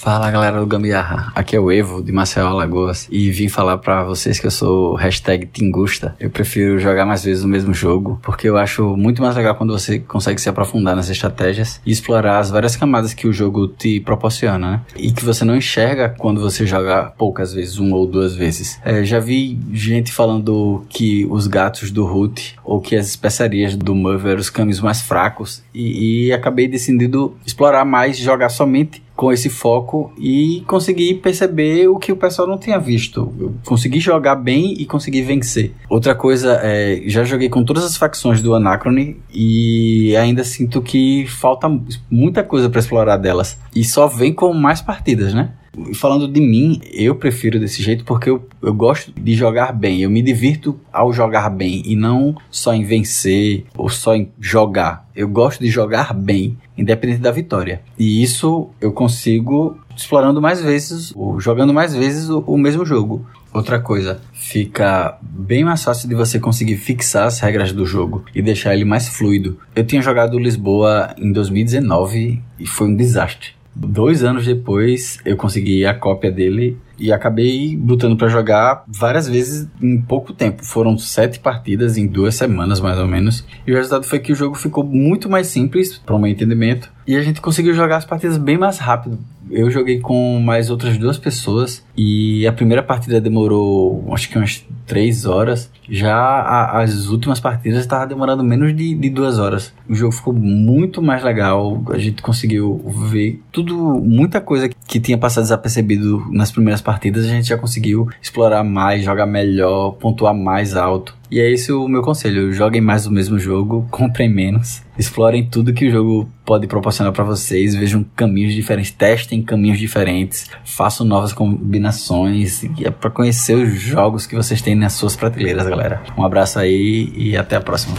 Fala 0.00 0.30
galera 0.30 0.58
do 0.58 0.66
Gambiarra, 0.66 1.30
aqui 1.34 1.54
é 1.54 1.60
o 1.60 1.70
Evo 1.70 2.02
de 2.02 2.10
Maceió 2.10 2.46
Alagoas 2.46 3.06
e 3.10 3.30
vim 3.30 3.50
falar 3.50 3.76
para 3.76 4.02
vocês 4.02 4.40
que 4.40 4.46
eu 4.46 4.50
sou 4.50 4.94
hashtag 4.94 5.44
Tingusta. 5.44 6.16
Eu 6.18 6.30
prefiro 6.30 6.78
jogar 6.78 7.04
mais 7.04 7.22
vezes 7.22 7.44
o 7.44 7.48
mesmo 7.48 7.74
jogo 7.74 8.18
porque 8.22 8.48
eu 8.48 8.56
acho 8.56 8.96
muito 8.96 9.20
mais 9.20 9.36
legal 9.36 9.54
quando 9.56 9.74
você 9.74 9.98
consegue 9.98 10.40
se 10.40 10.48
aprofundar 10.48 10.96
nas 10.96 11.10
estratégias 11.10 11.82
e 11.84 11.90
explorar 11.90 12.38
as 12.38 12.48
várias 12.48 12.76
camadas 12.76 13.12
que 13.12 13.28
o 13.28 13.32
jogo 13.32 13.68
te 13.68 14.00
proporciona, 14.00 14.58
né? 14.58 14.80
E 14.96 15.12
que 15.12 15.22
você 15.22 15.44
não 15.44 15.54
enxerga 15.54 16.14
quando 16.16 16.40
você 16.40 16.64
joga 16.64 17.12
poucas 17.18 17.52
vezes, 17.52 17.76
uma 17.76 17.94
ou 17.94 18.06
duas 18.06 18.34
vezes. 18.34 18.80
É, 18.82 19.04
já 19.04 19.20
vi 19.20 19.60
gente 19.70 20.12
falando 20.12 20.82
que 20.88 21.26
os 21.28 21.46
gatos 21.46 21.90
do 21.90 22.06
Root 22.06 22.56
ou 22.64 22.80
que 22.80 22.96
as 22.96 23.06
especiarias 23.06 23.76
do 23.76 23.94
Murphy 23.94 24.28
eram 24.28 24.40
os 24.40 24.48
caminhos 24.48 24.80
mais 24.80 25.02
fracos 25.02 25.62
e, 25.74 26.28
e 26.28 26.32
acabei 26.32 26.66
decidindo 26.66 27.36
explorar 27.44 27.84
mais, 27.84 28.16
jogar 28.16 28.48
somente 28.48 29.02
com 29.20 29.30
esse 29.30 29.50
foco 29.50 30.10
e 30.18 30.64
consegui 30.66 31.12
perceber 31.12 31.86
o 31.88 31.98
que 31.98 32.10
o 32.10 32.16
pessoal 32.16 32.48
não 32.48 32.56
tinha 32.56 32.78
visto. 32.78 33.30
Eu 33.38 33.54
consegui 33.66 34.00
jogar 34.00 34.34
bem 34.34 34.72
e 34.78 34.86
consegui 34.86 35.20
vencer. 35.20 35.74
Outra 35.90 36.14
coisa 36.14 36.58
é, 36.62 37.02
já 37.04 37.22
joguei 37.22 37.50
com 37.50 37.62
todas 37.62 37.84
as 37.84 37.98
facções 37.98 38.40
do 38.40 38.54
Anacrone 38.54 39.18
e 39.30 40.16
ainda 40.16 40.42
sinto 40.42 40.80
que 40.80 41.26
falta 41.26 41.68
muita 42.10 42.42
coisa 42.42 42.70
para 42.70 42.80
explorar 42.80 43.18
delas. 43.18 43.58
E 43.76 43.84
só 43.84 44.06
vem 44.06 44.32
com 44.32 44.54
mais 44.54 44.80
partidas, 44.80 45.34
né? 45.34 45.52
Falando 45.94 46.26
de 46.26 46.40
mim, 46.40 46.80
eu 46.92 47.14
prefiro 47.14 47.58
desse 47.60 47.82
jeito 47.82 48.04
porque 48.04 48.28
eu, 48.28 48.46
eu 48.60 48.74
gosto 48.74 49.12
de 49.12 49.34
jogar 49.34 49.72
bem. 49.72 50.02
Eu 50.02 50.10
me 50.10 50.20
divirto 50.20 50.78
ao 50.92 51.12
jogar 51.12 51.48
bem 51.48 51.82
e 51.84 51.94
não 51.94 52.36
só 52.50 52.74
em 52.74 52.84
vencer 52.84 53.64
ou 53.76 53.88
só 53.88 54.14
em 54.14 54.30
jogar. 54.40 55.08
Eu 55.14 55.28
gosto 55.28 55.60
de 55.60 55.68
jogar 55.68 56.12
bem, 56.12 56.58
independente 56.76 57.20
da 57.20 57.30
vitória. 57.30 57.82
E 57.98 58.22
isso 58.22 58.70
eu 58.80 58.92
consigo 58.92 59.78
explorando 59.96 60.40
mais 60.40 60.62
vezes, 60.62 61.12
ou 61.14 61.40
jogando 61.40 61.74
mais 61.74 61.94
vezes 61.94 62.28
o, 62.28 62.40
o 62.40 62.58
mesmo 62.58 62.84
jogo. 62.84 63.26
Outra 63.52 63.80
coisa, 63.80 64.20
fica 64.32 65.18
bem 65.20 65.64
mais 65.64 65.82
fácil 65.82 66.08
de 66.08 66.14
você 66.14 66.38
conseguir 66.38 66.76
fixar 66.76 67.26
as 67.26 67.40
regras 67.40 67.72
do 67.72 67.84
jogo 67.84 68.24
e 68.34 68.40
deixar 68.40 68.74
ele 68.74 68.84
mais 68.84 69.08
fluido. 69.08 69.58
Eu 69.74 69.84
tinha 69.84 70.00
jogado 70.00 70.38
Lisboa 70.38 71.14
em 71.18 71.32
2019 71.32 72.40
e 72.58 72.66
foi 72.66 72.86
um 72.86 72.94
desastre. 72.94 73.59
Dois 73.74 74.24
anos 74.24 74.46
depois, 74.46 75.18
eu 75.24 75.36
consegui 75.36 75.86
a 75.86 75.94
cópia 75.94 76.30
dele 76.30 76.76
e 77.00 77.12
acabei 77.12 77.76
botando 77.76 78.16
para 78.16 78.28
jogar 78.28 78.84
várias 78.86 79.28
vezes 79.28 79.66
em 79.82 80.00
pouco 80.00 80.32
tempo. 80.32 80.64
Foram 80.64 80.96
sete 80.98 81.40
partidas 81.40 81.96
em 81.96 82.06
duas 82.06 82.34
semanas, 82.34 82.80
mais 82.80 82.98
ou 82.98 83.06
menos. 83.06 83.44
E 83.66 83.72
o 83.72 83.76
resultado 83.76 84.04
foi 84.04 84.18
que 84.18 84.32
o 84.32 84.36
jogo 84.36 84.54
ficou 84.54 84.84
muito 84.84 85.28
mais 85.28 85.46
simples, 85.46 85.98
para 85.98 86.14
o 86.14 86.18
meu 86.18 86.30
entendimento, 86.30 86.90
e 87.06 87.16
a 87.16 87.22
gente 87.22 87.40
conseguiu 87.40 87.74
jogar 87.74 87.96
as 87.96 88.04
partidas 88.04 88.36
bem 88.36 88.56
mais 88.56 88.78
rápido. 88.78 89.18
Eu 89.50 89.68
joguei 89.68 89.98
com 89.98 90.38
mais 90.38 90.70
outras 90.70 90.96
duas 90.96 91.18
pessoas 91.18 91.84
e 91.96 92.46
a 92.46 92.52
primeira 92.52 92.84
partida 92.84 93.20
demorou 93.20 94.06
acho 94.12 94.28
que 94.28 94.38
umas 94.38 94.64
três 94.86 95.26
horas. 95.26 95.68
Já 95.88 96.14
a, 96.14 96.82
as 96.82 97.08
últimas 97.08 97.40
partidas 97.40 97.80
estavam 97.80 98.06
demorando 98.06 98.44
menos 98.44 98.76
de, 98.76 98.94
de 98.94 99.10
duas 99.10 99.40
horas. 99.40 99.72
O 99.88 99.94
jogo 99.94 100.12
ficou 100.12 100.32
muito 100.32 101.02
mais 101.02 101.24
legal. 101.24 101.82
A 101.88 101.98
gente 101.98 102.22
conseguiu 102.22 102.80
ver 103.10 103.42
tudo, 103.50 103.76
muita 103.76 104.40
coisa 104.40 104.68
que 104.68 105.00
tinha 105.00 105.18
passado 105.18 105.42
desapercebido 105.42 106.24
nas 106.30 106.52
primeiras 106.52 106.80
partidas. 106.80 106.89
A 106.90 107.34
gente 107.34 107.48
já 107.48 107.56
conseguiu 107.56 108.08
explorar 108.20 108.64
mais, 108.64 109.04
jogar 109.04 109.26
melhor, 109.26 109.92
pontuar 109.92 110.34
mais 110.34 110.76
alto. 110.76 111.16
E 111.30 111.38
é 111.38 111.48
esse 111.48 111.70
o 111.70 111.86
meu 111.86 112.02
conselho. 112.02 112.52
Joguem 112.52 112.80
mais 112.80 113.04
do 113.04 113.10
mesmo 113.10 113.38
jogo, 113.38 113.86
comprem 113.90 114.28
menos, 114.28 114.82
explorem 114.98 115.48
tudo 115.48 115.72
que 115.72 115.86
o 115.86 115.90
jogo 115.90 116.28
pode 116.44 116.66
proporcionar 116.66 117.12
para 117.12 117.22
vocês, 117.22 117.74
vejam 117.74 118.04
caminhos 118.16 118.52
diferentes, 118.52 118.90
testem 118.90 119.42
caminhos 119.42 119.78
diferentes, 119.78 120.50
façam 120.64 121.06
novas 121.06 121.32
combinações. 121.32 122.64
É 122.82 122.90
para 122.90 123.10
conhecer 123.10 123.54
os 123.54 123.80
jogos 123.80 124.26
que 124.26 124.34
vocês 124.34 124.60
têm 124.60 124.74
nas 124.74 124.94
suas 124.94 125.14
prateleiras, 125.14 125.68
galera. 125.68 126.02
Um 126.18 126.24
abraço 126.24 126.58
aí 126.58 127.12
e 127.14 127.36
até 127.36 127.56
a 127.56 127.60
próxima. 127.60 127.96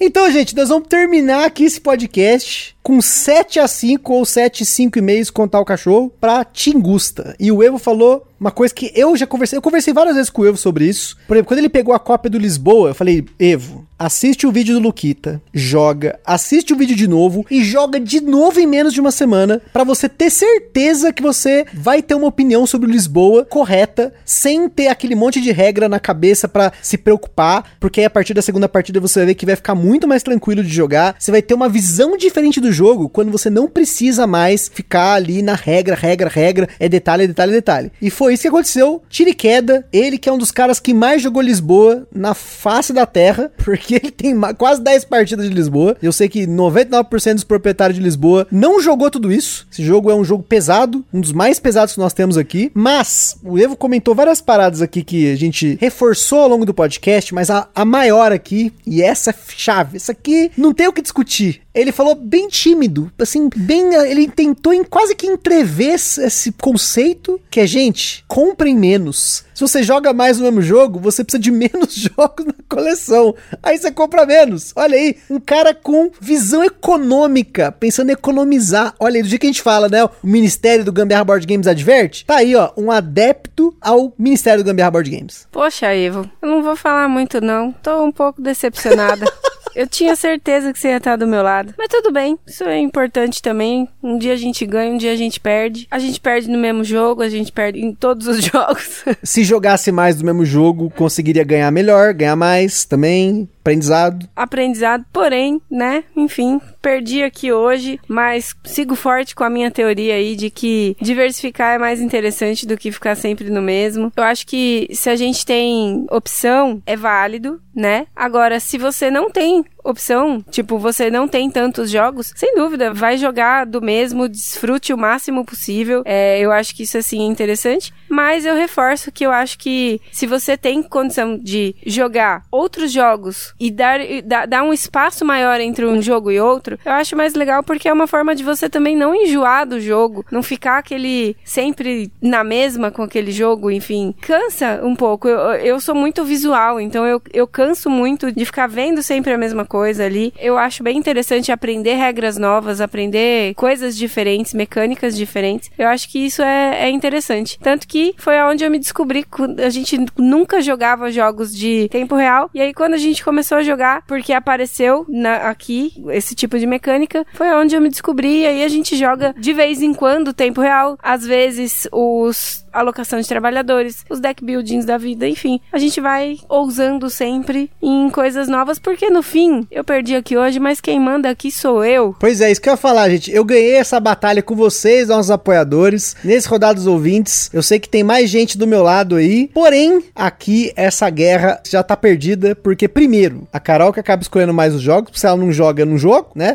Então, 0.00 0.30
gente, 0.30 0.54
nós 0.54 0.68
vamos 0.68 0.86
terminar 0.86 1.44
aqui 1.44 1.64
esse 1.64 1.80
podcast 1.80 2.76
com 2.82 3.00
7 3.00 3.60
a 3.60 3.68
5 3.68 4.12
ou 4.12 4.24
7 4.24 4.62
e 4.62 4.66
5 4.66 4.98
e 4.98 5.02
meio 5.02 5.32
contar 5.32 5.60
o 5.60 5.64
cachorro 5.64 6.12
pra 6.20 6.44
Tingusta. 6.44 7.34
E 7.38 7.52
o 7.52 7.62
Evo 7.62 7.78
falou 7.78 8.26
uma 8.40 8.50
coisa 8.50 8.72
que 8.72 8.92
eu 8.94 9.16
já 9.16 9.26
conversei, 9.26 9.56
eu 9.56 9.62
conversei 9.62 9.92
várias 9.92 10.14
vezes 10.14 10.30
com 10.30 10.42
o 10.42 10.46
Evo 10.46 10.56
sobre 10.56 10.84
isso. 10.84 11.16
Por 11.26 11.36
exemplo, 11.36 11.48
quando 11.48 11.58
ele 11.58 11.68
pegou 11.68 11.92
a 11.92 11.98
cópia 11.98 12.30
do 12.30 12.38
Lisboa, 12.38 12.90
eu 12.90 12.94
falei, 12.94 13.26
Evo, 13.38 13.86
assiste 13.98 14.46
o 14.46 14.52
vídeo 14.52 14.74
do 14.74 14.80
Luquita, 14.80 15.42
joga, 15.52 16.20
assiste 16.24 16.72
o 16.72 16.76
vídeo 16.76 16.94
de 16.94 17.08
novo 17.08 17.44
e 17.50 17.64
joga 17.64 17.98
de 17.98 18.20
novo 18.20 18.60
em 18.60 18.66
menos 18.66 18.94
de 18.94 19.00
uma 19.00 19.10
semana 19.10 19.60
para 19.72 19.82
você 19.82 20.08
ter 20.08 20.30
certeza 20.30 21.12
que 21.12 21.22
você 21.22 21.66
vai 21.74 22.00
ter 22.00 22.14
uma 22.14 22.28
opinião 22.28 22.64
sobre 22.64 22.88
o 22.88 22.92
Lisboa 22.92 23.44
correta, 23.44 24.14
sem 24.24 24.68
ter 24.68 24.86
aquele 24.86 25.16
monte 25.16 25.40
de 25.40 25.50
regra 25.50 25.88
na 25.88 25.98
cabeça 25.98 26.46
para 26.46 26.72
se 26.80 26.96
preocupar, 26.96 27.72
porque 27.80 28.00
aí 28.00 28.06
a 28.06 28.10
partir 28.10 28.34
da 28.34 28.42
segunda 28.42 28.68
partida 28.68 29.00
você 29.00 29.20
vai 29.20 29.26
ver 29.26 29.34
que 29.34 29.46
vai 29.46 29.56
ficar 29.56 29.74
muito 29.74 30.06
mais 30.06 30.22
tranquilo 30.22 30.62
de 30.62 30.72
jogar, 30.72 31.16
você 31.18 31.32
vai 31.32 31.42
ter 31.42 31.54
uma 31.54 31.68
visão 31.68 32.16
diferente 32.16 32.60
do 32.60 32.67
jogo 32.72 33.08
quando 33.08 33.30
você 33.30 33.50
não 33.50 33.68
precisa 33.68 34.26
mais 34.26 34.68
ficar 34.72 35.14
ali 35.14 35.42
na 35.42 35.54
regra, 35.54 35.94
regra, 35.94 36.28
regra, 36.28 36.68
é 36.78 36.88
detalhe, 36.88 37.24
é 37.24 37.26
detalhe, 37.26 37.52
é 37.52 37.54
detalhe. 37.54 37.92
E 38.00 38.10
foi 38.10 38.34
isso 38.34 38.42
que 38.42 38.48
aconteceu. 38.48 39.02
Tire 39.08 39.34
queda, 39.34 39.86
ele 39.92 40.18
que 40.18 40.28
é 40.28 40.32
um 40.32 40.38
dos 40.38 40.50
caras 40.50 40.80
que 40.80 40.94
mais 40.94 41.22
jogou 41.22 41.42
Lisboa 41.42 42.06
na 42.14 42.34
face 42.34 42.92
da 42.92 43.06
terra, 43.06 43.50
porque 43.64 43.94
ele 43.96 44.10
tem 44.10 44.34
quase 44.56 44.82
10 44.82 45.04
partidas 45.04 45.48
de 45.48 45.54
Lisboa. 45.54 45.96
Eu 46.02 46.12
sei 46.12 46.28
que 46.28 46.46
99% 46.46 47.34
dos 47.34 47.44
proprietários 47.44 47.98
de 47.98 48.04
Lisboa 48.04 48.46
não 48.50 48.80
jogou 48.80 49.10
tudo 49.10 49.32
isso. 49.32 49.66
Esse 49.72 49.84
jogo 49.84 50.10
é 50.10 50.14
um 50.14 50.24
jogo 50.24 50.42
pesado, 50.42 51.04
um 51.12 51.20
dos 51.20 51.32
mais 51.32 51.58
pesados 51.58 51.94
que 51.94 52.00
nós 52.00 52.12
temos 52.12 52.36
aqui. 52.36 52.70
Mas 52.74 53.36
o 53.42 53.58
Evo 53.58 53.76
comentou 53.76 54.14
várias 54.14 54.40
paradas 54.40 54.82
aqui 54.82 55.02
que 55.02 55.32
a 55.32 55.36
gente 55.36 55.78
reforçou 55.80 56.40
ao 56.40 56.48
longo 56.48 56.64
do 56.64 56.74
podcast, 56.74 57.34
mas 57.34 57.50
a, 57.50 57.68
a 57.74 57.84
maior 57.84 58.32
aqui, 58.32 58.72
e 58.86 59.02
essa 59.02 59.30
é 59.30 59.34
chave, 59.56 59.96
essa 59.96 60.12
aqui 60.12 60.50
não 60.56 60.72
tem 60.72 60.86
o 60.86 60.92
que 60.92 61.02
discutir. 61.02 61.62
Ele 61.78 61.92
falou 61.92 62.16
bem 62.16 62.48
tímido, 62.48 63.12
assim, 63.16 63.48
bem. 63.54 63.94
Ele 63.94 64.28
tentou 64.28 64.72
em 64.72 64.82
quase 64.82 65.14
que 65.14 65.28
entrever 65.28 65.94
esse 65.94 66.50
conceito 66.50 67.40
que 67.48 67.60
é, 67.60 67.66
gente, 67.68 68.24
comprem 68.26 68.76
menos. 68.76 69.44
Se 69.54 69.60
você 69.60 69.82
joga 69.82 70.12
mais 70.12 70.38
no 70.38 70.44
mesmo 70.44 70.60
jogo, 70.60 70.98
você 70.98 71.22
precisa 71.22 71.40
de 71.40 71.52
menos 71.52 71.94
jogos 72.16 72.46
na 72.46 72.54
coleção. 72.68 73.34
Aí 73.62 73.78
você 73.78 73.92
compra 73.92 74.26
menos. 74.26 74.72
Olha 74.74 74.96
aí, 74.96 75.16
um 75.30 75.38
cara 75.38 75.72
com 75.72 76.10
visão 76.20 76.64
econômica, 76.64 77.70
pensando 77.70 78.10
em 78.10 78.12
economizar. 78.12 78.94
Olha 78.98 79.16
aí, 79.16 79.22
do 79.22 79.28
jeito 79.28 79.40
que 79.40 79.46
a 79.46 79.50
gente 79.50 79.62
fala, 79.62 79.88
né? 79.88 80.04
O 80.04 80.10
Ministério 80.22 80.84
do 80.84 80.92
Gambiarra 80.92 81.24
Board 81.24 81.46
Games 81.46 81.68
adverte. 81.68 82.24
Tá 82.24 82.38
aí, 82.38 82.56
ó, 82.56 82.72
um 82.76 82.90
adepto 82.90 83.76
ao 83.80 84.12
Ministério 84.18 84.64
do 84.64 84.66
Gambiarra 84.66 84.90
Board 84.90 85.10
Games. 85.10 85.46
Poxa, 85.52 85.94
Ivo, 85.94 86.28
eu 86.42 86.48
não 86.48 86.62
vou 86.62 86.74
falar 86.74 87.08
muito 87.08 87.40
não. 87.40 87.72
Tô 87.72 88.02
um 88.02 88.10
pouco 88.12 88.42
decepcionada. 88.42 89.26
Eu 89.78 89.86
tinha 89.86 90.16
certeza 90.16 90.72
que 90.72 90.78
você 90.80 90.88
ia 90.88 90.96
estar 90.96 91.14
do 91.14 91.24
meu 91.24 91.40
lado. 91.40 91.72
Mas 91.78 91.86
tudo 91.86 92.10
bem, 92.10 92.36
isso 92.44 92.64
é 92.64 92.80
importante 92.80 93.40
também. 93.40 93.88
Um 94.02 94.18
dia 94.18 94.32
a 94.32 94.36
gente 94.36 94.66
ganha, 94.66 94.92
um 94.92 94.96
dia 94.96 95.12
a 95.12 95.16
gente 95.16 95.38
perde. 95.38 95.86
A 95.88 96.00
gente 96.00 96.18
perde 96.18 96.50
no 96.50 96.58
mesmo 96.58 96.82
jogo, 96.82 97.22
a 97.22 97.28
gente 97.28 97.52
perde 97.52 97.78
em 97.78 97.94
todos 97.94 98.26
os 98.26 98.42
jogos. 98.42 99.04
Se 99.22 99.44
jogasse 99.44 99.92
mais 99.92 100.16
do 100.16 100.24
mesmo 100.24 100.44
jogo, 100.44 100.90
conseguiria 100.90 101.44
ganhar 101.44 101.70
melhor, 101.70 102.12
ganhar 102.12 102.34
mais 102.34 102.84
também. 102.84 103.48
Aprendizado. 103.60 104.28
Aprendizado, 104.34 105.04
porém, 105.12 105.60
né? 105.70 106.02
Enfim, 106.16 106.60
perdi 106.80 107.22
aqui 107.22 107.52
hoje, 107.52 108.00
mas 108.08 108.54
sigo 108.64 108.94
forte 108.94 109.34
com 109.34 109.44
a 109.44 109.50
minha 109.50 109.70
teoria 109.70 110.14
aí 110.14 110.36
de 110.36 110.50
que 110.50 110.96
diversificar 111.00 111.74
é 111.74 111.78
mais 111.78 112.00
interessante 112.00 112.66
do 112.66 112.76
que 112.76 112.92
ficar 112.92 113.14
sempre 113.14 113.50
no 113.50 113.62
mesmo. 113.62 114.12
Eu 114.16 114.24
acho 114.24 114.46
que 114.46 114.88
se 114.92 115.10
a 115.10 115.16
gente 115.16 115.44
tem 115.44 116.06
opção, 116.10 116.82
é 116.86 116.96
válido, 116.96 117.60
né? 117.74 118.06
Agora, 118.14 118.58
se 118.58 118.76
você 118.76 119.10
não 119.10 119.30
tem 119.30 119.64
opção, 119.84 120.44
tipo, 120.50 120.78
você 120.78 121.10
não 121.10 121.26
tem 121.26 121.50
tantos 121.50 121.90
jogos, 121.90 122.32
sem 122.36 122.54
dúvida, 122.54 122.92
vai 122.92 123.16
jogar 123.16 123.64
do 123.64 123.80
mesmo, 123.80 124.28
desfrute 124.28 124.92
o 124.92 124.98
máximo 124.98 125.44
possível. 125.44 126.02
É, 126.04 126.38
eu 126.40 126.52
acho 126.52 126.74
que 126.74 126.82
isso, 126.82 126.98
assim, 126.98 127.22
é 127.22 127.30
interessante. 127.30 127.92
Mas 128.08 128.44
eu 128.44 128.54
reforço 128.54 129.10
que 129.12 129.24
eu 129.24 129.30
acho 129.30 129.58
que 129.58 130.00
se 130.12 130.26
você 130.26 130.56
tem 130.56 130.82
condição 130.82 131.38
de 131.38 131.74
jogar 131.86 132.42
outros 132.50 132.92
jogos 132.92 133.54
e 133.58 133.70
dar, 133.70 134.00
dar, 134.24 134.46
dar 134.46 134.62
um 134.62 134.72
espaço 134.72 135.24
maior 135.24 135.60
entre 135.60 135.86
um 135.86 136.02
jogo 136.02 136.30
e 136.30 136.40
outro, 136.40 136.67
eu 136.84 136.92
acho 136.92 137.16
mais 137.16 137.34
legal 137.34 137.62
porque 137.62 137.88
é 137.88 137.92
uma 137.92 138.06
forma 138.06 138.34
de 138.34 138.42
você 138.42 138.68
também 138.68 138.96
não 138.96 139.14
enjoar 139.14 139.66
do 139.66 139.80
jogo, 139.80 140.24
não 140.30 140.42
ficar 140.42 140.78
aquele 140.78 141.36
sempre 141.44 142.10
na 142.20 142.42
mesma 142.42 142.90
com 142.90 143.02
aquele 143.02 143.30
jogo, 143.30 143.70
enfim. 143.70 144.14
Cansa 144.20 144.80
um 144.82 144.96
pouco. 144.96 145.28
Eu, 145.28 145.38
eu 145.54 145.80
sou 145.80 145.94
muito 145.94 146.24
visual, 146.24 146.80
então 146.80 147.06
eu, 147.06 147.22
eu 147.32 147.46
canso 147.46 147.88
muito 147.88 148.30
de 148.32 148.44
ficar 148.44 148.66
vendo 148.66 149.02
sempre 149.02 149.32
a 149.32 149.38
mesma 149.38 149.64
coisa 149.64 150.04
ali. 150.04 150.32
Eu 150.38 150.58
acho 150.58 150.82
bem 150.82 150.96
interessante 150.96 151.52
aprender 151.52 151.94
regras 151.94 152.36
novas, 152.36 152.80
aprender 152.80 153.54
coisas 153.54 153.96
diferentes, 153.96 154.54
mecânicas 154.54 155.16
diferentes. 155.16 155.70
Eu 155.78 155.88
acho 155.88 156.08
que 156.08 156.18
isso 156.18 156.42
é, 156.42 156.84
é 156.84 156.90
interessante. 156.90 157.58
Tanto 157.60 157.86
que 157.86 158.14
foi 158.18 158.40
onde 158.42 158.64
eu 158.64 158.70
me 158.70 158.78
descobri. 158.78 159.24
A 159.64 159.70
gente 159.70 159.98
nunca 160.16 160.60
jogava 160.60 161.10
jogos 161.10 161.54
de 161.54 161.88
tempo 161.90 162.14
real. 162.14 162.50
E 162.54 162.60
aí, 162.60 162.74
quando 162.74 162.94
a 162.94 162.98
gente 162.98 163.24
começou 163.24 163.58
a 163.58 163.62
jogar, 163.62 164.02
porque 164.06 164.32
apareceu 164.32 165.04
na, 165.08 165.48
aqui 165.48 165.92
esse 166.10 166.34
tipo 166.34 166.57
de 166.58 166.66
mecânica, 166.66 167.26
foi 167.34 167.48
onde 167.54 167.74
eu 167.74 167.80
me 167.80 167.88
descobri. 167.88 168.42
E 168.42 168.46
aí 168.46 168.64
a 168.64 168.68
gente 168.68 168.96
joga 168.96 169.34
de 169.38 169.52
vez 169.52 169.82
em 169.82 169.94
quando 169.94 170.32
tempo 170.32 170.60
real. 170.60 170.98
Às 171.02 171.24
vezes 171.24 171.88
os 171.92 172.66
alocação 172.72 173.20
de 173.20 173.28
trabalhadores, 173.28 174.04
os 174.08 174.20
deck 174.20 174.44
buildings 174.44 174.84
da 174.84 174.96
vida, 174.96 175.26
enfim. 175.26 175.60
A 175.72 175.78
gente 175.78 176.00
vai 176.00 176.38
ousando 176.48 177.10
sempre 177.10 177.70
em 177.82 178.08
coisas 178.10 178.48
novas, 178.48 178.78
porque 178.78 179.10
no 179.10 179.22
fim, 179.22 179.66
eu 179.70 179.84
perdi 179.84 180.14
aqui 180.14 180.36
hoje, 180.36 180.60
mas 180.60 180.80
quem 180.80 181.00
manda 181.00 181.28
aqui 181.28 181.50
sou 181.50 181.84
eu. 181.84 182.14
Pois 182.18 182.40
é, 182.40 182.50
isso 182.50 182.60
que 182.60 182.68
eu 182.68 182.74
ia 182.74 182.76
falar, 182.76 183.08
gente. 183.10 183.30
Eu 183.30 183.44
ganhei 183.44 183.74
essa 183.74 183.98
batalha 183.98 184.42
com 184.42 184.54
vocês, 184.54 185.08
nossos 185.08 185.30
apoiadores, 185.30 186.16
nesse 186.22 186.48
Rodados 186.48 186.86
Ouvintes. 186.86 187.50
Eu 187.52 187.62
sei 187.62 187.78
que 187.78 187.88
tem 187.88 188.04
mais 188.04 188.30
gente 188.30 188.56
do 188.56 188.66
meu 188.66 188.82
lado 188.82 189.16
aí, 189.16 189.50
porém, 189.52 190.02
aqui 190.14 190.72
essa 190.76 191.08
guerra 191.10 191.60
já 191.68 191.82
tá 191.82 191.96
perdida, 191.96 192.54
porque 192.54 192.88
primeiro, 192.88 193.46
a 193.52 193.60
Carol 193.60 193.92
que 193.92 194.00
acaba 194.00 194.22
escolhendo 194.22 194.54
mais 194.54 194.74
os 194.74 194.82
jogos, 194.82 195.18
se 195.18 195.26
ela 195.26 195.36
não 195.36 195.52
joga 195.52 195.84
num 195.84 195.98
jogo, 195.98 196.30
né? 196.34 196.47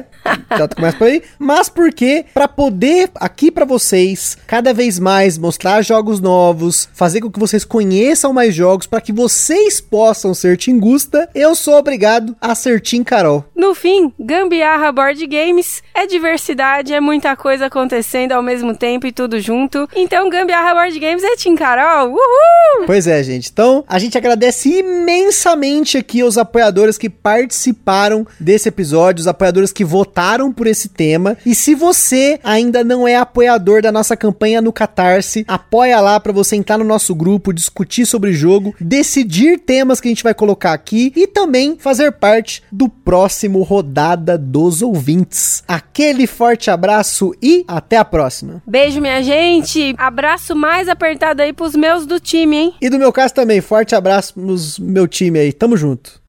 Já 0.57 0.67
começa 0.67 0.97
por 0.97 1.07
aí. 1.07 1.21
Mas 1.37 1.69
porque, 1.69 2.25
para 2.33 2.47
poder 2.47 3.09
aqui 3.15 3.51
para 3.51 3.65
vocês, 3.65 4.37
cada 4.47 4.73
vez 4.73 4.99
mais 4.99 5.37
mostrar 5.37 5.81
jogos 5.81 6.19
novos, 6.19 6.87
fazer 6.93 7.21
com 7.21 7.31
que 7.31 7.39
vocês 7.39 7.65
conheçam 7.65 8.33
mais 8.33 8.53
jogos 8.53 8.87
para 8.87 9.01
que 9.01 9.11
vocês 9.11 9.81
possam 9.81 10.33
ser 10.33 10.57
Tingusta, 10.57 11.29
eu 11.33 11.55
sou 11.55 11.75
obrigado 11.75 12.35
a 12.39 12.55
ser 12.55 12.79
Tim 12.81 13.03
Carol. 13.03 13.43
No 13.55 13.73
fim, 13.73 14.13
Gambiarra 14.19 14.91
Board 14.91 15.25
Games 15.27 15.81
é 15.93 16.05
diversidade, 16.05 16.93
é 16.93 16.99
muita 16.99 17.35
coisa 17.35 17.65
acontecendo 17.65 18.31
ao 18.31 18.43
mesmo 18.43 18.75
tempo 18.75 19.07
e 19.07 19.11
tudo 19.11 19.39
junto. 19.39 19.89
Então, 19.95 20.29
Gambiarra 20.29 20.73
Board 20.73 20.99
Games 20.99 21.23
é 21.23 21.35
Tim 21.35 21.55
Carol. 21.55 22.09
Uhul! 22.09 22.85
Pois 22.85 23.07
é, 23.07 23.21
gente. 23.23 23.49
Então, 23.51 23.83
a 23.87 23.99
gente 23.99 24.17
agradece 24.17 24.79
imensamente 24.79 25.97
aqui 25.97 26.21
aos 26.21 26.37
apoiadores 26.37 26.97
que 26.97 27.09
participaram 27.09 28.25
desse 28.39 28.69
episódio, 28.69 29.21
os 29.21 29.27
apoiadores 29.27 29.71
que 29.71 29.82
votaram 29.83 30.51
por 30.51 30.67
esse 30.67 30.89
tema. 30.89 31.37
E 31.45 31.53
se 31.55 31.75
você 31.75 32.39
ainda 32.43 32.83
não 32.83 33.07
é 33.07 33.15
apoiador 33.15 33.81
da 33.81 33.91
nossa 33.91 34.15
campanha 34.15 34.61
no 34.61 34.73
Catarse, 34.73 35.45
apoia 35.47 35.99
lá 35.99 36.19
para 36.19 36.31
você 36.31 36.55
entrar 36.55 36.77
no 36.77 36.83
nosso 36.83 37.13
grupo, 37.15 37.53
discutir 37.53 38.05
sobre 38.05 38.33
jogo, 38.33 38.73
decidir 38.79 39.59
temas 39.59 39.99
que 39.99 40.07
a 40.07 40.11
gente 40.11 40.23
vai 40.23 40.33
colocar 40.33 40.73
aqui 40.73 41.11
e 41.15 41.27
também 41.27 41.77
fazer 41.77 42.11
parte 42.13 42.63
do 42.71 42.87
próximo 42.89 43.61
Rodada 43.61 44.37
dos 44.37 44.81
Ouvintes. 44.81 45.63
Aquele 45.67 46.27
forte 46.27 46.69
abraço 46.69 47.33
e 47.41 47.63
até 47.67 47.97
a 47.97 48.05
próxima. 48.05 48.61
Beijo, 48.65 49.01
minha 49.01 49.21
gente. 49.21 49.93
Abraço 49.97 50.55
mais 50.55 50.87
apertado 50.87 51.41
aí 51.41 51.53
pros 51.53 51.75
meus 51.75 52.05
do 52.05 52.19
time, 52.19 52.57
hein? 52.57 52.73
E 52.81 52.89
do 52.89 52.99
meu 52.99 53.11
caso 53.11 53.33
também, 53.33 53.61
forte 53.61 53.95
abraço 53.95 54.33
pros 54.33 54.79
meu 54.79 55.07
time 55.07 55.39
aí. 55.39 55.53
Tamo 55.53 55.77
junto. 55.77 56.22